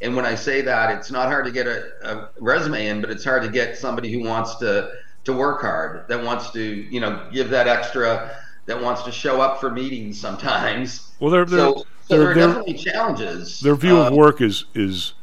And 0.02 0.16
when 0.16 0.26
I 0.26 0.34
say 0.34 0.62
that, 0.62 0.98
it's 0.98 1.12
not 1.12 1.28
hard 1.28 1.46
to 1.46 1.52
get 1.52 1.68
a, 1.68 1.84
a 2.04 2.30
resume 2.40 2.88
in, 2.88 3.02
but 3.02 3.12
it's 3.12 3.24
hard 3.24 3.44
to 3.44 3.50
get 3.50 3.78
somebody 3.78 4.12
who 4.12 4.28
wants 4.28 4.56
to 4.56 4.92
to 5.26 5.34
work 5.34 5.62
hard, 5.62 6.08
that 6.08 6.24
wants 6.24 6.50
to 6.52 6.64
you 6.64 7.00
know 7.00 7.30
give 7.32 7.52
that 7.52 7.68
extra, 7.68 8.36
that 8.66 8.82
wants 8.82 9.04
to 9.04 9.12
show 9.12 9.42
up 9.42 9.60
for 9.60 9.70
meetings 9.72 10.20
sometimes. 10.20 11.12
Well, 11.20 11.32
they're, 11.32 11.46
they're, 11.46 11.60
so, 11.60 11.86
so 12.08 12.18
there 12.18 12.30
are 12.30 12.34
definitely 12.34 12.74
challenges. 12.74 13.60
Their 13.60 13.76
view 13.76 13.98
of 13.98 14.08
Um, 14.08 14.16
work 14.16 14.42
is 14.42 14.66
is 14.74 15.14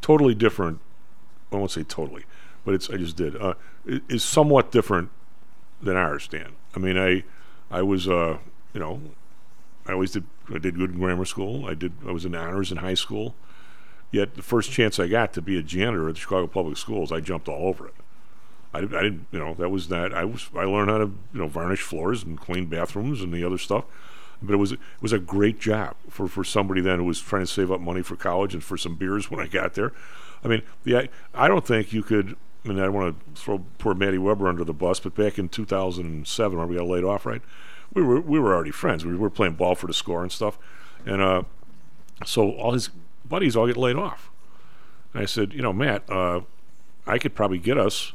totally 0.00 0.34
different. 0.34 0.80
I 1.52 1.56
won't 1.56 1.70
say 1.70 1.84
totally, 1.84 2.24
but 2.64 2.74
it's 2.74 2.90
I 2.90 2.96
just 2.96 3.16
did. 3.16 3.36
Uh, 3.36 3.54
i- 3.88 4.00
is 4.08 4.24
somewhat 4.24 4.70
different 4.72 5.10
than 5.80 5.96
ours, 5.96 6.26
Dan. 6.28 6.52
I 6.74 6.78
mean, 6.78 6.98
I 6.98 7.24
I 7.70 7.82
was 7.82 8.08
uh 8.08 8.38
you 8.72 8.80
know 8.80 9.00
I 9.86 9.92
always 9.92 10.10
did 10.12 10.24
I 10.52 10.58
did 10.58 10.76
good 10.76 10.90
in 10.92 10.98
grammar 10.98 11.24
school. 11.24 11.66
I 11.66 11.74
did 11.74 11.92
I 12.06 12.10
was 12.12 12.24
in 12.24 12.34
honors 12.34 12.70
in 12.72 12.78
high 12.78 12.94
school. 12.94 13.34
Yet 14.10 14.34
the 14.36 14.42
first 14.42 14.70
chance 14.70 15.00
I 15.00 15.08
got 15.08 15.32
to 15.32 15.42
be 15.42 15.58
a 15.58 15.62
janitor 15.62 16.08
at 16.08 16.14
the 16.14 16.20
Chicago 16.20 16.46
Public 16.46 16.76
Schools, 16.76 17.10
I 17.10 17.18
jumped 17.20 17.48
all 17.48 17.66
over 17.66 17.88
it. 17.88 17.94
I, 18.74 18.78
I 18.78 18.82
didn't, 18.82 19.26
you 19.30 19.38
know, 19.38 19.54
that 19.54 19.70
was 19.70 19.88
that. 19.88 20.12
I 20.12 20.24
was, 20.24 20.50
I 20.54 20.64
learned 20.64 20.90
how 20.90 20.98
to, 20.98 21.12
you 21.32 21.40
know, 21.40 21.46
varnish 21.46 21.80
floors 21.80 22.24
and 22.24 22.38
clean 22.38 22.66
bathrooms 22.66 23.22
and 23.22 23.32
the 23.32 23.44
other 23.44 23.58
stuff. 23.58 23.84
But 24.42 24.52
it 24.52 24.56
was, 24.56 24.72
it 24.72 24.80
was 25.00 25.12
a 25.12 25.18
great 25.18 25.60
job 25.60 25.94
for, 26.10 26.26
for 26.26 26.42
somebody 26.42 26.80
then 26.80 26.98
who 26.98 27.04
was 27.04 27.20
trying 27.20 27.42
to 27.42 27.46
save 27.46 27.70
up 27.70 27.80
money 27.80 28.02
for 28.02 28.16
college 28.16 28.52
and 28.52 28.62
for 28.62 28.76
some 28.76 28.96
beers 28.96 29.30
when 29.30 29.40
I 29.40 29.46
got 29.46 29.74
there. 29.74 29.92
I 30.42 30.48
mean, 30.48 30.62
the, 30.82 30.98
I, 30.98 31.08
I 31.32 31.48
don't 31.48 31.66
think 31.66 31.92
you 31.92 32.02
could. 32.02 32.36
I 32.64 32.68
mean, 32.68 32.78
I 32.78 32.84
don't 32.84 32.94
want 32.94 33.34
to 33.34 33.40
throw 33.40 33.64
poor 33.78 33.94
Matty 33.94 34.18
Weber 34.18 34.48
under 34.48 34.64
the 34.64 34.72
bus, 34.72 34.98
but 34.98 35.14
back 35.14 35.38
in 35.38 35.48
2007, 35.48 36.58
when 36.58 36.68
we 36.68 36.76
got 36.76 36.86
laid 36.86 37.04
off, 37.04 37.26
right? 37.26 37.42
We 37.92 38.02
were 38.02 38.20
we 38.20 38.40
were 38.40 38.54
already 38.54 38.70
friends. 38.70 39.04
We 39.04 39.16
were 39.16 39.30
playing 39.30 39.54
ball 39.54 39.74
for 39.74 39.86
the 39.86 39.94
score 39.94 40.22
and 40.22 40.32
stuff, 40.32 40.58
and 41.06 41.22
uh, 41.22 41.42
so 42.24 42.52
all 42.52 42.72
his 42.72 42.90
buddies 43.24 43.54
all 43.54 43.66
get 43.66 43.76
laid 43.76 43.96
off. 43.96 44.30
And 45.12 45.22
I 45.22 45.26
said, 45.26 45.52
you 45.52 45.62
know, 45.62 45.72
Matt, 45.72 46.08
uh, 46.10 46.40
I 47.06 47.18
could 47.18 47.34
probably 47.34 47.58
get 47.58 47.78
us 47.78 48.12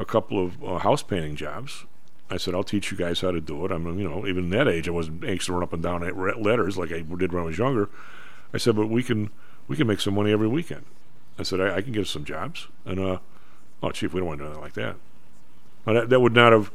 a 0.00 0.04
couple 0.04 0.42
of 0.42 0.62
uh, 0.64 0.78
house 0.78 1.02
painting 1.02 1.36
jobs. 1.36 1.84
I 2.30 2.36
said, 2.36 2.54
I'll 2.54 2.64
teach 2.64 2.90
you 2.90 2.96
guys 2.96 3.20
how 3.20 3.32
to 3.32 3.40
do 3.40 3.64
it. 3.64 3.72
I'm, 3.72 3.98
you 3.98 4.08
know, 4.08 4.26
even 4.26 4.50
that 4.50 4.68
age, 4.68 4.88
I 4.88 4.92
wasn't 4.92 5.24
anxious 5.24 5.46
to 5.46 5.52
run 5.52 5.62
up 5.62 5.72
and 5.72 5.82
down 5.82 6.02
at 6.04 6.16
letters 6.40 6.78
like 6.78 6.92
I 6.92 7.00
did 7.02 7.32
when 7.32 7.42
I 7.42 7.46
was 7.46 7.58
younger. 7.58 7.90
I 8.54 8.58
said, 8.58 8.76
but 8.76 8.86
we 8.86 9.02
can 9.02 9.30
we 9.68 9.76
can 9.76 9.86
make 9.86 10.00
some 10.00 10.14
money 10.14 10.32
every 10.32 10.48
weekend. 10.48 10.84
I 11.38 11.42
said, 11.42 11.60
I, 11.60 11.76
I 11.76 11.82
can 11.82 11.92
get 11.92 12.02
us 12.02 12.10
some 12.10 12.24
jobs. 12.24 12.68
And, 12.84 12.98
uh, 12.98 13.18
oh, 13.82 13.90
chief, 13.90 14.12
we 14.12 14.20
don't 14.20 14.28
want 14.28 14.38
to 14.38 14.44
do 14.44 14.46
anything 14.46 14.62
like 14.62 14.74
that. 14.74 14.96
But 15.84 15.92
that, 15.94 16.08
that 16.10 16.20
would 16.20 16.34
not 16.34 16.52
have. 16.52 16.70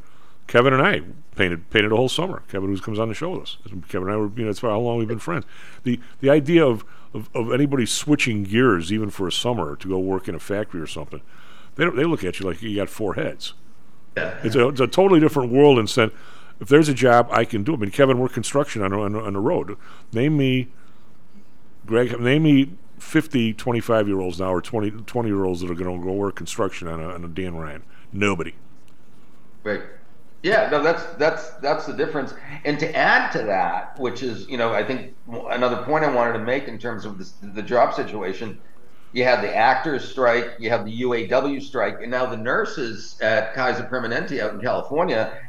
Kevin 0.47 0.73
and 0.73 0.81
I 0.81 1.02
painted 1.35 1.69
painted 1.72 1.91
a 1.91 1.95
whole 1.95 2.10
summer. 2.10 2.43
Kevin, 2.49 2.69
who 2.69 2.80
comes 2.80 2.99
on 2.99 3.10
the 3.10 3.15
show 3.15 3.31
with 3.31 3.41
us, 3.41 3.57
Kevin 3.89 4.07
and 4.07 4.11
I 4.11 4.18
were, 4.18 4.30
you 4.35 4.43
know, 4.43 4.47
that's 4.47 4.61
how 4.61 4.80
long 4.80 4.99
we've 4.99 5.07
been 5.07 5.19
friends. 5.19 5.45
The 5.84 5.99
the 6.19 6.30
idea 6.30 6.65
of, 6.65 6.85
of, 7.14 7.30
of 7.34 7.52
anybody 7.52 7.85
switching 7.85 8.43
gears, 8.43 8.93
even 8.93 9.10
for 9.10 9.27
a 9.27 9.31
summer, 9.31 9.76
to 9.77 9.88
go 9.88 9.97
work 9.97 10.27
in 10.27 10.35
a 10.35 10.39
factory 10.39 10.81
or 10.81 10.88
something, 10.88 11.22
they 11.76 11.84
don't, 11.84 11.95
they 11.95 12.06
look 12.06 12.23
at 12.23 12.39
you 12.39 12.45
like 12.45 12.61
you 12.61 12.76
got 12.76 12.89
four 12.89 13.15
heads. 13.15 13.53
Yeah. 14.18 14.38
It's 14.43 14.56
a, 14.56 14.69
it's 14.69 14.80
a 14.80 14.88
totally 14.88 15.19
different 15.19 15.52
world. 15.52 15.77
And 15.77 15.89
said, 15.89 16.11
if 16.60 16.69
there's 16.69 16.88
a 16.88 16.93
job 16.93 17.27
I 17.31 17.45
can 17.45 17.64
do, 17.64 17.73
I 17.73 17.77
mean, 17.77 17.91
Kevin 17.91 18.18
worked 18.18 18.34
construction 18.34 18.81
on, 18.81 18.93
on, 18.93 19.15
on 19.15 19.34
the 19.34 19.39
road. 19.39 19.77
Name 20.14 20.38
me, 20.38 20.69
Greg, 21.85 22.19
name 22.19 22.43
me 22.43 22.72
50 22.99 23.53
25 23.53 24.07
year 24.07 24.22
olds 24.22 24.39
now 24.39 24.53
or 24.53 24.61
20, 24.61 24.91
20 24.91 25.30
year 25.30 25.43
olds 25.43 25.61
that 25.61 25.69
are 25.69 25.76
going 25.76 25.99
to 25.99 26.06
go 26.06 26.14
work 26.14 26.35
construction 26.35 26.88
on 26.88 27.02
a, 27.02 27.10
on 27.10 27.23
a 27.26 27.27
Dan 27.27 27.56
Ryan. 27.56 27.84
Nobody. 28.14 28.56
Right. 29.64 29.81
Yeah, 30.43 30.69
no, 30.69 30.84
that's 30.84 31.03
that's 31.15 31.49
that's 31.56 31.88
the 31.88 31.93
difference. 31.93 32.35
And 32.65 32.77
to 32.80 32.95
add 32.95 33.31
to 33.31 33.39
that, 33.39 33.99
which 33.99 34.22
is, 34.22 34.47
you 34.47 34.57
know, 34.57 34.73
I 34.73 34.84
think 34.84 35.15
another 35.49 35.77
point 35.77 36.06
I 36.06 36.14
wanted 36.14 36.34
to 36.34 36.39
make 36.39 36.68
in 36.68 36.77
terms 36.77 37.03
of 37.03 37.18
this, 37.18 37.34
the 37.41 37.64
job 37.64 37.95
situation, 37.95 38.60
you 39.16 39.24
had 39.24 39.42
the 39.42 39.56
actors 39.56 40.12
strike, 40.12 40.56
you 40.60 40.70
have 40.70 40.84
the 40.84 41.02
UAW 41.04 41.62
strike, 41.62 42.02
and 42.02 42.12
now 42.12 42.26
the 42.26 42.36
nurses 42.36 43.18
at 43.22 43.54
Kaiser 43.54 43.88
Permanente 43.90 44.42
out 44.42 44.54
in 44.54 44.60
California. 44.60 45.40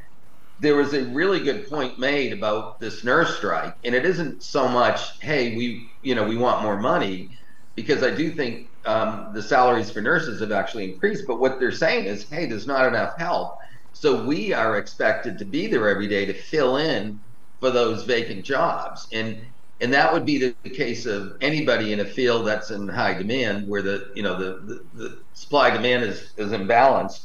There 0.60 0.76
was 0.76 0.94
a 0.94 1.02
really 1.06 1.40
good 1.40 1.68
point 1.68 1.98
made 1.98 2.32
about 2.32 2.78
this 2.78 3.02
nurse 3.02 3.36
strike, 3.36 3.74
and 3.82 3.93
it 3.93 4.06
isn't 4.06 4.44
so 4.44 4.68
much, 4.68 5.01
hey, 5.20 5.56
we, 5.56 5.90
you 6.01 6.14
know, 6.14 6.22
we 6.28 6.36
want 6.36 6.62
more 6.62 6.78
money, 6.78 7.36
because 7.74 8.05
I 8.05 8.14
do 8.14 8.30
think 8.30 8.68
um, 8.84 9.32
the 9.34 9.43
salaries 9.43 9.90
for 9.90 10.01
nurses 10.01 10.40
have 10.40 10.52
actually 10.52 10.93
increased. 10.93 11.24
But 11.26 11.40
what 11.40 11.59
they're 11.59 11.72
saying 11.72 12.05
is, 12.05 12.30
hey, 12.30 12.47
there's 12.47 12.68
not 12.68 12.86
enough 12.86 13.18
help. 13.18 13.56
So 13.90 14.24
we 14.24 14.52
are 14.52 14.78
expected 14.78 15.38
to 15.38 15.44
be 15.44 15.66
there 15.66 15.88
every 15.88 16.06
day 16.06 16.24
to 16.24 16.34
fill 16.34 16.76
in 16.76 17.20
for 17.59 17.72
those 17.72 18.05
vacant 18.05 18.44
jobs. 18.44 19.09
And 19.12 19.44
and 19.80 19.92
that 19.92 20.12
would 20.12 20.24
be 20.24 20.38
the, 20.38 20.54
the 20.62 20.70
case 20.70 21.06
of 21.06 21.36
anybody 21.40 21.92
in 21.92 22.00
a 22.00 22.04
field 22.04 22.46
that's 22.46 22.70
in 22.70 22.88
high 22.88 23.14
demand 23.14 23.68
where 23.68 23.82
the 23.82 24.10
you 24.14 24.22
know 24.22 24.38
the, 24.38 24.60
the, 24.60 24.84
the 24.94 25.18
supply 25.34 25.70
demand 25.70 26.04
is, 26.04 26.32
is 26.36 26.52
imbalanced. 26.52 27.24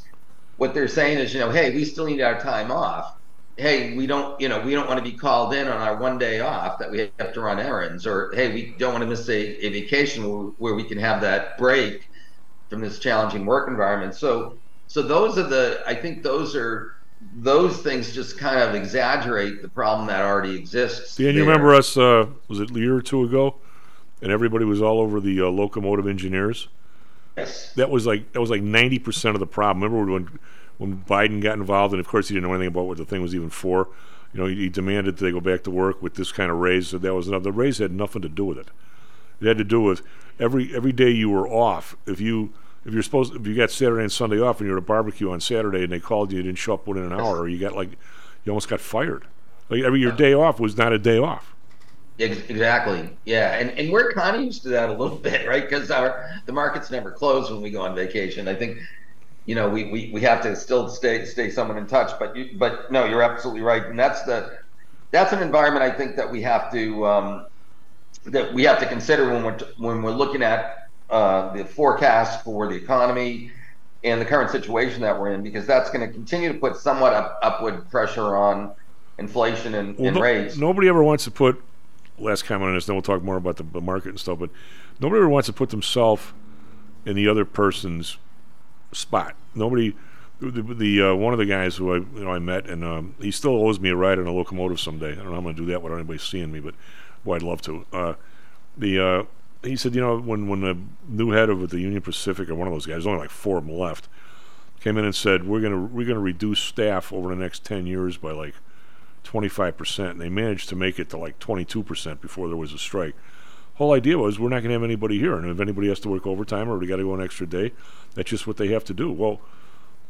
What 0.57 0.73
they're 0.73 0.87
saying 0.87 1.17
is, 1.17 1.33
you 1.33 1.39
know, 1.39 1.49
hey, 1.49 1.73
we 1.73 1.85
still 1.85 2.05
need 2.05 2.21
our 2.21 2.39
time 2.39 2.71
off. 2.71 3.15
Hey, 3.57 3.95
we 3.95 4.05
don't, 4.05 4.39
you 4.39 4.47
know, 4.47 4.61
we 4.61 4.71
don't 4.73 4.87
want 4.87 5.03
to 5.03 5.11
be 5.11 5.17
called 5.17 5.53
in 5.53 5.67
on 5.67 5.81
our 5.81 5.97
one 5.97 6.17
day 6.17 6.39
off 6.39 6.79
that 6.79 6.89
we 6.91 7.11
have 7.19 7.33
to 7.33 7.41
run 7.41 7.59
errands, 7.59 8.05
or 8.05 8.31
hey, 8.33 8.53
we 8.53 8.75
don't 8.77 8.91
want 8.91 9.03
to 9.03 9.09
miss 9.09 9.27
a, 9.29 9.65
a 9.65 9.69
vacation 9.69 10.23
where, 10.23 10.51
where 10.57 10.73
we 10.75 10.83
can 10.83 10.97
have 10.97 11.21
that 11.21 11.57
break 11.57 12.07
from 12.69 12.81
this 12.81 12.99
challenging 12.99 13.45
work 13.45 13.67
environment. 13.67 14.15
So 14.15 14.57
so 14.87 15.01
those 15.01 15.37
are 15.37 15.47
the 15.47 15.81
I 15.85 15.95
think 15.95 16.21
those 16.21 16.55
are 16.55 16.95
those 17.34 17.81
things 17.81 18.14
just 18.14 18.38
kind 18.38 18.60
of 18.60 18.76
exaggerate 18.76 19.61
the 19.61 19.69
problem 19.69 20.07
that 20.07 20.22
already 20.22 20.56
exists. 20.56 21.15
Dan, 21.15 21.35
you 21.35 21.45
remember 21.45 21.73
us? 21.73 21.98
Uh, 21.98 22.27
was 22.48 22.60
it 22.60 22.72
a 22.72 22.80
year 22.80 22.95
or 22.95 23.02
two 23.02 23.23
ago? 23.23 23.56
And 24.22 24.31
everybody 24.31 24.65
was 24.65 24.81
all 24.81 24.99
over 24.99 25.19
the 25.19 25.41
uh, 25.41 25.45
locomotive 25.45 26.07
engineers. 26.07 26.68
Yes. 27.38 27.73
That 27.73 27.89
was 27.89 28.06
like 28.06 28.34
that 28.34 28.41
was 28.41 28.49
like 28.49 28.61
ninety 28.61 28.99
percent 28.99 29.35
of 29.35 29.39
the 29.39 29.48
problem. 29.48 29.84
Remember 29.84 30.11
when 30.11 30.39
when 30.77 31.03
Biden 31.03 31.41
got 31.41 31.57
involved, 31.57 31.93
and 31.93 31.99
of 31.99 32.07
course 32.07 32.27
he 32.27 32.35
didn't 32.35 32.48
know 32.48 32.53
anything 32.53 32.68
about 32.68 32.85
what 32.85 32.98
the 32.98 33.06
thing 33.06 33.22
was 33.22 33.34
even 33.34 33.49
for. 33.49 33.88
You 34.34 34.41
know, 34.41 34.45
he, 34.48 34.56
he 34.56 34.69
demanded 34.69 35.18
that 35.18 35.23
they 35.23 35.31
go 35.31 35.39
back 35.39 35.64
to 35.64 35.72
work 35.72 36.02
with 36.02 36.15
this 36.15 36.31
kind 36.31 36.52
of 36.52 36.57
raise. 36.57 36.89
So 36.89 36.98
that 36.98 37.14
was 37.14 37.27
enough. 37.27 37.43
The 37.43 37.52
raise 37.52 37.80
had 37.80 37.91
nothing 37.91 38.22
to 38.22 38.30
do 38.30 38.45
with 38.45 38.57
it. 38.57 38.69
It 39.39 39.48
had 39.48 39.57
to 39.57 39.64
do 39.64 39.81
with 39.81 40.02
every 40.39 40.76
every 40.76 40.91
day 40.91 41.10
you 41.10 41.30
were 41.30 41.48
off. 41.48 41.95
If 42.06 42.19
you 42.19 42.53
if 42.85 42.93
you're 42.93 43.03
supposed 43.03 43.35
if 43.35 43.45
you 43.45 43.55
got 43.55 43.71
Saturday 43.71 44.01
and 44.01 44.11
Sunday 44.11 44.39
off 44.39 44.59
and 44.59 44.67
you're 44.67 44.77
at 44.77 44.83
a 44.83 44.85
barbecue 44.85 45.31
on 45.31 45.39
Saturday 45.39 45.83
and 45.83 45.91
they 45.91 45.99
called 45.99 46.31
you, 46.31 46.37
you 46.37 46.43
didn't 46.43 46.57
show 46.57 46.73
up 46.73 46.87
within 46.87 47.03
an 47.03 47.13
hour, 47.13 47.39
or 47.39 47.47
you 47.47 47.59
got 47.59 47.75
like 47.75 47.91
you 48.43 48.51
almost 48.51 48.69
got 48.69 48.79
fired. 48.79 49.25
Like 49.69 49.83
every 49.83 49.99
your 49.99 50.11
day 50.11 50.33
off 50.33 50.59
was 50.59 50.77
not 50.77 50.91
a 50.91 50.97
day 50.97 51.17
off. 51.17 51.53
Exactly. 52.17 53.09
Yeah, 53.25 53.57
and 53.57 53.71
and 53.71 53.91
we're 53.91 54.11
kind 54.13 54.35
of 54.35 54.43
used 54.43 54.63
to 54.63 54.69
that 54.69 54.89
a 54.89 54.93
little 54.93 55.17
bit, 55.29 55.47
right? 55.47 55.67
Because 55.67 55.91
our 55.91 56.29
the 56.45 56.51
markets 56.51 56.91
never 56.91 57.11
close 57.11 57.51
when 57.51 57.61
we 57.61 57.69
go 57.69 57.81
on 57.81 57.95
vacation. 57.95 58.47
I 58.47 58.55
think, 58.55 58.79
you 59.45 59.55
know, 59.55 59.69
we, 59.69 59.85
we, 59.85 60.11
we 60.13 60.21
have 60.21 60.41
to 60.43 60.55
still 60.55 60.87
stay 60.89 61.25
stay 61.25 61.49
someone 61.49 61.77
in 61.77 61.87
touch. 61.87 62.17
But 62.19 62.35
you, 62.35 62.57
but 62.57 62.91
no, 62.91 63.05
you're 63.05 63.23
absolutely 63.23 63.61
right, 63.61 63.85
and 63.85 63.97
that's 63.97 64.23
the 64.23 64.59
that's 65.11 65.33
an 65.33 65.41
environment 65.41 65.83
I 65.83 65.95
think 65.95 66.15
that 66.15 66.29
we 66.29 66.41
have 66.41 66.71
to 66.71 67.05
um, 67.05 67.45
that 68.25 68.53
we 68.53 68.63
have 68.63 68.79
to 68.79 68.85
consider 68.87 69.31
when 69.31 69.43
we're 69.43 69.57
when 69.77 70.01
we're 70.01 70.11
looking 70.11 70.43
at 70.43 70.80
uh, 71.11 71.53
the 71.55 71.65
forecast 71.65 72.43
for 72.43 72.67
the 72.67 72.75
economy 72.75 73.51
and 74.03 74.19
the 74.19 74.25
current 74.25 74.49
situation 74.49 75.01
that 75.01 75.19
we're 75.19 75.31
in, 75.33 75.43
because 75.43 75.67
that's 75.67 75.89
going 75.91 76.05
to 76.07 76.11
continue 76.11 76.51
to 76.51 76.57
put 76.57 76.75
somewhat 76.77 77.13
up, 77.13 77.38
upward 77.43 77.89
pressure 77.91 78.35
on 78.35 78.71
inflation 79.19 79.75
and, 79.75 79.97
Well, 79.97 80.07
and 80.07 80.15
no- 80.15 80.21
rates. 80.21 80.57
nobody 80.57 80.88
ever 80.88 81.03
wants 81.03 81.25
to 81.25 81.31
put. 81.31 81.61
Last 82.17 82.43
comment 82.43 82.69
on 82.69 82.75
this, 82.75 82.85
then 82.85 82.95
we'll 82.95 83.01
talk 83.03 83.21
more 83.23 83.38
about 83.38 83.57
the, 83.57 83.63
the 83.63 83.81
market 83.81 84.09
and 84.09 84.19
stuff. 84.19 84.39
But 84.39 84.49
nobody 84.99 85.19
ever 85.19 85.29
wants 85.29 85.47
to 85.47 85.53
put 85.53 85.69
themselves 85.69 86.23
in 87.05 87.15
the 87.15 87.27
other 87.27 87.45
person's 87.45 88.17
spot. 88.91 89.35
Nobody. 89.55 89.95
The, 90.39 90.61
the 90.63 91.01
uh, 91.03 91.13
one 91.13 91.33
of 91.33 91.39
the 91.39 91.45
guys 91.45 91.75
who 91.75 91.93
I 91.93 91.97
you 91.97 92.23
know 92.23 92.31
I 92.31 92.39
met 92.39 92.67
and 92.67 92.83
um, 92.83 93.15
he 93.19 93.29
still 93.29 93.51
owes 93.51 93.79
me 93.79 93.89
a 93.89 93.95
ride 93.95 94.17
on 94.17 94.25
a 94.25 94.31
locomotive 94.31 94.79
someday. 94.79 95.11
I 95.11 95.15
don't 95.15 95.25
know 95.25 95.31
how 95.33 95.38
I'm 95.38 95.43
going 95.43 95.55
to 95.55 95.61
do 95.61 95.71
that 95.71 95.83
without 95.83 95.97
anybody 95.97 96.17
seeing 96.17 96.51
me, 96.51 96.59
but 96.59 96.73
boy, 97.23 97.35
I'd 97.35 97.43
love 97.43 97.61
to. 97.63 97.85
Uh, 97.93 98.13
the 98.75 98.99
uh, 98.99 99.23
he 99.63 99.75
said, 99.75 99.93
you 99.95 100.01
know, 100.01 100.19
when 100.19 100.47
when 100.47 100.61
the 100.61 100.77
new 101.07 101.31
head 101.31 101.49
of 101.49 101.69
the 101.69 101.79
Union 101.79 102.01
Pacific 102.01 102.49
or 102.49 102.55
one 102.55 102.67
of 102.67 102.73
those 102.73 102.85
guys, 102.85 102.95
there's 102.95 103.07
only 103.07 103.19
like 103.19 103.29
four 103.29 103.57
of 103.57 103.65
them 103.65 103.77
left, 103.77 104.07
came 104.79 104.97
in 104.97 105.05
and 105.05 105.15
said, 105.15 105.47
we're 105.47 105.61
gonna 105.61 105.79
we're 105.79 106.07
gonna 106.07 106.19
reduce 106.19 106.59
staff 106.59 107.13
over 107.13 107.29
the 107.29 107.41
next 107.41 107.63
ten 107.63 107.85
years 107.85 108.17
by 108.17 108.31
like 108.31 108.55
25%, 109.23 110.11
and 110.11 110.21
they 110.21 110.29
managed 110.29 110.69
to 110.69 110.75
make 110.75 110.99
it 110.99 111.09
to 111.09 111.17
like 111.17 111.39
22% 111.39 112.21
before 112.21 112.47
there 112.47 112.57
was 112.57 112.73
a 112.73 112.77
strike. 112.77 113.15
Whole 113.75 113.93
idea 113.93 114.17
was 114.17 114.39
we're 114.39 114.49
not 114.49 114.59
going 114.59 114.69
to 114.69 114.73
have 114.73 114.83
anybody 114.83 115.19
here, 115.19 115.35
and 115.35 115.49
if 115.49 115.59
anybody 115.59 115.88
has 115.88 115.99
to 116.01 116.09
work 116.09 116.27
overtime 116.27 116.69
or 116.69 116.79
they 116.79 116.85
got 116.85 116.97
to 116.97 117.03
go 117.03 117.13
an 117.13 117.21
extra 117.21 117.47
day, 117.47 117.71
that's 118.13 118.29
just 118.29 118.47
what 118.47 118.57
they 118.57 118.67
have 118.69 118.83
to 118.85 118.93
do. 118.93 119.11
Well, 119.11 119.41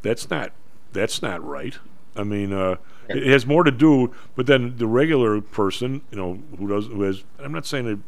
that's 0.01 0.29
not 0.29 0.51
that's 0.93 1.21
not 1.21 1.45
right. 1.45 1.77
I 2.15 2.23
mean, 2.23 2.51
uh, 2.51 2.75
it 3.07 3.25
has 3.27 3.45
more 3.45 3.63
to 3.63 3.71
do, 3.71 4.13
but 4.35 4.45
then 4.45 4.75
the 4.77 4.87
regular 4.87 5.39
person, 5.39 6.01
you 6.11 6.17
know, 6.17 6.39
who 6.57 6.67
does 6.67 6.87
who 6.87 7.03
has, 7.03 7.23
I'm 7.39 7.53
not 7.53 7.65
saying 7.65 7.85
that 7.85 7.99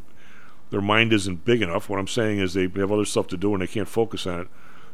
their 0.74 0.82
mind 0.82 1.14
isn't 1.14 1.46
big 1.46 1.62
enough. 1.62 1.88
What 1.88 2.00
I'm 2.00 2.08
saying 2.08 2.40
is 2.40 2.56
they 2.56 2.64
have 2.64 2.92
other 2.92 3.06
stuff 3.06 3.28
to 3.28 3.38
do 3.38 3.54
and 3.54 3.62
they 3.62 3.68
can't 3.68 3.88
focus 3.88 4.26
on 4.26 4.40
it. 4.42 4.48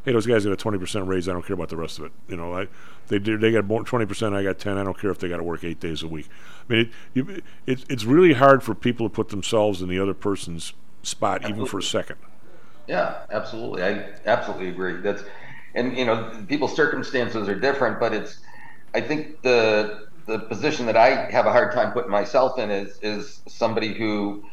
Hey, 0.04 0.12
those 0.12 0.26
guys 0.26 0.44
got 0.44 0.52
a 0.52 0.56
20% 0.56 1.06
raise. 1.06 1.26
I 1.26 1.32
don't 1.32 1.44
care 1.44 1.54
about 1.54 1.70
the 1.70 1.78
rest 1.78 1.98
of 1.98 2.04
it. 2.04 2.12
You 2.28 2.36
know, 2.36 2.54
I, 2.54 2.68
they 3.08 3.16
they 3.16 3.50
got 3.50 3.64
more 3.64 3.82
20%. 3.82 4.34
I 4.34 4.42
got 4.42 4.58
10. 4.58 4.76
I 4.76 4.84
don't 4.84 4.98
care 4.98 5.10
if 5.10 5.18
they 5.18 5.28
got 5.30 5.38
to 5.38 5.42
work 5.42 5.64
eight 5.64 5.80
days 5.80 6.02
a 6.02 6.06
week. 6.06 6.28
I 6.68 6.72
mean, 6.72 6.80
it, 6.82 6.90
you, 7.14 7.42
it, 7.64 7.86
it's 7.88 8.04
really 8.04 8.34
hard 8.34 8.62
for 8.62 8.74
people 8.74 9.08
to 9.08 9.14
put 9.14 9.30
themselves 9.30 9.80
in 9.80 9.88
the 9.88 9.98
other 9.98 10.12
person's 10.12 10.74
spot, 11.02 11.48
even 11.48 11.64
for 11.64 11.78
a 11.78 11.82
second. 11.82 12.16
Yeah, 12.86 13.22
absolutely. 13.30 13.82
I 13.82 14.10
absolutely 14.26 14.68
agree. 14.68 15.00
That's 15.00 15.22
and 15.74 15.96
you 15.96 16.04
know 16.04 16.44
people's 16.46 16.76
circumstances 16.76 17.48
are 17.48 17.58
different, 17.58 17.98
but 17.98 18.12
it's 18.12 18.40
I 18.92 19.00
think 19.00 19.40
the 19.40 20.08
the 20.26 20.40
position 20.40 20.84
that 20.86 20.98
I 20.98 21.30
have 21.30 21.46
a 21.46 21.52
hard 21.52 21.72
time 21.72 21.92
putting 21.92 22.10
myself 22.10 22.58
in 22.58 22.70
is 22.70 22.98
is 23.00 23.40
somebody 23.48 23.94
who 23.94 24.44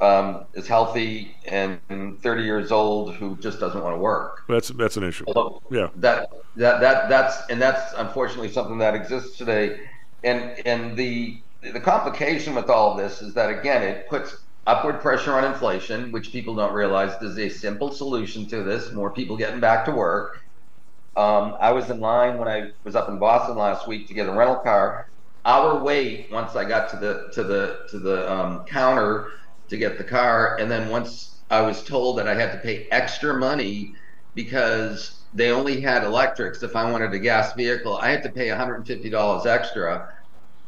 um, 0.00 0.44
is 0.54 0.66
healthy 0.66 1.34
and 1.46 1.80
30 2.20 2.42
years 2.42 2.70
old 2.70 3.14
who 3.14 3.36
just 3.36 3.60
doesn't 3.60 3.82
want 3.82 3.94
to 3.94 3.98
work. 3.98 4.42
That's 4.48 4.68
that's 4.68 4.96
an 4.96 5.04
issue. 5.04 5.24
Although 5.26 5.62
Yeah. 5.70 5.88
that 5.96 6.30
that 6.56 6.80
that 6.80 7.08
that's 7.08 7.48
and 7.48 7.60
that's 7.60 7.94
unfortunately 7.94 8.52
something 8.52 8.78
that 8.78 8.94
exists 8.94 9.38
today. 9.38 9.80
And 10.24 10.66
and 10.66 10.96
the 10.96 11.40
the 11.72 11.80
complication 11.80 12.54
with 12.54 12.68
all 12.68 12.92
of 12.92 12.98
this 12.98 13.22
is 13.22 13.34
that 13.34 13.48
again 13.50 13.82
it 13.82 14.08
puts 14.08 14.36
upward 14.66 15.00
pressure 15.00 15.32
on 15.34 15.44
inflation, 15.44 16.12
which 16.12 16.30
people 16.32 16.54
don't 16.54 16.72
realize 16.74 17.18
there's 17.20 17.38
a 17.38 17.48
simple 17.48 17.90
solution 17.90 18.46
to 18.46 18.62
this. 18.62 18.92
More 18.92 19.10
people 19.10 19.36
getting 19.36 19.60
back 19.60 19.84
to 19.86 19.92
work. 19.92 20.42
Um, 21.16 21.56
I 21.60 21.72
was 21.72 21.88
in 21.88 22.00
line 22.00 22.36
when 22.36 22.48
I 22.48 22.72
was 22.84 22.94
up 22.94 23.08
in 23.08 23.18
Boston 23.18 23.56
last 23.56 23.88
week 23.88 24.06
to 24.08 24.14
get 24.14 24.28
a 24.28 24.32
rental 24.32 24.56
car. 24.56 25.08
Our 25.46 25.82
wait 25.82 26.30
once 26.30 26.54
I 26.56 26.64
got 26.64 26.90
to 26.90 26.96
the 26.96 27.28
to 27.32 27.42
the 27.44 27.86
to 27.90 27.98
the 27.98 28.30
um, 28.30 28.64
counter 28.66 29.30
to 29.68 29.76
get 29.76 29.98
the 29.98 30.04
car, 30.04 30.56
and 30.58 30.70
then 30.70 30.88
once 30.88 31.40
I 31.50 31.60
was 31.60 31.82
told 31.84 32.18
that 32.18 32.28
I 32.28 32.34
had 32.34 32.52
to 32.52 32.58
pay 32.58 32.86
extra 32.90 33.34
money 33.38 33.94
because 34.34 35.22
they 35.34 35.50
only 35.50 35.80
had 35.80 36.04
electrics. 36.04 36.62
If 36.62 36.76
I 36.76 36.90
wanted 36.90 37.12
a 37.12 37.18
gas 37.18 37.52
vehicle, 37.54 37.96
I 37.98 38.10
had 38.10 38.22
to 38.22 38.30
pay 38.30 38.48
$150 38.48 39.46
extra. 39.46 40.12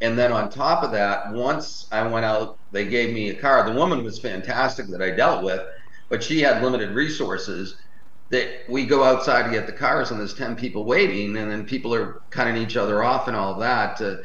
And 0.00 0.16
then 0.16 0.30
on 0.30 0.50
top 0.50 0.82
of 0.84 0.92
that, 0.92 1.32
once 1.32 1.88
I 1.90 2.06
went 2.06 2.24
out, 2.24 2.58
they 2.70 2.86
gave 2.86 3.12
me 3.12 3.30
a 3.30 3.34
car. 3.34 3.68
The 3.68 3.76
woman 3.76 4.04
was 4.04 4.18
fantastic 4.18 4.86
that 4.88 5.02
I 5.02 5.10
dealt 5.10 5.42
with, 5.42 5.60
but 6.08 6.22
she 6.22 6.40
had 6.40 6.62
limited 6.62 6.90
resources. 6.90 7.76
That 8.30 8.68
we 8.68 8.84
go 8.84 9.02
outside 9.02 9.44
to 9.44 9.50
get 9.50 9.66
the 9.66 9.72
cars, 9.72 10.10
and 10.10 10.20
there's 10.20 10.34
10 10.34 10.54
people 10.54 10.84
waiting, 10.84 11.34
and 11.38 11.50
then 11.50 11.64
people 11.64 11.94
are 11.94 12.20
cutting 12.28 12.58
each 12.58 12.76
other 12.76 13.02
off 13.02 13.26
and 13.26 13.34
all 13.34 13.54
that, 13.54 13.96
to, 13.96 14.22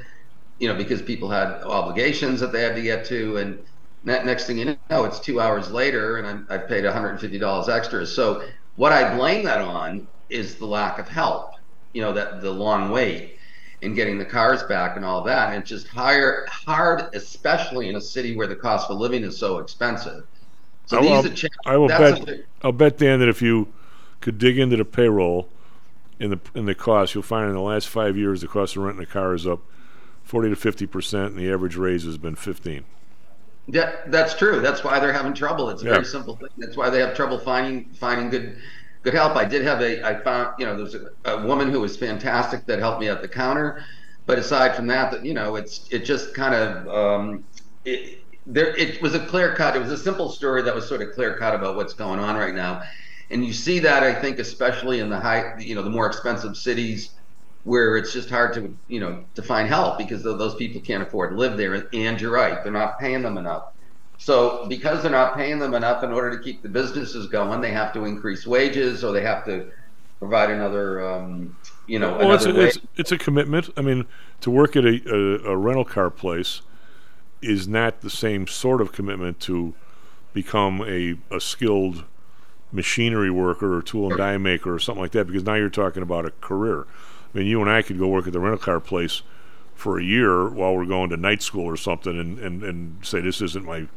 you 0.60 0.68
know, 0.68 0.76
because 0.76 1.02
people 1.02 1.30
had 1.30 1.48
obligations 1.64 2.42
that 2.42 2.52
they 2.52 2.62
had 2.62 2.76
to 2.76 2.82
get 2.82 3.06
to. 3.06 3.38
And 3.38 3.60
next 4.04 4.48
thing 4.48 4.58
you 4.58 4.78
know, 4.90 5.06
it's 5.06 5.20
two 5.20 5.40
hours 5.40 5.72
later, 5.72 6.18
and 6.18 6.28
I'm, 6.28 6.48
I 6.50 6.58
paid 6.58 6.84
$150 6.84 7.70
extra. 7.70 8.06
So 8.06 8.44
what 8.76 8.92
I 8.92 9.16
blame 9.16 9.46
that 9.46 9.62
on 9.62 10.08
is 10.30 10.56
the 10.56 10.66
lack 10.66 11.00
of 11.00 11.08
help, 11.08 11.54
you 11.94 12.02
know, 12.02 12.14
that 12.14 12.42
the 12.42 12.52
long 12.52 12.92
wait 12.92 13.38
in 13.82 13.94
getting 13.94 14.18
the 14.18 14.26
cars 14.26 14.64
back 14.64 14.96
and 14.96 15.06
all 15.06 15.24
that. 15.24 15.50
And 15.50 15.62
it's 15.62 15.70
just 15.70 15.88
higher, 15.88 16.46
hard, 16.50 17.14
especially 17.14 17.90
in 17.90 17.96
a 17.96 18.02
city 18.02 18.36
where 18.36 18.48
the 18.48 18.56
cost 18.56 18.90
of 18.90 18.98
living 18.98 19.24
is 19.24 19.38
so 19.38 19.60
expensive. 19.60 20.26
So 20.86 20.98
I 20.98 21.02
will, 21.02 21.22
these 21.22 21.44
are 21.44 21.50
I 21.66 21.78
will 21.78 21.88
that's 21.88 22.20
bet. 22.20 22.46
I'll 22.62 22.72
bet 22.72 22.98
Dan 22.98 23.20
that 23.20 23.30
if 23.30 23.42
you 23.42 23.72
could 24.22 24.38
dig 24.38 24.58
into 24.58 24.76
the 24.76 24.86
payroll 24.86 25.50
in 26.20 26.30
the 26.30 26.40
in 26.54 26.66
the 26.66 26.76
cost, 26.76 27.14
you'll 27.14 27.24
find 27.24 27.48
in 27.48 27.54
the 27.54 27.62
last 27.62 27.88
five 27.88 28.18
years 28.18 28.42
the 28.42 28.48
cost 28.48 28.76
of 28.76 28.84
renting 28.84 29.04
a 29.04 29.06
car 29.06 29.34
is 29.34 29.48
up 29.48 29.62
forty 30.24 30.50
to 30.50 30.56
fifty 30.56 30.86
percent, 30.86 31.32
and 31.32 31.38
the 31.38 31.52
average 31.52 31.78
raise 31.78 32.04
has 32.04 32.18
been 32.18 32.36
fifteen. 32.36 32.84
That 33.70 34.12
that's 34.12 34.36
true. 34.36 34.60
That's 34.60 34.84
why 34.84 35.00
they're 35.00 35.14
having 35.14 35.34
trouble. 35.34 35.70
It's 35.70 35.84
a 35.84 35.86
Yeah. 35.86 35.92
very 35.94 36.04
simple 36.04 36.36
thing. 36.36 36.50
That's 36.58 36.76
why 36.76 36.90
they 36.90 37.00
have 37.00 37.16
trouble 37.16 37.40
finding 37.40 37.94
finding 37.94 38.30
good 38.30 38.58
good 39.04 39.14
help. 39.14 39.36
I 39.38 39.46
did 39.46 39.64
have 39.64 39.82
a 39.82 40.04
I 40.06 40.22
found 40.22 40.56
you 40.60 40.66
know 40.66 40.76
there's 40.76 40.96
a, 40.96 41.06
a 41.26 41.46
woman 41.48 41.70
who 41.70 41.80
was 41.80 41.96
fantastic 41.98 42.66
that 42.66 42.80
helped 42.80 43.00
me 43.00 43.08
at 43.08 43.22
the 43.22 43.28
counter, 43.30 43.82
but 44.26 44.38
aside 44.38 44.76
from 44.76 44.88
that, 44.88 45.12
that 45.12 45.26
you 45.26 45.34
know 45.34 45.56
it's 45.56 45.88
it 45.92 46.04
just 46.04 46.34
kind 46.36 46.54
of 46.54 46.88
um, 46.90 47.46
it, 47.86 48.20
there 48.46 48.76
it 48.76 49.02
was 49.02 49.16
a 49.16 49.26
clear 49.28 49.56
cut. 49.56 49.78
It 49.78 49.80
was 49.80 49.92
a 49.92 49.98
simple 49.98 50.30
story 50.30 50.62
that 50.64 50.76
was 50.76 50.88
sort 50.88 51.02
of 51.02 51.12
clear 51.14 51.38
cut 51.38 51.56
about 51.56 51.78
what's 51.78 51.94
going 51.94 52.20
on 52.20 52.36
right 52.36 52.54
now, 52.54 52.82
and 53.30 53.46
you 53.46 53.54
see 53.54 53.80
that 53.80 54.04
I 54.04 54.14
think 54.14 54.40
especially 54.40 55.00
in 55.00 55.10
the 55.10 55.20
high 55.20 55.54
you 55.60 55.76
know 55.76 55.84
the 55.84 55.90
more 55.90 56.08
expensive 56.08 56.58
cities 56.58 57.16
where 57.64 57.96
it's 57.96 58.12
just 58.12 58.30
hard 58.30 58.54
to 58.54 58.76
you 58.88 59.00
know 59.00 59.24
to 59.36 59.42
find 59.42 59.68
help 59.68 59.98
because 59.98 60.24
those 60.24 60.56
people 60.56 60.82
can't 60.82 61.04
afford 61.04 61.32
to 61.32 61.38
live 61.38 61.58
there 61.58 61.88
and 61.94 62.20
you're 62.20 62.32
right 62.32 62.64
they're 62.64 62.74
not 62.74 63.00
paying 63.00 63.22
them 63.22 63.38
enough 63.38 63.66
so 64.18 64.66
because 64.68 65.02
they're 65.02 65.12
not 65.12 65.36
paying 65.36 65.60
them 65.60 65.74
enough 65.74 66.04
in 66.04 66.12
order 66.12 66.36
to 66.36 66.44
keep 66.44 66.62
the 66.62 66.70
businesses 66.70 67.28
going 67.28 67.62
they 67.62 67.72
have 67.72 67.94
to 67.94 68.06
increase 68.06 68.46
wages 68.46 69.04
or 69.04 69.12
they 69.14 69.22
have 69.22 69.46
to 69.46 69.72
provide 70.20 70.50
another 70.50 71.06
um, 71.06 71.56
you 71.88 72.00
know 72.00 72.18
Well, 72.18 72.34
it's 72.34 72.46
a, 72.46 72.62
it's, 72.62 72.80
it's 72.96 73.12
a 73.12 73.18
commitment. 73.18 73.70
I 73.76 73.82
mean, 73.82 74.06
to 74.42 74.50
work 74.50 74.78
at 74.78 74.86
a, 74.86 75.02
a, 75.06 75.52
a 75.52 75.58
rental 75.58 75.84
car 75.84 76.10
place 76.10 76.62
is 77.42 77.68
not 77.68 78.02
the 78.02 78.10
same 78.10 78.48
sort 78.48 78.80
of 78.80 78.94
commitment 78.94 79.42
to 79.42 79.74
become 80.34 80.82
a, 80.82 81.18
a 81.30 81.42
skilled 81.42 82.06
machinery 82.72 83.30
worker 83.30 83.76
or 83.78 83.82
tool 83.82 84.10
and 84.10 84.18
die 84.18 84.38
maker 84.38 84.74
or 84.74 84.80
something 84.80 85.02
like 85.02 85.12
that 85.12 85.28
because 85.28 85.44
now 85.44 85.54
you're 85.54 85.70
talking 85.70 86.02
about 86.02 86.26
a 86.26 86.32
career. 86.42 86.88
I 87.34 87.40
mean, 87.40 87.48
you 87.48 87.62
and 87.62 87.70
I 87.70 87.82
could 87.82 87.98
go 87.98 88.08
work 88.08 88.28
at 88.28 88.34
the 88.34 88.40
rental 88.40 88.60
car 88.60 88.80
place 88.80 89.22
for 89.76 90.00
a 90.00 90.04
year 90.04 90.48
while 90.50 90.76
we're 90.76 90.86
going 90.86 91.10
to 91.10 91.18
night 91.18 91.42
school 91.42 91.66
or 91.66 91.76
something 91.76 92.20
and, 92.20 92.40
and, 92.40 92.64
and 92.64 93.06
say 93.06 93.20
this 93.20 93.42
isn't 93.42 93.66
my 93.66 93.88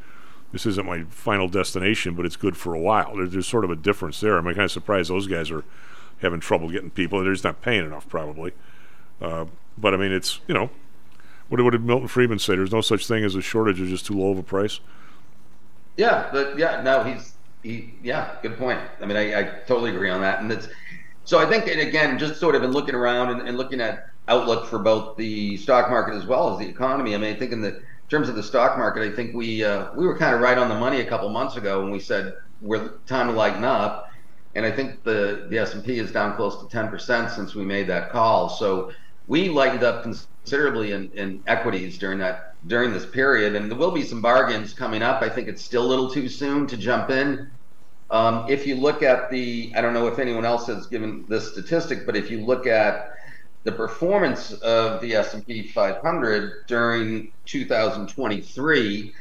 this 0.52 0.64
isn't 0.64 0.86
my 0.86 1.02
final 1.10 1.48
destination, 1.48 2.14
but 2.14 2.24
it's 2.24 2.36
good 2.36 2.56
for 2.56 2.72
a 2.72 2.78
while. 2.78 3.16
There's, 3.16 3.32
there's 3.32 3.46
sort 3.46 3.64
of 3.64 3.70
a 3.70 3.76
difference 3.76 4.20
there. 4.20 4.38
I'm 4.38 4.44
kind 4.44 4.60
of 4.60 4.70
surprised 4.70 5.10
those 5.10 5.26
guys 5.26 5.50
are 5.50 5.64
having 6.18 6.40
trouble 6.40 6.70
getting 6.70 6.90
people. 6.90 7.22
They're 7.22 7.32
just 7.32 7.44
not 7.44 7.60
paying 7.60 7.84
enough, 7.84 8.08
probably. 8.08 8.52
Uh, 9.20 9.46
but 9.76 9.92
I 9.92 9.96
mean, 9.96 10.12
it's 10.12 10.40
you 10.46 10.54
know, 10.54 10.70
what, 11.48 11.60
what 11.60 11.70
did 11.70 11.84
Milton 11.84 12.08
Friedman 12.08 12.38
say? 12.38 12.56
There's 12.56 12.72
no 12.72 12.80
such 12.80 13.06
thing 13.06 13.24
as 13.24 13.34
a 13.34 13.42
shortage; 13.42 13.80
it's 13.80 13.90
just 13.90 14.06
too 14.06 14.18
low 14.18 14.30
of 14.30 14.38
a 14.38 14.42
price. 14.42 14.80
Yeah, 15.96 16.28
but 16.32 16.58
yeah, 16.58 16.82
no, 16.82 17.04
he's 17.04 17.34
he. 17.62 17.94
Yeah, 18.02 18.36
good 18.42 18.56
point. 18.56 18.80
I 19.00 19.06
mean, 19.06 19.16
I, 19.16 19.40
I 19.40 19.42
totally 19.66 19.90
agree 19.90 20.10
on 20.10 20.20
that, 20.20 20.40
and 20.40 20.50
it's 20.50 20.68
so 21.26 21.38
I 21.38 21.46
think, 21.46 21.66
and 21.66 21.80
again, 21.80 22.18
just 22.18 22.40
sort 22.40 22.54
of 22.54 22.62
in 22.62 22.70
looking 22.70 22.94
around 22.94 23.30
and, 23.30 23.48
and 23.48 23.58
looking 23.58 23.80
at 23.80 24.06
outlook 24.28 24.66
for 24.66 24.78
both 24.78 25.16
the 25.16 25.56
stock 25.56 25.90
market 25.90 26.14
as 26.14 26.24
well 26.24 26.52
as 26.52 26.58
the 26.58 26.68
economy. 26.68 27.14
I 27.14 27.18
mean, 27.18 27.34
I 27.34 27.38
think 27.38 27.52
in 27.52 27.60
the 27.60 27.76
in 27.76 28.10
terms 28.10 28.28
of 28.28 28.36
the 28.36 28.42
stock 28.42 28.78
market, 28.78 29.02
I 29.02 29.14
think 29.14 29.34
we 29.34 29.64
uh, 29.64 29.92
we 29.94 30.06
were 30.06 30.16
kind 30.16 30.34
of 30.34 30.40
right 30.40 30.56
on 30.56 30.68
the 30.68 30.76
money 30.76 31.00
a 31.00 31.04
couple 31.04 31.28
months 31.28 31.56
ago 31.56 31.82
when 31.82 31.90
we 31.90 31.98
said 31.98 32.34
we're 32.60 32.98
time 33.06 33.26
to 33.26 33.32
lighten 33.32 33.64
up, 33.64 34.08
and 34.54 34.64
I 34.64 34.70
think 34.70 35.02
the 35.02 35.46
the 35.50 35.58
S 35.58 35.74
and 35.74 35.84
P 35.84 35.98
is 35.98 36.12
down 36.12 36.36
close 36.36 36.62
to 36.62 36.68
ten 36.68 36.88
percent 36.88 37.30
since 37.32 37.54
we 37.54 37.64
made 37.64 37.88
that 37.88 38.10
call. 38.10 38.48
So 38.48 38.92
we 39.26 39.48
lightened 39.48 39.82
up 39.82 40.04
considerably 40.04 40.92
in, 40.92 41.10
in 41.12 41.42
equities 41.48 41.98
during 41.98 42.18
that 42.20 42.54
during 42.68 42.92
this 42.92 43.04
period, 43.06 43.56
and 43.56 43.68
there 43.68 43.78
will 43.78 43.90
be 43.90 44.04
some 44.04 44.22
bargains 44.22 44.72
coming 44.72 45.02
up. 45.02 45.22
I 45.22 45.28
think 45.28 45.48
it's 45.48 45.64
still 45.64 45.84
a 45.84 45.88
little 45.88 46.08
too 46.08 46.28
soon 46.28 46.68
to 46.68 46.76
jump 46.76 47.10
in. 47.10 47.50
Um, 48.10 48.46
if 48.48 48.66
you 48.66 48.76
look 48.76 49.02
at 49.02 49.30
the, 49.30 49.72
I 49.76 49.80
don't 49.80 49.94
know 49.94 50.06
if 50.06 50.18
anyone 50.18 50.44
else 50.44 50.66
has 50.68 50.86
given 50.86 51.24
this 51.28 51.52
statistic, 51.52 52.06
but 52.06 52.16
if 52.16 52.30
you 52.30 52.44
look 52.44 52.66
at 52.66 53.16
the 53.64 53.72
performance 53.72 54.52
of 54.52 55.00
the 55.00 55.14
S&P 55.14 55.66
500 55.68 56.66
during 56.66 57.32
2023, 57.46 59.12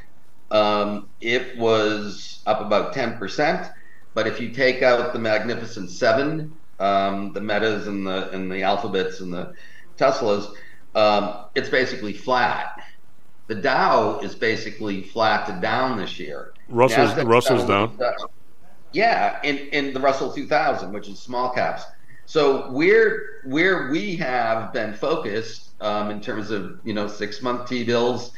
um, 0.51 1.09
it 1.19 1.57
was 1.57 2.43
up 2.45 2.61
about 2.61 2.93
10%. 2.93 3.73
But 4.13 4.27
if 4.27 4.39
you 4.39 4.49
take 4.49 4.83
out 4.83 5.13
the 5.13 5.19
Magnificent 5.19 5.89
Seven, 5.89 6.53
um, 6.79 7.33
the 7.33 7.41
Metas 7.41 7.87
and 7.87 8.05
the 8.05 8.29
and 8.31 8.51
the 8.51 8.63
Alphabets 8.63 9.19
and 9.19 9.33
the 9.33 9.53
Teslas, 9.97 10.53
um, 10.95 11.45
it's 11.55 11.69
basically 11.69 12.13
flat. 12.13 12.81
The 13.47 13.55
Dow 13.55 14.19
is 14.19 14.33
basically 14.33 15.03
flat 15.03 15.45
to 15.47 15.59
down 15.59 15.97
this 15.97 16.17
year. 16.17 16.53
Russell's 16.69 17.15
Russell's 17.25 17.63
a 17.63 17.67
down. 17.67 17.97
Yeah, 18.91 19.39
in, 19.43 19.57
in 19.57 19.93
the 19.93 19.99
Russell 19.99 20.31
2000, 20.31 20.93
which 20.93 21.07
is 21.07 21.19
small 21.19 21.49
caps. 21.51 21.83
So 22.25 22.71
where 22.71 23.21
where 23.43 23.89
we 23.91 24.15
have 24.15 24.73
been 24.73 24.93
focused 24.93 25.73
um, 25.79 26.09
in 26.09 26.21
terms 26.21 26.49
of 26.49 26.79
you 26.83 26.93
know 26.93 27.07
six 27.07 27.41
month 27.41 27.69
T 27.69 27.83
bills, 27.83 28.31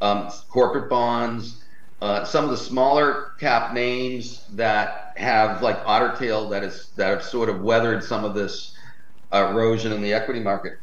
um, 0.00 0.28
corporate 0.48 0.90
bonds, 0.90 1.62
uh, 2.00 2.24
some 2.24 2.44
of 2.44 2.50
the 2.50 2.56
smaller 2.56 3.32
cap 3.38 3.72
names 3.72 4.46
that 4.54 5.12
have 5.16 5.62
like 5.62 5.78
Otter 5.84 6.16
Tail 6.16 6.48
that 6.48 6.64
is 6.64 6.90
that 6.96 7.10
have 7.10 7.22
sort 7.22 7.48
of 7.48 7.60
weathered 7.60 8.02
some 8.02 8.24
of 8.24 8.34
this 8.34 8.74
erosion 9.32 9.92
in 9.92 10.02
the 10.02 10.12
equity 10.12 10.40
market. 10.40 10.74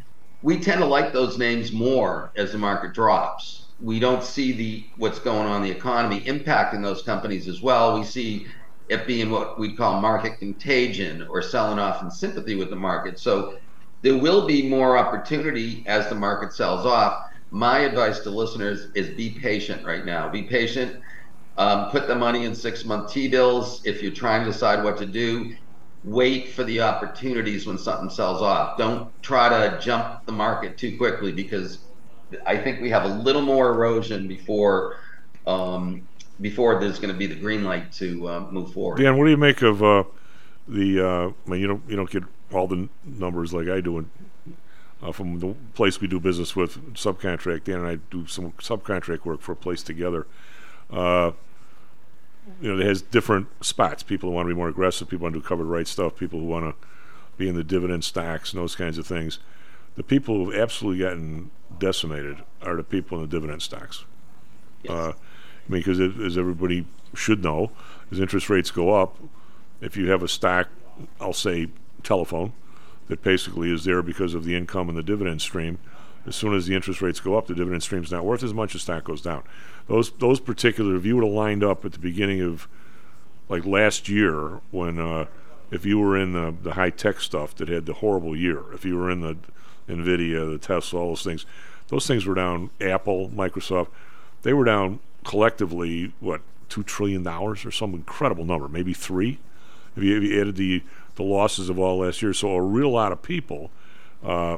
We 0.42 0.60
tend 0.60 0.80
to 0.80 0.86
like 0.86 1.12
those 1.12 1.38
names 1.38 1.72
more 1.72 2.32
as 2.38 2.52
the 2.52 2.58
market 2.58 2.94
drops. 2.94 3.68
We 3.82 4.00
don't 4.00 4.24
see 4.24 4.52
the 4.52 4.86
what's 4.98 5.20
going 5.20 5.48
on 5.48 5.58
in 5.58 5.70
the 5.70 5.76
economy 5.76 6.22
impacting 6.22 6.82
those 6.82 7.02
companies 7.02 7.48
as 7.48 7.62
well. 7.62 7.98
We 7.98 8.06
see 8.06 8.48
it 8.90 9.08
being 9.08 9.32
what 9.32 9.60
we'd 9.60 9.78
call 9.78 10.00
market 10.00 10.38
contagion 10.40 11.28
or 11.30 11.42
selling 11.42 11.80
off 11.80 12.02
in 12.04 12.12
sympathy 12.12 12.56
with 12.56 12.70
the 12.70 12.76
market. 12.76 13.20
So 13.20 13.58
there 14.02 14.18
will 14.18 14.46
be 14.46 14.68
more 14.68 14.98
opportunity 14.98 15.84
as 15.88 16.08
the 16.10 16.16
market 16.16 16.54
sells 16.54 16.86
off. 16.86 17.24
My 17.52 17.80
advice 17.80 18.20
to 18.20 18.30
listeners 18.30 18.92
is 18.94 19.16
be 19.16 19.32
patient 19.32 19.86
right 19.86 20.06
now. 20.06 20.30
Be 20.30 20.44
patient. 20.44 21.02
Um, 21.58 21.90
put 21.90 22.08
the 22.08 22.16
money 22.16 22.46
in 22.46 22.54
six 22.54 22.86
month 22.86 23.12
T 23.12 23.28
bills. 23.28 23.82
If 23.86 24.04
you're 24.04 24.12
trying 24.12 24.46
to 24.46 24.52
decide 24.52 24.84
what 24.84 24.98
to 24.98 25.06
do, 25.06 25.56
wait 26.04 26.50
for 26.50 26.64
the 26.64 26.82
opportunities 26.82 27.66
when 27.66 27.78
something 27.78 28.10
sells 28.10 28.42
off. 28.42 28.78
Don't 28.78 29.12
try 29.24 29.50
to 29.50 29.80
jump 29.80 30.26
the 30.26 30.32
market 30.32 30.78
too 30.78 30.98
quickly 30.98 31.32
because 31.32 31.80
I 32.46 32.58
think 32.58 32.82
we 32.82 32.90
have 32.90 33.06
a 33.06 33.08
little 33.08 33.42
more 33.42 33.70
erosion 33.70 34.28
before 34.28 34.98
um, 35.48 36.08
before 36.42 36.80
there's 36.80 37.00
going 37.00 37.14
to 37.14 37.18
be 37.18 37.28
the 37.28 37.36
green 37.36 37.64
light 37.64 37.92
to 37.94 38.28
uh, 38.28 38.40
move 38.52 38.74
forward. 38.74 38.98
Dan, 38.98 39.18
what 39.18 39.26
do 39.26 39.32
you 39.32 39.38
make 39.38 39.62
of 39.62 39.84
uh, 39.84 40.04
the? 40.68 41.00
Uh, 41.00 41.32
I 41.46 41.50
mean, 41.50 41.62
you 41.62 41.68
don't 41.68 41.84
you 41.88 41.96
don't 41.96 42.10
get 42.10 42.24
all 42.54 42.68
the 42.68 42.76
n- 42.76 42.90
numbers 43.04 43.54
like 43.54 43.68
I 43.68 43.82
do, 43.82 44.00
in, 44.00 44.10
uh, 45.02 45.12
from 45.12 45.40
the 45.40 45.56
place 45.74 46.02
we 46.02 46.08
do 46.08 46.20
business 46.20 46.56
with 46.56 46.94
subcontract. 46.94 47.66
Dan 47.66 47.80
and 47.80 47.88
I 47.88 47.96
do 48.12 48.28
some 48.28 48.52
subcontract 48.54 49.26
work 49.26 49.42
for 49.42 49.54
a 49.54 49.56
place 49.56 49.84
together. 49.84 50.28
Uh, 50.92 51.32
you 52.62 52.72
know, 52.72 52.80
it 52.80 52.86
has 52.86 53.02
different 53.02 53.48
spots. 53.64 54.04
People 54.04 54.30
who 54.30 54.36
want 54.36 54.46
to 54.48 54.54
be 54.54 54.58
more 54.58 54.70
aggressive, 54.70 55.08
people 55.08 55.28
who 55.28 55.34
want 55.34 55.36
to 55.36 55.42
do 55.42 55.48
covered 55.48 55.66
write 55.66 55.88
stuff, 55.88 56.16
people 56.16 56.40
who 56.40 56.46
want 56.46 56.66
to 56.66 56.88
be 57.38 57.48
in 57.48 57.56
the 57.56 57.64
dividend 57.64 58.04
stocks 58.04 58.54
and 58.54 58.62
those 58.62 58.76
kinds 58.76 58.98
of 58.98 59.08
things. 59.08 59.40
The 59.96 60.04
people 60.04 60.46
who've 60.46 60.56
absolutely 60.56 61.04
gotten 61.04 61.52
decimated 61.80 62.44
are 62.62 62.76
the 62.76 62.84
people 62.84 63.18
in 63.18 63.24
the 63.24 63.30
dividend 63.30 63.62
stocks. 63.62 64.06
Uh, 64.88 65.14
Because 65.70 66.00
as 66.00 66.38
everybody 66.38 66.86
should 67.14 67.44
know, 67.44 67.72
as 68.12 68.20
interest 68.20 68.50
rates 68.50 68.72
go 68.72 68.94
up, 68.94 69.18
if 69.82 69.98
you 69.98 70.10
have 70.12 70.24
a 70.24 70.28
stock, 70.28 70.70
I'll 71.20 71.34
say 71.34 71.70
telephone, 72.04 72.54
that 73.08 73.24
basically 73.24 73.72
is 73.72 73.84
there 73.84 74.02
because 74.02 74.34
of 74.34 74.44
the 74.44 74.56
income 74.56 74.90
and 74.90 74.98
the 74.98 75.04
dividend 75.04 75.42
stream. 75.42 75.80
As 76.26 76.36
soon 76.36 76.56
as 76.56 76.66
the 76.66 76.76
interest 76.76 77.02
rates 77.02 77.20
go 77.20 77.38
up, 77.38 77.48
the 77.48 77.54
dividend 77.54 77.84
stream's 77.84 78.12
not 78.12 78.26
worth 78.26 78.44
as 78.44 78.54
much. 78.54 78.74
The 78.74 78.80
stock 78.80 79.04
goes 79.04 79.22
down. 79.22 79.44
Those 79.88 80.12
those 80.12 80.40
particular, 80.40 80.96
if 80.96 81.06
you 81.06 81.16
would 81.16 81.24
have 81.24 81.34
lined 81.34 81.64
up 81.64 81.86
at 81.86 81.92
the 81.94 82.00
beginning 82.00 82.42
of 82.42 82.68
like 83.48 83.66
last 83.66 84.10
year, 84.10 84.60
when 84.72 85.00
uh, 85.00 85.26
if 85.70 85.86
you 85.86 86.00
were 86.00 86.18
in 86.18 86.34
the, 86.34 86.56
the 86.64 86.74
high 86.74 86.90
tech 86.90 87.20
stuff 87.20 87.56
that 87.56 87.70
had 87.70 87.86
the 87.86 87.94
horrible 87.94 88.36
year, 88.36 88.74
if 88.74 88.86
you 88.86 88.98
were 88.98 89.12
in 89.12 89.22
the 89.22 89.38
Nvidia, 89.88 90.52
the 90.52 90.58
Tesla, 90.58 91.00
all 91.00 91.10
those 91.10 91.24
things, 91.24 91.46
those 91.90 92.08
things 92.08 92.26
were 92.26 92.34
down. 92.34 92.72
Apple, 92.82 93.30
Microsoft, 93.30 93.90
they 94.42 94.54
were 94.54 94.66
down 94.66 95.00
collectively 95.26 96.14
what 96.22 96.42
two 96.70 96.84
trillion 96.84 97.24
dollars 97.24 97.66
or 97.66 97.72
some 97.72 97.94
incredible 97.94 98.46
number, 98.46 98.70
maybe 98.70 98.94
three. 98.94 99.40
If 99.98 100.04
you, 100.04 100.18
if 100.18 100.24
you 100.24 100.42
added 100.42 100.56
the 100.56 100.84
the 101.16 101.24
losses 101.24 101.70
of 101.70 101.80
all 101.80 102.00
last 102.00 102.22
year, 102.22 102.34
so 102.34 102.52
a 102.52 102.62
real 102.62 102.90
lot 102.90 103.12
of 103.12 103.22
people, 103.22 103.72
uh, 104.24 104.58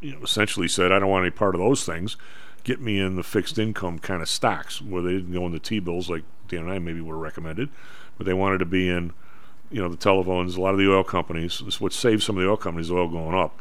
you 0.00 0.12
know, 0.12 0.22
essentially 0.22 0.68
said, 0.68 0.92
"I 0.92 0.98
don't 0.98 1.08
want 1.08 1.24
any 1.24 1.30
part 1.30 1.54
of 1.54 1.60
those 1.60 1.84
things. 1.84 2.16
Get 2.64 2.80
me 2.80 2.98
in 2.98 3.16
the 3.16 3.22
fixed 3.22 3.58
income 3.58 3.98
kind 3.98 4.22
of 4.22 4.28
stocks 4.28 4.82
where 4.82 5.02
they 5.02 5.12
didn't 5.12 5.32
go 5.32 5.46
in 5.46 5.52
the 5.52 5.58
T 5.58 5.78
bills 5.78 6.10
like 6.10 6.24
Dan 6.48 6.60
and 6.60 6.70
I 6.70 6.78
maybe 6.78 7.00
would 7.00 7.12
have 7.12 7.20
recommended, 7.20 7.70
but 8.18 8.26
they 8.26 8.34
wanted 8.34 8.58
to 8.58 8.66
be 8.66 8.88
in, 8.88 9.12
you 9.70 9.80
know, 9.80 9.88
the 9.88 9.96
telephones, 9.96 10.56
a 10.56 10.60
lot 10.60 10.74
of 10.74 10.78
the 10.78 10.90
oil 10.90 11.04
companies. 11.04 11.80
What 11.80 11.92
saved 11.92 12.22
some 12.22 12.36
of 12.36 12.42
the 12.42 12.50
oil 12.50 12.56
companies, 12.56 12.90
oil 12.90 13.08
going 13.08 13.34
up." 13.34 13.58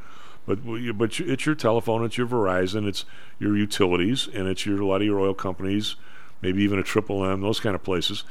But 0.50 0.98
but 0.98 1.20
it's 1.20 1.46
your 1.46 1.54
telephone, 1.54 2.04
it's 2.04 2.18
your 2.18 2.26
Verizon, 2.26 2.88
it's 2.88 3.06
your 3.38 3.56
utilities, 3.56 4.28
and 4.34 4.48
it's 4.48 4.66
your 4.66 4.82
a 4.82 4.86
lot 4.86 5.00
of 5.00 5.06
your 5.06 5.20
oil 5.20 5.36
companies, 5.36 5.96
maybe 6.42 6.64
even 6.64 6.80
a 6.80 6.84
Triple 6.84 7.24
M, 7.24 7.42
those 7.42 7.60
kind 7.60 7.76
of 7.76 7.84
places. 7.84 8.24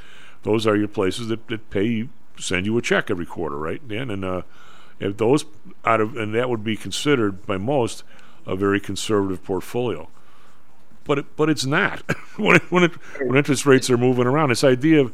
Those 0.43 0.67
are 0.67 0.75
your 0.75 0.89
places 0.89 1.29
that, 1.29 1.47
that 1.47 1.69
pay 1.69 1.85
you, 1.85 2.09
send 2.37 2.65
you 2.65 2.77
a 2.77 2.81
check 2.81 3.09
every 3.09 3.25
quarter, 3.25 3.55
right, 3.55 3.85
Dan? 3.87 4.09
And 4.09 4.25
uh, 4.25 4.41
if 4.99 5.15
those 5.15 5.45
out 5.85 6.01
of 6.01 6.17
and 6.17 6.35
that 6.35 6.49
would 6.49 6.61
be 6.61 6.75
considered 6.75 7.45
by 7.45 7.55
most 7.55 8.03
a 8.45 8.57
very 8.57 8.81
conservative 8.81 9.41
portfolio. 9.41 10.09
But 11.05 11.19
it, 11.19 11.37
but 11.37 11.49
it's 11.49 11.65
not 11.65 12.01
when 12.35 12.57
it, 12.57 12.69
when 12.69 12.83
it, 12.83 12.91
when 13.21 13.37
interest 13.37 13.65
rates 13.65 13.89
are 13.89 13.97
moving 13.97 14.27
around. 14.27 14.49
This 14.49 14.65
idea 14.65 14.99
of 14.99 15.13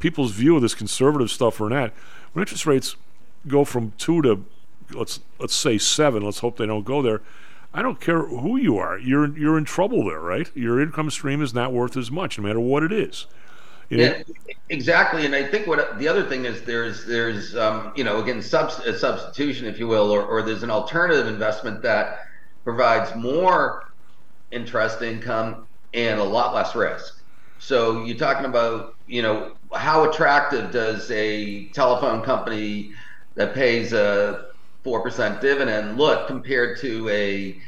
people's 0.00 0.32
view 0.32 0.56
of 0.56 0.62
this 0.62 0.74
conservative 0.74 1.30
stuff 1.30 1.60
or 1.60 1.68
not. 1.68 1.92
When 2.32 2.42
interest 2.42 2.66
rates 2.66 2.96
go 3.46 3.64
from 3.64 3.92
two 3.98 4.20
to 4.22 4.44
let's 4.92 5.20
let's 5.38 5.54
say 5.54 5.78
seven. 5.78 6.22
Let's 6.22 6.40
hope 6.40 6.56
they 6.56 6.66
don't 6.66 6.84
go 6.84 7.02
there. 7.02 7.20
I 7.72 7.82
don't 7.82 8.00
care 8.00 8.22
who 8.22 8.56
you 8.56 8.78
are. 8.78 8.98
You're 8.98 9.36
you're 9.38 9.56
in 9.56 9.64
trouble 9.64 10.04
there, 10.04 10.20
right? 10.20 10.50
Your 10.56 10.80
income 10.80 11.10
stream 11.10 11.42
is 11.42 11.54
not 11.54 11.72
worth 11.72 11.96
as 11.96 12.10
much, 12.10 12.38
no 12.38 12.44
matter 12.44 12.60
what 12.60 12.82
it 12.82 12.92
is. 12.92 13.26
Yeah, 13.90 14.22
exactly. 14.68 15.26
And 15.26 15.34
I 15.34 15.44
think 15.44 15.66
what 15.66 15.98
the 15.98 16.06
other 16.06 16.24
thing 16.24 16.44
is 16.44 16.62
there's 16.62 17.04
there's 17.06 17.56
um, 17.56 17.92
you 17.96 18.04
know 18.04 18.22
again 18.22 18.40
substitution, 18.40 19.66
if 19.66 19.78
you 19.78 19.88
will, 19.88 20.10
or, 20.10 20.24
or 20.24 20.42
there's 20.42 20.62
an 20.62 20.70
alternative 20.70 21.26
investment 21.26 21.82
that 21.82 22.26
provides 22.62 23.14
more 23.16 23.92
interest 24.52 25.02
income 25.02 25.66
and 25.92 26.20
a 26.20 26.24
lot 26.24 26.54
less 26.54 26.74
risk. 26.74 27.22
So 27.58 28.04
you're 28.04 28.16
talking 28.16 28.46
about 28.46 28.94
you 29.06 29.22
know 29.22 29.52
how 29.72 30.08
attractive 30.08 30.70
does 30.70 31.10
a 31.10 31.66
telephone 31.68 32.22
company 32.22 32.92
that 33.34 33.54
pays 33.54 33.92
a 33.92 34.49
four 34.82 35.02
percent 35.02 35.40
dividend 35.40 35.98
look 35.98 36.26
compared 36.26 36.78
to 36.80 37.08
a, 37.08 37.60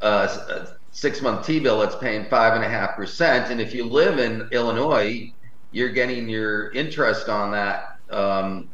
a 0.00 0.68
six 0.90 1.22
month 1.22 1.46
T 1.46 1.60
bill 1.60 1.80
that's 1.80 1.96
paying 1.96 2.28
five 2.28 2.54
and 2.54 2.64
a 2.64 2.68
half 2.68 2.96
percent? 2.96 3.50
And 3.50 3.60
if 3.60 3.74
you 3.74 3.84
live 3.84 4.18
in 4.18 4.48
Illinois, 4.52 5.32
you're 5.70 5.90
getting 5.90 6.28
your 6.28 6.70
interest 6.72 7.28
on 7.28 7.52
that. 7.52 7.98
Um, 8.10 8.68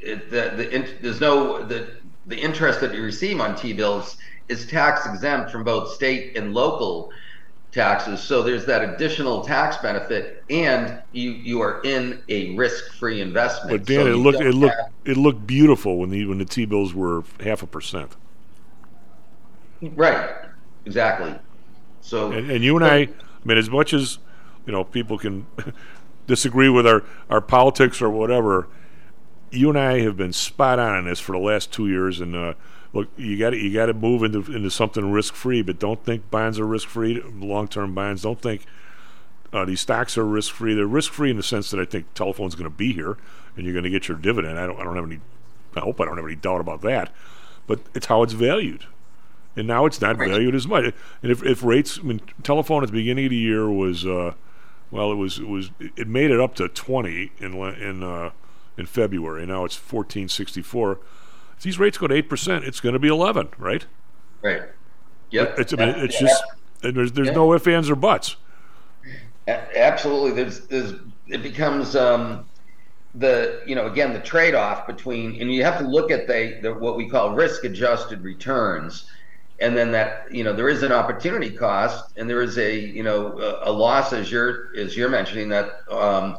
it, 0.00 0.30
the, 0.30 0.52
the, 0.56 0.70
in- 0.70 0.98
there's 1.00 1.20
no 1.20 1.64
the 1.64 1.96
the 2.26 2.38
interest 2.38 2.80
that 2.80 2.94
you 2.94 3.02
receive 3.02 3.40
on 3.40 3.56
T 3.56 3.72
bills 3.72 4.16
is 4.48 4.66
tax 4.66 5.06
exempt 5.06 5.50
from 5.50 5.64
both 5.64 5.92
state 5.92 6.36
and 6.36 6.52
local 6.54 7.10
taxes. 7.74 8.20
So 8.22 8.42
there's 8.42 8.64
that 8.66 8.82
additional 8.82 9.42
tax 9.44 9.76
benefit, 9.78 10.44
and 10.48 11.02
you 11.12 11.32
you 11.32 11.60
are 11.60 11.82
in 11.82 12.22
a 12.28 12.54
risk 12.54 12.94
free 12.94 13.20
investment. 13.20 13.70
but 13.70 13.86
Dan, 13.86 14.06
So 14.06 14.12
it 14.12 14.16
looked 14.16 14.40
it 14.40 14.54
looked 14.54 14.76
have- 14.76 14.92
it 15.04 15.16
looked 15.16 15.46
beautiful 15.46 15.98
when 15.98 16.10
the 16.10 16.24
when 16.26 16.38
the 16.38 16.44
T 16.44 16.64
bills 16.64 16.94
were 16.94 17.24
half 17.40 17.62
a 17.62 17.66
percent. 17.66 18.16
right, 19.96 20.30
exactly. 20.86 21.34
So 22.00 22.32
And, 22.32 22.50
and 22.50 22.64
you 22.64 22.76
and 22.76 22.84
I, 22.84 22.96
I 22.96 23.08
mean, 23.44 23.58
as 23.58 23.70
much 23.70 23.92
as 23.92 24.18
you 24.66 24.72
know, 24.72 24.84
people 24.84 25.18
can 25.18 25.46
disagree 26.26 26.68
with 26.68 26.86
our 26.86 27.02
our 27.28 27.40
politics 27.40 28.00
or 28.00 28.08
whatever. 28.10 28.68
You 29.50 29.68
and 29.68 29.78
I 29.78 30.00
have 30.00 30.16
been 30.16 30.32
spot 30.32 30.78
on 30.78 30.98
in 30.98 31.04
this 31.04 31.20
for 31.20 31.32
the 31.32 31.38
last 31.38 31.72
two 31.72 31.86
years, 31.88 32.20
and 32.20 32.34
uh, 32.34 32.54
look, 32.94 33.08
you 33.16 33.36
got 33.38 33.50
to 33.50 33.58
you 33.58 33.74
got 33.74 33.86
to 33.86 33.94
move 33.94 34.22
into 34.22 34.50
into 34.50 34.70
something 34.70 35.10
risk 35.10 35.34
free, 35.34 35.60
but 35.60 35.78
don't 35.78 36.02
think 36.04 36.30
bonds 36.30 36.58
are 36.58 36.66
risk 36.66 36.88
free. 36.88 37.20
Long 37.20 37.68
term 37.68 37.94
bonds. 37.94 38.22
Don't 38.22 38.40
think 38.40 38.64
uh, 39.52 39.64
these 39.64 39.80
stocks 39.80 40.16
are 40.16 40.24
risk 40.24 40.54
free. 40.54 40.74
They're 40.74 40.86
risk 40.86 41.12
free 41.12 41.30
in 41.30 41.36
the 41.36 41.42
sense 41.42 41.70
that 41.70 41.80
I 41.80 41.84
think 41.84 42.14
telephone's 42.14 42.54
going 42.54 42.70
to 42.70 42.76
be 42.76 42.92
here 42.92 43.18
and 43.56 43.64
you're 43.64 43.74
going 43.74 43.84
to 43.84 43.90
get 43.90 44.08
your 44.08 44.16
dividend. 44.16 44.58
I 44.58 44.66
don't 44.66 44.80
I 44.80 44.84
don't 44.84 44.96
have 44.96 45.04
any. 45.04 45.20
I 45.76 45.80
hope 45.80 46.00
I 46.00 46.04
don't 46.04 46.16
have 46.16 46.24
any 46.24 46.36
doubt 46.36 46.60
about 46.60 46.80
that. 46.82 47.12
But 47.66 47.80
it's 47.94 48.06
how 48.06 48.22
it's 48.22 48.32
valued. 48.32 48.86
And 49.56 49.66
now 49.66 49.86
it's 49.86 50.00
not 50.00 50.16
valued 50.16 50.54
as 50.54 50.66
much. 50.66 50.92
And 51.22 51.30
if, 51.30 51.42
if 51.44 51.62
rates, 51.62 52.00
I 52.00 52.02
mean, 52.02 52.20
telephone 52.42 52.82
at 52.82 52.88
the 52.88 52.92
beginning 52.92 53.26
of 53.26 53.30
the 53.30 53.36
year 53.36 53.70
was, 53.70 54.04
uh, 54.04 54.34
well, 54.90 55.12
it 55.12 55.14
was 55.14 55.38
it 55.38 55.48
was 55.48 55.70
it 55.78 56.08
made 56.08 56.30
it 56.30 56.40
up 56.40 56.54
to 56.56 56.68
20 56.68 57.32
in 57.38 57.54
in 57.54 58.02
uh, 58.02 58.30
in 58.76 58.86
February. 58.86 59.46
Now 59.46 59.64
it's 59.64 59.76
14.64. 59.76 60.98
If 61.56 61.62
these 61.62 61.78
rates 61.78 61.98
go 61.98 62.06
to 62.06 62.14
eight 62.14 62.28
percent, 62.28 62.64
it's 62.64 62.80
going 62.80 62.92
to 62.94 62.98
be 62.98 63.08
11, 63.08 63.48
right? 63.58 63.86
Right. 64.42 64.62
Yep. 65.30 65.58
It's 65.58 65.72
I 65.72 65.76
mean, 65.76 65.88
it's 65.96 66.20
Yeah. 66.20 66.28
just 66.28 66.42
and 66.82 66.96
there's 66.96 67.12
there's 67.12 67.28
Yeah. 67.28 67.34
no 67.34 67.54
ifs 67.54 67.66
ands 67.66 67.90
or 67.90 67.96
buts. 67.96 68.36
Absolutely. 69.46 70.32
There's, 70.32 70.60
there's, 70.68 70.94
it 71.28 71.42
becomes 71.42 71.94
um, 71.96 72.46
the, 73.14 73.62
you 73.66 73.74
know, 73.74 73.86
again, 73.86 74.12
the 74.12 74.20
trade 74.20 74.54
off 74.54 74.86
between, 74.86 75.40
and 75.40 75.52
you 75.52 75.62
have 75.64 75.78
to 75.78 75.86
look 75.86 76.10
at 76.10 76.26
the, 76.26 76.58
the 76.62 76.72
what 76.74 76.96
we 76.96 77.08
call 77.08 77.34
risk 77.34 77.64
adjusted 77.64 78.22
returns. 78.22 79.10
And 79.60 79.76
then 79.76 79.92
that, 79.92 80.26
you 80.34 80.44
know, 80.44 80.52
there 80.52 80.68
is 80.68 80.82
an 80.82 80.92
opportunity 80.92 81.50
cost 81.50 82.12
and 82.16 82.28
there 82.28 82.42
is 82.42 82.58
a, 82.58 82.78
you 82.78 83.02
know, 83.02 83.38
a, 83.38 83.70
a 83.70 83.72
loss 83.72 84.12
as 84.12 84.30
you're, 84.30 84.74
as 84.76 84.96
you're 84.96 85.10
mentioning 85.10 85.48
that 85.50 85.80
um, 85.90 86.38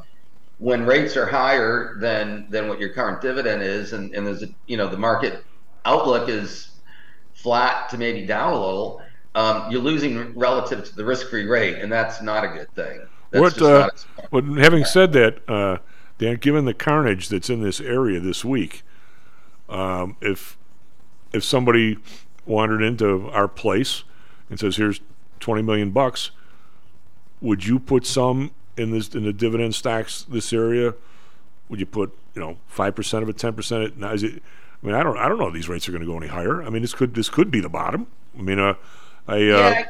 when 0.58 0.86
rates 0.86 1.18
are 1.18 1.26
higher 1.26 1.98
than, 2.00 2.48
than 2.50 2.68
what 2.70 2.80
your 2.80 2.90
current 2.90 3.22
dividend 3.22 3.62
is, 3.62 3.94
and, 3.94 4.14
and 4.16 4.26
there's, 4.26 4.44
a, 4.44 4.48
you 4.68 4.78
know, 4.78 4.88
the 4.88 4.98
market 4.98 5.44
outlook 5.84 6.30
is 6.30 6.72
flat 7.34 7.90
to 7.90 7.98
maybe 7.98 8.26
down 8.26 8.54
a 8.54 8.60
little, 8.60 9.02
um, 9.36 9.70
you're 9.70 9.82
losing 9.82 10.34
relative 10.34 10.86
to 10.86 10.96
the 10.96 11.04
risk-free 11.04 11.46
rate, 11.46 11.80
and 11.80 11.92
that's 11.92 12.22
not 12.22 12.44
a 12.44 12.48
good 12.48 12.74
thing. 12.74 13.02
That's 13.32 13.60
What, 13.60 13.62
uh, 13.62 13.90
but 14.32 14.46
having 14.58 14.86
said 14.86 15.12
that, 15.14 15.48
uh, 15.50 15.78
Dan, 16.18 16.38
given 16.38 16.64
the 16.64 16.74
carnage 16.74 17.28
that's 17.28 17.50
in 17.50 17.62
this 17.62 17.82
area 17.82 18.22
this 18.22 18.46
week, 18.46 18.84
um, 19.68 20.16
if 20.22 20.58
if 21.34 21.44
somebody 21.44 21.98
wandered 22.46 22.82
into 22.82 23.30
our 23.32 23.50
place 23.50 24.04
and 24.50 24.58
says, 24.58 24.78
"Here's 24.78 25.02
twenty 25.42 25.62
million 25.62 25.92
bucks," 25.92 26.32
would 27.42 27.66
you 27.66 27.80
put 27.80 28.06
some 28.06 28.52
in 28.78 28.92
this 28.92 29.14
in 29.16 29.24
the 29.24 29.34
dividend 29.34 29.76
stocks 29.76 30.24
this 30.24 30.52
area? 30.54 30.94
Would 31.70 31.80
you 31.80 31.86
put 31.86 32.16
you 32.34 32.42
know 32.42 32.58
five 32.68 32.96
percent 32.96 33.24
of 33.24 33.30
it, 33.30 33.38
ten 33.38 33.54
percent? 33.54 33.98
Now 33.98 34.14
is 34.14 34.24
it? 34.24 34.42
I 34.84 34.86
mean, 34.86 34.96
I 34.96 35.04
don't 35.04 35.18
I 35.18 35.28
don't 35.28 35.38
know 35.38 35.48
if 35.48 35.54
these 35.54 35.70
rates 35.70 35.88
are 35.90 35.92
going 35.92 36.02
to 36.02 36.08
go 36.08 36.18
any 36.18 36.28
higher. 36.28 36.64
I 36.64 36.70
mean, 36.70 36.82
this 36.82 36.94
could 36.94 37.16
this 37.16 37.30
could 37.30 37.52
be 37.52 37.60
the 37.60 37.70
bottom. 37.70 38.08
I 38.38 38.42
mean, 38.42 38.60
uh, 38.60 38.76
I 39.28 39.36
uh, 39.36 39.38
yeah, 39.38 39.86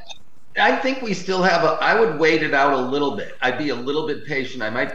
I 0.60 0.78
think 0.78 1.02
we 1.02 1.14
still 1.14 1.44
have 1.44 1.64
a. 1.64 1.78
I 1.82 2.00
would 2.00 2.20
wait 2.20 2.44
it 2.44 2.54
out 2.54 2.74
a 2.74 2.78
little 2.78 3.16
bit. 3.18 3.36
I'd 3.42 3.58
be 3.58 3.70
a 3.70 3.76
little 3.76 4.08
bit 4.08 4.26
patient. 4.26 4.64
I 4.64 4.70
might 4.70 4.94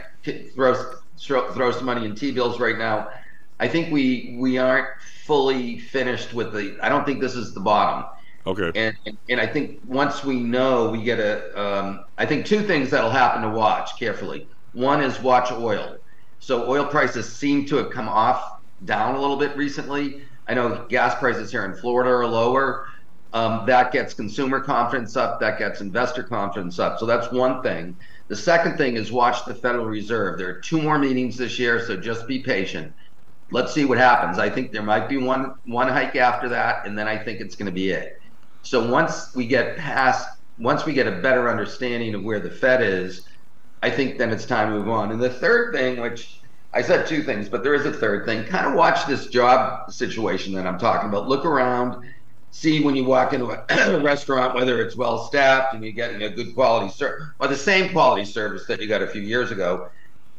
throw 0.55 0.93
throw, 1.19 1.51
throw 1.53 1.71
some 1.71 1.85
money 1.85 2.05
in 2.05 2.15
T 2.15 2.31
bills 2.31 2.59
right 2.59 2.77
now. 2.77 3.09
I 3.59 3.67
think 3.67 3.91
we 3.91 4.35
we 4.39 4.57
aren't 4.57 4.87
fully 5.25 5.79
finished 5.79 6.33
with 6.33 6.53
the. 6.53 6.77
I 6.81 6.89
don't 6.89 7.05
think 7.05 7.21
this 7.21 7.35
is 7.35 7.53
the 7.53 7.59
bottom. 7.59 8.09
Okay. 8.45 8.71
And, 8.75 9.17
and 9.29 9.39
I 9.39 9.47
think 9.47 9.81
once 9.85 10.23
we 10.23 10.39
know, 10.39 10.89
we 10.89 11.03
get 11.03 11.19
a. 11.19 11.59
Um, 11.59 12.05
I 12.17 12.25
think 12.25 12.45
two 12.45 12.63
things 12.63 12.89
that'll 12.89 13.09
happen 13.09 13.41
to 13.41 13.49
watch 13.49 13.97
carefully. 13.99 14.47
One 14.73 15.01
is 15.03 15.19
watch 15.21 15.51
oil. 15.51 15.97
So 16.39 16.69
oil 16.69 16.85
prices 16.85 17.31
seem 17.31 17.65
to 17.67 17.75
have 17.77 17.91
come 17.91 18.09
off 18.09 18.61
down 18.85 19.15
a 19.15 19.21
little 19.21 19.37
bit 19.37 19.55
recently. 19.55 20.23
I 20.47 20.53
know 20.53 20.85
gas 20.89 21.15
prices 21.15 21.51
here 21.51 21.65
in 21.65 21.75
Florida 21.75 22.09
are 22.09 22.25
lower. 22.25 22.87
Um, 23.33 23.65
that 23.65 23.91
gets 23.91 24.13
consumer 24.13 24.59
confidence 24.59 25.15
up. 25.15 25.39
That 25.39 25.57
gets 25.57 25.81
investor 25.81 26.23
confidence 26.23 26.79
up. 26.79 26.99
So 26.99 27.05
that's 27.05 27.31
one 27.31 27.61
thing. 27.61 27.95
The 28.27 28.35
second 28.35 28.77
thing 28.77 28.97
is 28.97 29.11
watch 29.11 29.45
the 29.45 29.53
Federal 29.53 29.85
Reserve. 29.85 30.37
There 30.37 30.49
are 30.49 30.59
two 30.59 30.81
more 30.81 30.97
meetings 30.97 31.37
this 31.37 31.59
year, 31.59 31.85
so 31.85 31.95
just 31.95 32.27
be 32.27 32.39
patient. 32.39 32.93
Let's 33.51 33.73
see 33.73 33.85
what 33.85 33.97
happens. 33.97 34.39
I 34.39 34.49
think 34.49 34.71
there 34.71 34.83
might 34.83 35.09
be 35.09 35.17
one 35.17 35.55
one 35.65 35.89
hike 35.89 36.15
after 36.15 36.49
that, 36.49 36.85
and 36.85 36.97
then 36.97 37.07
I 37.07 37.17
think 37.17 37.41
it's 37.41 37.55
going 37.55 37.65
to 37.65 37.71
be 37.71 37.89
it. 37.89 38.20
So 38.63 38.89
once 38.89 39.33
we 39.35 39.45
get 39.45 39.77
past, 39.77 40.27
once 40.59 40.85
we 40.85 40.93
get 40.93 41.07
a 41.07 41.11
better 41.11 41.49
understanding 41.49 42.13
of 42.13 42.23
where 42.23 42.39
the 42.39 42.49
Fed 42.49 42.81
is, 42.81 43.27
I 43.83 43.89
think 43.89 44.17
then 44.17 44.31
it's 44.31 44.45
time 44.45 44.71
to 44.71 44.77
move 44.77 44.89
on. 44.89 45.11
And 45.11 45.21
the 45.21 45.29
third 45.29 45.73
thing, 45.73 45.99
which 45.99 46.39
I 46.73 46.81
said 46.81 47.07
two 47.07 47.23
things, 47.23 47.49
but 47.49 47.63
there 47.63 47.73
is 47.73 47.85
a 47.85 47.91
third 47.91 48.25
thing. 48.25 48.45
Kind 48.45 48.67
of 48.67 48.73
watch 48.73 49.05
this 49.07 49.27
job 49.27 49.91
situation 49.91 50.53
that 50.53 50.67
I'm 50.67 50.77
talking 50.77 51.09
about. 51.09 51.27
Look 51.27 51.45
around, 51.45 52.05
see 52.51 52.83
when 52.83 52.95
you 52.95 53.03
walk 53.03 53.33
into 53.33 53.49
a 53.49 53.99
restaurant 54.01 54.53
whether 54.53 54.81
it's 54.81 54.95
well 54.95 55.25
staffed 55.25 55.73
and 55.73 55.83
you're 55.83 55.93
getting 55.93 56.21
a 56.23 56.29
good 56.29 56.53
quality 56.53 56.91
service 56.93 57.27
or 57.39 57.47
the 57.47 57.55
same 57.55 57.91
quality 57.91 58.25
service 58.25 58.65
that 58.67 58.81
you 58.81 58.87
got 58.87 59.01
a 59.01 59.07
few 59.07 59.21
years 59.21 59.51
ago. 59.51 59.89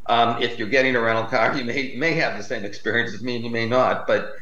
Um, 0.06 0.42
if 0.42 0.58
you're 0.58 0.68
getting 0.68 0.96
a 0.96 1.00
rental 1.00 1.26
car, 1.26 1.56
you 1.56 1.64
may 1.64 1.94
may 1.96 2.12
have 2.14 2.36
the 2.36 2.42
same 2.42 2.64
experience 2.64 3.14
as 3.14 3.22
me, 3.22 3.36
and 3.36 3.44
you 3.44 3.50
may 3.50 3.66
not. 3.66 4.06
But 4.06 4.34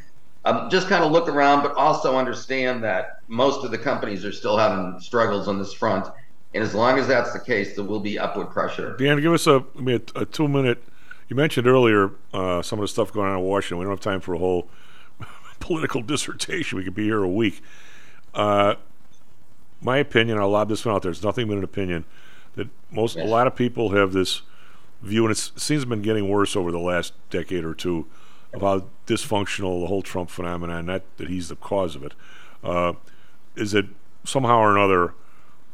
um, 0.45 0.71
just 0.71 0.89
kind 0.89 1.05
of 1.05 1.13
look 1.13 1.29
around, 1.29 1.63
but 1.63 1.75
also 1.75 2.17
understand 2.17 2.83
that 2.85 3.21
most 3.29 3.65
of 3.65 3.71
the 3.71 3.79
companies 3.79 4.25
are 4.25 4.33
still 4.33 4.57
having 4.57 4.99
struggles 5.01 5.49
on 5.49 5.59
this 5.59 5.73
front. 5.73 6.07
And 6.55 6.65
as 6.65 6.75
long 6.75 6.99
as 6.99 7.07
that's 7.07 7.33
the 7.33 7.41
case, 7.41 7.77
there 7.77 7.85
will 7.85 8.01
be 8.01 8.19
upward 8.19 8.51
pressure. 8.51 8.97
Dan, 8.97 9.21
give 9.21 9.33
us 9.33 9.47
a, 9.47 9.65
I 9.77 9.81
mean, 9.81 10.03
a, 10.15 10.21
a 10.21 10.25
two 10.25 10.49
minute. 10.49 10.83
You 11.29 11.37
mentioned 11.37 11.67
earlier 11.67 12.11
uh, 12.33 12.63
some 12.63 12.79
of 12.79 12.83
the 12.83 12.89
stuff 12.89 13.13
going 13.13 13.29
on 13.29 13.39
in 13.39 13.45
Washington. 13.45 13.79
We 13.79 13.85
don't 13.85 13.93
have 13.93 14.01
time 14.01 14.21
for 14.21 14.35
a 14.35 14.39
whole 14.39 14.69
political 15.61 16.03
dissertation. 16.03 16.79
We 16.79 16.85
could 16.85 16.95
be 16.95 17.05
here 17.05 17.23
a 17.23 17.29
week. 17.29 17.61
Uh, 18.35 18.77
my 19.81 19.99
opinion, 19.99 20.39
I'll 20.39 20.51
lob 20.51 20.69
this 20.69 20.85
one 20.85 20.95
out 20.95 21.03
there. 21.03 21.11
It's 21.11 21.23
nothing 21.23 21.47
but 21.47 21.59
an 21.59 21.65
opinion 21.65 22.05
that 22.57 22.69
most 22.91 23.17
a 23.17 23.25
lot 23.25 23.47
of 23.47 23.55
people 23.55 23.91
have 23.91 24.13
this 24.13 24.43
view, 25.03 25.25
and 25.25 25.31
it's, 25.31 25.53
it 25.55 25.61
seems 25.61 25.83
to 25.83 25.89
have 25.89 25.89
been 25.91 26.03
getting 26.03 26.29
worse 26.29 26.57
over 26.57 26.73
the 26.73 26.79
last 26.79 27.13
decade 27.31 27.65
or 27.65 27.75
two 27.75 28.07
of 28.53 28.63
how 28.63 28.85
dysfunctional 29.07 29.81
the 29.81 29.87
whole 29.87 30.03
Trump 30.03 30.31
phenomenon. 30.31 30.87
Not 30.87 31.03
that 31.19 31.29
he's 31.29 31.49
the 31.49 31.57
cause 31.57 31.97
of 31.97 32.05
it. 32.05 32.15
Uh, 32.63 32.95
is 33.57 33.73
that 33.73 33.87
somehow 34.25 34.59
or 34.59 34.77
another, 34.77 35.15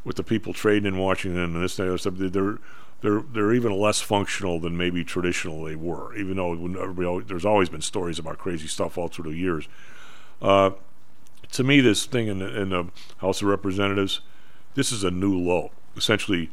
with 0.05 0.16
the 0.16 0.23
people 0.23 0.53
trading 0.53 0.86
in 0.86 0.98
Washington 0.98 1.40
and 1.40 1.62
this 1.62 1.78
and 1.78 1.90
that 1.90 1.98
stuff, 1.98 2.15
they're 2.16 2.59
they're 3.01 3.23
they're 3.32 3.53
even 3.53 3.73
less 3.78 4.01
functional 4.01 4.59
than 4.59 4.77
maybe 4.77 5.05
traditional 5.05 5.65
they 5.65 5.77
were. 5.77 6.15
Even 6.16 6.36
though 6.36 7.05
always, 7.07 7.27
there's 7.27 7.44
always 7.44 7.69
been 7.69 7.82
stories 7.82 8.19
about 8.19 8.39
crazy 8.39 8.66
stuff 8.66 8.97
all 8.97 9.09
through 9.09 9.31
the 9.32 9.39
years. 9.39 9.69
Uh, 10.40 10.70
to 11.53 11.65
me, 11.65 11.81
this 11.81 12.07
thing 12.07 12.27
in 12.27 12.39
the, 12.39 12.61
in 12.61 12.70
the 12.70 12.89
House 13.19 13.43
of 13.43 13.48
Representatives, 13.48 14.20
this 14.74 14.93
is 14.93 15.05
a 15.05 15.11
new 15.11 15.39
low. 15.39 15.70
Essentially, 15.97 16.51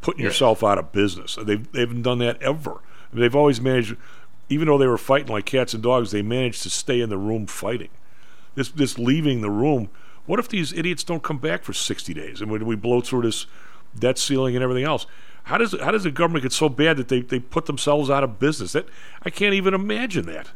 putting 0.00 0.24
yourself 0.24 0.64
out 0.64 0.78
of 0.78 0.92
business. 0.92 1.38
They've 1.40 1.70
they 1.72 1.80
haven't 1.80 2.02
done 2.02 2.18
that 2.18 2.40
ever. 2.42 2.72
I 2.72 3.14
mean, 3.14 3.22
they've 3.22 3.36
always 3.36 3.60
managed, 3.60 3.96
even 4.52 4.68
though 4.68 4.78
they 4.78 4.86
were 4.86 4.98
fighting 4.98 5.32
like 5.32 5.46
cats 5.46 5.74
and 5.74 5.82
dogs, 5.82 6.10
they 6.10 6.22
managed 6.22 6.62
to 6.62 6.70
stay 6.70 7.00
in 7.00 7.08
the 7.08 7.18
room 7.18 7.46
fighting. 7.46 7.90
This 8.54 8.68
this 8.70 8.98
leaving 8.98 9.40
the 9.40 9.50
room. 9.50 9.88
What 10.26 10.38
if 10.38 10.48
these 10.48 10.72
idiots 10.72 11.02
don't 11.04 11.22
come 11.22 11.38
back 11.38 11.64
for 11.64 11.72
sixty 11.72 12.14
days 12.14 12.40
and 12.40 12.50
when 12.50 12.66
we 12.66 12.76
blow 12.76 13.00
through 13.00 13.22
this 13.22 13.46
debt 13.98 14.18
ceiling 14.18 14.54
and 14.54 14.62
everything 14.62 14.84
else? 14.84 15.06
How 15.44 15.58
does 15.58 15.74
how 15.80 15.90
does 15.90 16.04
the 16.04 16.10
government 16.10 16.42
get 16.42 16.52
so 16.52 16.68
bad 16.68 16.96
that 16.98 17.08
they, 17.08 17.22
they 17.22 17.40
put 17.40 17.66
themselves 17.66 18.10
out 18.10 18.22
of 18.22 18.38
business? 18.38 18.72
That 18.72 18.86
I 19.22 19.30
can't 19.30 19.54
even 19.54 19.74
imagine 19.74 20.26
that. 20.26 20.50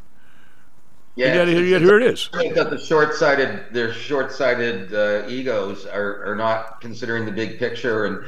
Yeah, 1.16 1.44
yet, 1.44 1.48
yet 1.48 1.80
here 1.80 1.98
it 1.98 2.02
is. 2.02 2.28
I 2.34 2.38
think 2.40 2.54
that 2.56 2.68
the 2.68 2.78
short-sighted, 2.78 3.72
their 3.72 3.90
short-sighted 3.90 4.92
uh, 4.92 5.26
egos 5.26 5.86
are, 5.86 6.22
are 6.30 6.36
not 6.36 6.82
considering 6.82 7.24
the 7.24 7.32
big 7.32 7.58
picture 7.58 8.04
and 8.04 8.22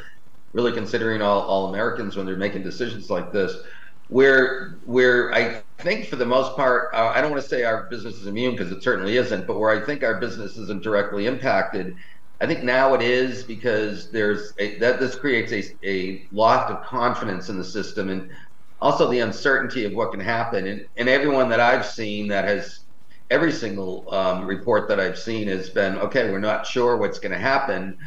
really 0.54 0.72
considering 0.72 1.20
all, 1.20 1.42
all 1.42 1.68
Americans 1.68 2.16
when 2.16 2.24
they're 2.24 2.36
making 2.36 2.62
decisions 2.62 3.10
like 3.10 3.30
this. 3.30 3.58
Where 4.08 4.78
where 4.84 5.34
I 5.34 5.62
think 5.78 6.06
for 6.06 6.16
the 6.16 6.26
most 6.26 6.56
part, 6.56 6.90
uh, 6.94 7.12
I 7.14 7.20
don't 7.20 7.30
want 7.30 7.42
to 7.42 7.48
say 7.48 7.64
our 7.64 7.84
business 7.84 8.14
is 8.16 8.26
immune 8.26 8.52
because 8.52 8.72
it 8.72 8.82
certainly 8.82 9.16
isn't, 9.16 9.46
but 9.46 9.58
where 9.58 9.70
I 9.70 9.84
think 9.84 10.02
our 10.02 10.18
business 10.18 10.56
isn't 10.56 10.82
directly 10.82 11.26
impacted, 11.26 11.94
I 12.40 12.46
think 12.46 12.62
now 12.62 12.94
it 12.94 13.02
is 13.02 13.42
because 13.42 14.10
there's 14.10 14.54
a, 14.58 14.78
that 14.78 15.00
this 15.00 15.14
creates 15.14 15.52
a, 15.52 15.88
a 15.88 16.26
lot 16.32 16.70
of 16.70 16.84
confidence 16.84 17.48
in 17.48 17.58
the 17.58 17.64
system 17.64 18.08
and 18.08 18.30
also 18.80 19.10
the 19.10 19.20
uncertainty 19.20 19.84
of 19.84 19.92
what 19.92 20.12
can 20.12 20.20
happen. 20.20 20.66
And, 20.66 20.86
and 20.96 21.08
everyone 21.08 21.48
that 21.48 21.60
I've 21.60 21.84
seen 21.84 22.28
that 22.28 22.44
has 22.44 22.80
every 23.30 23.52
single 23.52 24.12
um, 24.14 24.46
report 24.46 24.88
that 24.88 25.00
I've 25.00 25.18
seen 25.18 25.48
has 25.48 25.68
been 25.68 25.98
okay. 25.98 26.30
We're 26.30 26.38
not 26.38 26.66
sure 26.66 26.96
what's 26.96 27.18
going 27.18 27.32
to 27.32 27.38
happen. 27.38 27.98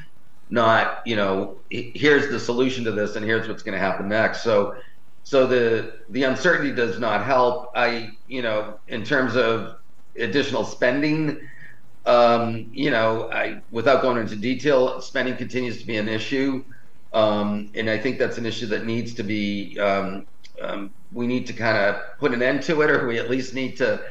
Not 0.49 1.01
you 1.05 1.15
know 1.15 1.57
here's 1.69 2.29
the 2.29 2.39
solution 2.39 2.83
to 2.85 2.91
this 2.91 3.15
and 3.15 3.25
here's 3.25 3.47
what's 3.47 3.63
going 3.63 3.77
to 3.77 3.79
happen 3.79 4.07
next. 4.09 4.43
So 4.43 4.75
so 5.23 5.47
the 5.47 5.93
the 6.09 6.23
uncertainty 6.23 6.73
does 6.73 6.99
not 6.99 7.23
help. 7.23 7.71
I 7.75 8.11
you 8.27 8.41
know 8.41 8.79
in 8.87 9.03
terms 9.03 9.35
of 9.35 9.75
additional 10.17 10.63
spending. 10.63 11.39
Um, 12.03 12.67
you 12.73 12.89
know, 12.89 13.31
I 13.31 13.61
without 13.69 14.01
going 14.01 14.17
into 14.17 14.35
detail, 14.35 15.01
spending 15.01 15.35
continues 15.35 15.79
to 15.81 15.85
be 15.85 15.97
an 15.97 16.07
issue, 16.09 16.63
um, 17.13 17.69
and 17.75 17.87
I 17.87 17.99
think 17.99 18.17
that's 18.17 18.39
an 18.39 18.45
issue 18.47 18.65
that 18.67 18.87
needs 18.87 19.13
to 19.13 19.23
be. 19.23 19.79
Um, 19.79 20.25
um, 20.59 20.89
we 21.13 21.27
need 21.27 21.45
to 21.47 21.53
kind 21.53 21.77
of 21.77 22.01
put 22.17 22.33
an 22.33 22.41
end 22.41 22.63
to 22.63 22.81
it, 22.81 22.89
or 22.89 23.07
we 23.07 23.19
at 23.19 23.29
least 23.29 23.53
need 23.53 23.77
to 23.77 24.01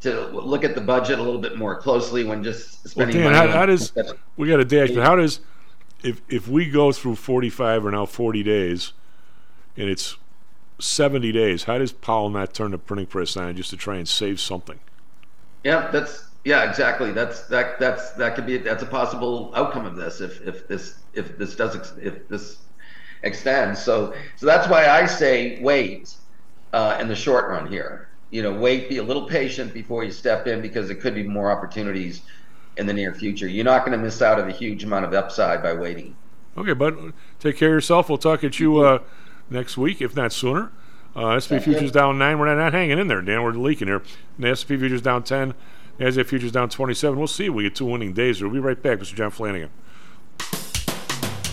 to 0.00 0.26
look 0.26 0.64
at 0.64 0.74
the 0.74 0.82
budget 0.82 1.18
a 1.18 1.22
little 1.22 1.40
bit 1.40 1.56
more 1.56 1.80
closely 1.80 2.24
when 2.24 2.44
just 2.44 2.84
Well, 2.84 2.90
spending 2.90 3.16
Dan, 3.22 3.32
money. 3.32 3.36
how, 3.50 3.58
how 3.60 3.66
does 3.66 3.90
we 4.36 4.46
got 4.48 4.60
a 4.60 4.64
dash? 4.64 4.90
But 4.90 5.04
how 5.04 5.16
does 5.16 5.40
if 6.02 6.20
if 6.28 6.46
we 6.46 6.68
go 6.68 6.92
through 6.92 7.14
forty 7.14 7.48
five 7.48 7.86
or 7.86 7.90
now 7.90 8.04
forty 8.04 8.42
days, 8.42 8.92
and 9.78 9.88
it's 9.88 10.18
seventy 10.78 11.32
days, 11.32 11.64
how 11.64 11.78
does 11.78 11.92
Powell 11.92 12.30
not 12.30 12.54
turn 12.54 12.72
the 12.72 12.78
printing 12.78 13.06
press 13.06 13.36
on 13.36 13.56
just 13.56 13.70
to 13.70 13.76
try 13.76 13.96
and 13.96 14.08
save 14.08 14.40
something? 14.40 14.78
Yeah, 15.62 15.90
that's 15.90 16.28
yeah, 16.44 16.68
exactly. 16.68 17.12
That's 17.12 17.46
that 17.48 17.78
that's 17.78 18.12
that 18.12 18.34
could 18.34 18.46
be 18.46 18.58
that's 18.58 18.82
a 18.82 18.86
possible 18.86 19.52
outcome 19.54 19.86
of 19.86 19.96
this 19.96 20.20
if 20.20 20.46
if 20.46 20.68
this 20.68 20.96
if 21.14 21.38
this 21.38 21.56
does 21.56 21.76
ex- 21.76 21.94
if 22.00 22.28
this 22.28 22.58
extends. 23.22 23.82
So 23.82 24.14
so 24.36 24.46
that's 24.46 24.68
why 24.68 24.88
I 24.88 25.06
say 25.06 25.60
wait 25.62 26.14
uh, 26.72 26.98
in 27.00 27.08
the 27.08 27.16
short 27.16 27.48
run 27.48 27.66
here. 27.66 28.08
You 28.30 28.42
know, 28.42 28.52
wait, 28.52 28.88
be 28.88 28.98
a 28.98 29.02
little 29.02 29.26
patient 29.26 29.72
before 29.72 30.02
you 30.02 30.10
step 30.10 30.46
in 30.48 30.60
because 30.60 30.88
there 30.88 30.96
could 30.96 31.14
be 31.14 31.22
more 31.22 31.50
opportunities 31.50 32.22
in 32.76 32.86
the 32.86 32.92
near 32.92 33.14
future. 33.14 33.46
You're 33.46 33.64
not 33.64 33.86
going 33.86 33.96
to 33.96 34.04
miss 34.04 34.20
out 34.20 34.40
on 34.40 34.48
a 34.48 34.52
huge 34.52 34.82
amount 34.82 35.04
of 35.04 35.14
upside 35.14 35.62
by 35.62 35.72
waiting. 35.72 36.16
Okay, 36.56 36.72
but 36.72 36.96
Take 37.38 37.56
care 37.56 37.68
of 37.68 37.74
yourself. 37.74 38.08
We'll 38.08 38.18
talk 38.18 38.42
at 38.42 38.58
you 38.58 38.78
uh, 38.78 39.00
next 39.50 39.76
week, 39.76 40.00
if 40.00 40.14
not 40.16 40.32
sooner. 40.32 40.70
Uh, 41.16 41.38
SP 41.38 41.62
futures 41.62 41.92
down 41.92 42.18
nine. 42.18 42.38
We're 42.38 42.46
not, 42.46 42.56
not 42.56 42.72
hanging 42.72 42.98
in 42.98 43.06
there, 43.06 43.22
Dan. 43.22 43.42
We're 43.42 43.52
leaking 43.52 43.86
here. 43.86 44.02
The 44.38 44.54
SP 44.56 44.74
futures 44.74 45.02
down 45.02 45.22
ten. 45.22 45.54
NASDAQ 46.00 46.26
futures 46.26 46.50
down 46.50 46.68
twenty-seven. 46.70 47.16
We'll 47.16 47.28
see. 47.28 47.48
We 47.48 47.62
get 47.62 47.76
two 47.76 47.84
winning 47.84 48.12
days. 48.12 48.42
We'll 48.42 48.50
be 48.50 48.58
right 48.58 48.80
back, 48.80 48.98
Mr. 48.98 49.14
John 49.14 49.30
Flanagan. 49.30 49.70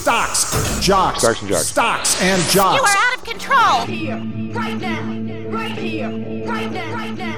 Stocks, 0.00 0.80
jocks, 0.80 1.20
Stocks 1.20 1.40
and 1.42 1.48
jocks. 1.50 1.66
stocks 1.66 2.22
and 2.22 2.42
jocks. 2.50 2.80
You 2.80 2.84
are 2.84 3.12
out 3.12 3.18
of 3.18 3.24
control. 3.24 3.84
Here, 3.84 4.16
right 4.54 4.80
now, 4.80 5.02
right 5.50 5.76
here, 5.76 6.08
right 6.46 6.72
now, 6.72 6.94
right 6.94 7.18
now. 7.18 7.36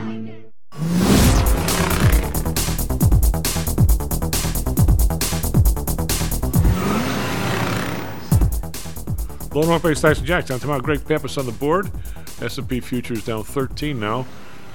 Blown 9.51 9.69
off 9.71 9.83
by 9.83 9.93
Tyson 9.95 10.25
Jackson. 10.25 10.61
Tomorrow, 10.61 10.81
Greg 10.81 11.05
Pappas 11.05 11.37
on 11.39 11.47
the 11.47 11.53
board. 11.53 11.91
S&P 12.41 12.79
futures 12.79 13.25
down 13.25 13.43
13 13.43 13.99
now. 13.99 14.25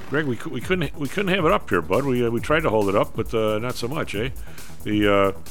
Greg, 0.10 0.26
we, 0.26 0.38
we 0.52 0.60
couldn't 0.60 0.94
we 0.98 1.08
couldn't 1.08 1.34
have 1.34 1.46
it 1.46 1.52
up 1.54 1.70
here, 1.70 1.82
bud. 1.82 2.04
We 2.04 2.26
uh, 2.26 2.30
we 2.30 2.42
tried 2.42 2.64
to 2.64 2.70
hold 2.70 2.90
it 2.90 2.96
up, 2.96 3.16
but 3.16 3.34
uh, 3.34 3.60
not 3.60 3.76
so 3.76 3.88
much, 3.88 4.14
eh? 4.14 4.30
The 4.84 5.08
uh, 5.08 5.32
well, 5.32 5.44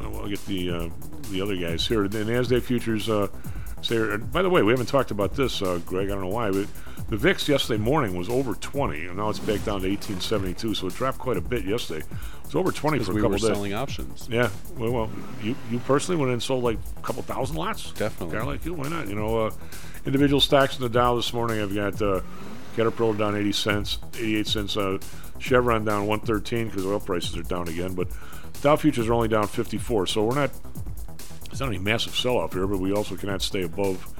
I'll 0.00 0.28
get 0.28 0.44
the 0.46 0.70
uh, 0.70 0.88
the 1.30 1.40
other 1.40 1.56
guys 1.56 1.86
here. 1.86 2.08
The 2.08 2.18
Nasdaq 2.18 2.62
futures. 2.62 3.08
Uh, 3.08 3.28
say, 3.82 4.16
by 4.16 4.42
the 4.42 4.50
way, 4.50 4.62
we 4.62 4.72
haven't 4.72 4.86
talked 4.86 5.10
about 5.10 5.34
this, 5.34 5.62
uh, 5.62 5.80
Greg. 5.86 6.06
I 6.06 6.12
don't 6.12 6.22
know 6.22 6.28
why, 6.28 6.50
but 6.50 6.66
the 7.08 7.16
VIX 7.16 7.48
yesterday 7.48 7.82
morning 7.82 8.16
was 8.16 8.28
over 8.28 8.54
20, 8.54 9.06
and 9.06 9.16
now 9.16 9.30
it's 9.30 9.38
back 9.38 9.64
down 9.64 9.80
to 9.80 9.88
1872. 9.88 10.74
So 10.74 10.86
it 10.88 10.94
dropped 10.94 11.18
quite 11.18 11.36
a 11.36 11.40
bit 11.40 11.64
yesterday. 11.64 12.00
It 12.04 12.44
was 12.44 12.54
over 12.54 12.72
20 12.72 12.98
for 12.98 13.12
a 13.12 13.14
we 13.14 13.20
couple 13.20 13.30
were 13.30 13.38
days. 13.38 13.46
selling 13.46 13.72
options. 13.74 14.28
Yeah. 14.30 14.50
Well, 14.76 14.92
well, 14.92 15.10
you 15.42 15.54
you 15.70 15.78
personally 15.80 16.18
went 16.18 16.28
in 16.28 16.34
and 16.34 16.42
sold 16.42 16.64
like 16.64 16.78
a 16.96 17.00
couple 17.00 17.22
thousand 17.22 17.56
lots. 17.56 17.92
Definitely. 17.92 18.36
Guy 18.36 18.44
like 18.44 18.64
you, 18.64 18.74
why 18.74 18.88
not? 18.88 19.08
You 19.08 19.14
know, 19.14 19.46
uh, 19.46 19.50
individual 20.06 20.40
stocks 20.40 20.76
in 20.76 20.82
the 20.82 20.88
Dow 20.88 21.16
this 21.16 21.32
morning. 21.32 21.60
I've 21.60 21.74
got 21.74 22.00
uh, 22.02 22.20
Caterpillar 22.76 23.16
down 23.16 23.36
80 23.36 23.52
cents, 23.52 23.98
88 24.16 24.46
cents. 24.46 24.76
Uh, 24.76 24.98
Chevron 25.38 25.84
down 25.84 26.06
113 26.06 26.66
because 26.66 26.84
oil 26.84 27.00
prices 27.00 27.36
are 27.36 27.42
down 27.42 27.68
again. 27.68 27.94
But 27.94 28.08
Dow 28.62 28.76
futures 28.76 29.08
are 29.08 29.14
only 29.14 29.28
down 29.28 29.46
54. 29.46 30.06
So 30.06 30.24
we're 30.24 30.34
not. 30.34 30.50
It's 31.50 31.60
not 31.60 31.68
any 31.68 31.78
massive 31.78 32.14
sell-off 32.14 32.52
here, 32.52 32.66
but 32.66 32.78
we 32.78 32.92
also 32.92 33.16
cannot 33.16 33.42
stay 33.42 33.62
above 33.62 34.14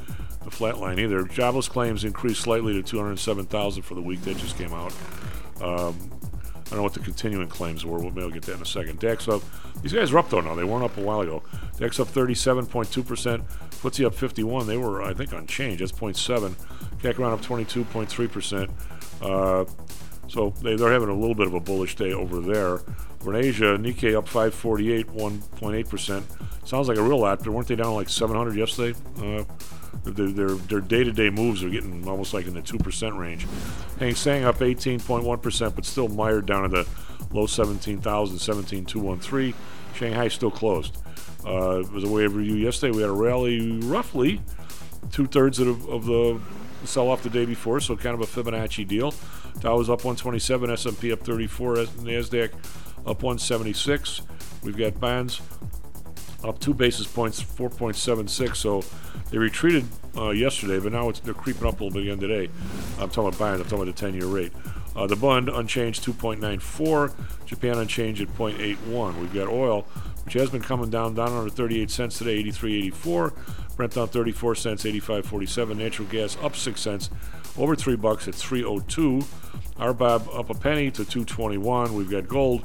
the 0.44 0.50
flat 0.50 0.78
line 0.78 0.98
either. 0.98 1.24
Jobless 1.24 1.68
claims 1.68 2.04
increased 2.04 2.40
slightly 2.40 2.72
to 2.72 2.82
207,000 2.82 3.82
for 3.82 3.94
the 3.94 4.00
week 4.00 4.22
that 4.22 4.36
just 4.38 4.56
came 4.56 4.72
out. 4.72 4.92
Um, 5.60 6.10
I 6.68 6.70
don't 6.70 6.78
know 6.78 6.82
what 6.82 6.94
the 6.94 7.00
continuing 7.00 7.48
claims 7.48 7.84
were. 7.84 7.98
We'll 7.98 8.10
maybe 8.10 8.32
get 8.32 8.42
that 8.42 8.56
in 8.56 8.62
a 8.62 8.66
second. 8.66 8.98
DAX 8.98 9.28
up. 9.28 9.42
These 9.82 9.92
guys 9.92 10.12
are 10.12 10.18
up 10.18 10.28
though 10.30 10.40
now. 10.40 10.54
They 10.54 10.64
weren't 10.64 10.84
up 10.84 10.96
a 10.98 11.00
while 11.00 11.20
ago. 11.20 11.42
DAX 11.78 11.98
up 12.00 12.08
37.2%. 12.08 13.42
FTSE 13.80 14.04
up 14.04 14.14
51. 14.14 14.66
They 14.66 14.76
were, 14.76 15.02
I 15.02 15.14
think, 15.14 15.32
unchanged. 15.32 15.80
That's 15.80 15.92
0.7. 15.92 16.54
CAC 16.98 17.18
around 17.18 17.32
up 17.32 17.42
22.3%. 17.42 18.70
Uh, 19.22 19.64
so 20.28 20.50
they, 20.62 20.76
they're 20.76 20.92
having 20.92 21.08
a 21.08 21.14
little 21.14 21.34
bit 21.34 21.46
of 21.46 21.54
a 21.54 21.60
bullish 21.60 21.96
day 21.96 22.12
over 22.12 22.40
there. 22.40 22.80
Over 23.20 23.34
in 23.34 23.44
Asia, 23.44 23.76
Nikkei 23.78 24.16
up 24.16 24.28
548, 24.28 25.08
1.8%. 25.08 26.22
Sounds 26.66 26.88
like 26.88 26.98
a 26.98 27.02
real 27.02 27.18
lot, 27.18 27.38
but 27.38 27.48
weren't 27.48 27.66
they 27.66 27.76
down 27.76 27.94
like 27.94 28.08
700 28.08 28.54
yesterday? 28.54 28.98
Uh, 29.18 29.44
their, 30.04 30.50
their, 30.50 30.80
day-to-day 30.80 31.30
moves 31.30 31.64
are 31.64 31.70
getting 31.70 32.06
almost 32.06 32.32
like 32.32 32.46
in 32.46 32.54
the 32.54 32.62
2% 32.62 33.18
range. 33.18 33.46
Hang 33.98 34.14
Seng 34.14 34.44
up 34.44 34.58
18.1%, 34.58 35.74
but 35.74 35.84
still 35.84 36.08
mired 36.08 36.46
down 36.46 36.64
in 36.64 36.70
the 36.70 36.86
low 37.32 37.46
17,000, 37.46 38.38
17,213. 38.38 39.54
Shanghai 39.94 40.28
still 40.28 40.50
closed. 40.50 40.96
Uh, 41.44 41.80
it 41.80 41.90
was 41.90 42.04
a 42.04 42.08
wave 42.08 42.34
review 42.34 42.56
yesterday. 42.56 42.94
We 42.94 43.02
had 43.02 43.10
a 43.10 43.14
rally 43.14 43.80
roughly 43.80 44.40
two-thirds 45.10 45.58
of, 45.58 45.88
of 45.88 46.04
the 46.04 46.40
sell-off 46.84 47.22
the 47.22 47.30
day 47.30 47.44
before, 47.44 47.80
so 47.80 47.96
kind 47.96 48.14
of 48.14 48.20
a 48.20 48.24
Fibonacci 48.24 48.86
deal. 48.86 49.14
Dow 49.60 49.76
was 49.76 49.90
up 49.90 50.04
127, 50.04 50.70
S&P 50.70 51.12
up 51.12 51.20
34, 51.20 51.74
NASDAQ 51.74 52.52
up 53.06 53.22
176. 53.22 54.22
We've 54.62 54.76
got 54.76 54.98
bonds 55.00 55.40
up 56.44 56.58
two 56.60 56.74
basis 56.74 57.06
points, 57.06 57.42
4.76. 57.42 58.56
So 58.56 58.84
they 59.30 59.38
retreated 59.38 59.84
uh, 60.16 60.30
yesterday, 60.30 60.78
but 60.78 60.92
now 60.92 61.10
they're 61.10 61.34
creeping 61.34 61.66
up 61.66 61.80
a 61.80 61.84
little 61.84 61.90
bit 61.90 62.04
again 62.04 62.20
today. 62.20 62.50
I'm 62.98 63.10
talking 63.10 63.28
about 63.28 63.38
bonds. 63.38 63.60
I'm 63.60 63.68
talking 63.68 63.88
about 63.88 63.96
the 63.96 64.06
10-year 64.06 64.26
rate. 64.26 64.52
Uh, 64.96 65.06
the 65.06 65.16
bond 65.16 65.48
unchanged 65.48 66.04
2.94. 66.04 67.14
Japan 67.44 67.78
unchanged 67.78 68.20
at 68.20 68.28
0.81. 68.28 69.20
We've 69.20 69.34
got 69.34 69.48
oil, 69.48 69.82
which 70.24 70.34
has 70.34 70.50
been 70.50 70.62
coming 70.62 70.90
down, 70.90 71.14
down 71.14 71.32
under 71.32 71.50
38 71.50 71.90
cents 71.90 72.18
today, 72.18 72.42
83.84. 72.42 73.32
Brent 73.78 73.94
down 73.94 74.08
34 74.08 74.56
cents, 74.56 74.82
85.47. 74.82 75.76
Natural 75.76 76.08
gas 76.08 76.36
up 76.42 76.56
six 76.56 76.80
cents, 76.80 77.10
over 77.56 77.76
three 77.76 77.94
bucks 77.94 78.26
at 78.26 78.34
302. 78.34 79.24
RBOB 79.78 80.36
up 80.36 80.50
a 80.50 80.54
penny 80.54 80.90
to 80.90 81.04
221. 81.04 81.94
We've 81.94 82.10
got 82.10 82.26
gold. 82.26 82.64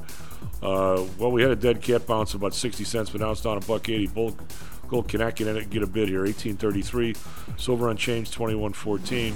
Uh, 0.64 1.06
well, 1.20 1.32
we 1.32 1.44
had 1.44 1.52
a 1.52 1.56
dead 1.56 1.84
cat 1.84 2.08
bounce 2.08 2.34
about 2.34 2.56
60 2.56 2.84
cents, 2.84 3.12
but 3.12 3.22
now 3.22 3.30
it's 3.30 3.42
down 3.42 3.58
a 3.58 3.60
buck 3.60 3.88
80. 3.88 4.08
Gold, 4.08 4.42
gold 4.88 5.08
cannot 5.08 5.36
get 5.36 5.70
get 5.70 5.84
a 5.84 5.88
bid 5.88 6.10
here. 6.10 6.22
1833. 6.22 7.16
Silver 7.58 7.90
unchanged, 7.90 8.34
2114. 8.34 9.36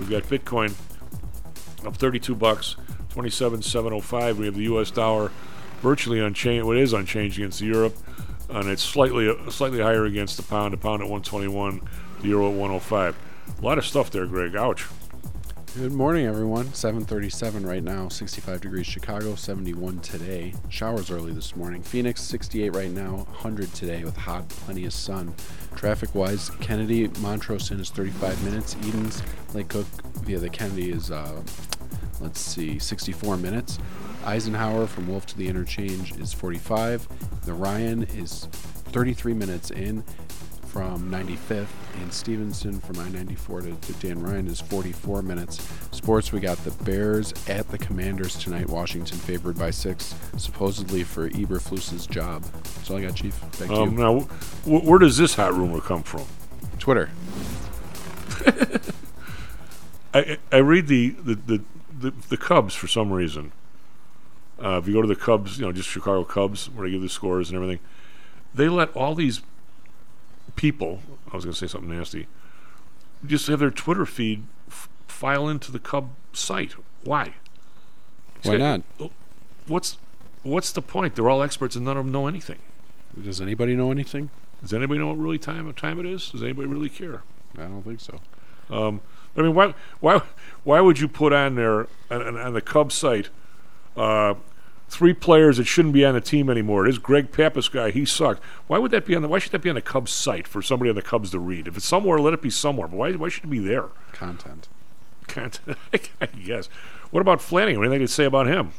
We've 0.00 0.10
got 0.10 0.24
Bitcoin 0.24 0.74
up 1.86 1.96
32 1.96 2.34
bucks, 2.34 2.74
27,705. 3.10 4.38
We 4.40 4.46
have 4.46 4.56
the 4.56 4.64
U.S. 4.64 4.90
dollar 4.90 5.30
virtually 5.82 6.18
unchanged. 6.18 6.66
What 6.66 6.78
is 6.78 6.92
unchanged 6.92 7.38
against 7.38 7.60
the 7.60 7.66
Europe, 7.66 7.96
and 8.54 8.68
it's 8.68 8.82
slightly 8.82 9.34
slightly 9.50 9.80
higher 9.80 10.04
against 10.04 10.36
the 10.36 10.42
pound. 10.42 10.72
The 10.72 10.78
pound 10.78 11.02
at 11.02 11.08
121, 11.08 11.80
the 12.20 12.28
euro 12.28 12.50
at 12.50 12.56
105. 12.56 13.16
A 13.58 13.64
lot 13.64 13.78
of 13.78 13.84
stuff 13.86 14.10
there, 14.10 14.26
Greg. 14.26 14.54
Ouch. 14.56 14.86
Good 15.74 15.92
morning, 15.92 16.26
everyone. 16.26 16.66
7:37 16.66 17.66
right 17.66 17.82
now. 17.82 18.08
65 18.08 18.60
degrees 18.60 18.86
Chicago, 18.86 19.34
71 19.34 20.00
today. 20.00 20.52
Showers 20.68 21.10
early 21.10 21.32
this 21.32 21.56
morning. 21.56 21.82
Phoenix 21.82 22.20
68 22.20 22.74
right 22.74 22.90
now, 22.90 23.16
100 23.16 23.72
today 23.72 24.04
with 24.04 24.16
hot, 24.16 24.46
plenty 24.50 24.84
of 24.84 24.92
sun. 24.92 25.34
Traffic-wise, 25.74 26.50
Kennedy 26.60 27.08
Montrose 27.20 27.70
in 27.70 27.80
is 27.80 27.88
35 27.88 28.44
minutes. 28.44 28.76
Edens 28.86 29.22
Lake 29.54 29.68
Cook 29.68 29.86
via 30.24 30.38
the 30.38 30.50
Kennedy 30.50 30.90
is 30.90 31.10
uh, 31.10 31.42
let's 32.20 32.40
see, 32.40 32.78
64 32.78 33.38
minutes. 33.38 33.78
Eisenhower 34.24 34.86
from 34.86 35.08
Wolf 35.08 35.26
to 35.26 35.36
the 35.36 35.48
Interchange 35.48 36.16
is 36.18 36.32
45. 36.32 37.08
The 37.44 37.52
Ryan 37.54 38.04
is 38.04 38.46
33 38.52 39.34
minutes 39.34 39.70
in 39.70 40.02
from 40.66 41.10
95th, 41.10 41.66
and 42.00 42.10
Stevenson 42.12 42.80
from 42.80 42.98
I-94 42.98 43.80
to, 43.82 43.92
to 43.92 44.06
Dan 44.06 44.22
Ryan 44.22 44.46
is 44.46 44.58
44 44.60 45.20
minutes. 45.20 45.60
Sports, 45.90 46.32
we 46.32 46.40
got 46.40 46.56
the 46.64 46.70
Bears 46.84 47.34
at 47.46 47.68
the 47.68 47.76
Commanders 47.76 48.38
tonight. 48.38 48.68
Washington 48.70 49.18
favored 49.18 49.58
by 49.58 49.70
six, 49.70 50.14
supposedly 50.38 51.04
for 51.04 51.28
Eberflus's 51.30 52.06
job. 52.06 52.42
That's 52.44 52.90
all 52.90 52.96
I 52.96 53.02
got, 53.02 53.14
Chief. 53.14 53.38
Back 53.58 53.68
to 53.68 53.74
Um, 53.74 53.92
you. 53.92 53.98
now, 53.98 54.20
wh- 54.64 54.82
where 54.84 54.98
does 54.98 55.18
this 55.18 55.34
hot 55.34 55.52
rumor 55.52 55.80
come 55.80 56.02
from? 56.02 56.24
Twitter. 56.78 57.10
I 60.14 60.38
I 60.50 60.56
read 60.58 60.86
the 60.88 61.10
the, 61.10 61.34
the, 61.34 61.62
the, 61.98 62.10
the 62.30 62.36
Cubs 62.36 62.74
for 62.74 62.86
some 62.88 63.12
reason. 63.12 63.52
Uh, 64.62 64.78
if 64.78 64.86
you 64.86 64.94
go 64.94 65.02
to 65.02 65.08
the 65.08 65.16
Cubs, 65.16 65.58
you 65.58 65.64
know, 65.64 65.72
just 65.72 65.88
Chicago 65.88 66.24
Cubs, 66.24 66.70
where 66.70 66.86
they 66.86 66.92
give 66.92 67.02
the 67.02 67.08
scores 67.08 67.50
and 67.50 67.56
everything, 67.56 67.80
they 68.54 68.68
let 68.68 68.94
all 68.94 69.14
these 69.14 69.42
people. 70.54 71.00
I 71.30 71.36
was 71.36 71.44
going 71.44 71.52
to 71.54 71.58
say 71.58 71.66
something 71.66 71.90
nasty. 71.90 72.26
Just 73.26 73.46
have 73.48 73.60
their 73.60 73.70
Twitter 73.70 74.06
feed 74.06 74.44
f- 74.68 74.88
file 75.08 75.48
into 75.48 75.72
the 75.72 75.78
Cub 75.78 76.10
site. 76.32 76.74
Why? 77.04 77.34
Why 78.42 78.56
not? 78.56 78.82
What's 79.66 79.98
what's 80.42 80.72
the 80.72 80.82
point? 80.82 81.14
They're 81.14 81.28
all 81.28 81.42
experts, 81.42 81.76
and 81.76 81.84
none 81.84 81.96
of 81.96 82.04
them 82.04 82.12
know 82.12 82.26
anything. 82.26 82.58
Does 83.20 83.40
anybody 83.40 83.74
know 83.74 83.90
anything? 83.90 84.30
Does 84.60 84.72
anybody 84.72 85.00
know 85.00 85.08
what 85.08 85.18
really 85.18 85.38
time 85.38 85.72
time 85.74 85.98
it 85.98 86.06
is? 86.06 86.30
Does 86.30 86.42
anybody 86.42 86.68
really 86.68 86.88
care? 86.88 87.22
I 87.56 87.62
don't 87.62 87.82
think 87.82 88.00
so. 88.00 88.20
Um, 88.70 89.00
I 89.36 89.42
mean, 89.42 89.54
why, 89.54 89.74
why, 90.00 90.22
why 90.64 90.80
would 90.80 90.98
you 90.98 91.08
put 91.08 91.32
on 91.32 91.56
there 91.56 91.88
on, 92.10 92.36
on, 92.36 92.52
the 92.54 92.60
Cubs 92.60 92.94
site 92.94 93.28
uh, 93.96 94.34
three 94.92 95.14
players 95.14 95.56
that 95.56 95.64
shouldn't 95.64 95.94
be 95.94 96.04
on 96.04 96.14
the 96.14 96.20
team 96.20 96.50
anymore? 96.50 96.86
This 96.86 96.98
Greg 96.98 97.32
Pappas 97.32 97.68
guy, 97.68 97.90
he 97.90 98.04
sucked. 98.04 98.42
Why 98.66 98.78
would 98.78 98.90
that 98.90 99.06
be 99.06 99.16
on 99.16 99.22
the? 99.22 99.28
Why 99.28 99.38
should 99.38 99.52
that 99.52 99.62
be 99.62 99.70
on 99.70 99.74
the 99.74 99.82
Cubs 99.82 100.12
site 100.12 100.46
for 100.46 100.60
somebody 100.60 100.90
on 100.90 100.96
the 100.96 101.02
Cubs 101.02 101.30
to 101.30 101.38
read? 101.38 101.66
If 101.66 101.76
it's 101.76 101.86
somewhere, 101.86 102.18
let 102.18 102.34
it 102.34 102.42
be 102.42 102.50
somewhere. 102.50 102.88
But 102.88 102.96
why, 102.96 103.12
why 103.12 103.28
should 103.30 103.44
it 103.44 103.50
be 103.50 103.58
there? 103.58 103.86
Content. 104.12 104.68
Content. 105.26 105.78
I 106.20 106.26
guess. 106.26 106.68
What 107.10 107.20
about 107.20 107.40
Flanagan? 107.40 107.82
Anything 107.82 108.00
to 108.00 108.08
say 108.08 108.24
about 108.24 108.46
him? 108.46 108.72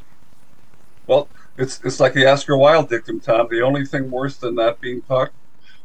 Well, 1.08 1.28
it's 1.58 1.82
it's 1.84 2.00
like 2.00 2.14
the 2.14 2.28
Oscar 2.28 2.58
Wilde 2.58 2.90
dictum, 2.90 3.20
Tom. 3.20 3.48
The 3.50 3.62
only 3.62 3.86
thing 3.86 4.12
worse 4.12 4.38
than 4.38 4.56
not 4.56 4.80
being 4.80 5.02
talked, 5.02 5.34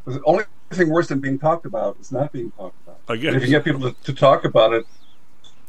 the 0.04 0.22
only 0.24 0.44
thing 0.70 0.90
worse 0.90 1.08
than 1.08 1.20
being 1.20 1.38
talked 1.38 1.66
about 1.66 1.96
is 2.00 2.12
not 2.12 2.32
being 2.32 2.50
talked 2.52 2.76
about. 2.84 3.00
I 3.08 3.16
guess. 3.16 3.34
And 3.34 3.42
if 3.42 3.48
you 3.48 3.54
get 3.54 3.64
people 3.64 3.80
to, 3.80 3.96
to 4.04 4.12
talk 4.12 4.44
about 4.44 4.74
it, 4.74 4.86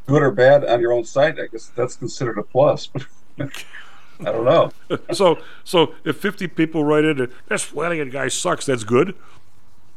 good 0.05 0.21
or 0.21 0.31
bad, 0.31 0.65
on 0.65 0.81
your 0.81 0.91
own 0.91 1.05
site, 1.05 1.39
I 1.39 1.47
guess 1.47 1.67
that's 1.75 1.95
considered 1.95 2.37
a 2.37 2.43
plus. 2.43 2.89
I 4.19 4.31
don't 4.31 4.45
know. 4.45 4.71
so, 5.13 5.39
so 5.63 5.93
if 6.03 6.17
fifty 6.17 6.47
people 6.47 6.83
write 6.83 7.05
in, 7.05 7.17
that, 7.17 7.31
this 7.47 7.63
Flanagan 7.63 8.09
guy 8.09 8.27
sucks. 8.27 8.65
That's 8.65 8.83
good. 8.83 9.15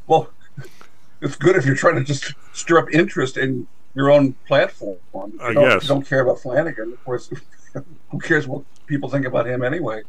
Well, 0.07 0.31
it's 1.21 1.37
good 1.37 1.57
if 1.57 1.65
you're 1.65 1.77
trying 1.77 1.97
to 1.97 2.05
just 2.05 2.35
stir 2.53 2.79
up 2.79 2.93
interest 2.93 3.37
in 3.37 3.67
your 3.95 4.11
own 4.11 4.35
platform. 4.47 4.99
I 5.41 5.53
don't, 5.53 5.69
guess. 5.69 5.83
you 5.83 5.89
don't 5.89 6.07
care 6.07 6.21
about 6.21 6.41
Flanagan, 6.41 6.93
of 6.93 7.05
course. 7.05 7.31
who 8.11 8.19
cares 8.19 8.47
what 8.47 8.63
people 8.87 9.09
think 9.09 9.27
about 9.27 9.47
him 9.47 9.63
anyway? 9.63 10.03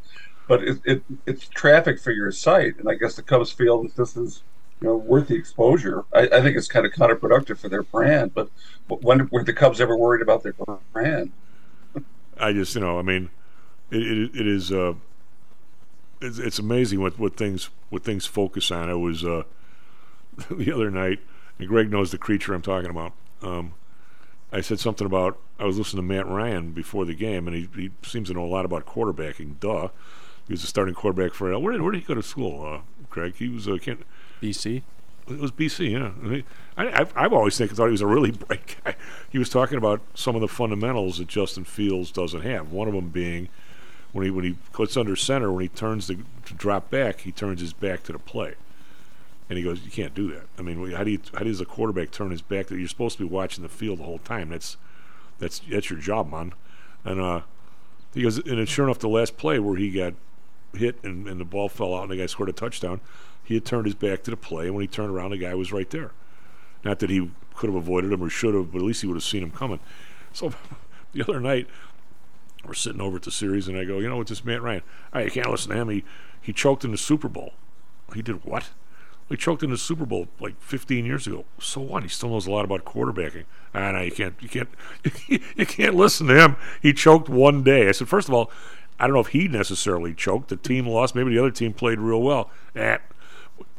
But 0.48 0.64
it, 0.64 0.82
it 0.84 1.04
it's 1.26 1.48
traffic 1.48 2.00
for 2.00 2.12
your 2.12 2.32
site, 2.32 2.78
and 2.78 2.90
I 2.90 2.96
guess 2.96 3.16
the 3.16 3.24
Cubs 3.24 3.52
feel 3.52 3.84
that 3.84 3.96
this 3.96 4.18
is 4.18 4.44
you 4.82 4.90
know 4.90 4.98
worth 4.98 5.30
the 5.30 5.36
exposure. 5.36 6.04
I, 6.14 6.22
I 6.28 6.42
think 6.42 6.58
it's 6.58 6.68
kind 6.68 6.86
of 6.86 6.92
counterproductive 6.92 7.58
for 7.58 7.70
their 7.70 7.84
brand. 7.84 8.34
But 8.34 8.50
when 8.88 9.30
were 9.32 9.44
the 9.44 9.54
Cubs 9.54 9.80
ever 9.80 9.98
worried 9.98 10.22
about 10.22 10.44
their 10.44 10.54
brand? 10.92 11.32
I 12.38 12.52
just, 12.52 12.76
you 12.76 12.82
know, 12.82 13.00
I 13.00 13.04
mean, 13.04 13.30
it, 13.94 14.02
it, 14.02 14.36
it 14.36 14.48
is, 14.48 14.72
uh, 14.72 14.94
it's, 16.22 16.40
it's 16.40 16.60
amazing 16.60 17.02
what, 17.02 17.20
what 17.20 17.36
things, 17.36 17.70
what 17.90 18.04
things 18.04 18.26
focus 18.26 18.72
on. 18.72 18.90
I 18.90 18.96
was, 18.96 19.24
uh, 19.24 19.44
the 20.50 20.72
other 20.72 20.90
night, 20.90 21.20
and 21.60 21.68
Greg 21.68 21.92
knows 21.92 22.12
the 22.12 22.18
creature 22.18 22.54
I'm 22.54 22.62
talking 22.62 22.90
about. 22.90 23.14
Um, 23.42 23.74
I 24.52 24.62
said 24.62 24.80
something 24.80 25.06
about, 25.06 25.40
I 25.60 25.66
was 25.66 25.78
listening 25.78 26.08
to 26.08 26.14
Matt 26.14 26.28
Ryan 26.28 26.72
before 26.72 27.06
the 27.06 27.16
game, 27.16 27.48
and 27.48 27.56
he, 27.56 27.70
he 27.76 27.92
seems 28.04 28.30
to 28.30 28.34
know 28.34 28.44
a 28.44 28.48
lot 28.48 28.66
about 28.66 28.86
quarterbacking. 28.86 29.60
Duh. 29.60 29.90
He 30.48 30.54
was 30.54 30.62
the 30.62 30.68
starting 30.68 30.94
quarterback 30.94 31.34
for, 31.34 31.58
where 31.58 31.72
did, 31.72 31.82
where 31.82 31.92
did 31.92 32.02
he 32.02 32.08
go 32.08 32.16
to 32.16 32.24
school, 32.24 32.66
uh, 32.66 33.06
Craig? 33.10 33.36
He 33.38 33.48
was, 33.48 33.68
uh, 33.68 33.78
can't, 33.82 34.04
BC? 34.42 34.84
it 35.28 35.40
was 35.40 35.52
BC, 35.52 35.92
yeah. 35.92 36.12
I 36.78 36.86
I, 36.86 37.02
I've, 37.02 37.14
I've 37.16 37.34
always 37.34 37.58
think, 37.58 37.72
thought 37.72 37.86
he 37.86 37.92
was 37.92 38.02
a 38.02 38.08
really 38.08 38.32
bright 38.48 38.76
guy. 38.84 38.96
He 39.30 39.40
was 39.40 39.50
talking 39.50 39.78
about 39.78 40.02
some 40.14 40.36
of 40.36 40.42
the 40.42 40.48
fundamentals 40.48 41.18
that 41.18 41.28
Justin 41.28 41.64
Fields 41.64 42.12
doesn't 42.12 42.42
have. 42.42 42.72
One 42.72 42.88
of 42.88 42.94
them 42.94 43.10
being 43.10 43.50
when 44.14 44.26
he 44.26 44.32
when 44.32 44.46
he 44.46 44.56
puts 44.72 44.96
under 44.96 45.16
center, 45.16 45.52
when 45.52 45.64
he 45.64 45.68
turns 45.68 46.08
to, 46.08 46.18
to 46.46 46.54
drop 46.54 46.90
back, 46.90 47.22
he 47.22 47.32
turns 47.32 47.60
his 47.60 47.74
back 47.74 48.04
to 48.04 48.14
the 48.14 48.20
play. 48.20 48.56
And 49.50 49.58
he 49.58 49.64
goes, 49.64 49.82
"You 49.82 49.92
can't 49.92 50.16
do 50.16 50.32
that. 50.32 50.46
I 50.58 50.62
mean, 50.62 50.92
how 50.92 51.04
do 51.04 51.12
you 51.12 51.20
how 51.34 51.44
does 51.44 51.60
a 51.60 51.66
quarterback 51.66 52.12
turn 52.12 52.32
his 52.32 52.42
back? 52.42 52.68
To, 52.68 52.78
you're 52.78 52.88
supposed 52.88 53.18
to 53.18 53.24
be 53.24 53.30
watching 53.30 53.64
the 53.64 53.70
field 53.70 54.00
the 54.00 54.04
whole 54.04 54.20
time. 54.20 54.50
That's 54.50 54.78
that's 55.40 55.60
that's 55.60 55.90
your 55.90 56.00
job, 56.00 56.32
man." 56.32 56.54
And 57.04 57.20
uh, 57.20 57.42
he 58.14 58.22
goes, 58.22 58.38
and 58.38 58.70
sure 58.70 58.86
enough, 58.86 59.00
the 59.00 59.10
last 59.10 59.36
play 59.36 59.60
where 59.60 59.76
he 59.76 59.92
got 59.92 60.14
hit 60.74 60.98
and, 61.04 61.28
and 61.28 61.40
the 61.40 61.46
ball 61.46 61.70
fell 61.70 61.94
out 61.94 62.04
and 62.04 62.12
the 62.12 62.18
guy 62.18 62.26
scored 62.26 62.50
a 62.50 62.54
touchdown, 62.54 63.02
he 63.44 63.56
had 63.56 63.66
turned 63.66 63.86
his 63.86 63.96
back 63.96 64.24
to 64.24 64.32
the 64.32 64.38
play, 64.38 64.66
and 64.66 64.76
when 64.76 64.82
he 64.84 64.88
turned 64.88 65.12
around, 65.12 65.32
the 65.32 65.38
guy 65.38 65.54
was 65.54 65.72
right 65.74 65.90
there. 65.90 66.12
Not 66.84 67.00
that 67.00 67.10
he 67.10 67.32
could 67.56 67.70
have 67.70 67.76
avoided 67.76 68.12
him 68.12 68.24
or 68.24 68.30
should 68.30 68.54
have, 68.54 68.72
but 68.72 68.80
at 68.80 68.86
least 68.86 69.02
he 69.02 69.08
would 69.08 69.16
have 69.16 69.24
seen 69.24 69.44
him 69.44 69.52
coming. 69.52 69.80
So 70.32 70.54
the 71.14 71.24
other 71.24 71.40
night, 71.40 71.68
we're 72.66 72.74
sitting 72.74 73.02
over 73.02 73.18
at 73.18 73.24
the 73.24 73.32
series, 73.32 73.68
and 73.68 73.78
I 73.78 73.86
go, 73.86 74.00
you 74.00 74.10
know 74.10 74.18
what, 74.18 74.28
this 74.28 74.46
Matt 74.46 74.62
Ryan, 74.62 74.82
I 75.12 75.30
can't 75.30 75.50
listen 75.50 75.72
to 75.72 75.78
him. 75.78 75.90
He 75.90 76.04
he 76.42 76.54
choked 76.54 76.84
in 76.84 76.92
the 76.92 76.98
Super 76.98 77.30
Bowl. 77.30 77.54
He 78.14 78.22
did 78.22 78.44
what? 78.44 78.70
He 79.30 79.38
choked 79.38 79.64
in 79.64 79.70
the 79.70 79.78
Super 79.78 80.06
Bowl 80.06 80.28
like 80.40 80.60
15 80.62 81.06
years 81.06 81.26
ago. 81.26 81.46
So 81.60 81.82
what? 81.82 82.04
He 82.04 82.10
still 82.10 82.30
knows 82.30 82.46
a 82.46 82.52
lot 82.52 82.66
about 82.66 82.84
quarterbacking. 82.84 83.46
Ah, 83.74 83.92
no, 83.92 84.02
you 84.02 84.12
can't, 84.12 84.36
you 84.42 84.50
can't, 84.50 84.70
you 85.56 85.66
can't 85.66 85.96
listen 85.96 86.28
to 86.28 86.36
him. 86.36 86.56
He 86.82 86.94
choked 86.94 87.30
one 87.30 87.64
day. 87.64 87.88
I 87.88 87.94
said, 87.94 88.10
first 88.10 88.28
of 88.28 88.34
all, 88.34 88.52
I 89.00 89.08
don't 89.08 89.14
know 89.14 89.22
if 89.22 89.28
he 89.28 89.48
necessarily 89.48 90.14
choked. 90.14 90.50
The 90.50 90.58
team 90.58 90.86
lost. 90.86 91.16
Maybe 91.16 91.32
the 91.32 91.40
other 91.40 91.52
team 91.52 91.74
played 91.74 92.00
real 92.00 92.22
well. 92.22 92.52
Eh, 92.76 92.98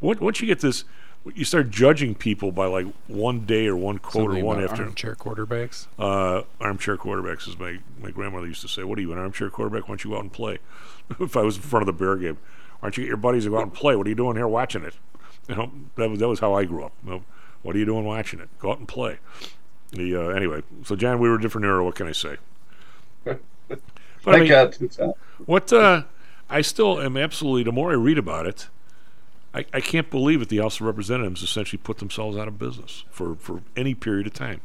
once 0.01 0.41
you 0.41 0.47
get 0.47 0.59
this, 0.59 0.83
you 1.33 1.45
start 1.45 1.71
judging 1.71 2.13
people 2.13 2.51
by 2.51 2.67
like 2.67 2.85
one 3.07 3.45
day 3.45 3.67
or 3.67 3.75
one 3.75 3.97
quote 3.97 4.25
Something 4.25 4.43
or 4.43 4.45
one 4.45 4.59
about 4.59 4.71
after. 4.71 4.83
armchair 4.83 5.15
quarterbacks. 5.15 5.87
Uh, 5.97 6.43
armchair 6.61 6.97
quarterbacks, 6.97 7.47
as 7.47 7.57
my, 7.57 7.79
my 7.99 8.11
grandmother 8.11 8.47
used 8.47 8.61
to 8.61 8.67
say. 8.67 8.83
What 8.83 8.99
are 8.99 9.01
you, 9.01 9.11
an 9.11 9.17
armchair 9.17 9.49
quarterback? 9.49 9.83
Why 9.83 9.93
don't 9.93 10.03
you 10.03 10.11
go 10.11 10.17
out 10.17 10.23
and 10.23 10.31
play? 10.31 10.59
if 11.19 11.35
I 11.35 11.41
was 11.41 11.55
in 11.55 11.63
front 11.63 11.81
of 11.81 11.87
the 11.87 11.93
Bear 11.93 12.15
game, 12.17 12.37
why 12.79 12.87
don't 12.87 12.97
you 12.97 13.03
get 13.03 13.07
your 13.07 13.17
buddies 13.17 13.45
to 13.45 13.49
go 13.49 13.57
out 13.57 13.63
and 13.63 13.73
play? 13.73 13.95
What 13.95 14.05
are 14.05 14.09
you 14.09 14.15
doing 14.15 14.35
here 14.35 14.47
watching 14.47 14.83
it? 14.83 14.95
You 15.47 15.53
know, 15.53 15.71
that 15.95 16.09
was, 16.09 16.19
that 16.21 16.27
was 16.27 16.39
how 16.39 16.55
I 16.55 16.65
grew 16.65 16.83
up. 16.83 16.91
You 17.03 17.11
know, 17.11 17.23
what 17.61 17.75
are 17.75 17.77
you 17.77 17.85
doing 17.85 18.03
watching 18.03 18.39
it? 18.39 18.49
Go 18.57 18.71
out 18.71 18.79
and 18.79 18.87
play. 18.87 19.19
The, 19.91 20.15
uh, 20.15 20.29
anyway, 20.29 20.63
so 20.83 20.95
John, 20.95 21.19
we 21.19 21.29
were 21.29 21.35
a 21.35 21.41
different 21.41 21.65
era. 21.65 21.85
What 21.85 21.93
can 21.93 22.07
I 22.07 22.13
say? 22.13 22.37
But 23.67 23.79
Thank 24.23 24.49
God, 24.49 24.73
too, 24.73 24.87
Tom. 24.87 25.13
What 25.45 25.71
uh, 25.71 26.05
I 26.49 26.61
still 26.61 26.99
am 26.99 27.15
absolutely. 27.15 27.61
The 27.61 27.71
more 27.71 27.91
I 27.91 27.93
read 27.93 28.17
about 28.17 28.47
it, 28.47 28.69
I, 29.55 29.65
I 29.73 29.79
can't 29.79 30.11
believe 30.11 30.41
that 30.41 30.49
the 30.49 30.57
House 30.57 30.81
of 30.81 30.81
Representatives 30.85 31.41
essentially 31.41 31.79
put 31.81 31.99
themselves 31.99 32.35
out 32.35 32.49
of 32.49 32.59
business 32.59 33.05
for, 33.09 33.35
for 33.35 33.61
any 33.77 33.95
period 33.95 34.27
of 34.27 34.33
time. 34.33 34.59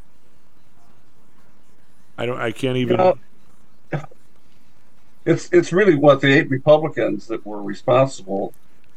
I 2.18 2.26
don't. 2.26 2.40
I 2.40 2.50
can't 2.50 2.76
even. 2.76 2.96
know, 2.98 3.18
It's 5.24 5.48
it's 5.52 5.72
really 5.72 5.94
what 5.94 6.20
the 6.20 6.32
eight 6.32 6.50
Republicans 6.50 7.28
that 7.28 7.46
were 7.46 7.62
responsible 7.62 8.52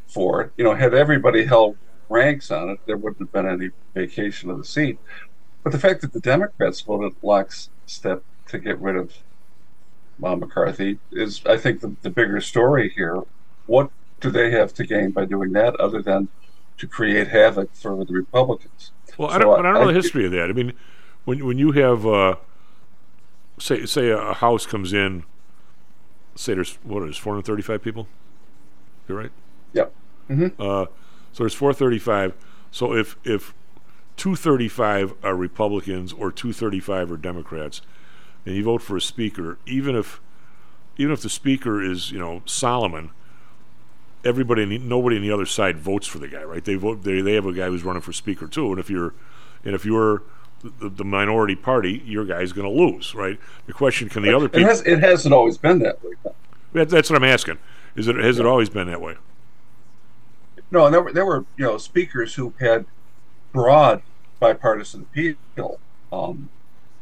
for 0.07 0.41
it. 0.41 0.51
You 0.57 0.63
know, 0.63 0.73
had 0.73 0.93
everybody 0.93 1.45
held 1.45 1.77
ranks 2.09 2.51
on 2.51 2.69
it, 2.69 2.79
there 2.85 2.97
wouldn't 2.97 3.19
have 3.19 3.31
been 3.31 3.47
any 3.47 3.69
vacation 3.93 4.49
of 4.49 4.57
the 4.57 4.65
seat. 4.65 4.99
But 5.63 5.71
the 5.71 5.79
fact 5.79 6.01
that 6.01 6.11
the 6.11 6.19
Democrats 6.19 6.81
voted 6.81 7.13
lockstep 7.21 8.23
to 8.47 8.59
get 8.59 8.79
rid 8.79 8.95
of 8.95 9.13
uh, 10.21 10.35
McCarthy 10.35 10.99
is, 11.11 11.41
I 11.45 11.57
think, 11.57 11.81
the, 11.81 11.95
the 12.01 12.09
bigger 12.09 12.41
story 12.41 12.89
here. 12.89 13.21
What 13.67 13.89
do 14.23 14.31
they 14.31 14.51
have 14.51 14.73
to 14.75 14.85
gain 14.85 15.11
by 15.11 15.25
doing 15.25 15.51
that, 15.53 15.75
other 15.79 16.01
than 16.01 16.29
to 16.79 16.87
create 16.87 17.27
havoc 17.29 17.75
for 17.75 18.03
the 18.05 18.13
Republicans? 18.13 18.93
Well, 19.17 19.29
I 19.29 19.37
don't. 19.37 19.55
but 19.55 19.65
I 19.65 19.71
don't 19.71 19.81
know 19.81 19.87
the 19.87 19.93
history 19.93 20.25
of 20.25 20.31
that. 20.31 20.49
I 20.49 20.53
mean, 20.53 20.73
when 21.25 21.45
when 21.45 21.57
you 21.57 21.71
have 21.73 22.05
uh, 22.05 22.35
say 23.59 23.85
say 23.85 24.09
a 24.09 24.33
house 24.33 24.65
comes 24.65 24.93
in, 24.93 25.23
say 26.35 26.53
there's 26.53 26.75
what 26.83 27.07
is 27.07 27.17
435 27.17 27.81
people. 27.81 28.07
You're 29.07 29.17
right. 29.17 29.31
Yep. 29.73 29.93
hmm 30.27 30.47
Uh, 30.59 30.85
so 31.31 31.43
there's 31.43 31.53
435. 31.53 32.33
So 32.71 32.93
if 32.93 33.17
if 33.23 33.53
235 34.17 35.13
are 35.23 35.35
Republicans 35.35 36.13
or 36.13 36.31
235 36.31 37.11
are 37.11 37.17
Democrats, 37.17 37.81
and 38.45 38.55
you 38.55 38.63
vote 38.63 38.81
for 38.81 38.97
a 38.97 39.01
speaker, 39.01 39.57
even 39.65 39.95
if 39.95 40.21
even 40.97 41.13
if 41.13 41.21
the 41.21 41.29
speaker 41.29 41.83
is 41.83 42.11
you 42.11 42.19
know 42.19 42.41
Solomon, 42.45 43.11
everybody, 44.23 44.63
in 44.63 44.69
the, 44.69 44.77
nobody 44.79 45.17
on 45.17 45.21
the 45.21 45.31
other 45.31 45.45
side 45.45 45.77
votes 45.77 46.07
for 46.07 46.19
the 46.19 46.27
guy, 46.27 46.43
right? 46.43 46.63
They 46.63 46.75
vote. 46.75 47.03
They 47.03 47.21
they 47.21 47.33
have 47.35 47.45
a 47.45 47.53
guy 47.53 47.67
who's 47.67 47.83
running 47.83 48.01
for 48.01 48.13
speaker 48.13 48.47
too, 48.47 48.71
and 48.71 48.79
if 48.79 48.89
you're 48.89 49.13
and 49.63 49.75
if 49.75 49.85
you're 49.85 50.23
the, 50.79 50.89
the 50.89 51.05
minority 51.05 51.55
party, 51.55 52.01
your 52.05 52.25
guy's 52.25 52.53
going 52.53 52.67
to 52.67 52.81
lose, 52.83 53.13
right? 53.15 53.39
The 53.67 53.73
question: 53.73 54.09
Can 54.09 54.23
the 54.23 54.35
other 54.35 54.49
It 54.51 54.51
people? 54.53 54.69
has 54.69 54.81
it 54.83 54.99
hasn't 54.99 55.33
always 55.33 55.57
been 55.57 55.79
that 55.79 56.03
way. 56.03 56.13
That, 56.73 56.89
that's 56.89 57.09
what 57.09 57.17
I'm 57.17 57.23
asking. 57.23 57.59
Is 57.95 58.07
it 58.07 58.15
has 58.15 58.39
it 58.39 58.45
always 58.45 58.69
been 58.69 58.87
that 58.87 59.01
way? 59.01 59.15
No, 60.71 60.85
and 60.85 60.93
there 60.93 61.01
were 61.01 61.13
there 61.13 61.25
were 61.25 61.45
you 61.57 61.65
know 61.65 61.77
speakers 61.77 62.35
who 62.35 62.53
had 62.59 62.85
broad 63.53 64.03
bipartisan 64.39 65.03
appeal, 65.03 65.79
um, 66.11 66.49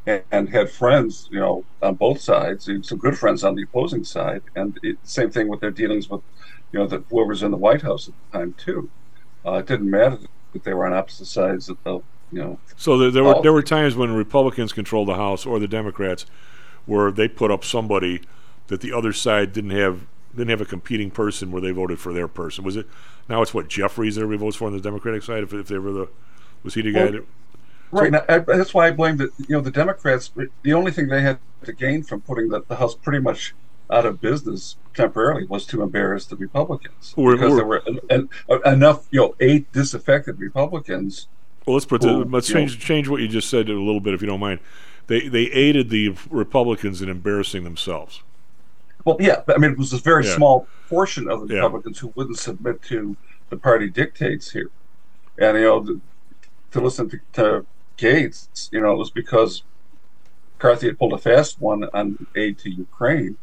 and, 0.05 0.23
and 0.31 0.49
had 0.49 0.71
friends 0.71 1.27
you 1.31 1.39
know 1.39 1.65
on 1.81 1.95
both 1.95 2.21
sides, 2.21 2.67
and 2.67 2.85
some 2.85 2.97
good 2.97 3.17
friends 3.17 3.43
on 3.43 3.55
the 3.55 3.63
opposing 3.63 4.03
side, 4.03 4.43
and 4.55 4.79
it, 4.83 4.97
same 5.03 5.31
thing 5.31 5.47
with 5.47 5.61
their 5.61 5.71
dealings 5.71 6.09
with 6.09 6.21
you 6.71 6.79
know 6.79 6.87
the 6.87 7.03
whoever's 7.09 7.43
in 7.43 7.51
the 7.51 7.57
White 7.57 7.81
House 7.81 8.07
at 8.07 8.13
the 8.31 8.37
time 8.37 8.53
too. 8.53 8.89
Uh, 9.45 9.53
it 9.53 9.67
didn't 9.67 9.89
matter 9.89 10.19
that 10.53 10.63
they 10.63 10.73
were 10.73 10.85
on 10.85 10.93
opposite 10.93 11.25
sides 11.25 11.69
of 11.69 11.77
the 11.83 11.93
you 12.31 12.39
know. 12.39 12.59
So 12.75 12.97
there, 12.97 13.11
there 13.11 13.23
were 13.23 13.41
there 13.41 13.53
were 13.53 13.63
times 13.63 13.95
when 13.95 14.13
Republicans 14.13 14.73
controlled 14.73 15.07
the 15.07 15.15
House 15.15 15.45
or 15.45 15.59
the 15.59 15.67
Democrats, 15.67 16.25
where 16.85 17.11
they 17.11 17.27
put 17.27 17.51
up 17.51 17.63
somebody 17.63 18.21
that 18.67 18.81
the 18.81 18.93
other 18.93 19.13
side 19.13 19.53
didn't 19.53 19.71
have 19.71 20.05
didn't 20.31 20.49
have 20.49 20.61
a 20.61 20.65
competing 20.65 21.11
person 21.11 21.51
where 21.51 21.61
they 21.61 21.71
voted 21.71 21.99
for 21.99 22.13
their 22.13 22.27
person. 22.27 22.63
Was 22.63 22.77
it 22.77 22.87
now 23.27 23.41
it's 23.41 23.53
what 23.53 23.67
Jeffries 23.67 24.15
that 24.15 24.21
everybody 24.21 24.45
votes 24.45 24.57
for 24.57 24.67
on 24.67 24.73
the 24.73 24.79
Democratic 24.79 25.23
side? 25.23 25.43
If, 25.43 25.53
if 25.53 25.67
they 25.67 25.77
were 25.77 25.91
the 25.91 26.09
was 26.63 26.73
he 26.75 26.81
the 26.81 26.91
guy 26.91 27.03
Well, 27.03 27.11
that 27.11 27.25
Right. 27.91 28.11
Now, 28.11 28.23
I, 28.29 28.39
that's 28.39 28.73
why 28.73 28.87
I 28.87 28.91
blame 28.91 29.17
the 29.17 29.29
you 29.37 29.55
know 29.55 29.61
the 29.61 29.71
Democrats. 29.71 30.31
The 30.63 30.73
only 30.73 30.91
thing 30.91 31.07
they 31.07 31.21
had 31.21 31.39
to 31.65 31.73
gain 31.73 32.03
from 32.03 32.21
putting 32.21 32.49
the, 32.49 32.61
the 32.67 32.77
House 32.77 32.95
pretty 32.95 33.19
much 33.19 33.53
out 33.91 34.05
of 34.05 34.21
business 34.21 34.77
temporarily 34.93 35.45
was 35.45 35.65
to 35.67 35.81
embarrass 35.81 36.25
the 36.25 36.35
Republicans 36.35 37.13
because 37.15 37.39
there 37.39 37.65
were- 37.65 37.81
were 37.87 37.99
en- 38.09 38.29
en- 38.49 38.61
enough 38.65 39.07
you 39.11 39.19
know 39.19 39.35
eight 39.39 39.71
disaffected 39.71 40.39
Republicans. 40.39 41.27
Well, 41.65 41.75
let's 41.75 41.85
put 41.85 42.01
who, 42.03 42.23
the, 42.23 42.29
let's 42.29 42.49
you 42.49 42.55
know, 42.55 42.61
change 42.61 42.79
change 42.79 43.07
what 43.09 43.21
you 43.21 43.27
just 43.27 43.49
said 43.49 43.69
a 43.69 43.73
little 43.73 43.99
bit, 43.99 44.13
if 44.13 44.21
you 44.21 44.27
don't 44.27 44.39
mind. 44.39 44.59
They 45.07 45.27
they 45.27 45.43
aided 45.51 45.89
the 45.89 46.15
Republicans 46.29 47.01
in 47.01 47.09
embarrassing 47.09 47.63
themselves. 47.63 48.23
Well, 49.03 49.17
yeah, 49.19 49.41
but, 49.45 49.55
I 49.55 49.59
mean, 49.59 49.71
it 49.71 49.77
was 49.77 49.93
a 49.93 49.97
very 49.97 50.25
Yeah. 50.25 50.35
small 50.35 50.67
portion 50.87 51.27
of 51.29 51.47
the 51.47 51.53
Yeah. 51.55 51.59
Republicans 51.61 51.99
who 51.99 52.13
wouldn't 52.15 52.37
submit 52.37 52.81
to 52.83 53.17
the 53.49 53.57
party 53.57 53.89
dictates 53.89 54.51
here, 54.51 54.69
and 55.37 55.57
you 55.57 55.63
know, 55.63 55.79
the, 55.81 55.99
to 56.71 56.81
listen 56.81 57.09
to, 57.09 57.19
to 57.33 57.65
Gaetz, 57.97 58.69
you 58.71 58.79
know, 58.81 58.91
it 58.93 58.97
was 58.97 59.09
because 59.11 59.63
McCarthy 60.57 60.87
had 60.87 60.99
pulled 60.99 61.13
a 61.13 61.17
fast 61.17 61.59
one 61.59 61.83
on 61.93 62.27
aid 62.35 62.57
to 62.59 62.69
Ukraine, 62.69 63.37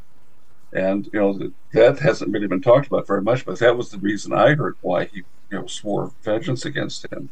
and 0.73 1.09
you 1.13 1.21
know 1.21 1.51
that, 1.73 1.99
hasn't 2.01 2.33
really 2.33 2.47
been 2.47 2.61
talked 2.61 2.87
about 2.87 3.07
very 3.07 3.23
much. 3.23 3.45
But 3.45 3.59
that 3.59 3.77
was 3.77 3.91
the 3.91 3.99
reason 3.99 4.33
I 4.33 4.55
heard 4.55 4.77
why 4.81 5.07
he, 5.07 5.19
you 5.51 5.59
know, 5.59 5.67
swore 5.67 6.13
vengeance 6.23 6.65
against 6.65 7.07
him, 7.13 7.31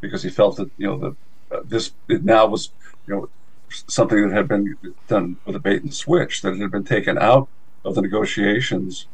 because 0.00 0.22
he 0.22 0.30
felt 0.30 0.56
that 0.56 0.70
you 0.76 0.86
know 0.86 0.98
that 0.98 1.56
uh, 1.56 1.62
this 1.64 1.92
now 2.08 2.46
was 2.46 2.70
you 3.06 3.14
know 3.14 3.28
something 3.68 4.28
that 4.28 4.34
had 4.34 4.48
been 4.48 4.76
done 5.08 5.36
with 5.44 5.56
a 5.56 5.60
bait 5.60 5.82
and 5.82 5.94
switch 5.94 6.42
that 6.42 6.56
had 6.56 6.70
been 6.70 6.84
taken 6.84 7.18
out 7.18 7.48
of 7.84 7.94
the 7.94 8.02
negotiations, 8.02 9.06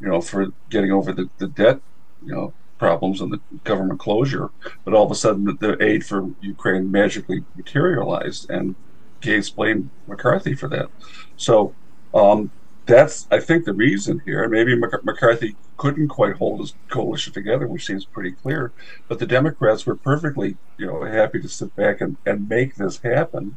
you 0.00 0.08
know, 0.08 0.20
for 0.20 0.48
getting 0.68 0.90
over 0.90 1.12
the, 1.12 1.28
the 1.38 1.46
debt, 1.46 1.80
you 2.24 2.34
know, 2.34 2.52
problems 2.78 3.20
and 3.20 3.32
the 3.32 3.40
government 3.64 4.00
closure. 4.00 4.50
But 4.84 4.94
all 4.94 5.04
of 5.04 5.12
a 5.12 5.14
sudden, 5.14 5.44
the, 5.44 5.52
the 5.52 5.82
aid 5.82 6.04
for 6.04 6.30
Ukraine 6.40 6.90
magically 6.90 7.44
materialized, 7.56 8.50
and 8.50 8.74
Gaetz 9.20 9.54
blamed 9.54 9.90
McCarthy 10.06 10.54
for 10.54 10.68
that. 10.68 10.88
So 11.36 11.74
um, 12.12 12.50
that's, 12.90 13.26
I 13.30 13.40
think, 13.40 13.64
the 13.64 13.72
reason 13.72 14.20
here. 14.24 14.46
Maybe 14.48 14.76
McCarthy 14.76 15.56
couldn't 15.76 16.08
quite 16.08 16.36
hold 16.36 16.60
his 16.60 16.74
coalition 16.88 17.32
together, 17.32 17.66
which 17.66 17.86
seems 17.86 18.04
pretty 18.04 18.32
clear. 18.32 18.72
But 19.08 19.18
the 19.18 19.26
Democrats 19.26 19.86
were 19.86 19.96
perfectly, 19.96 20.56
you 20.76 20.86
know, 20.86 21.04
happy 21.04 21.40
to 21.40 21.48
sit 21.48 21.74
back 21.76 22.00
and, 22.00 22.16
and 22.26 22.48
make 22.48 22.74
this 22.74 22.98
happen. 22.98 23.56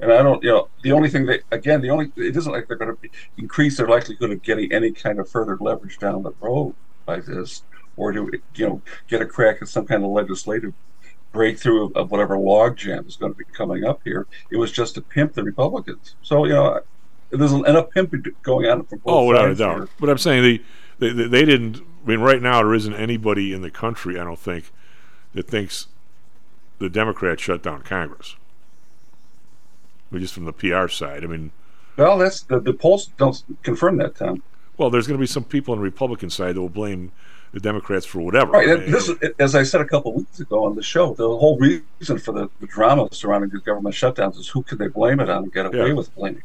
And 0.00 0.12
I 0.12 0.22
don't, 0.22 0.42
you 0.42 0.50
know, 0.50 0.68
the 0.82 0.92
only 0.92 1.08
thing 1.08 1.26
that 1.26 1.42
again, 1.52 1.80
the 1.80 1.90
only, 1.90 2.12
it 2.16 2.36
isn't 2.36 2.52
like 2.52 2.66
they're 2.66 2.76
going 2.76 2.96
to 2.96 3.08
increase 3.38 3.76
their 3.76 3.86
likelihood 3.86 4.32
of 4.32 4.42
getting 4.42 4.72
any 4.72 4.90
kind 4.90 5.20
of 5.20 5.28
further 5.28 5.56
leverage 5.60 5.98
down 5.98 6.24
the 6.24 6.32
road 6.40 6.74
by 7.06 7.20
this, 7.20 7.62
or 7.96 8.10
to, 8.12 8.30
you 8.56 8.66
know, 8.66 8.82
get 9.08 9.22
a 9.22 9.26
crack 9.26 9.58
at 9.62 9.68
some 9.68 9.86
kind 9.86 10.04
of 10.04 10.10
legislative 10.10 10.74
breakthrough 11.32 11.86
of, 11.86 11.96
of 11.96 12.10
whatever 12.10 12.36
logjam 12.36 13.06
is 13.06 13.16
going 13.16 13.32
to 13.32 13.38
be 13.38 13.44
coming 13.44 13.84
up 13.84 14.00
here. 14.04 14.26
It 14.50 14.56
was 14.56 14.72
just 14.72 14.96
to 14.96 15.00
pimp 15.00 15.34
the 15.34 15.44
Republicans. 15.44 16.16
So, 16.22 16.44
you 16.44 16.54
know, 16.54 16.80
there's 17.30 17.52
enough 17.52 17.90
pimping 17.90 18.24
going 18.42 18.66
on 18.66 18.84
from 18.84 18.98
both 18.98 19.12
Oh, 19.14 19.24
without 19.26 19.50
a 19.50 19.54
doubt. 19.54 19.76
here. 19.76 19.88
But 20.00 20.10
I'm 20.10 20.18
saying 20.18 20.42
they, 20.42 20.60
they 20.98 21.12
they 21.12 21.28
they 21.28 21.44
didn't. 21.44 21.78
I 22.04 22.08
mean, 22.10 22.20
right 22.20 22.40
now 22.42 22.58
there 22.62 22.74
isn't 22.74 22.94
anybody 22.94 23.52
in 23.52 23.62
the 23.62 23.70
country, 23.70 24.18
I 24.20 24.24
don't 24.24 24.38
think, 24.38 24.70
that 25.32 25.46
thinks 25.48 25.86
the 26.78 26.88
Democrats 26.90 27.42
shut 27.42 27.62
down 27.62 27.82
Congress. 27.82 28.36
I 30.10 30.14
mean, 30.14 30.22
just 30.22 30.34
from 30.34 30.44
the 30.44 30.52
PR 30.52 30.88
side. 30.88 31.24
I 31.24 31.26
mean, 31.26 31.50
Well, 31.96 32.18
that's 32.18 32.42
the, 32.42 32.60
the 32.60 32.72
polls 32.74 33.06
don't 33.16 33.42
confirm 33.62 33.96
that, 33.98 34.16
Tom. 34.16 34.42
well, 34.76 34.90
there's 34.90 35.06
going 35.06 35.16
to 35.18 35.22
be 35.22 35.26
some 35.26 35.44
people 35.44 35.72
on 35.72 35.78
the 35.78 35.84
Republican 35.84 36.30
side 36.30 36.54
that 36.56 36.60
will 36.60 36.68
blame 36.68 37.10
the 37.52 37.60
Democrats 37.60 38.04
for 38.04 38.20
whatever. 38.20 38.52
Right. 38.52 38.68
I 38.68 38.74
mean, 38.76 38.90
This, 38.90 39.08
is, 39.08 39.16
as 39.38 39.54
I 39.54 39.62
said 39.62 39.80
a 39.80 39.84
couple 39.86 40.10
of 40.10 40.16
weeks 40.18 40.40
ago 40.40 40.64
on 40.66 40.74
the 40.76 40.82
show, 40.82 41.14
the 41.14 41.26
whole 41.28 41.56
reason 41.58 42.18
for 42.18 42.32
the, 42.32 42.50
the 42.60 42.66
drama 42.66 43.08
surrounding 43.12 43.50
these 43.50 43.62
government 43.62 43.94
shutdowns 43.94 44.36
is 44.38 44.48
who 44.48 44.62
can 44.62 44.76
they 44.78 44.88
blame 44.88 45.20
it 45.20 45.30
on 45.30 45.44
and 45.44 45.52
get 45.52 45.66
away 45.66 45.88
Yeah. 45.88 45.92
with 45.94 46.14
blaming. 46.14 46.42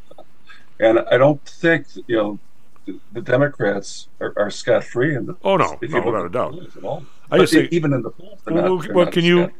And 0.79 0.99
I 1.11 1.17
don't 1.17 1.43
think 1.45 1.87
you 2.07 2.15
know 2.15 2.39
the, 2.85 2.99
the 3.13 3.21
Democrats 3.21 4.07
are, 4.19 4.33
are 4.37 4.49
scot 4.49 4.83
free 4.83 5.15
in 5.15 5.25
the. 5.25 5.35
Oh 5.43 5.57
no, 5.57 5.77
if 5.81 5.91
no, 5.91 6.01
without 6.01 6.25
a 6.25 6.29
doubt. 6.29 6.55
at 6.77 6.83
all. 6.83 7.05
I 7.31 7.37
But 7.37 7.43
just 7.43 7.53
say, 7.53 7.67
even 7.71 7.93
in 7.93 8.01
the 8.01 8.11
polls, 8.11 8.39
well, 8.45 8.55
not. 8.55 8.83
they're 8.83 8.93
well, 8.93 9.11
can 9.11 9.23
you, 9.23 9.51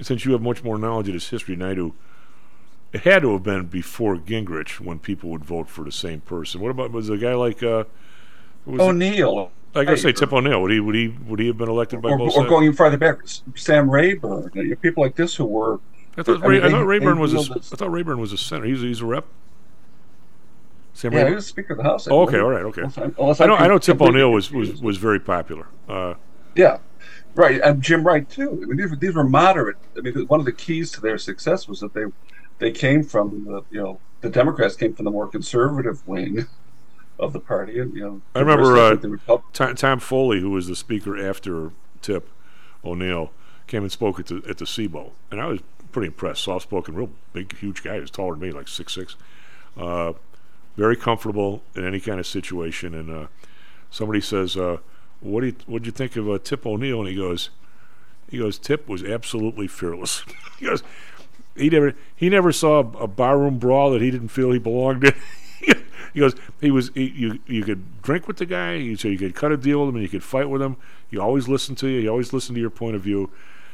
since 0.00 0.24
you 0.24 0.32
have 0.32 0.42
much 0.42 0.64
more 0.64 0.78
knowledge 0.78 1.08
of 1.08 1.14
this 1.14 1.28
history 1.28 1.54
than 1.54 1.68
I 1.68 1.74
do, 1.74 1.94
it 2.92 3.02
had 3.02 3.22
to 3.22 3.32
have 3.32 3.42
been 3.42 3.66
before 3.66 4.16
Gingrich 4.16 4.80
when 4.80 4.98
people 4.98 5.30
would 5.30 5.44
vote 5.44 5.68
for 5.68 5.84
the 5.84 5.92
same 5.92 6.20
person. 6.20 6.60
What 6.60 6.70
about 6.70 6.90
was 6.90 7.08
a 7.08 7.16
guy 7.16 7.34
like 7.34 7.62
uh? 7.62 7.84
O'Neill. 8.66 9.50
I 9.74 9.84
gotta 9.84 9.96
say 9.96 10.12
Tip 10.12 10.32
O'Neill. 10.32 10.60
Would 10.62 10.70
he 10.70 10.80
would 10.80 10.94
he 10.94 11.08
would 11.08 11.40
he 11.40 11.46
have 11.46 11.56
been 11.58 11.68
elected 11.68 12.02
by 12.02 12.10
or, 12.10 12.18
both 12.18 12.28
or 12.28 12.32
sides? 12.32 12.48
going 12.48 12.64
even 12.64 12.76
farther 12.76 12.98
back, 12.98 13.18
Sam 13.56 13.90
Rayburn, 13.90 14.50
people 14.82 15.02
like 15.02 15.16
this 15.16 15.34
who 15.34 15.46
were. 15.46 15.80
I 16.16 16.22
thought, 16.22 16.42
I 16.42 16.46
Ray, 16.46 16.56
mean, 16.58 16.66
I 16.66 16.70
thought 16.70 16.84
Rayburn 16.86 17.18
was 17.18 17.32
a, 17.32 17.38
I 17.38 17.76
thought 17.76 17.90
Rayburn 17.90 18.20
was 18.20 18.32
a 18.32 18.36
senator. 18.38 18.66
He's 18.66 18.80
he's 18.82 19.00
a 19.00 19.06
rep. 19.06 19.24
Sam 20.94 21.12
Yeah, 21.12 21.18
he 21.18 21.24
Rayburn? 21.24 21.34
was 21.36 21.46
Speaker 21.46 21.72
of 21.72 21.76
the 21.78 21.82
House. 21.84 22.06
I 22.06 22.10
Oh, 22.12 22.20
okay, 22.22 22.38
all 22.38 22.50
right, 22.50 22.64
okay. 22.64 22.82
Unless 22.82 22.98
I'm- 22.98 23.14
unless 23.18 23.40
I 23.40 23.46
know 23.46 23.54
I 23.56 23.66
know 23.68 23.78
Tip 23.78 24.00
O'Neill 24.00 24.30
was, 24.32 24.52
was 24.52 24.80
was 24.82 24.96
very 24.98 25.18
popular. 25.20 25.66
Uh, 25.88 26.14
Yeah, 26.54 26.78
right. 27.34 27.60
And 27.62 27.80
Jim 27.82 28.04
Wright 28.04 28.28
too. 28.28 28.50
I 28.62 28.66
mean, 28.66 28.76
these 28.76 28.90
were, 28.90 28.96
these 28.96 29.14
were 29.14 29.24
moderate. 29.24 29.76
I 29.96 30.00
mean, 30.02 30.26
one 30.26 30.38
of 30.40 30.46
the 30.46 30.52
keys 30.52 30.90
to 30.92 31.00
their 31.00 31.16
success 31.18 31.66
was 31.68 31.80
that 31.80 31.94
they 31.94 32.04
they 32.58 32.70
came 32.70 33.02
from 33.02 33.44
the 33.46 33.62
you 33.70 33.82
know 33.82 34.00
the 34.20 34.28
Democrats 34.30 34.76
came 34.76 34.92
from 34.94 35.04
the 35.06 35.10
more 35.10 35.26
conservative 35.28 36.06
wing 36.06 36.46
of 37.18 37.32
the 37.32 37.40
party, 37.40 37.78
and 37.78 37.94
you 37.94 38.00
know 38.02 38.20
I 38.34 38.40
remember 38.40 38.76
uh, 38.76 39.38
Tom, 39.52 39.74
Tom 39.76 39.98
Foley, 40.00 40.40
who 40.40 40.50
was 40.50 40.66
the 40.68 40.76
speaker 40.76 41.16
after 41.18 41.70
Tip 42.02 42.28
O'Neill, 42.84 43.32
came 43.66 43.82
and 43.82 43.90
spoke 43.92 44.20
at 44.20 44.26
the 44.26 44.42
at 44.48 44.58
the 44.58 44.66
SIBO, 44.66 45.12
and 45.30 45.40
I 45.40 45.46
was 45.46 45.60
pretty 45.90 46.08
impressed. 46.08 46.44
Soft 46.44 46.64
spoken, 46.64 46.94
real 46.94 47.10
big, 47.32 47.56
huge 47.56 47.82
guy. 47.82 47.94
He 47.94 48.00
was 48.00 48.10
taller 48.10 48.32
than 48.34 48.40
me, 48.40 48.50
like 48.52 48.68
six 48.68 48.92
six. 48.92 49.16
Uh, 49.76 50.12
very 50.76 50.96
comfortable 50.96 51.62
in 51.74 51.86
any 51.86 52.00
kind 52.00 52.18
of 52.18 52.26
situation. 52.26 52.94
And 52.94 53.10
uh, 53.10 53.26
somebody 53.90 54.20
says, 54.20 54.56
uh, 54.56 54.78
"What 55.20 55.40
do 55.40 55.46
you 55.46 55.56
what 55.66 55.82
did 55.82 55.86
you 55.86 55.92
think 55.92 56.16
of 56.16 56.28
uh, 56.28 56.38
Tip 56.38 56.66
O'Neill?" 56.66 57.00
And 57.00 57.08
he 57.08 57.16
goes, 57.16 57.50
"He 58.30 58.38
goes, 58.38 58.58
Tip 58.58 58.88
was 58.88 59.02
absolutely 59.02 59.68
fearless. 59.68 60.24
he 60.58 60.66
goes, 60.66 60.82
he 61.54 61.68
never 61.68 61.94
he 62.16 62.28
never 62.28 62.52
saw 62.52 62.78
a, 62.78 63.06
barroom 63.06 63.58
brawl 63.58 63.90
that 63.90 64.00
he 64.00 64.10
didn't 64.10 64.28
feel 64.28 64.50
he 64.52 64.58
belonged 64.58 65.04
in." 65.04 65.14
He 66.12 66.20
goes, 66.20 66.34
he 66.60 66.70
was, 66.70 66.90
he, 66.94 67.08
you, 67.08 67.38
you 67.46 67.64
could 67.64 68.02
drink 68.02 68.28
with 68.28 68.36
the 68.36 68.46
guy, 68.46 68.74
you, 68.74 68.96
so 68.96 69.08
you 69.08 69.18
could 69.18 69.34
cut 69.34 69.50
a 69.50 69.56
deal 69.56 69.80
with 69.80 69.90
him, 69.90 69.96
and 69.96 70.02
you 70.02 70.08
could 70.08 70.22
fight 70.22 70.50
with 70.50 70.60
him. 70.60 70.76
He 71.10 71.18
always 71.18 71.48
listened 71.48 71.78
to 71.78 71.88
you. 71.88 72.00
He 72.00 72.08
always 72.08 72.32
listened 72.32 72.56
to 72.56 72.60
your 72.60 72.70
point 72.70 72.96
of 72.96 73.02
view. 73.02 73.30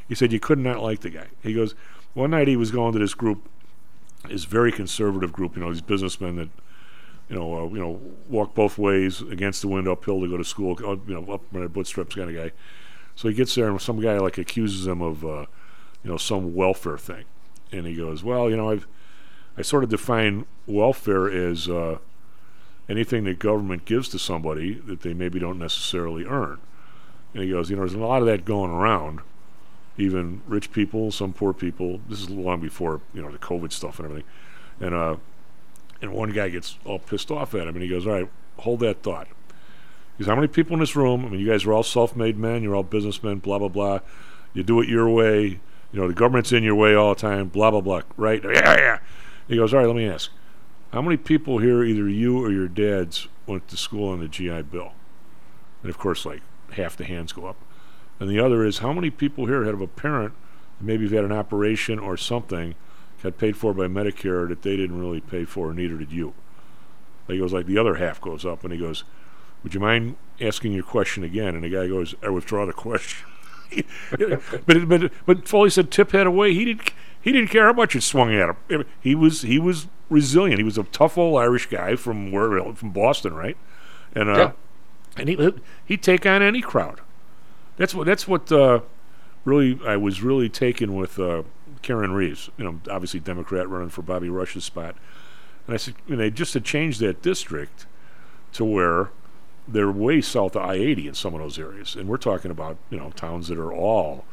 He 0.08 0.14
said 0.14 0.32
you 0.32 0.40
could 0.40 0.58
not 0.58 0.80
like 0.80 1.00
the 1.00 1.10
guy. 1.10 1.26
He 1.42 1.52
goes, 1.52 1.74
one 2.14 2.30
night 2.30 2.48
he 2.48 2.56
was 2.56 2.70
going 2.70 2.92
to 2.92 2.98
this 2.98 3.14
group, 3.14 3.48
this 4.28 4.44
very 4.44 4.70
conservative 4.70 5.32
group, 5.32 5.56
you 5.56 5.62
know, 5.62 5.72
these 5.72 5.82
businessmen 5.82 6.36
that, 6.36 6.48
you 7.28 7.36
know, 7.36 7.58
uh, 7.58 7.68
you 7.68 7.78
know, 7.78 8.00
walk 8.28 8.54
both 8.54 8.78
ways 8.78 9.20
against 9.20 9.62
the 9.62 9.68
wind 9.68 9.86
uphill 9.86 10.20
to 10.20 10.28
go 10.28 10.36
to 10.36 10.44
school, 10.44 10.76
uh, 10.82 10.96
you 11.06 11.14
know, 11.14 11.32
up 11.32 11.42
on 11.52 11.60
their 11.60 11.68
bootstraps 11.68 12.14
kind 12.14 12.30
of 12.30 12.36
guy. 12.36 12.52
So 13.14 13.28
he 13.28 13.34
gets 13.34 13.54
there, 13.54 13.68
and 13.68 13.80
some 13.80 14.00
guy 14.00 14.18
like 14.18 14.38
accuses 14.38 14.86
him 14.86 15.02
of, 15.02 15.24
uh, 15.24 15.46
you 16.02 16.10
know, 16.10 16.16
some 16.16 16.54
welfare 16.54 16.98
thing, 16.98 17.24
and 17.72 17.86
he 17.86 17.94
goes, 17.94 18.22
well, 18.22 18.48
you 18.48 18.56
know, 18.56 18.70
I've, 18.70 18.86
I 19.56 19.62
sort 19.62 19.84
of 19.84 19.90
define 19.90 20.46
welfare 20.66 21.28
as 21.28 21.68
uh, 21.68 21.98
anything 22.88 23.24
that 23.24 23.38
government 23.38 23.84
gives 23.84 24.08
to 24.10 24.18
somebody 24.18 24.74
that 24.74 25.02
they 25.02 25.14
maybe 25.14 25.38
don't 25.38 25.58
necessarily 25.58 26.24
earn. 26.24 26.58
And 27.34 27.42
he 27.42 27.50
goes, 27.50 27.68
you 27.68 27.76
know, 27.76 27.82
there's 27.82 27.94
a 27.94 27.98
lot 27.98 28.20
of 28.22 28.26
that 28.26 28.44
going 28.44 28.70
around. 28.70 29.20
Even 29.96 30.42
rich 30.46 30.70
people, 30.72 31.10
some 31.10 31.32
poor 31.32 31.52
people. 31.52 32.00
This 32.08 32.20
is 32.20 32.30
long 32.30 32.60
before 32.60 33.00
you 33.12 33.20
know 33.20 33.32
the 33.32 33.38
COVID 33.38 33.72
stuff 33.72 33.98
and 33.98 34.06
everything. 34.06 34.28
And 34.80 34.94
uh, 34.94 35.16
and 36.00 36.12
one 36.12 36.30
guy 36.30 36.48
gets 36.48 36.78
all 36.84 36.98
pissed 36.98 37.30
off 37.30 37.54
at 37.54 37.66
him, 37.66 37.74
and 37.74 37.82
he 37.82 37.88
goes, 37.88 38.06
"All 38.06 38.12
right, 38.12 38.30
hold 38.58 38.80
that 38.80 39.02
thought." 39.02 39.28
He 40.16 40.24
goes, 40.24 40.28
"How 40.28 40.34
many 40.34 40.48
people 40.48 40.74
in 40.74 40.80
this 40.80 40.96
room? 40.96 41.24
I 41.24 41.28
mean, 41.28 41.40
you 41.40 41.48
guys 41.48 41.64
are 41.64 41.72
all 41.72 41.82
self-made 41.82 42.36
men. 42.36 42.62
You're 42.62 42.74
all 42.74 42.82
businessmen. 42.82 43.38
Blah 43.38 43.58
blah 43.58 43.68
blah. 43.68 44.00
You 44.54 44.62
do 44.62 44.80
it 44.80 44.88
your 44.88 45.08
way. 45.08 45.60
You 45.92 46.00
know, 46.00 46.08
the 46.08 46.14
government's 46.14 46.52
in 46.52 46.62
your 46.62 46.74
way 46.74 46.94
all 46.94 47.14
the 47.14 47.20
time, 47.20 47.48
blah, 47.48 47.70
blah, 47.70 47.80
blah, 47.80 48.02
right? 48.16 48.42
Yeah, 48.44 48.76
yeah. 48.76 48.98
He 49.46 49.56
goes, 49.56 49.72
all 49.72 49.80
right, 49.80 49.86
let 49.86 49.96
me 49.96 50.06
ask. 50.06 50.30
How 50.92 51.00
many 51.00 51.16
people 51.16 51.58
here, 51.58 51.82
either 51.82 52.08
you 52.08 52.38
or 52.38 52.50
your 52.50 52.68
dads, 52.68 53.28
went 53.46 53.68
to 53.68 53.76
school 53.76 54.10
on 54.10 54.20
the 54.20 54.28
GI 54.28 54.62
Bill? 54.62 54.92
And 55.82 55.88
of 55.88 55.96
course, 55.96 56.26
like 56.26 56.42
half 56.72 56.96
the 56.96 57.04
hands 57.04 57.32
go 57.32 57.46
up. 57.46 57.56
And 58.20 58.28
the 58.28 58.38
other 58.38 58.64
is, 58.64 58.78
how 58.78 58.92
many 58.92 59.08
people 59.10 59.46
here 59.46 59.64
have 59.64 59.80
a 59.80 59.86
parent, 59.86 60.34
maybe 60.78 61.04
have 61.04 61.12
had 61.12 61.24
an 61.24 61.32
operation 61.32 61.98
or 61.98 62.16
something, 62.18 62.74
got 63.22 63.38
paid 63.38 63.56
for 63.56 63.72
by 63.74 63.86
Medicare 63.86 64.48
that 64.48 64.62
they 64.62 64.76
didn't 64.76 64.98
really 65.00 65.20
pay 65.20 65.44
for, 65.44 65.72
neither 65.72 65.96
did 65.96 66.12
you? 66.12 66.34
He 67.26 67.38
goes, 67.38 67.52
like 67.52 67.66
the 67.66 67.78
other 67.78 67.96
half 67.96 68.20
goes 68.20 68.46
up, 68.46 68.64
and 68.64 68.72
he 68.72 68.78
goes, 68.78 69.04
would 69.62 69.74
you 69.74 69.80
mind 69.80 70.16
asking 70.40 70.72
your 70.72 70.84
question 70.84 71.24
again? 71.24 71.54
And 71.54 71.64
the 71.64 71.68
guy 71.68 71.88
goes, 71.88 72.14
I 72.22 72.30
withdraw 72.30 72.64
the 72.64 72.72
question. 72.72 73.26
but 74.66 74.88
but 74.88 75.12
but 75.26 75.46
Foley 75.48 75.68
said 75.68 75.90
Tip 75.90 76.12
had 76.12 76.26
a 76.26 76.30
way. 76.30 76.54
He 76.54 76.64
didn't 76.64 76.90
he 77.20 77.32
didn't 77.32 77.50
care 77.50 77.66
how 77.66 77.74
much 77.74 77.94
it 77.94 78.02
swung 78.02 78.32
at 78.34 78.56
him. 78.70 78.84
He 79.00 79.14
was 79.14 79.42
he 79.42 79.58
was 79.58 79.88
resilient. 80.08 80.58
He 80.58 80.64
was 80.64 80.78
a 80.78 80.84
tough 80.84 81.18
old 81.18 81.38
Irish 81.38 81.66
guy 81.66 81.94
from 81.96 82.32
where 82.32 82.72
from 82.72 82.92
Boston, 82.92 83.34
right? 83.34 83.58
And 84.14 84.30
uh, 84.30 84.36
Yeah. 84.38 84.52
and 85.18 85.28
he 85.28 85.52
he'd 85.84 86.02
take 86.02 86.24
on 86.24 86.40
any 86.40 86.62
crowd. 86.62 87.00
That's 87.76 87.94
what 87.94 88.06
that's 88.06 88.26
what 88.26 88.50
uh, 88.50 88.80
really 89.44 89.78
I 89.86 89.98
was 89.98 90.22
really 90.22 90.48
taken 90.48 90.94
with 90.94 91.18
uh, 91.18 91.42
Karen 91.82 92.12
Reeves. 92.12 92.50
You 92.56 92.64
know, 92.64 92.80
obviously 92.90 93.20
Democrat 93.20 93.68
running 93.68 93.90
for 93.90 94.02
Bobby 94.02 94.28
Rush's 94.28 94.64
spot. 94.64 94.96
And 95.66 95.74
I 95.74 95.76
said, 95.76 95.94
know, 96.06 96.16
they 96.16 96.30
just 96.30 96.54
had 96.54 96.64
changed 96.64 97.00
that 97.00 97.22
district 97.22 97.86
to 98.52 98.64
where 98.64 99.10
they're 99.68 99.90
way 99.90 100.20
south 100.20 100.56
of 100.56 100.62
I-80 100.62 101.08
in 101.08 101.14
some 101.14 101.34
of 101.34 101.40
those 101.40 101.58
areas, 101.58 101.94
and 101.94 102.08
we're 102.08 102.16
talking 102.16 102.50
about 102.50 102.78
you 102.88 102.96
know 102.96 103.10
towns 103.10 103.48
that 103.48 103.58
are 103.58 103.72
all 103.72 104.24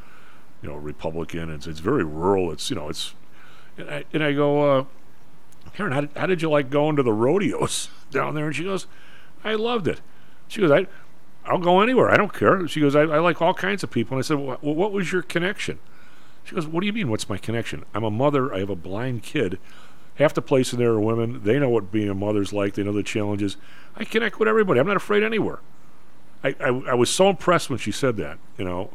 you 0.62 0.70
know 0.70 0.76
Republican. 0.76 1.50
It's 1.50 1.68
it's 1.68 1.82
very 1.82 2.06
rural. 2.06 2.52
It's 2.52 2.70
you 2.70 2.76
know 2.78 2.88
it's 2.88 3.14
and 3.78 3.90
I, 3.90 4.06
and 4.14 4.24
I 4.24 4.32
go, 4.32 4.80
uh, 4.80 4.86
Karen, 5.74 5.92
how 5.92 6.02
did, 6.02 6.10
how 6.16 6.26
did 6.26 6.42
you 6.42 6.50
like 6.50 6.70
going 6.70 6.96
to 6.96 7.04
the 7.04 7.12
rodeos 7.12 7.90
down 8.12 8.36
there? 8.36 8.46
And 8.46 8.56
she 8.56 8.64
goes, 8.64 8.88
I 9.44 9.56
loved 9.56 9.88
it. 9.88 10.00
She 10.48 10.62
goes, 10.62 10.72
I 10.72 10.88
I'll 11.46 11.60
go 11.60 11.82
anywhere. 11.82 12.10
I 12.10 12.18
don't 12.18 12.34
care. 12.34 12.68
She 12.68 12.80
goes, 12.80 12.96
I, 12.96 13.02
I 13.02 13.20
like 13.20 13.42
all 13.42 13.54
kinds 13.54 13.84
of 13.84 13.92
people. 13.92 14.18
And 14.18 14.24
I 14.24 14.28
said, 14.28 14.38
well, 14.40 14.58
what 14.62 14.92
was 14.92 15.12
your 15.12 15.22
connection? 15.22 15.80
She 16.46 16.56
goes, 16.56 16.68
What 16.68 16.82
do 16.82 16.88
you 16.88 16.94
mean? 16.94 17.10
What's 17.10 17.28
my 17.28 17.38
connection? 17.38 17.84
I'm 17.94 18.04
a 18.04 18.12
mother. 18.12 18.54
I 18.54 18.60
have 18.60 18.70
a 18.70 18.76
blind 18.76 19.24
kid. 19.24 19.60
Half 20.16 20.34
the 20.34 20.42
place 20.42 20.72
in 20.72 20.80
there 20.80 20.92
are 20.92 21.00
women. 21.00 21.42
They 21.44 21.60
know 21.60 21.70
what 21.70 21.92
being 21.92 22.10
a 22.10 22.14
mother's 22.14 22.54
like. 22.54 22.76
They 22.76 22.84
know 22.84 22.94
the 22.94 23.04
challenges. 23.04 23.58
I 23.98 24.06
connect 24.06 24.40
with 24.40 24.48
everybody. 24.48 24.80
I'm 24.80 24.88
not 24.88 24.96
afraid 24.96 25.24
anywhere. 25.24 25.60
I, 26.44 26.56
I, 26.60 26.68
I 26.68 26.94
was 26.94 27.10
so 27.10 27.30
impressed 27.30 27.70
when 27.70 27.80
she 27.80 27.92
said 27.92 28.16
that. 28.18 28.38
You 28.58 28.66
know, 28.66 28.92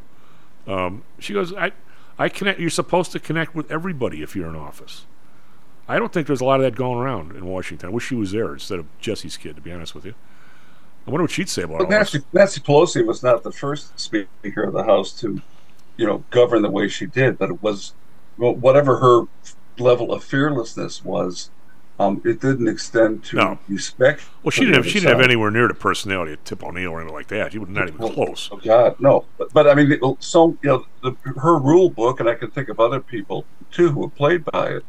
um, 0.65 1.03
she 1.19 1.33
goes, 1.33 1.53
I, 1.53 1.73
I 2.17 2.29
connect. 2.29 2.59
You're 2.59 2.69
supposed 2.69 3.11
to 3.11 3.19
connect 3.19 3.53
with 3.53 3.69
everybody 3.69 4.23
if 4.23 4.35
you're 4.35 4.49
in 4.49 4.55
office. 4.55 5.05
I 5.87 5.99
don't 5.99 6.13
think 6.13 6.25
there's 6.25 6.41
a 6.41 6.45
lot 6.45 6.59
of 6.59 6.63
that 6.63 6.75
going 6.75 6.99
around 6.99 7.35
in 7.35 7.45
Washington. 7.45 7.89
I 7.89 7.91
wish 7.91 8.07
she 8.07 8.15
was 8.15 8.31
there 8.31 8.53
instead 8.53 8.79
of 8.79 8.85
Jesse's 8.99 9.35
kid. 9.35 9.57
To 9.57 9.61
be 9.61 9.71
honest 9.71 9.93
with 9.93 10.05
you, 10.05 10.15
I 11.05 11.11
wonder 11.11 11.23
what 11.23 11.31
she'd 11.31 11.49
say 11.49 11.63
about 11.63 11.79
this. 11.79 11.89
Nancy, 11.89 12.19
Nancy 12.31 12.61
Pelosi 12.61 13.05
was 13.05 13.21
not 13.21 13.43
the 13.43 13.51
first 13.51 13.99
Speaker 13.99 14.63
of 14.63 14.73
the 14.73 14.83
House 14.83 15.11
to, 15.19 15.41
you 15.97 16.05
know, 16.05 16.25
govern 16.29 16.61
the 16.61 16.69
way 16.69 16.87
she 16.87 17.05
did. 17.05 17.37
But 17.37 17.49
it 17.49 17.61
was, 17.61 17.93
whatever 18.37 18.97
her 18.97 19.23
level 19.77 20.13
of 20.13 20.23
fearlessness 20.23 21.03
was, 21.03 21.51
um, 21.99 22.21
it 22.25 22.41
didn't 22.41 22.67
extend 22.67 23.23
to 23.25 23.35
No. 23.37 23.59
respect. 23.67 24.23
Well, 24.43 24.51
she 24.51 24.61
didn't 24.61 24.75
have 24.75 24.85
she 24.87 24.99
didn't 24.99 25.09
have 25.09 25.21
anywhere 25.21 25.51
near 25.51 25.67
the 25.67 25.75
personality 25.75 26.33
of 26.33 26.43
Tip 26.43 26.63
O'Neill 26.63 26.91
or 26.91 26.99
anything 27.01 27.15
like 27.15 27.27
that. 27.27 27.51
She 27.51 27.59
was 27.59 27.69
not 27.69 27.87
even 27.89 27.99
Well, 27.99 28.11
close. 28.11 28.49
Oh 28.51 28.57
God, 28.57 28.95
no. 28.99 29.27
But, 29.37 29.49
but 29.53 29.67
I 29.69 29.75
mean, 29.75 29.99
so 30.19 30.57
you 30.63 30.69
know, 30.69 30.83
the, 31.03 31.15
her 31.37 31.59
rule 31.59 31.91
book, 31.91 32.19
and 32.19 32.27
I 32.27 32.33
can 32.35 32.49
think 32.51 32.69
of 32.69 32.79
other 32.79 33.01
people 33.01 33.45
too 33.69 33.91
who 33.91 34.03
have 34.03 34.15
played 34.15 34.43
by 34.45 34.69
it, 34.69 34.83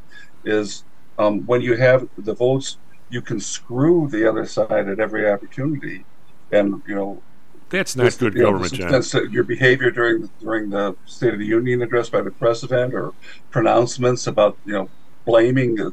is 0.44 0.84
um, 1.18 1.44
when 1.44 1.60
you 1.60 1.76
have 1.76 2.06
the 2.16 2.34
votes, 2.34 2.78
you 3.10 3.20
can 3.20 3.38
screw 3.40 4.08
the 4.10 4.26
other 4.26 4.46
side 4.46 4.88
at 4.88 4.98
every 4.98 5.30
opportunity, 5.30 6.06
and 6.50 6.82
you 6.86 6.94
know. 6.94 7.22
That's 7.72 7.96
not 7.96 8.04
this- 8.04 8.16
good 8.16 8.34
you 8.34 8.40
know, 8.40 8.50
government, 8.50 8.70
this 8.70 8.78
John. 8.78 8.94
extends 8.94 9.10
to 9.10 9.32
Your 9.32 9.44
behavior 9.44 9.90
during 9.90 10.30
during 10.40 10.70
the 10.70 10.94
State 11.06 11.32
of 11.32 11.38
the 11.38 11.46
Union 11.46 11.82
address 11.82 12.10
by 12.10 12.20
the 12.20 12.30
president, 12.30 12.94
or 12.94 13.12
pronouncements 13.50 14.26
about 14.26 14.58
you 14.66 14.74
know 14.74 14.88
blaming 15.24 15.76
the, 15.76 15.92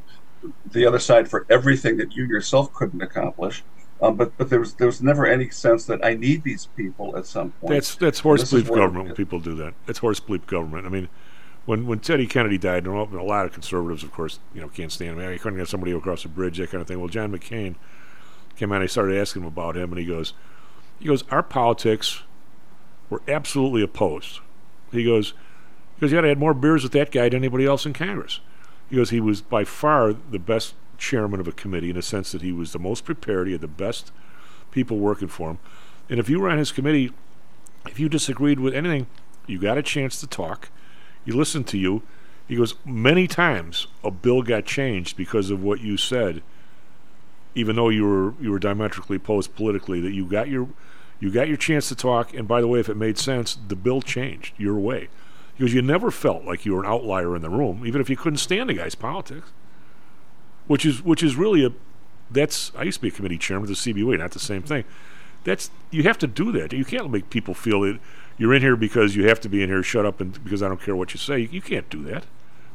the 0.72 0.86
other 0.86 1.00
side 1.00 1.30
for 1.30 1.46
everything 1.50 1.98
that 1.98 2.16
you 2.16 2.26
yourself 2.26 2.74
couldn't 2.74 3.02
accomplish. 3.02 3.64
Um, 4.02 4.16
but 4.16 4.38
but 4.38 4.50
there 4.50 4.60
was 4.60 4.74
there 4.76 4.88
was 4.88 5.02
never 5.02 5.26
any 5.26 5.50
sense 5.50 5.86
that 5.86 6.04
I 6.06 6.16
need 6.16 6.44
these 6.44 6.68
people 6.76 7.18
at 7.18 7.26
some 7.26 7.52
point. 7.52 7.74
That's 7.74 7.96
that's 7.96 8.20
horse 8.20 8.44
bleep 8.52 8.68
government 8.68 9.06
when 9.06 9.16
people 9.16 9.40
do 9.40 9.56
that. 9.56 9.74
It's 9.88 10.00
horse 10.00 10.20
bleep 10.20 10.46
government. 10.48 10.86
I 10.86 10.90
mean, 10.90 11.08
when 11.66 11.86
when 11.86 12.00
Teddy 12.00 12.28
Kennedy 12.28 12.58
died, 12.58 12.86
and 12.88 12.96
a 12.96 13.24
lot 13.24 13.46
of 13.46 13.54
conservatives, 13.54 14.04
of 14.04 14.12
course, 14.12 14.40
you 14.54 14.60
know, 14.60 14.68
can't 14.68 14.92
stand 14.92 15.20
him. 15.20 15.32
You 15.32 15.40
couldn't 15.40 15.60
get 15.60 15.70
somebody 15.70 15.94
across 15.94 16.24
the 16.24 16.30
bridge, 16.30 16.58
that 16.58 16.72
kind 16.72 16.82
of 16.82 16.88
thing. 16.88 17.00
Well, 17.00 17.10
John 17.10 17.32
McCain 17.32 17.76
came 18.56 18.72
out. 18.72 18.82
I 18.82 18.86
started 18.88 19.18
asking 19.18 19.44
him 19.44 19.48
about 19.48 19.78
him, 19.78 19.92
and 19.92 20.00
he 20.00 20.06
goes, 20.06 20.34
he 21.00 21.06
goes, 21.06 21.24
our 21.32 21.44
politics 21.44 22.24
were 23.10 23.22
absolutely 23.28 23.82
opposed. 23.82 24.40
He 24.92 25.04
goes, 25.04 25.34
because 25.96 26.12
you 26.12 26.18
got 26.18 26.22
to 26.22 26.30
had 26.30 26.40
more 26.40 26.54
beers 26.54 26.84
with 26.84 26.92
that 26.94 27.12
guy 27.12 27.30
than 27.30 27.40
anybody 27.40 27.66
else 27.66 27.86
in 27.86 27.94
Congress. 27.94 28.40
He 28.90 28.96
goes, 28.96 29.10
he 29.10 29.20
was 29.20 29.42
by 29.42 29.64
far 29.64 30.14
the 30.14 30.40
best 30.40 30.76
chairman 30.98 31.40
of 31.40 31.48
a 31.48 31.52
committee 31.52 31.90
in 31.90 31.96
the 31.96 32.02
sense 32.02 32.32
that 32.32 32.42
he 32.42 32.52
was 32.52 32.74
the 32.74 32.80
most 32.80 33.06
prepared. 33.06 33.48
He 33.48 33.54
had 33.54 33.62
the 33.62 33.68
best 33.68 34.12
people 34.72 34.98
working 34.98 35.28
for 35.28 35.52
him. 35.52 35.60
And 36.10 36.20
if 36.20 36.30
you 36.30 36.40
were 36.40 36.50
on 36.50 36.58
his 36.58 36.72
committee, 36.72 37.12
if 37.88 38.00
you 38.00 38.10
disagreed 38.10 38.60
with 38.60 38.74
anything, 38.74 39.08
you 39.48 39.60
got 39.60 39.78
a 39.78 39.84
chance 39.84 40.20
to 40.20 40.28
talk. 40.28 40.70
He 41.26 41.32
listened 41.32 41.68
to 41.68 41.78
you. 41.78 42.04
He 42.48 42.56
goes, 42.56 42.76
many 42.86 43.28
times 43.28 43.88
a 44.04 44.12
bill 44.12 44.42
got 44.42 44.66
changed 44.66 45.16
because 45.16 45.50
of 45.50 45.62
what 45.62 45.82
you 45.82 45.98
said, 45.98 46.42
even 47.54 47.76
though 47.76 47.90
you 47.90 48.08
were 48.08 48.34
you 48.42 48.52
were 48.52 48.60
diametrically 48.60 49.18
opposed 49.18 49.56
politically. 49.56 50.00
That 50.02 50.14
you 50.14 50.26
got 50.26 50.48
your 50.48 50.70
you 51.20 51.32
got 51.32 51.48
your 51.48 51.58
chance 51.58 51.90
to 51.90 51.96
talk. 51.96 52.34
And 52.34 52.48
by 52.48 52.62
the 52.62 52.68
way, 52.68 52.80
if 52.80 52.90
it 52.90 52.96
made 52.96 53.18
sense, 53.18 53.58
the 53.68 53.76
bill 53.76 54.02
changed 54.02 54.54
your 54.58 54.76
way. 54.76 55.10
Because 55.58 55.74
you 55.74 55.82
never 55.82 56.10
felt 56.10 56.46
like 56.46 56.66
you 56.66 56.74
were 56.74 56.80
an 56.80 56.86
outlier 56.86 57.36
in 57.36 57.42
the 57.42 57.50
room, 57.50 57.84
even 57.86 58.00
if 58.00 58.10
you 58.10 58.16
couldn't 58.16 58.38
stand 58.38 58.70
the 58.70 58.76
guy's 58.76 58.96
politics. 58.96 59.52
Which 60.68 60.86
is 60.86 61.02
which 61.02 61.24
is 61.24 61.36
really 61.36 61.66
a 61.66 61.72
that's 62.32 62.72
I 62.78 62.84
used 62.84 63.00
to 63.00 63.02
be 63.02 63.08
a 63.08 63.12
committee 63.12 63.38
chairman 63.38 63.70
of 63.70 63.70
the 63.70 63.94
CBA, 63.94 64.20
not 64.20 64.32
the 64.32 64.40
same 64.40 64.62
thing. 64.62 64.86
That's 65.44 65.72
you 65.92 66.04
have 66.04 66.18
to 66.20 66.28
do 66.28 66.52
that. 66.54 66.72
You 66.72 66.86
can't 66.86 67.10
make 67.10 67.30
people 67.30 67.54
feel 67.54 67.82
that 67.82 68.00
you're 68.38 68.54
in 68.54 68.62
here 68.62 68.76
because 68.76 69.16
you 69.16 69.28
have 69.28 69.42
to 69.42 69.50
be 69.50 69.64
in 69.64 69.70
here. 69.70 69.84
Shut 69.84 70.06
up 70.06 70.22
and 70.22 70.42
because 70.44 70.62
I 70.64 70.68
don't 70.68 70.82
care 70.82 70.96
what 70.96 71.14
you 71.14 71.20
say. 71.20 71.50
You 71.52 71.62
can't 71.62 71.90
do 71.90 72.04
that 72.04 72.26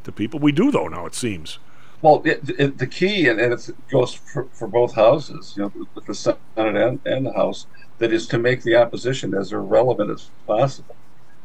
to 0.03 0.13
people. 0.13 0.41
We 0.41 0.53
do 0.53 0.71
though 0.71 0.89
now. 0.89 1.07
It 1.07 1.15
seems. 1.15 1.59
Well, 2.03 2.23
it, 2.25 2.43
it, 2.59 2.79
the 2.79 2.87
key, 2.87 3.29
and, 3.29 3.41
and 3.41 3.53
it 3.55 3.71
goes 3.91 4.15
for, 4.15 4.45
for 4.53 4.69
both 4.69 4.95
houses, 4.95 5.55
you 5.57 5.63
know, 5.63 5.87
the 6.07 6.15
Senate 6.15 6.39
and, 6.57 7.01
and 7.07 7.27
the 7.27 7.33
House, 7.33 7.67
that 7.99 8.13
is 8.13 8.27
to 8.29 8.39
make 8.39 8.63
the 8.63 8.77
opposition 8.77 9.35
as 9.35 9.53
irrelevant 9.53 10.11
as 10.11 10.31
possible. 10.47 10.97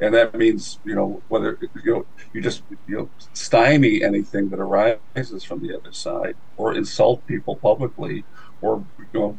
And 0.01 0.13
that 0.13 0.33
means, 0.35 0.79
you 0.85 0.95
know, 0.95 1.21
whether 1.27 1.57
you 1.83 1.93
know 1.93 2.05
you 2.33 2.41
just 2.41 2.63
you 2.87 2.97
know 2.97 3.09
stymie 3.33 4.01
anything 4.01 4.49
that 4.49 4.59
arises 4.59 5.43
from 5.43 5.61
the 5.61 5.75
other 5.77 5.91
side, 5.91 6.35
or 6.55 6.73
insult 6.73 7.25
people 7.27 7.57
publicly, 7.57 8.23
or 8.61 8.85
you 9.13 9.19
know 9.19 9.37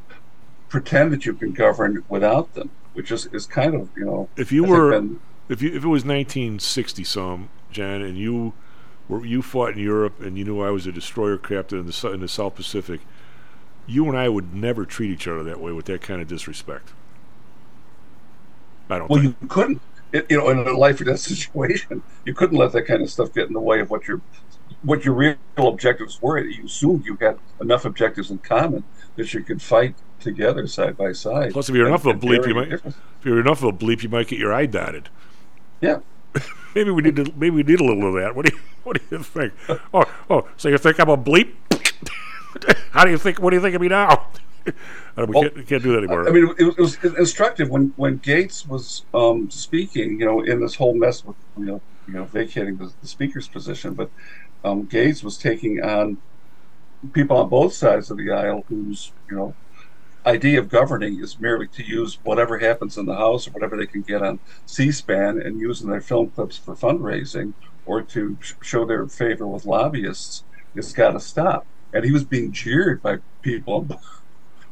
pretend 0.69 1.12
that 1.12 1.24
you 1.24 1.32
can 1.32 1.53
govern 1.53 2.05
without 2.11 2.53
them, 2.55 2.70
which 2.93 3.11
is, 3.11 3.27
is 3.32 3.47
kind 3.47 3.74
of 3.74 3.89
you 3.97 4.05
know 4.05 4.28
If 4.37 4.53
you 4.53 4.65
were, 4.65 4.91
been- 4.91 5.20
if 5.49 5.62
you 5.62 5.70
if 5.70 5.82
it 5.82 5.89
was 5.89 6.05
1960 6.05 7.05
some, 7.05 7.49
John, 7.70 8.03
and 8.03 8.19
you 8.19 8.53
were 9.11 9.27
you 9.27 9.43
fought 9.43 9.73
in 9.73 9.78
Europe 9.78 10.20
and 10.20 10.39
you 10.39 10.45
knew 10.45 10.61
I 10.61 10.70
was 10.70 10.87
a 10.87 10.93
destroyer 10.93 11.37
captain 11.37 11.81
in 11.81 11.87
the 11.87 12.11
in 12.12 12.20
the 12.20 12.28
South 12.28 12.55
Pacific, 12.55 13.01
you 13.87 14.07
and 14.09 14.16
I 14.16 14.28
would 14.28 14.55
never 14.55 14.85
treat 14.87 15.11
each 15.11 15.27
other 15.27 15.43
that 15.43 15.61
way 15.61 15.73
with 15.73 15.87
that 15.87 16.01
kind 16.01 16.23
of 16.23 16.28
disrespect. 16.28 16.93
I 18.89 18.99
don't 18.99 19.11
Well, 19.11 19.20
think. 19.23 19.37
you 19.41 19.49
couldn't, 19.49 19.81
it, 20.12 20.27
you 20.31 20.37
know, 20.37 20.49
in 20.51 20.59
a 20.59 20.73
life 20.77 21.01
or 21.01 21.05
death 21.05 21.19
situation, 21.35 22.03
you 22.24 22.35
couldn't 22.35 22.57
let 22.57 22.73
that 22.73 22.82
kind 22.82 23.03
of 23.03 23.11
stuff 23.11 23.32
get 23.32 23.47
in 23.49 23.53
the 23.53 23.61
way 23.61 23.81
of 23.81 23.91
what 23.91 24.07
your 24.09 24.20
what 24.82 25.05
your 25.05 25.15
real 25.15 25.37
objectives 25.59 26.23
were. 26.23 26.39
You 26.39 26.65
assumed 26.65 27.05
you 27.05 27.16
had 27.20 27.39
enough 27.61 27.85
objectives 27.85 28.31
in 28.31 28.39
common 28.39 28.85
that 29.16 29.35
you 29.35 29.43
could 29.43 29.61
fight 29.61 29.95
together 30.20 30.66
side 30.66 30.97
by 30.97 31.12
side. 31.12 31.53
Plus, 31.53 31.69
if 31.69 31.74
you're 31.74 31.87
And- 31.87 31.95
enough 31.95 32.07
of 32.07 32.16
a 32.16 32.19
bleep, 32.27 32.47
you 32.47 32.55
might. 32.55 32.73
If 32.73 32.95
you're 33.24 33.41
enough 33.41 33.62
of 33.62 33.74
a 33.74 33.77
bleep, 33.77 34.03
you 34.03 34.09
might 34.09 34.28
get 34.28 34.39
your 34.39 34.53
eye 34.53 34.66
dotted. 34.66 35.09
Yeah. 35.81 35.99
maybe 36.74 36.90
we 36.90 37.02
need 37.02 37.16
to. 37.16 37.24
Maybe 37.36 37.51
we 37.51 37.62
need 37.62 37.81
a 37.81 37.85
little 37.85 38.07
of 38.09 38.15
that. 38.23 38.35
What 38.35 38.47
do 38.47 38.55
you 38.55 38.61
What 38.85 38.97
do 38.98 39.16
you 39.16 39.23
think? 39.23 39.52
Oh, 39.93 40.05
oh. 40.31 40.48
So 40.57 40.69
you 40.69 40.78
think 40.78 40.98
I'm 40.98 41.11
a 41.11 41.16
bleep? 41.16 41.52
How 42.93 43.05
do 43.05 43.11
you 43.11 43.19
think? 43.19 43.40
What 43.40 43.51
do 43.51 43.57
you 43.57 43.62
think 43.62 43.74
of 43.74 43.81
me 43.82 43.89
now? 43.89 44.27
Uh, 44.66 44.73
we, 45.19 45.24
Well, 45.27 45.43
can't, 45.43 45.66
can't 45.66 45.82
do 45.82 45.93
that 45.93 45.98
anymore. 45.98 46.28
I 46.28 46.32
mean, 46.32 46.55
it, 46.59 46.78
was- 46.78 46.97
it 46.97 47.02
was 47.02 47.19
instructive 47.19 47.69
when, 47.69 47.93
when 47.97 48.19
Gaetz 48.20 48.66
was 48.66 49.05
um, 49.15 49.51
speaking. 49.51 50.19
You 50.19 50.27
know, 50.27 50.40
in 50.43 50.61
this 50.61 50.74
whole 50.74 50.94
mess 50.94 51.24
with 51.24 51.36
you 51.59 51.65
know, 51.66 51.81
you 52.09 52.15
know, 52.15 52.24
vacating 52.24 52.77
the, 52.77 52.93
the 53.01 53.07
speaker's 53.07 53.48
position, 53.48 53.94
but 53.94 54.11
um, 54.65 54.86
Gaetz 54.86 55.23
was 55.23 55.36
taking 55.39 55.82
on 55.82 56.16
people 57.12 57.36
on 57.36 57.48
both 57.48 57.73
sides 57.73 58.11
of 58.11 58.19
the 58.19 58.31
aisle 58.31 58.65
whose 58.69 59.12
you 59.31 59.36
know 59.36 59.55
idea 60.27 60.59
of 60.59 60.69
governing 60.69 61.21
is 61.23 61.39
merely 61.41 61.67
to 61.69 61.83
use 61.83 62.19
whatever 62.25 62.59
happens 62.59 62.99
in 62.99 63.07
the 63.07 63.15
House 63.15 63.49
or 63.49 63.53
whatever 63.53 63.77
they 63.77 63.87
can 63.87 64.03
get 64.03 64.23
on 64.23 64.39
C-SPAN 64.67 65.41
and 65.41 65.59
using 65.61 65.89
their 65.89 66.01
film 66.01 66.31
clips 66.31 66.57
for 66.57 66.75
fundraising 66.75 67.55
or 67.87 68.03
to 68.03 68.37
sh- 68.41 68.53
show 68.63 68.85
their 68.85 69.07
favor 69.07 69.47
with 69.47 69.65
lobbyists, 69.65 70.45
it's 70.75 70.93
got 70.93 71.13
to 71.13 71.21
stop. 71.21 71.67
And 71.93 72.05
he 72.05 72.13
was 72.13 72.25
being 72.25 72.53
jeered 72.53 73.03
by 73.03 73.19
people 73.43 73.75
on 73.75 73.85
both 73.85 74.03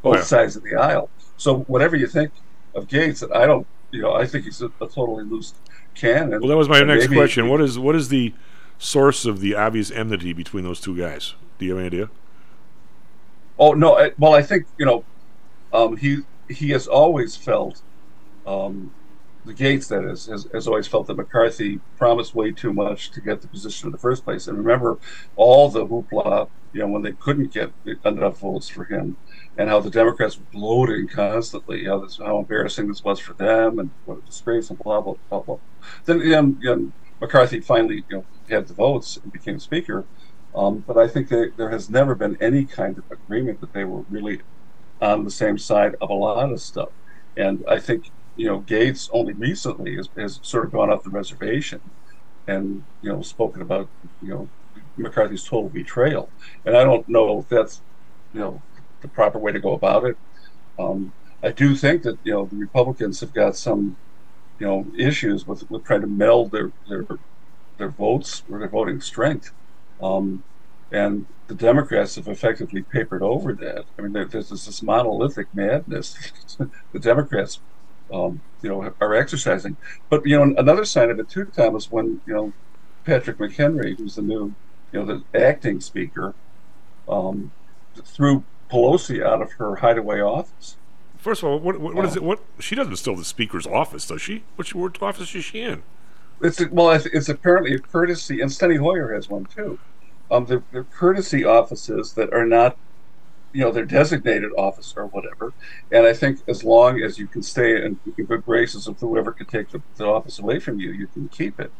Oh, 0.04 0.14
yeah. 0.14 0.22
sides 0.22 0.54
of 0.54 0.62
the 0.62 0.76
aisle. 0.76 1.10
So 1.36 1.60
whatever 1.60 1.96
you 1.96 2.06
think 2.06 2.30
of 2.74 2.86
Gaetz, 2.86 3.24
I 3.34 3.46
don't, 3.46 3.66
you 3.90 4.00
know, 4.02 4.12
I 4.14 4.26
think 4.26 4.44
he's 4.44 4.62
a, 4.62 4.66
a 4.80 4.86
totally 4.86 5.24
loose 5.24 5.54
cannon. 5.94 6.40
Well, 6.40 6.48
that 6.50 6.56
was 6.56 6.68
my 6.68 6.78
And 6.78 6.88
next 6.88 7.08
question. 7.08 7.48
What 7.48 7.60
is 7.60 7.78
what 7.78 7.96
is 7.96 8.08
the 8.08 8.32
source 8.78 9.24
of 9.24 9.40
the 9.40 9.56
obvious 9.56 9.90
enmity 9.90 10.32
between 10.32 10.62
those 10.62 10.80
two 10.80 10.96
guys? 10.96 11.34
Do 11.58 11.64
you 11.64 11.72
have 11.72 11.78
any 11.78 11.86
idea? 11.86 12.10
Oh 13.58 13.72
no! 13.72 13.96
I, 13.98 14.12
well, 14.18 14.34
I 14.34 14.42
think 14.42 14.66
you 14.78 14.86
know, 14.86 15.04
um, 15.72 15.96
he 15.96 16.22
he 16.48 16.70
has 16.70 16.86
always 16.86 17.36
felt, 17.36 17.82
um, 18.46 18.94
the 19.44 19.54
Gaetz 19.54 19.88
that 19.88 20.04
is 20.04 20.26
has, 20.26 20.46
has 20.54 20.66
always 20.68 20.88
felt 20.88 21.06
that 21.08 21.16
McCarthy 21.16 21.82
promised 21.96 22.34
way 22.34 22.52
too 22.52 22.72
much 22.74 23.12
to 23.12 23.20
get 23.22 23.40
the 23.42 23.48
position 23.48 23.88
in 23.88 23.92
the 23.92 23.98
first 23.98 24.24
place. 24.24 24.46
And 24.46 24.58
remember 24.58 24.98
all 25.36 25.70
the 25.70 25.86
hoopla, 25.86 26.48
you 26.72 26.80
know, 26.80 26.88
when 26.88 27.02
they 27.02 27.14
couldn't 27.14 27.52
get 27.52 27.72
enough 28.04 28.40
votes 28.40 28.68
for 28.68 28.84
him, 28.86 29.18
and 29.56 29.68
how 29.68 29.80
the 29.80 29.90
Democrats 29.90 30.38
were 30.38 30.46
bloating 30.52 31.08
constantly, 31.08 31.84
how 31.86 32.00
this 32.00 32.18
how 32.24 32.38
embarrassing 32.40 32.88
this 32.88 33.02
was 33.04 33.20
for 33.20 33.34
them, 33.34 33.78
and 33.78 33.92
what 34.04 34.18
a 34.18 34.22
disgrace, 34.22 34.70
and 34.70 34.78
blah 34.80 35.00
blah 35.00 35.14
blah 35.30 35.42
blah. 35.42 35.58
Then 36.06 36.20
you 36.20 36.56
know, 36.60 36.92
McCarthy 37.20 37.60
finally 37.60 38.04
you 38.08 38.16
know 38.18 38.26
had 38.48 38.68
the 38.68 38.74
votes 38.74 39.18
and 39.22 39.32
became 39.32 39.58
Speaker. 39.58 40.08
Um, 40.54 40.80
but 40.86 40.96
I 40.96 41.08
think 41.08 41.28
there 41.28 41.70
has 41.70 41.90
never 41.90 42.14
been 42.14 42.36
any 42.40 42.64
kind 42.66 42.98
of 42.98 43.04
agreement 43.10 43.60
that 43.60 43.72
they 43.72 43.84
were 43.84 44.02
really 44.08 44.40
on 45.00 45.24
the 45.24 45.30
same 45.30 45.58
side 45.58 45.94
of 46.00 46.10
a 46.10 46.14
lot 46.14 46.52
of 46.52 46.60
stuff. 46.60 46.90
And 47.36 47.64
I 47.68 47.78
think, 47.78 48.10
you 48.36 48.46
know, 48.46 48.60
Gaetz 48.60 49.08
only 49.12 49.32
recently 49.32 49.96
has, 49.96 50.08
has 50.16 50.40
sort 50.42 50.64
of 50.66 50.72
gone 50.72 50.90
off 50.90 51.04
the 51.04 51.10
reservation 51.10 51.80
and, 52.46 52.84
you 53.02 53.12
know, 53.12 53.22
spoken 53.22 53.62
about, 53.62 53.88
you 54.22 54.28
know, 54.28 54.48
McCarthy's 54.96 55.44
total 55.44 55.68
betrayal. 55.68 56.28
And 56.64 56.76
I 56.76 56.84
don't 56.84 57.08
know 57.08 57.40
if 57.40 57.48
that's, 57.48 57.80
you 58.34 58.40
know, 58.40 58.62
the 59.00 59.08
proper 59.08 59.38
way 59.38 59.52
to 59.52 59.60
go 59.60 59.72
about 59.72 60.04
it. 60.04 60.16
Um, 60.78 61.12
I 61.42 61.50
do 61.50 61.76
think 61.76 62.02
that, 62.02 62.18
you 62.24 62.32
know, 62.32 62.46
the 62.46 62.56
Republicans 62.56 63.20
have 63.20 63.32
got 63.32 63.56
some, 63.56 63.96
you 64.58 64.66
know, 64.66 64.86
issues 64.96 65.46
with, 65.46 65.70
with 65.70 65.84
trying 65.84 66.00
to 66.00 66.08
meld 66.08 66.50
their, 66.50 66.72
their, 66.88 67.06
their 67.76 67.90
votes 67.90 68.42
or 68.50 68.58
their 68.58 68.68
voting 68.68 69.00
strength. 69.00 69.52
Um, 70.02 70.42
and 70.90 71.26
the 71.48 71.54
Democrats 71.54 72.14
have 72.16 72.28
effectively 72.28 72.82
papered 72.82 73.22
over 73.22 73.52
that. 73.54 73.84
I 73.98 74.02
mean, 74.02 74.12
there, 74.12 74.26
there's 74.26 74.50
this, 74.50 74.82
monolithic 74.82 75.48
madness 75.54 76.16
the 76.92 76.98
Democrats, 76.98 77.58
um, 78.12 78.40
you 78.62 78.68
know, 78.68 78.92
are 79.00 79.14
exercising. 79.14 79.76
But 80.10 80.24
you 80.26 80.36
know, 80.38 80.54
another 80.58 80.84
sign 80.84 81.10
of 81.10 81.18
it 81.18 81.28
too, 81.28 81.46
Thomas, 81.46 81.90
when 81.90 82.20
you 82.26 82.34
know 82.34 82.52
Patrick 83.04 83.38
McHenry, 83.38 83.96
who's 83.98 84.14
the 84.16 84.22
new, 84.22 84.54
you 84.92 85.00
know, 85.00 85.04
the 85.04 85.38
acting 85.38 85.80
speaker, 85.80 86.34
um, 87.08 87.50
threw 88.04 88.44
Pelosi 88.70 89.24
out 89.24 89.40
of 89.42 89.52
her 89.52 89.76
hideaway 89.76 90.20
office. 90.20 90.76
First 91.16 91.42
of 91.42 91.48
all, 91.48 91.58
what 91.58 91.80
what, 91.80 91.94
what 91.94 92.04
is 92.04 92.12
Oh. 92.12 92.16
it? 92.18 92.22
What 92.22 92.40
she 92.60 92.74
doesn't 92.74 92.96
still 92.96 93.16
the 93.16 93.24
speaker's 93.24 93.66
office, 93.66 94.06
does 94.06 94.20
she? 94.22 94.44
Which 94.56 94.74
what 94.74 95.02
office 95.02 95.34
is 95.34 95.44
she 95.44 95.62
in? 95.62 95.82
It's 96.40 96.62
well, 96.70 96.90
it's, 96.90 97.06
it's 97.06 97.28
apparently 97.28 97.74
a 97.74 97.78
courtesy, 97.78 98.40
and 98.40 98.50
Steny 98.50 98.78
Hoyer 98.78 99.12
has 99.14 99.28
one 99.28 99.46
too. 99.46 99.78
Um, 100.30 100.46
they're, 100.46 100.64
they're 100.72 100.84
courtesy 100.84 101.44
offices 101.44 102.14
that 102.14 102.32
are 102.32 102.46
not, 102.46 102.78
you 103.52 103.62
know, 103.62 103.72
they're 103.72 103.86
designated 103.86 104.50
office 104.58 104.94
or 104.96 105.06
whatever. 105.08 105.54
And 105.90 106.06
I 106.06 106.14
think 106.14 106.40
as 106.48 106.64
long 106.64 107.00
as 107.02 107.18
you 107.18 107.28
can 107.28 107.42
stay 107.42 107.76
in, 107.84 108.00
in 108.18 108.26
good 108.26 108.44
graces 108.44 108.88
with 108.88 109.00
whoever 109.00 109.32
could 109.32 109.48
take 109.48 109.70
the, 109.70 109.82
the 109.96 110.06
office 110.06 110.38
away 110.38 110.60
from 110.60 110.80
you, 110.80 110.92
you 110.92 111.08
can 111.08 111.28
keep 111.30 111.60
it. 111.60 111.72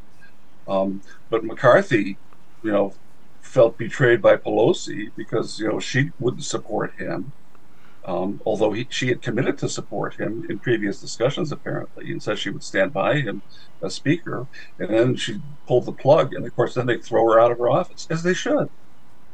Um, 0.68 1.02
but 1.30 1.44
McCarthy, 1.44 2.20
you 2.62 2.72
know, 2.72 2.94
felt 3.42 3.78
betrayed 3.78 4.22
by 4.22 4.36
Pelosi 4.36 5.08
because 5.16 5.58
you 5.58 5.68
know 5.68 5.80
she 5.80 6.10
wouldn't 6.18 6.44
support 6.44 6.92
him. 6.98 7.32
Um, 8.08 8.40
although 8.46 8.72
he, 8.72 8.86
she 8.88 9.08
had 9.08 9.20
committed 9.20 9.58
to 9.58 9.68
support 9.68 10.14
him 10.14 10.46
in 10.48 10.58
previous 10.60 10.98
discussions, 10.98 11.52
apparently, 11.52 12.10
and 12.10 12.22
said 12.22 12.38
she 12.38 12.48
would 12.48 12.64
stand 12.64 12.90
by 12.94 13.20
him 13.20 13.42
as 13.82 13.94
speaker, 13.94 14.46
and 14.78 14.88
then 14.88 15.14
she 15.14 15.42
pulled 15.66 15.84
the 15.84 15.92
plug, 15.92 16.32
and 16.32 16.46
of 16.46 16.56
course, 16.56 16.72
then 16.72 16.86
they 16.86 16.96
throw 16.96 17.22
her 17.30 17.38
out 17.38 17.52
of 17.52 17.58
her 17.58 17.68
office, 17.68 18.06
as 18.08 18.22
they 18.22 18.32
should. 18.32 18.70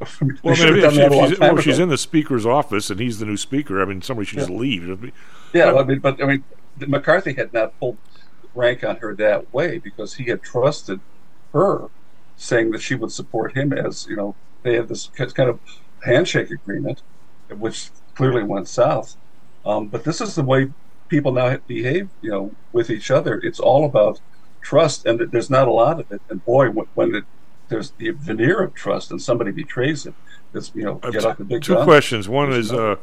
They 0.20 0.26
Well, 0.42 0.60
I 0.60 0.70
mean, 0.70 0.76
if, 0.76 0.82
done 0.82 0.98
if 0.98 1.28
she's, 1.30 1.38
well, 1.38 1.56
she's 1.59 1.78
in 1.78 1.88
the 1.88 1.96
speaker's 1.96 2.44
office 2.44 2.90
and 2.90 2.98
he's 2.98 3.20
the 3.20 3.26
new 3.26 3.36
speaker. 3.36 3.80
I 3.80 3.84
mean, 3.84 4.02
somebody 4.02 4.26
should 4.26 4.40
just 4.40 4.51
leave. 4.51 5.12
Yeah, 5.52 5.70
But- 5.70 5.78
I 5.78 5.84
mean, 5.84 5.98
but 6.01 6.20
I 6.20 6.26
mean, 6.26 6.44
McCarthy 6.78 7.34
had 7.34 7.52
not 7.52 7.78
pulled 7.78 7.96
rank 8.56 8.82
on 8.82 8.96
her 8.96 9.14
that 9.14 9.55
way 9.55 9.78
because 9.78 10.14
he 10.14 10.24
had 10.24 10.42
trusted 10.42 11.01
her, 11.52 11.86
saying 12.36 12.72
that 12.72 12.82
she 12.82 12.96
would 12.96 13.12
support 13.12 13.56
him 13.56 13.72
as 13.72 14.06
you 14.09 14.16
know 14.16 14.34
they 14.64 14.74
had 14.74 14.88
this 14.88 15.06
kind 15.14 15.48
of 15.48 15.60
handshake 16.02 16.51
agreement, 16.51 17.02
which 17.48 17.90
clearly 18.15 18.43
went 18.43 18.69
south. 18.69 19.16
Um, 19.66 19.89
but 19.89 20.05
this 20.05 20.20
is 20.20 20.35
the 20.35 20.43
way 20.43 20.70
people 21.09 21.32
now 21.32 21.57
behave, 21.66 22.09
you 22.20 22.31
know, 22.31 22.53
with 22.73 22.91
each 22.91 23.11
other. 23.11 23.41
It's 23.43 23.61
all 23.61 23.85
about 23.85 24.20
trust, 24.61 25.07
and 25.07 25.20
there's 25.31 25.51
not 25.51 25.69
a 25.69 25.73
lot 25.73 26.01
of 26.01 26.11
it. 26.11 26.20
And 26.28 26.45
boy, 26.45 26.70
when, 26.70 26.86
when 26.95 27.15
it, 27.15 27.24
there's 27.69 27.93
the 27.93 28.11
veneer 28.11 28.62
of 28.62 28.74
trust, 28.74 29.11
and 29.11 29.20
somebody 29.20 29.51
betrays 29.51 30.07
it, 30.07 30.15
it's 30.53 30.73
you 30.74 30.85
know 30.85 31.01
I 31.03 31.11
get 31.11 31.24
out 31.24 31.39
the 31.39 31.45
big 31.45 31.62
two 31.62 31.74
gun. 31.74 31.85
questions. 31.85 32.28
One 32.28 32.51
There's 32.51 32.66
is, 32.66 32.73
uh, 32.73 32.97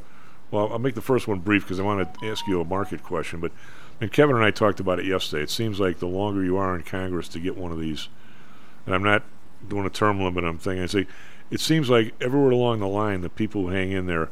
well, 0.52 0.72
I'll 0.72 0.80
make 0.80 0.96
the 0.96 1.02
first 1.02 1.28
one 1.28 1.40
brief 1.40 1.64
because 1.64 1.80
I 1.80 1.84
want 1.84 2.14
to 2.22 2.28
ask 2.30 2.48
you 2.48 2.62
a 2.62 2.66
market 2.66 3.04
question. 3.04 3.40
But 3.40 3.52
and 4.00 4.12
Kevin 4.12 4.36
and 4.36 4.46
I 4.46 4.52
talked 4.52 4.80
about 4.80 5.00
it 5.00 5.06
yesterday. 5.06 5.44
It 5.44 5.50
seems 5.50 5.80
like 5.80 6.00
the 6.00 6.08
longer 6.08 6.44
you 6.44 6.58
are 6.58 6.76
in 6.76 6.84
Congress 6.84 7.28
to 7.30 7.40
get 7.40 7.58
one 7.58 7.72
of 7.72 7.80
these, 7.80 8.10
and 8.86 8.96
I'm 8.96 9.04
not 9.04 9.24
doing 9.68 9.86
a 9.86 9.90
term 9.90 10.22
limit. 10.22 10.44
I'm 10.44 10.58
thinking, 10.58 10.84
I 10.84 10.88
say, 10.88 11.08
it 11.50 11.60
seems 11.60 11.90
like 11.90 12.14
everywhere 12.22 12.52
along 12.52 12.80
the 12.80 12.88
line, 12.88 13.22
the 13.22 13.30
people 13.30 13.64
who 13.64 13.68
hang 13.70 13.92
in 13.92 14.08
there, 14.08 14.30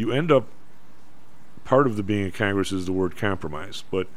you 0.00 0.12
end 0.12 0.32
up. 0.32 0.46
Part 1.64 1.86
of 1.86 1.96
the 1.96 2.02
being 2.02 2.24
in 2.24 2.32
Congress 2.32 2.72
is 2.72 2.86
the 2.86 2.92
word 2.92 3.16
compromise, 3.16 3.84
but 3.92 4.08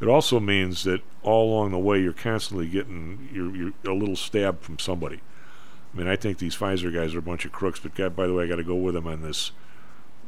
it 0.00 0.08
also 0.08 0.40
means 0.40 0.82
that 0.84 1.02
all 1.22 1.52
along 1.52 1.70
the 1.70 1.78
way 1.78 2.00
you're 2.00 2.12
constantly 2.12 2.66
getting 2.68 3.28
you're, 3.32 3.54
you're 3.54 3.72
a 3.86 3.94
little 3.94 4.16
stab 4.16 4.60
from 4.62 4.78
somebody. 4.78 5.20
I 5.92 5.98
mean, 5.98 6.08
I 6.08 6.16
think 6.16 6.38
these 6.38 6.56
Pfizer 6.56 6.92
guys 6.92 7.14
are 7.14 7.20
a 7.20 7.22
bunch 7.22 7.44
of 7.44 7.52
crooks. 7.52 7.80
But 7.80 7.94
God, 7.94 8.16
by 8.16 8.26
the 8.26 8.34
way, 8.34 8.44
I 8.44 8.46
got 8.48 8.56
to 8.56 8.64
go 8.64 8.74
with 8.74 8.94
them 8.94 9.06
on 9.06 9.22
this 9.22 9.52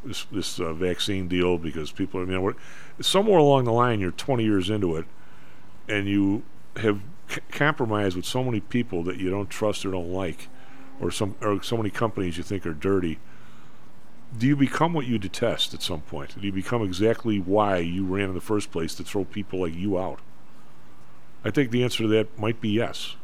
this 0.05 0.24
this 0.30 0.60
uh, 0.60 0.72
vaccine 0.72 1.28
deal 1.28 1.59
because 1.59 1.90
people. 1.90 2.20
I 2.20 2.24
mean, 2.24 2.40
we're, 2.40 2.55
somewhere 3.01 3.39
along 3.39 3.64
the 3.64 3.72
line, 3.72 4.01
you're 4.01 4.10
20 4.12 4.44
years 4.44 4.70
into 4.70 4.97
it, 4.97 5.06
and 5.89 6.06
you 6.06 6.43
have 6.76 7.01
c- 7.28 7.40
compromised 7.51 8.16
with 8.16 8.24
so 8.24 8.43
many 8.43 8.60
people 8.60 9.02
that 9.05 9.16
you 9.16 9.30
don't 9.30 9.51
trust 9.51 9.85
or 9.85 9.90
don't 9.90 10.12
like, 10.12 10.48
or 11.01 11.10
some 11.10 11.35
or 11.43 11.62
so 11.62 11.76
many 11.76 11.90
companies 11.90 12.36
you 12.36 12.43
think 12.43 12.64
are 12.64 12.74
dirty. 12.74 13.18
Do 14.36 14.46
you 14.46 14.56
become 14.56 14.92
what 14.92 15.06
you 15.06 15.18
detest 15.18 15.72
at 15.74 15.82
some 15.82 16.02
point? 16.02 16.38
Do 16.38 16.46
you 16.46 16.52
become 16.52 16.82
exactly 16.82 17.38
why 17.38 17.78
you 17.78 18.05
ran 18.05 18.28
in 18.28 18.34
the 18.34 18.40
first 18.40 18.70
place 18.70 18.94
to 18.96 19.05
throw 19.05 19.24
people 19.24 19.60
like 19.60 19.74
you 19.74 19.98
out? 19.98 20.20
I 21.44 21.50
think 21.50 21.70
the 21.70 21.82
answer 21.82 22.02
to 22.02 22.09
that 22.09 22.38
might 22.38 22.60
be 22.60 22.68
yes. 22.68 23.16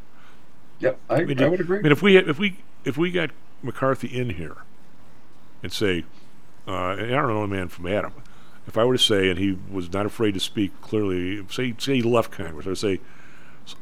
Yep, 0.79 0.99
I, 1.09 1.23
mean, 1.23 1.41
I 1.41 1.47
would 1.47 1.61
agree. 1.61 1.79
I 1.79 1.81
mean, 1.83 1.91
if 1.91 2.01
we 2.01 2.15
had, 2.15 2.27
if 2.27 2.39
we 2.39 2.57
if 2.83 2.97
we 2.97 3.11
got 3.11 3.31
McCarthy 3.61 4.07
in 4.07 4.31
here 4.31 4.57
and 5.63 5.71
say, 5.71 6.05
uh, 6.67 6.95
and 6.97 7.15
I 7.15 7.21
don't 7.21 7.29
know 7.29 7.43
a 7.43 7.47
man 7.47 7.69
from 7.69 7.87
Adam, 7.87 8.13
if 8.67 8.77
I 8.77 8.83
were 8.83 8.97
to 8.97 9.01
say, 9.01 9.29
and 9.29 9.39
he 9.39 9.57
was 9.71 9.91
not 9.93 10.05
afraid 10.05 10.33
to 10.33 10.39
speak 10.39 10.79
clearly, 10.81 11.45
say 11.49 11.75
say 11.77 11.95
he 11.95 12.01
left 12.01 12.31
Congress, 12.31 12.65
I 12.65 12.69
would 12.69 12.77
say, 12.77 12.99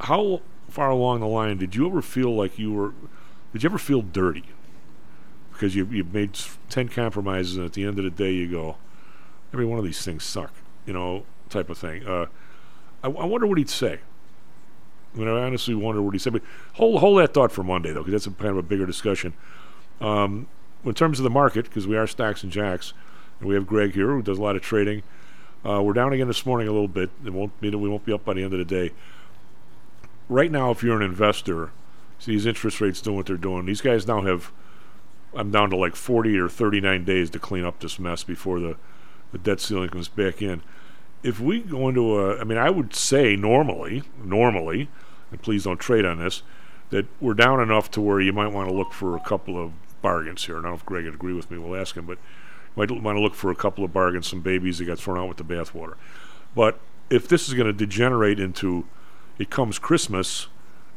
how 0.02 0.42
far 0.70 0.90
along 0.90 1.22
the 1.22 1.28
line 1.28 1.58
did 1.58 1.76
you 1.76 1.88
ever 1.88 2.02
feel 2.02 2.36
like 2.36 2.60
you 2.60 2.74
were? 2.74 2.94
Did 3.54 3.64
you 3.64 3.70
ever 3.70 3.78
feel 3.78 4.02
dirty? 4.02 4.46
Because 5.64 5.78
you 5.78 5.86
you 5.86 6.04
made 6.04 6.38
ten 6.70 6.90
compromises, 6.90 7.56
and 7.56 7.66
at 7.66 7.72
the 7.72 7.86
end 7.86 7.98
of 7.98 8.04
the 8.04 8.10
day, 8.12 8.34
you 8.34 8.52
go, 8.52 8.76
every 9.54 9.66
one 9.66 9.80
of 9.80 9.86
these 9.86 10.04
things 10.04 10.26
suck, 10.26 10.52
you 10.86 10.92
know, 10.92 11.24
type 11.50 11.70
of 11.70 11.78
thing. 11.78 12.06
Uh, 12.06 12.26
I, 13.02 13.08
I 13.08 13.24
wonder 13.24 13.48
what 13.48 13.58
he'd 13.58 13.70
say. 13.70 14.00
I 15.16 15.18
mean, 15.18 15.30
I 15.30 15.42
honestly 15.44 15.74
wonder 15.74 16.02
what 16.02 16.14
he 16.14 16.20
said. 16.20 16.34
But 16.34 16.42
hold 16.74 17.00
hold 17.00 17.18
that 17.20 17.34
thought 17.34 17.54
for 17.54 17.64
Monday, 17.64 17.94
though, 17.94 18.04
because 18.04 18.26
that's 18.26 18.28
a 18.28 18.38
kind 18.38 18.50
of 18.50 18.58
a 18.58 18.62
bigger 18.62 18.86
discussion. 18.86 19.36
Um, 20.02 20.48
in 20.84 20.94
terms 20.96 21.18
of 21.18 21.24
the 21.24 21.30
market, 21.30 21.64
because 21.64 21.88
we 21.88 21.96
are 21.96 22.08
stocks 22.08 22.44
and 22.44 22.52
jocks, 22.52 22.92
and 23.40 23.48
we 23.48 23.56
have 23.56 23.66
Greg 23.66 23.94
here 23.94 24.08
who 24.08 24.22
does 24.22 24.40
a 24.40 24.42
lot 24.42 24.58
of 24.58 24.62
trading. 24.62 25.02
Uh, 25.64 25.82
we're 25.82 25.94
down 25.94 26.12
again 26.12 26.28
this 26.28 26.46
morning 26.46 26.68
a 26.68 26.74
little 26.74 26.90
bit. 26.90 27.10
It 27.24 27.32
won't 27.32 27.54
mean 27.62 27.72
that 27.72 27.78
we 27.78 27.88
won't 27.88 28.04
be 28.04 28.12
up 28.12 28.26
by 28.26 28.34
the 28.34 28.44
end 28.44 28.52
of 28.52 28.60
the 28.60 28.66
day. 28.66 28.92
Right 30.28 30.52
now, 30.52 30.72
if 30.72 30.84
you're 30.84 30.98
an 30.98 31.10
investor, 31.10 31.72
see 32.20 32.34
these 32.34 32.46
interest 32.46 32.82
rates 32.82 33.00
doing 33.00 33.16
what 33.16 33.28
they're 33.28 33.38
doing. 33.38 33.66
These 33.66 33.80
guys 33.80 34.06
now 34.06 34.24
have. 34.24 34.52
I'm 35.36 35.52
down 35.52 35.70
to 35.72 35.76
like 35.76 35.96
40 35.96 36.38
or 36.38 36.50
39 36.50 37.06
days 37.06 37.30
to 37.32 37.40
clean 37.40 37.64
up 37.64 37.80
this 37.80 38.00
mess 38.00 38.24
before 38.24 38.60
the, 38.60 38.78
the 39.32 39.38
debt 39.38 39.60
ceiling 39.60 39.90
comes 39.90 40.08
back 40.08 40.42
in 40.42 40.62
if 41.24 41.40
we 41.40 41.62
go 41.62 41.88
into 41.88 42.20
a, 42.20 42.40
I 42.40 42.44
mean, 42.44 42.58
I 42.58 42.70
would 42.70 42.94
say 42.94 43.36
normally, 43.36 44.04
normally, 44.22 44.90
and 45.32 45.42
please 45.42 45.64
don't 45.64 45.80
trade 45.80 46.06
on 46.06 46.20
this, 46.20 46.44
that 46.90 47.06
we're 47.20 47.34
down 47.34 47.62
enough 47.62 47.90
to 47.92 48.02
where 48.02 48.20
you 48.20 48.34
might 48.34 48.50
want 48.50 48.70
to 48.70 48.76
look 48.76 48.92
for 48.92 49.16
a 49.16 49.22
couple 49.22 49.62
of 49.62 49.72
bargains 50.02 50.46
here. 50.46 50.60
I 50.60 50.62
don't 50.62 50.72
know 50.72 50.76
if 50.76 50.86
Greg 50.86 51.06
would 51.06 51.16
agree 51.16 51.34
with 51.34 51.50
me. 51.50 51.58
We'll 51.58 51.80
ask 51.80 51.96
him, 51.96 52.06
but 52.06 52.18
you 52.78 52.86
might 52.88 52.92
want 52.92 53.16
to 53.16 53.22
look 53.22 53.36
for 53.36 53.50
a 53.50 53.56
couple 53.56 53.86
of 53.86 53.94
bargains, 53.94 54.28
some 54.28 54.42
babies 54.42 54.78
that 54.78 54.86
got 54.86 55.00
thrown 55.00 55.18
out 55.18 55.30
with 55.30 55.38
the 55.38 55.44
bathwater. 55.44 55.96
But 56.54 56.80
if 57.10 57.28
this 57.28 57.48
is 57.48 57.54
going 57.54 57.68
to 57.68 57.74
degenerate 57.74 58.40
into, 58.40 58.86
it 59.40 59.50
comes 59.50 59.80
Christmas, 59.80 60.48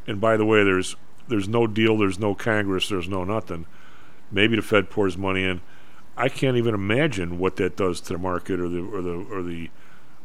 and 0.06 0.20
by 0.20 0.36
the 0.36 0.44
way, 0.44 0.64
there's 0.64 0.96
there's 1.28 1.48
no 1.48 1.66
deal, 1.66 1.96
there's 1.98 2.18
no 2.20 2.34
Congress, 2.34 2.88
there's 2.88 3.08
no 3.08 3.24
nothing. 3.24 3.66
Maybe 4.30 4.56
the 4.56 4.62
Fed 4.62 4.90
pours 4.90 5.16
money 5.16 5.44
in. 5.44 5.60
I 6.16 6.28
can't 6.28 6.56
even 6.56 6.74
imagine 6.74 7.38
what 7.38 7.56
that 7.56 7.76
does 7.76 8.00
to 8.02 8.14
the 8.14 8.18
market 8.18 8.58
or 8.58 8.68
the 8.68 8.80
or 8.80 9.02
the 9.02 9.26
or 9.30 9.42
the 9.42 9.70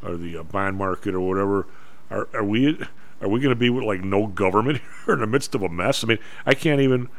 or 0.01 0.17
the 0.17 0.37
uh, 0.37 0.43
bond 0.43 0.77
market 0.77 1.13
or 1.13 1.21
whatever. 1.21 1.67
Are 2.09 2.27
are 2.33 2.43
we 2.43 2.79
are 3.21 3.27
we 3.27 3.39
going 3.39 3.53
to 3.53 3.59
be 3.59 3.69
with 3.69 3.83
like 3.83 4.03
no 4.03 4.27
government 4.27 4.81
here 5.05 5.15
in 5.15 5.19
the 5.19 5.27
midst 5.27 5.53
of 5.55 5.61
a 5.61 5.69
mess? 5.69 6.03
I 6.03 6.07
mean, 6.07 6.19
I 6.45 6.53
can't 6.53 6.81
even. 6.81 7.09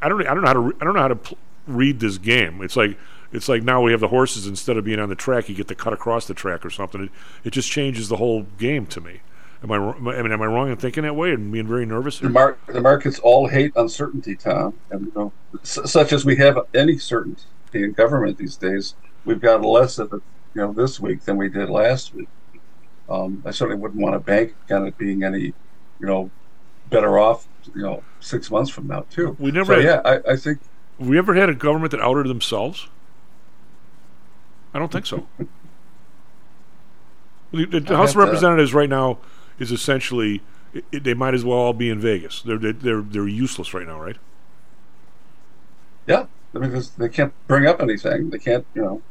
I 0.00 0.08
don't 0.08 0.26
I 0.26 0.34
don't 0.34 0.42
know 0.42 0.48
how 0.48 0.52
to 0.54 0.60
re- 0.60 0.76
I 0.80 0.84
don't 0.84 0.94
know 0.94 1.00
how 1.00 1.08
to 1.08 1.16
pl- 1.16 1.38
read 1.66 2.00
this 2.00 2.18
game. 2.18 2.62
It's 2.62 2.76
like 2.76 2.98
it's 3.32 3.48
like 3.48 3.62
now 3.62 3.82
we 3.82 3.92
have 3.92 4.00
the 4.00 4.08
horses 4.08 4.46
instead 4.46 4.76
of 4.76 4.84
being 4.84 4.98
on 4.98 5.08
the 5.08 5.14
track, 5.14 5.48
you 5.48 5.54
get 5.54 5.68
to 5.68 5.74
cut 5.74 5.92
across 5.92 6.26
the 6.26 6.34
track 6.34 6.64
or 6.64 6.70
something. 6.70 7.04
It, 7.04 7.10
it 7.44 7.50
just 7.50 7.70
changes 7.70 8.08
the 8.08 8.16
whole 8.16 8.42
game 8.58 8.86
to 8.86 9.00
me. 9.00 9.20
Am 9.62 9.72
I? 9.72 9.76
I 9.76 10.22
mean, 10.22 10.30
am 10.32 10.40
I 10.42 10.46
wrong 10.46 10.70
in 10.70 10.76
thinking 10.76 11.02
that 11.02 11.16
way 11.16 11.32
and 11.32 11.50
being 11.50 11.66
very 11.66 11.84
nervous? 11.84 12.20
The, 12.20 12.28
mar- 12.28 12.58
the 12.68 12.80
markets 12.80 13.18
all 13.18 13.48
hate 13.48 13.72
uncertainty, 13.74 14.36
Tom, 14.36 14.74
and 14.90 15.06
you 15.06 15.12
know, 15.16 15.32
s- 15.62 15.80
such 15.90 16.12
as 16.12 16.24
we 16.24 16.36
have 16.36 16.58
any 16.74 16.96
certainty 16.98 17.42
in 17.72 17.92
government 17.92 18.38
these 18.38 18.56
days. 18.56 18.94
We've 19.24 19.40
got 19.40 19.62
less 19.62 19.98
of 19.98 20.12
it, 20.12 20.22
you 20.54 20.60
know, 20.60 20.72
this 20.72 21.00
week 21.00 21.22
than 21.24 21.36
we 21.36 21.48
did 21.48 21.68
last 21.70 22.14
week. 22.14 22.28
Um, 23.08 23.42
I 23.44 23.50
certainly 23.50 23.80
wouldn't 23.80 24.00
want 24.00 24.14
to 24.14 24.20
bank 24.20 24.54
on 24.70 24.86
it 24.86 24.96
being 24.96 25.24
any, 25.24 25.40
you 25.40 25.54
know, 26.06 26.30
better 26.88 27.18
off, 27.18 27.48
you 27.74 27.82
know, 27.82 28.04
six 28.20 28.50
months 28.52 28.70
from 28.70 28.86
now 28.86 29.06
too. 29.10 29.34
We 29.40 29.50
never 29.50 29.74
So, 29.74 29.80
had- 29.82 29.84
yeah, 29.84 30.00
I, 30.28 30.32
I 30.32 30.36
think 30.36 30.60
we 31.00 31.18
ever 31.18 31.34
had 31.34 31.48
a 31.48 31.54
government 31.54 31.90
that 31.90 32.00
outed 32.00 32.26
themselves? 32.28 32.88
I 34.72 34.78
don't 34.78 34.92
think 34.92 35.06
so. 35.06 35.26
the, 37.52 37.64
the 37.66 37.96
House 37.96 38.10
of 38.10 38.14
to- 38.14 38.20
Representatives 38.20 38.72
right 38.72 38.88
now 38.88 39.18
is 39.58 39.72
essentially 39.72 40.42
i 40.74 40.82
i- 40.94 40.98
they 40.98 41.14
might 41.14 41.34
as 41.34 41.44
well 41.44 41.58
all 41.58 41.72
be 41.72 41.90
in 41.90 41.98
Vegas. 42.00 42.42
They're 42.42 42.58
they're 42.58 42.72
they're, 42.72 43.02
they're 43.02 43.28
useless 43.28 43.74
right 43.74 43.86
now, 43.86 44.00
right? 44.00 44.16
Yeah, 46.06 46.26
I 46.54 46.58
mean, 46.58 46.82
they 46.96 47.08
can't 47.08 47.32
bring 47.46 47.66
up 47.66 47.80
anything. 47.80 48.30
They 48.30 48.38
can't, 48.38 48.66
you 48.74 48.82
know. 48.82 49.02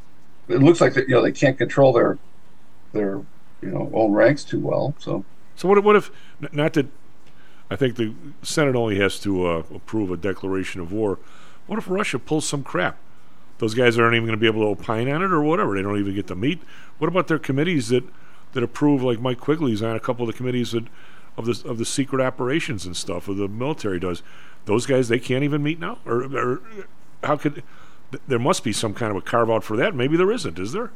It 0.48 0.62
looks 0.64 0.82
like 0.82 0.94
that, 0.96 1.10
you 1.10 1.16
know 1.16 1.22
they 1.24 1.32
can't 1.34 1.58
control 1.58 1.94
their 1.94 2.20
their 2.94 3.18
you 3.62 3.70
know 3.72 3.92
own 3.94 4.14
ranks 4.14 4.44
too 4.46 4.60
well. 4.62 4.96
So 5.00 5.26
So 5.56 5.68
what 5.68 5.78
if, 5.78 5.84
what 5.84 5.96
if 5.96 6.12
not 6.52 6.74
that 6.74 6.88
I 7.72 7.76
think 7.76 7.96
the 7.98 8.14
Senate 8.44 8.76
only 8.76 8.98
has 9.00 9.20
to 9.22 9.46
uh, 9.48 9.64
approve 9.74 10.12
a 10.12 10.18
declaration 10.18 10.82
of 10.82 10.92
war. 10.92 11.20
What 11.68 11.80
if 11.80 11.90
Russia 11.90 12.20
pulls 12.20 12.48
some 12.48 12.64
crap? 12.64 12.98
Those 13.60 13.74
guys 13.76 13.98
aren't 14.00 14.16
even 14.16 14.28
going 14.28 14.38
to 14.38 14.42
be 14.42 14.48
able 14.48 14.62
to 14.62 14.82
opine 14.82 15.10
on 15.10 15.22
it 15.24 15.32
or 15.32 15.42
whatever. 15.42 15.76
They 15.76 15.82
don't 15.84 16.00
even 16.00 16.16
get 16.16 16.28
to 16.28 16.36
meet. 16.36 16.62
What 17.00 17.08
about 17.10 17.28
their 17.28 17.40
committees 17.40 17.90
that 17.90 18.04
that 18.54 18.64
approve 18.64 19.04
like 19.04 19.20
Mike 19.20 19.40
Quigley's 19.40 19.82
on 19.84 19.96
a 19.96 20.00
couple 20.00 20.28
of 20.28 20.34
the 20.34 20.38
committees 20.38 20.72
that 20.72 20.86
of 21.38 21.46
the 21.46 21.70
of 21.70 21.78
the 21.78 21.86
secret 21.86 22.22
operations 22.22 22.86
and 22.86 22.96
stuff 22.98 23.28
of 23.28 23.38
the 23.38 23.48
military 23.48 24.00
does. 24.00 24.24
Those 24.66 24.86
guys 24.86 25.08
they 25.08 25.20
can't 25.20 25.44
even 25.44 25.64
meet 25.64 25.80
now, 25.80 26.00
or, 26.06 26.24
or 26.36 26.62
how 27.24 27.38
could? 27.38 27.64
th- 28.12 28.22
There 28.28 28.40
must 28.40 28.64
be 28.64 28.74
some 28.74 28.94
kind 28.94 29.12
of 29.12 29.18
a 29.18 29.22
carve 29.22 29.50
out 29.50 29.64
for 29.64 29.78
that. 29.78 29.96
Maybe 29.96 30.18
there 30.18 30.32
isn't. 30.32 30.58
Is 30.60 30.72
there? 30.74 30.92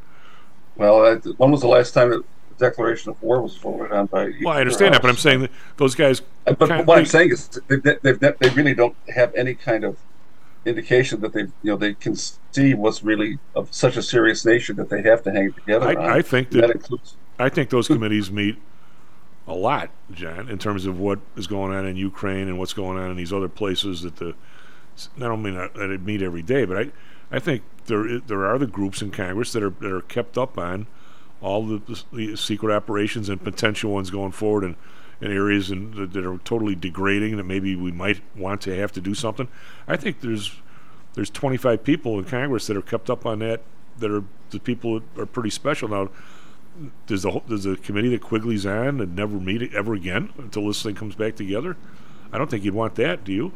well, 0.76 1.16
when 1.36 1.50
was 1.50 1.60
the 1.60 1.68
last 1.68 1.92
time 1.92 2.10
that 2.10 2.22
the 2.58 2.70
declaration 2.70 3.10
of 3.10 3.22
war 3.22 3.40
was 3.42 3.56
voted 3.56 3.92
on 3.92 4.06
by? 4.06 4.32
Well, 4.42 4.54
I 4.56 4.60
understand 4.60 4.94
that, 4.94 5.02
but 5.02 5.08
I'm 5.10 5.16
saying 5.16 5.40
that 5.42 5.50
those 5.76 5.94
guys. 5.94 6.22
Uh, 6.46 6.54
But 6.54 6.68
kind- 6.68 6.86
what 6.86 6.98
I'm 6.98 7.06
saying 7.06 7.30
is, 7.30 7.48
they, 7.68 7.76
they, 7.76 7.96
they, 8.02 8.12
they 8.12 8.48
really 8.50 8.74
don't 8.74 8.96
have 9.14 9.34
any 9.34 9.54
kind 9.54 9.84
of 9.84 9.96
indication 10.64 11.20
that 11.20 11.32
they, 11.32 11.40
you 11.42 11.50
know, 11.64 11.76
they 11.76 11.94
can 11.94 12.14
see 12.16 12.74
what's 12.74 13.02
really 13.02 13.38
of 13.54 13.72
such 13.72 13.96
a 13.96 14.02
serious 14.02 14.44
nature 14.44 14.72
that 14.74 14.88
they 14.90 15.02
have 15.02 15.22
to 15.24 15.32
hang 15.32 15.52
together. 15.52 15.86
I, 15.98 16.18
I 16.18 16.22
think 16.22 16.52
And 16.52 16.62
that, 16.62 16.70
includes 16.70 17.16
I 17.42 17.48
think 17.48 17.70
those 17.70 17.88
committees 17.88 18.30
meet 18.30 18.56
a 19.46 19.54
lot, 19.54 19.90
John, 20.12 20.48
in 20.48 20.58
terms 20.58 20.86
of 20.86 20.98
what 20.98 21.18
is 21.36 21.46
going 21.46 21.74
on 21.74 21.84
in 21.86 21.96
Ukraine 21.96 22.48
and 22.48 22.58
what's 22.58 22.72
going 22.72 22.98
on 22.98 23.10
in 23.10 23.16
these 23.16 23.32
other 23.32 23.48
places 23.48 24.02
that 24.02 24.16
the 24.16 24.34
only 25.20 25.50
not 25.50 25.74
mean 25.74 25.80
that 25.80 25.90
it 25.90 26.02
meet 26.02 26.22
every 26.22 26.42
day, 26.42 26.64
but 26.64 26.78
I 26.78 26.92
I 27.30 27.38
think 27.38 27.62
there 27.86 28.20
there 28.20 28.46
are 28.46 28.58
the 28.58 28.66
groups 28.66 29.02
in 29.02 29.10
Congress 29.10 29.52
that 29.52 29.62
are 29.62 29.70
that 29.80 29.90
are 29.92 30.02
kept 30.02 30.38
up 30.38 30.58
on 30.58 30.86
all 31.40 31.66
the, 31.66 32.04
the 32.12 32.36
secret 32.36 32.72
operations 32.72 33.28
and 33.28 33.42
potential 33.42 33.90
ones 33.90 34.10
going 34.10 34.30
forward 34.30 34.62
in, 34.62 34.76
in 35.20 35.32
areas 35.32 35.72
in, 35.72 35.90
that, 35.96 36.12
that 36.12 36.24
are 36.24 36.38
totally 36.38 36.76
degrading 36.76 37.36
that 37.36 37.42
maybe 37.42 37.74
we 37.74 37.90
might 37.90 38.20
want 38.36 38.60
to 38.60 38.76
have 38.76 38.92
to 38.92 39.00
do 39.00 39.12
something. 39.12 39.48
I 39.88 39.96
think 39.96 40.20
there's 40.20 40.60
there's 41.14 41.30
25 41.30 41.82
people 41.82 42.18
in 42.18 42.24
Congress 42.24 42.68
that 42.68 42.76
are 42.76 42.82
kept 42.82 43.10
up 43.10 43.26
on 43.26 43.40
that 43.40 43.62
that 43.98 44.10
are 44.10 44.22
the 44.50 44.60
people 44.60 45.00
that 45.00 45.22
are 45.22 45.26
pretty 45.26 45.50
special 45.50 45.88
now. 45.88 46.10
Does 47.06 47.22
the 47.22 47.42
does 47.48 47.64
the 47.64 47.76
committee 47.76 48.08
that 48.10 48.22
Quigley's 48.22 48.64
on 48.64 49.00
and 49.00 49.14
never 49.14 49.38
meet 49.38 49.72
ever 49.74 49.94
again 49.94 50.30
until 50.38 50.66
this 50.66 50.82
thing 50.82 50.94
comes 50.94 51.14
back 51.14 51.36
together? 51.36 51.76
I 52.32 52.38
don't 52.38 52.50
think 52.50 52.64
you'd 52.64 52.74
want 52.74 52.94
that, 52.94 53.24
do 53.24 53.32
you? 53.32 53.52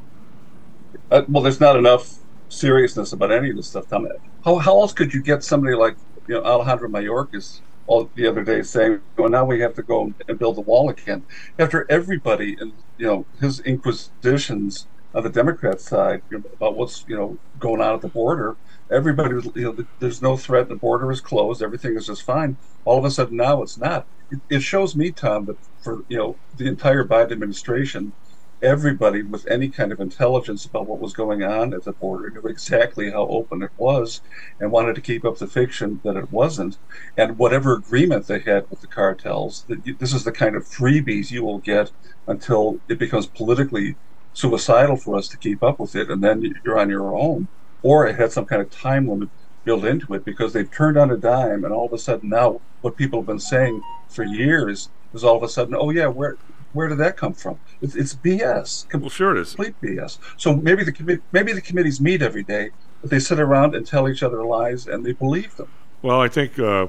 Uh, 1.10 1.22
well, 1.28 1.42
there's 1.42 1.60
not 1.60 1.76
enough 1.76 2.16
seriousness 2.48 3.12
about 3.12 3.32
any 3.32 3.50
of 3.50 3.56
this 3.56 3.68
stuff. 3.68 3.88
Tom. 3.88 4.08
How, 4.44 4.56
how 4.58 4.80
else 4.80 4.92
could 4.92 5.14
you 5.14 5.22
get 5.22 5.42
somebody 5.42 5.74
like 5.74 5.96
you 6.28 6.34
know 6.34 6.44
Alejandro 6.44 6.88
Mayorkas 6.88 7.60
all 7.86 8.10
the 8.14 8.26
other 8.26 8.44
day 8.44 8.62
saying, 8.62 9.00
"Well, 9.16 9.28
now 9.28 9.44
we 9.44 9.60
have 9.60 9.74
to 9.74 9.82
go 9.82 10.12
and 10.28 10.38
build 10.38 10.56
the 10.56 10.62
wall 10.62 10.90
again," 10.90 11.24
after 11.58 11.86
everybody 11.90 12.56
and 12.60 12.72
you 12.98 13.06
know 13.06 13.26
his 13.40 13.60
inquisitions 13.60 14.86
on 15.14 15.22
the 15.22 15.30
Democrat 15.30 15.80
side 15.80 16.22
you 16.30 16.38
know, 16.38 16.44
about 16.54 16.76
what's 16.76 17.04
you 17.08 17.16
know 17.16 17.38
going 17.58 17.80
on 17.80 17.94
at 17.94 18.02
the 18.02 18.08
border. 18.08 18.56
Everybody 18.90 19.34
was, 19.34 19.46
you 19.54 19.64
know, 19.64 19.86
there's 19.98 20.22
no 20.22 20.36
threat. 20.36 20.68
The 20.68 20.76
border 20.76 21.10
is 21.10 21.20
closed. 21.20 21.62
Everything 21.62 21.96
is 21.96 22.06
just 22.06 22.22
fine. 22.22 22.58
All 22.84 22.98
of 22.98 23.04
a 23.04 23.10
sudden 23.10 23.36
now 23.36 23.62
it's 23.62 23.78
not. 23.78 24.08
It, 24.30 24.40
it 24.48 24.60
shows 24.60 24.96
me, 24.96 25.12
Tom, 25.12 25.46
that 25.46 25.58
for 25.82 26.04
you 26.08 26.16
know 26.18 26.40
the 26.54 26.66
entire 26.66 27.04
Biden 27.04 27.32
administration, 27.32 28.14
everybody 28.62 29.22
with 29.22 29.46
any 29.48 29.68
kind 29.68 29.92
of 29.92 30.00
intelligence 30.00 30.64
about 30.64 30.86
what 30.86 31.00
was 31.00 31.12
going 31.12 31.42
on 31.42 31.74
at 31.74 31.84
the 31.84 31.92
border 31.92 32.30
knew 32.30 32.48
exactly 32.48 33.10
how 33.10 33.26
open 33.28 33.62
it 33.62 33.70
was 33.76 34.22
and 34.58 34.72
wanted 34.72 34.94
to 34.94 35.02
keep 35.02 35.24
up 35.24 35.38
the 35.38 35.46
fiction 35.46 36.00
that 36.04 36.16
it 36.16 36.30
wasn't. 36.30 36.78
And 37.16 37.38
whatever 37.38 37.74
agreement 37.74 38.26
they 38.26 38.40
had 38.40 38.64
with 38.70 38.80
the 38.80 38.88
cartels, 38.88 39.64
that 39.68 39.84
you, 39.84 39.96
this 39.98 40.14
is 40.14 40.24
the 40.24 40.32
kind 40.32 40.56
of 40.56 40.64
freebies 40.64 41.30
you 41.30 41.44
will 41.44 41.58
get 41.58 41.92
until 42.26 42.80
it 42.88 42.98
becomes 42.98 43.26
politically 43.26 43.96
suicidal 44.32 44.96
for 44.96 45.16
us 45.16 45.28
to 45.28 45.38
keep 45.38 45.62
up 45.62 45.78
with 45.78 45.94
it, 45.94 46.10
and 46.10 46.22
then 46.22 46.42
you're 46.64 46.78
on 46.78 46.90
your 46.90 47.16
own. 47.16 47.48
Or 47.86 48.04
it 48.08 48.16
had 48.16 48.32
some 48.32 48.46
kind 48.46 48.60
of 48.60 48.68
time 48.68 49.06
limit 49.06 49.28
built 49.64 49.84
into 49.84 50.12
it 50.14 50.24
because 50.24 50.52
they've 50.52 50.68
turned 50.70 50.96
on 50.96 51.08
a 51.12 51.16
dime, 51.16 51.62
and 51.64 51.72
all 51.72 51.86
of 51.86 51.92
a 51.92 51.98
sudden 51.98 52.28
now 52.30 52.60
what 52.80 52.96
people 52.96 53.20
have 53.20 53.26
been 53.26 53.38
saying 53.38 53.80
for 54.08 54.24
years 54.24 54.88
is 55.14 55.22
all 55.22 55.36
of 55.36 55.44
a 55.44 55.48
sudden, 55.48 55.76
oh 55.78 55.90
yeah, 55.90 56.08
where 56.08 56.36
where 56.72 56.88
did 56.88 56.98
that 56.98 57.16
come 57.16 57.32
from? 57.32 57.60
It's, 57.80 57.94
it's 57.94 58.12
BS. 58.16 58.92
Well, 59.00 59.08
sure 59.08 59.36
it 59.36 59.40
is. 59.40 59.54
Complete 59.54 59.80
BS. 59.80 60.18
So 60.36 60.56
maybe 60.56 60.82
the 60.82 60.92
commi- 60.92 61.20
maybe 61.30 61.52
the 61.52 61.60
committees 61.60 62.00
meet 62.00 62.22
every 62.22 62.42
day, 62.42 62.70
but 63.02 63.10
they 63.10 63.20
sit 63.20 63.38
around 63.38 63.76
and 63.76 63.86
tell 63.86 64.08
each 64.08 64.24
other 64.24 64.44
lies, 64.44 64.88
and 64.88 65.06
they 65.06 65.12
believe 65.12 65.56
them. 65.56 65.68
Well, 66.02 66.20
I 66.20 66.26
think 66.26 66.58
uh, 66.58 66.88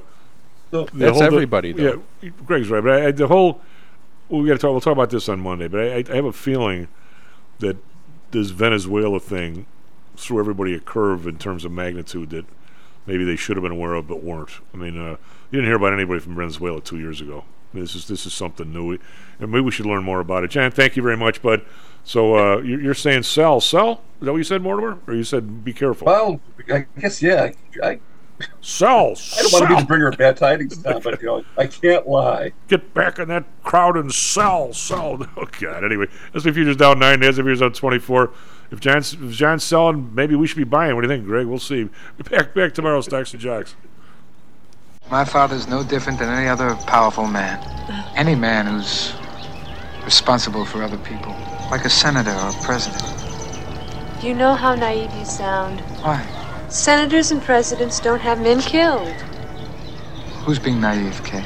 So- 0.72 0.88
That's 0.96 1.18
whole- 1.20 1.24
everybody, 1.24 1.74
though. 1.74 2.02
Yeah, 2.22 2.30
Greg's 2.48 2.70
right, 2.72 2.84
but 2.84 2.92
I, 2.92 3.06
I, 3.08 3.12
the 3.12 3.28
whole 3.28 3.62
well, 4.30 4.42
we 4.42 4.48
got 4.48 4.56
to 4.56 4.60
talk. 4.60 4.72
We'll 4.72 4.82
talk 4.82 4.94
about 4.94 5.12
this 5.12 5.30
on 5.30 5.42
Monday, 5.42 5.68
but 5.68 5.80
I, 5.80 6.04
I 6.12 6.16
have 6.16 6.26
a 6.26 6.34
feeling 6.34 6.88
that 7.60 7.78
this 8.32 8.50
Venezuela 8.50 9.20
thing 9.20 9.68
threw 10.18 10.40
everybody 10.40 10.74
a 10.74 10.80
curve 10.80 11.28
in 11.28 11.38
terms 11.38 11.64
of 11.64 11.72
magnitude 11.72 12.32
that 12.32 12.46
maybe 13.06 13.24
they 13.24 13.36
should 13.36 13.56
have 13.56 13.64
been 13.64 13.72
aware 13.72 13.94
of 13.94 14.08
but 14.08 14.24
weren't. 14.24 14.52
I 14.74 14.78
mean, 14.78 15.00
uh, 15.00 15.12
you 15.52 15.60
didn't 15.60 15.66
hear 15.66 15.76
about 15.76 15.94
anybody 15.94 16.20
from 16.20 16.36
Venezuela 16.36 16.82
two 16.82 17.00
years 17.00 17.22
ago. 17.22 17.46
I 17.72 17.78
mean, 17.78 17.84
this 17.84 17.96
is 17.96 18.08
this 18.08 18.26
is 18.26 18.34
something 18.34 18.72
new, 18.72 18.98
and 19.40 19.52
maybe 19.52 19.62
we 19.62 19.72
should 19.72 19.86
learn 19.86 20.04
more 20.04 20.20
about 20.20 20.44
it. 20.44 20.52
John, 20.52 20.72
thank 20.72 20.96
you 20.96 21.04
very 21.04 21.18
much, 21.18 21.42
bud. 21.42 21.64
So 22.04 22.36
uh, 22.36 22.62
you're, 22.62 22.82
you're 22.82 22.94
saying 22.94 23.24
sell, 23.24 23.60
sell? 23.60 24.02
Is 24.22 24.26
that 24.26 24.32
what 24.32 24.38
you 24.38 24.44
said, 24.44 24.62
Mortimer? 24.62 25.00
Or 25.08 25.14
you 25.14 25.26
said 25.26 25.66
be 25.66 25.74
careful? 25.74 26.06
Well, 26.06 26.40
I 26.72 26.86
guess 26.98 27.22
yeah. 27.22 27.52
I, 27.84 28.00
sell. 28.62 29.14
I 29.38 29.42
don't 29.42 29.52
want 29.52 29.64
to 29.64 29.76
be 29.76 29.82
the 29.82 29.86
bringer 29.86 30.08
of 30.08 30.18
bad 30.18 30.38
tidings, 30.38 30.82
Tom, 30.82 31.02
but 31.04 31.22
you 31.22 31.28
know 31.28 31.44
I 31.58 31.68
can't 31.68 32.08
lie. 32.08 32.54
Get 32.70 32.94
back 32.94 33.20
in 33.20 33.28
that 33.28 33.44
crowd 33.64 33.98
and 33.98 34.14
sell, 34.14 34.74
sell. 34.74 35.28
Oh 35.38 35.48
God. 35.60 35.84
Anyway, 35.84 36.08
S&P 36.34 36.52
futures 36.52 36.78
down 36.78 37.00
nine. 37.00 37.22
S&P 37.22 37.42
futures 37.44 37.60
down 37.60 37.74
twenty 37.74 38.00
four. 38.00 38.32
If 38.72 38.80
John's 38.80 39.14
if 39.14 39.32
John's 39.32 39.64
selling, 39.64 40.14
maybe 40.14 40.36
we 40.36 40.48
should 40.48 40.58
be 40.58 40.64
buying. 40.64 40.96
What 40.96 41.02
do 41.02 41.08
you 41.08 41.14
think, 41.14 41.26
Greg? 41.26 41.46
We'll 41.46 41.60
see. 41.60 41.90
Back 42.30 42.54
back 42.54 42.74
tomorrow. 42.74 43.02
Stocks 43.02 43.32
and 43.34 43.42
Jocks. 43.42 43.76
My 45.10 45.24
father's 45.24 45.68
no 45.68 45.84
different 45.84 46.20
than 46.20 46.28
any 46.28 46.50
other 46.50 46.76
powerful 46.86 47.28
man. 47.28 47.58
Any 48.18 48.36
man 48.36 48.66
who's 48.66 49.14
responsible 50.04 50.66
for 50.66 50.84
other 50.84 50.98
people, 50.98 51.32
like 51.72 51.86
a 51.86 51.90
senator 51.90 52.32
or 52.32 52.50
a 52.50 52.64
president. 52.64 53.04
You 54.22 54.34
know 54.34 54.54
how 54.54 54.76
naive 54.76 55.14
you 55.14 55.24
sound. 55.24 55.80
Why? 56.02 56.26
Senators 56.68 57.32
and 57.32 57.42
presidents 57.42 58.02
don't 58.02 58.20
have 58.20 58.42
men 58.42 58.60
killed. 58.60 59.08
Who's 60.44 60.60
being 60.60 60.82
naive, 60.82 61.24
Kay? 61.24 61.46